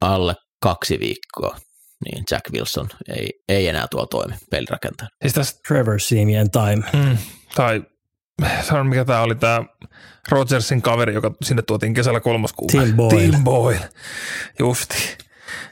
alle 0.00 0.34
kaksi 0.62 0.98
viikkoa, 1.00 1.58
niin 2.04 2.24
Jack 2.30 2.52
Wilson 2.52 2.88
ei, 3.08 3.28
ei 3.48 3.68
enää 3.68 3.86
tuo 3.90 4.06
toimi 4.06 4.34
pelirakentajana. 4.50 5.16
Siis 5.22 5.32
tässä, 5.34 5.56
Trevor 5.68 6.00
Siemian 6.00 6.50
time. 6.50 6.82
mm, 6.92 7.18
tai 7.54 7.82
sanon 8.62 8.86
mikä 8.86 9.04
tämä 9.04 9.20
oli 9.20 9.34
tämä 9.34 9.62
Rodgersin 10.28 10.82
kaveri, 10.82 11.14
joka 11.14 11.30
sinne 11.42 11.62
tuotiin 11.62 11.94
kesällä 11.94 12.20
kolmas 12.20 12.52
kuukausi. 12.52 12.86
Tim 12.86 12.96
Boyle. 12.96 13.20
Tim 13.20 13.44
Boyle, 13.44 13.88
justi. 14.58 15.16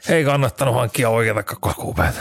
Ei 0.09 0.23
kannattanut 0.23 0.75
hankkia 0.75 1.09
oikeita 1.09 1.43
kakkoskuupäitä. 1.43 2.19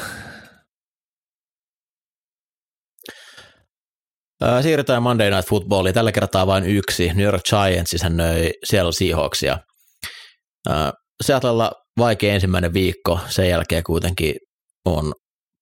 Ää, 4.40 4.62
Siirrytään 4.62 5.02
Monday 5.02 5.30
Night 5.30 5.48
Footballiin. 5.48 5.94
Tällä 5.94 6.12
kertaa 6.12 6.46
vain 6.46 6.64
yksi. 6.64 7.08
New 7.14 7.24
York 7.24 7.42
Giants 7.44 7.90
siis 7.90 8.02
hän 8.02 8.16
nöi 8.16 8.50
Seattle 8.64 8.92
Seahawksia. 8.92 9.58
Ää, 10.68 10.92
Seattlella 11.22 11.72
vaikea 11.98 12.34
ensimmäinen 12.34 12.72
viikko, 12.72 13.20
sen 13.28 13.48
jälkeen 13.48 13.84
kuitenkin 13.84 14.34
on 14.84 15.12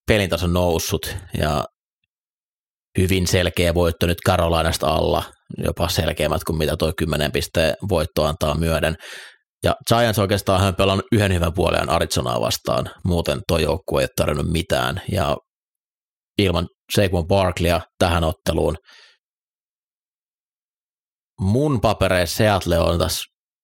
pelintaso 0.08 0.46
noussut 0.46 1.16
ja 1.38 1.64
hyvin 2.98 3.26
selkeä 3.26 3.74
voitto 3.74 4.06
nyt 4.06 4.18
Carolinasta 4.26 4.88
alla, 4.88 5.22
jopa 5.58 5.88
selkeämmät 5.88 6.44
kuin 6.44 6.58
mitä 6.58 6.76
tuo 6.76 6.92
10 6.96 7.32
pisteen 7.32 7.74
voitto 7.88 8.24
antaa 8.24 8.54
myöden. 8.54 8.96
Ja 9.64 9.74
Giants 9.88 10.18
oikeastaan 10.18 10.60
hän 10.60 10.76
pelannut 10.76 11.06
yhden 11.12 11.34
hyvän 11.34 11.54
puolen 11.54 11.90
Arizonaa 11.90 12.40
vastaan, 12.40 12.90
muuten 13.04 13.40
tuo 13.48 13.58
joukkue 13.58 14.00
ei 14.00 14.04
ole 14.04 14.10
tarjonnut 14.16 14.52
mitään, 14.52 15.02
ja 15.12 15.36
ilman 16.38 16.68
Saquon 16.96 17.26
Barkleya 17.26 17.80
tähän 17.98 18.24
otteluun. 18.24 18.76
Mun 21.40 21.80
papereissa 21.80 22.36
Seattle 22.36 22.78
on 22.78 22.98
tässä 22.98 23.22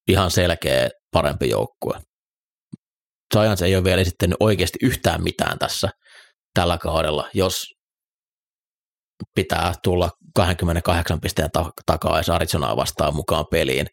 ihan 0.08 0.30
selkeä 0.30 0.88
parempi 1.12 1.48
joukkue. 1.48 2.00
Giants 3.34 3.62
ei 3.62 3.76
ole 3.76 3.84
vielä 3.84 4.00
esittänyt 4.00 4.36
oikeasti 4.40 4.78
yhtään 4.82 5.22
mitään 5.22 5.58
tässä 5.58 5.88
tällä 6.54 6.78
kaudella, 6.78 7.28
jos 7.34 7.64
pitää 9.34 9.74
tulla 9.82 10.10
28 10.36 11.20
pisteen 11.20 11.50
ta- 11.52 11.70
takaa 11.86 12.22
ja 12.26 12.34
Arizonaa 12.34 12.76
vastaan 12.76 13.14
mukaan 13.14 13.44
peliin. 13.50 13.86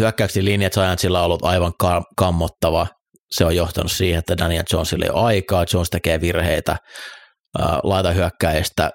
Hyökkäyksen 0.00 0.44
linja 0.44 0.70
Giantsilla 0.70 1.18
on 1.20 1.24
ollut 1.24 1.44
aivan 1.44 1.72
ka- 1.78 2.04
kammottava. 2.16 2.86
Se 3.30 3.44
on 3.44 3.56
johtanut 3.56 3.92
siihen, 3.92 4.18
että 4.18 4.38
Daniel 4.38 4.64
Jonesille 4.72 5.04
ei 5.04 5.10
ole 5.10 5.22
aikaa, 5.22 5.64
Jones 5.72 5.90
tekee 5.90 6.20
virheitä, 6.20 6.76
laita 7.82 8.10
hyökkäistä, 8.10 8.90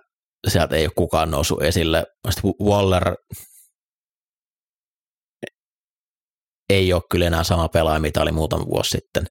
sieltä 0.47 0.75
ei 0.75 0.85
ole 0.85 0.91
kukaan 0.95 1.31
noussut 1.31 1.61
esille. 1.61 2.03
Sitten 2.29 2.51
Waller 2.63 3.15
ei 6.69 6.93
ole 6.93 7.01
kyllä 7.11 7.27
enää 7.27 7.43
sama 7.43 7.67
pelaaja, 7.69 7.99
mitä 7.99 8.21
oli 8.21 8.31
muutama 8.31 8.65
vuosi 8.65 8.89
sitten. 8.89 9.25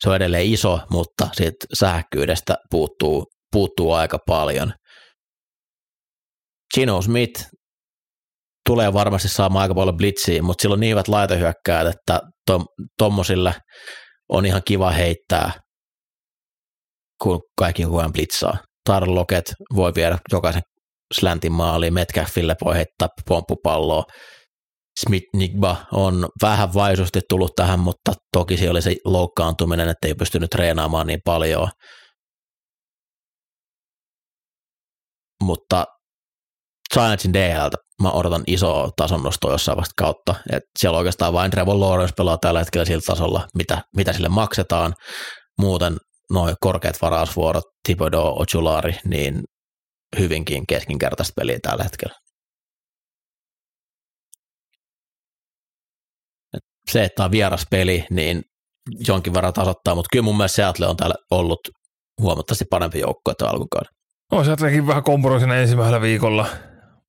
Se 0.00 0.08
on 0.10 0.16
edelleen 0.16 0.46
iso, 0.46 0.80
mutta 0.90 1.28
siitä 1.32 1.66
sähäkkyydestä 1.78 2.56
puuttuu, 2.70 3.26
puuttuu 3.52 3.92
aika 3.92 4.18
paljon. 4.26 4.72
Gino 6.74 7.02
Smith 7.02 7.42
tulee 8.68 8.92
varmasti 8.92 9.28
saamaan 9.28 9.62
aika 9.62 9.74
paljon 9.74 9.96
blitsiä, 9.96 10.42
mutta 10.42 10.62
sillä 10.62 10.72
on 10.72 10.80
niin 10.80 10.90
hyvät 10.90 11.08
laitahyökkäät, 11.08 11.86
että 11.86 12.20
tuommoisille 12.98 13.54
on 14.28 14.46
ihan 14.46 14.62
kiva 14.64 14.90
heittää, 14.90 15.52
kun 17.22 17.40
kaikki 17.58 17.84
koko 17.84 17.98
ajan 17.98 18.12
blitzaa. 18.12 18.58
Tarloket 18.84 19.52
voi 19.76 19.92
viedä 19.94 20.18
jokaisen 20.32 20.62
slantin 21.14 21.52
maaliin, 21.52 21.94
Metcalfille 21.94 22.56
voi 22.64 22.74
heittää 22.74 23.08
pomppupalloa. 23.28 24.04
Smitnigba 25.06 25.76
on 25.92 26.28
vähän 26.42 26.74
vaisusti 26.74 27.20
tullut 27.28 27.52
tähän, 27.56 27.80
mutta 27.80 28.12
toki 28.32 28.56
se 28.56 28.70
oli 28.70 28.82
se 28.82 28.96
loukkaantuminen, 29.04 29.88
että 29.88 30.08
ei 30.08 30.14
pystynyt 30.14 30.50
treenaamaan 30.50 31.06
niin 31.06 31.20
paljon. 31.24 31.68
Mutta 35.44 35.86
Giantsin 36.94 37.32
DLtä 37.32 37.76
mä 38.02 38.10
odotan 38.10 38.42
isoa 38.46 38.90
tason 38.96 39.22
nostoa 39.22 39.52
jossain 39.52 39.78
vasta 39.78 39.92
kautta. 39.96 40.34
Et 40.52 40.62
siellä 40.78 40.98
oikeastaan 40.98 41.32
vain 41.32 41.50
Trevor 41.50 41.80
Lawrence 41.80 42.14
pelaa 42.16 42.38
tällä 42.38 42.58
hetkellä 42.58 42.84
sillä 42.84 43.02
tasolla, 43.06 43.48
mitä, 43.54 43.82
mitä 43.96 44.12
sille 44.12 44.28
maksetaan. 44.28 44.94
Muuten 45.60 45.96
noin 46.32 46.54
korkeat 46.60 47.02
varausvuorot, 47.02 47.64
Thibodeau, 47.86 48.36
Ojulari, 48.38 48.98
niin 49.04 49.42
hyvinkin 50.18 50.66
keskinkertaista 50.66 51.32
peliä 51.36 51.58
tällä 51.62 51.84
hetkellä. 51.84 52.14
Se, 56.92 57.04
että 57.04 57.24
on 57.24 57.30
vieras 57.30 57.66
peli, 57.70 58.06
niin 58.10 58.42
jonkin 59.08 59.34
verran 59.34 59.52
tasoittaa, 59.52 59.94
mutta 59.94 60.08
kyllä 60.12 60.22
mun 60.22 60.36
mielestä 60.36 60.56
Seattle 60.56 60.86
on 60.86 60.96
täällä 60.96 61.14
ollut 61.30 61.60
huomattavasti 62.20 62.64
parempi 62.64 63.00
joukko 63.00 63.30
että 63.30 63.48
alkukauden. 63.48 63.92
No, 64.32 64.44
Seattlekin 64.44 64.86
vähän 64.86 65.02
kompuroisin 65.02 65.50
ensimmäisellä 65.50 66.00
viikolla, 66.00 66.46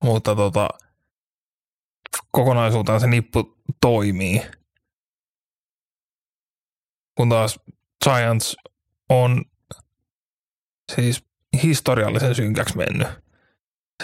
mutta 0.04 0.36
tota, 0.36 0.68
kokonaisuuteen 2.30 3.00
se 3.00 3.06
nippu 3.06 3.58
toimii. 3.80 4.42
Kun 7.16 7.28
taas 7.28 7.60
Giants 8.04 8.56
on 9.08 9.44
siis 10.96 11.24
historiallisen 11.62 12.34
synkäksi 12.34 12.76
mennyt. 12.76 13.08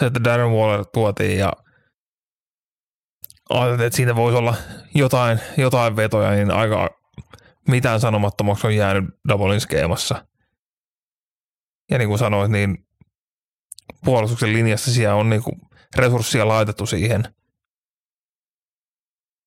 Se, 0.00 0.06
että 0.06 0.24
Darren 0.24 0.50
Waller 0.50 0.84
tuotiin 0.92 1.38
ja 1.38 1.52
että 3.84 3.96
siitä 3.96 4.16
voisi 4.16 4.38
olla 4.38 4.54
jotain, 4.94 5.40
jotain 5.56 5.96
vetoja, 5.96 6.30
niin 6.30 6.50
aika 6.50 6.90
mitään 7.68 8.00
sanomattomaksi 8.00 8.66
on 8.66 8.76
jäänyt 8.76 9.04
Doublein 9.28 9.60
skeemassa. 9.60 10.26
Ja 11.90 11.98
niin 11.98 12.08
kuin 12.08 12.18
sanoit, 12.18 12.50
niin 12.50 12.78
puolustuksen 14.04 14.52
linjassa 14.52 14.92
siellä 14.92 15.14
on 15.14 15.30
niin 15.30 15.42
kuin 15.42 15.60
resursseja 15.96 16.48
laitettu 16.48 16.86
siihen. 16.86 17.22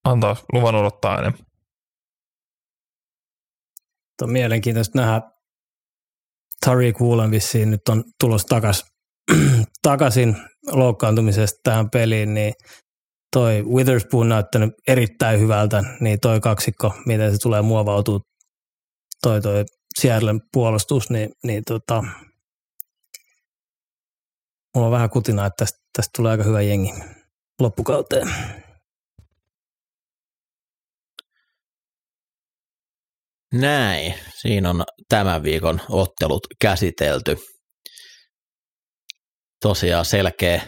Antaa 0.03 0.35
luvan 0.53 0.75
odottaa 0.75 1.19
enemmän. 1.19 1.45
On 4.21 4.31
mielenkiintoista 4.31 4.99
nähdä. 4.99 5.21
Tariq 6.65 7.01
Woolen 7.01 7.31
vissiin 7.31 7.71
nyt 7.71 7.89
on 7.89 8.03
tulos 8.19 8.45
takas, 8.45 8.85
takaisin 9.83 10.35
loukkaantumisesta 10.67 11.59
tähän 11.63 11.89
peliin, 11.89 12.33
niin 12.33 12.53
toi 13.31 13.63
Witherspoon 13.63 14.29
näyttänyt 14.29 14.73
erittäin 14.87 15.39
hyvältä, 15.39 15.83
niin 15.99 16.19
toi 16.19 16.39
kaksikko, 16.39 16.93
miten 17.05 17.31
se 17.31 17.37
tulee 17.37 17.61
muovautua, 17.61 18.19
toi 19.21 19.41
toi 19.41 19.65
Seattlen 19.99 20.41
puolustus, 20.53 21.09
niin, 21.09 21.31
niin 21.43 21.63
tota, 21.67 22.03
mulla 24.75 24.87
on 24.87 24.91
vähän 24.91 25.09
kutina, 25.09 25.45
että 25.45 25.55
tästä, 25.57 25.79
tästä 25.97 26.11
tulee 26.17 26.31
aika 26.31 26.43
hyvä 26.43 26.61
jengi 26.61 26.93
loppukauteen. 27.59 28.27
Näin. 33.53 34.13
Siinä 34.35 34.69
on 34.69 34.83
tämän 35.09 35.43
viikon 35.43 35.81
ottelut 35.89 36.47
käsitelty. 36.61 37.37
Tosiaan 39.61 40.05
selkeä, 40.05 40.61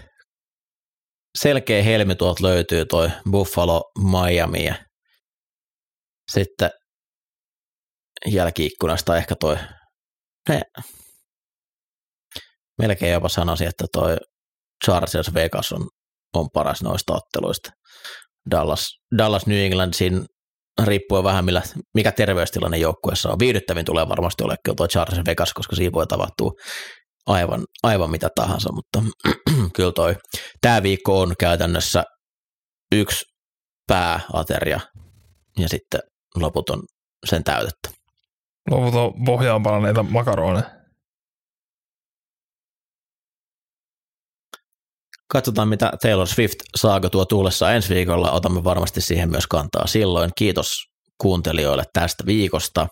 selkeä 1.38 1.84
helmi 1.84 2.16
tuolta 2.16 2.44
löytyy 2.44 2.86
toi 2.86 3.10
Buffalo 3.32 3.92
Miami 4.00 4.66
ja 4.66 4.76
sitten 6.32 6.70
jälkiikkunasta 8.26 9.18
ehkä 9.18 9.36
toi 9.40 9.58
ne, 10.50 10.62
melkein 12.78 13.14
jopa 13.14 13.30
sanoisin, 13.30 13.68
että 13.68 13.86
toi 13.92 14.18
Chargers 14.86 15.34
Vegas 15.34 15.72
on, 15.72 15.88
on 16.34 16.50
paras 16.54 16.84
noista 16.84 17.14
otteluista. 17.14 17.70
Dallas, 18.52 19.00
Dallas 19.18 19.48
New 19.48 19.58
England 19.58 19.94
siinä 19.94 20.26
riippuen 20.84 21.24
vähän 21.24 21.46
millä, 21.46 21.62
mikä 21.94 22.12
terveystilanne 22.12 22.78
joukkueessa 22.78 23.32
on. 23.32 23.40
Viihdyttävin 23.40 23.86
tulee 23.86 24.10
varmasti 24.10 24.44
kyllä 24.64 24.76
tuo 24.76 24.88
Chargers 24.88 25.26
Vegas, 25.26 25.54
koska 25.54 25.76
siinä 25.76 25.92
voi 25.92 26.08
tapahtua 26.08 26.52
aivan, 27.26 27.64
aivan 27.84 28.12
mitä 28.12 28.30
tahansa, 28.36 28.70
mutta 28.74 29.04
kyllä 29.76 29.92
toi 29.92 30.16
tämä 30.62 30.84
viikko 30.84 31.22
on 31.22 31.34
käytännössä 31.40 32.04
yksi 32.92 33.26
pääateria 33.88 34.80
ja 35.60 35.70
sitten 35.70 36.02
loput 36.36 36.70
on 36.70 36.84
sen 37.26 37.44
täytettä. 37.44 37.90
Loput 38.72 38.96
on 38.96 39.26
pohjaan 39.26 39.64
palaneita 39.64 40.04
makaroneja. 40.04 40.84
Katsotaan, 45.34 45.68
mitä 45.68 45.92
Taylor 46.02 46.28
Swift 46.28 46.60
saako 46.76 47.10
tuo 47.10 47.26
tuulessa 47.26 47.74
ensi 47.74 47.96
viikolla. 47.96 48.32
Otamme 48.32 48.64
varmasti 48.64 49.02
siihen 49.02 49.30
myös 49.30 49.48
kantaa 49.48 49.88
silloin. 49.88 50.32
Kiitos 50.38 50.68
kuuntelijoille 51.22 51.84
tästä 51.94 52.26
viikosta. 52.26 52.88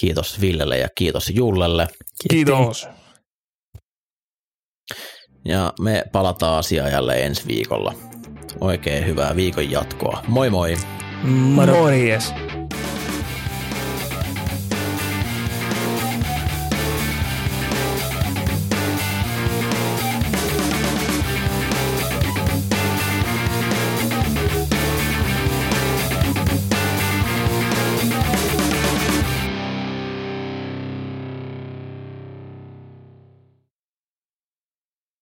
Kiitos 0.00 0.40
Villelle 0.40 0.78
ja 0.78 0.88
kiitos 0.98 1.30
Jullelle. 1.30 1.88
Kiitos. 2.30 2.88
Ja 5.44 5.72
me 5.80 6.04
palataan 6.12 6.58
asiaan 6.58 6.90
jälleen 6.90 7.26
ensi 7.26 7.46
viikolla. 7.46 7.94
Oikein 8.60 9.06
hyvää 9.06 9.36
viikon 9.36 9.70
jatkoa. 9.70 10.22
Moi 10.28 10.50
moi! 10.50 10.76
Moro. 11.24 11.74
Morjes. 11.74 12.34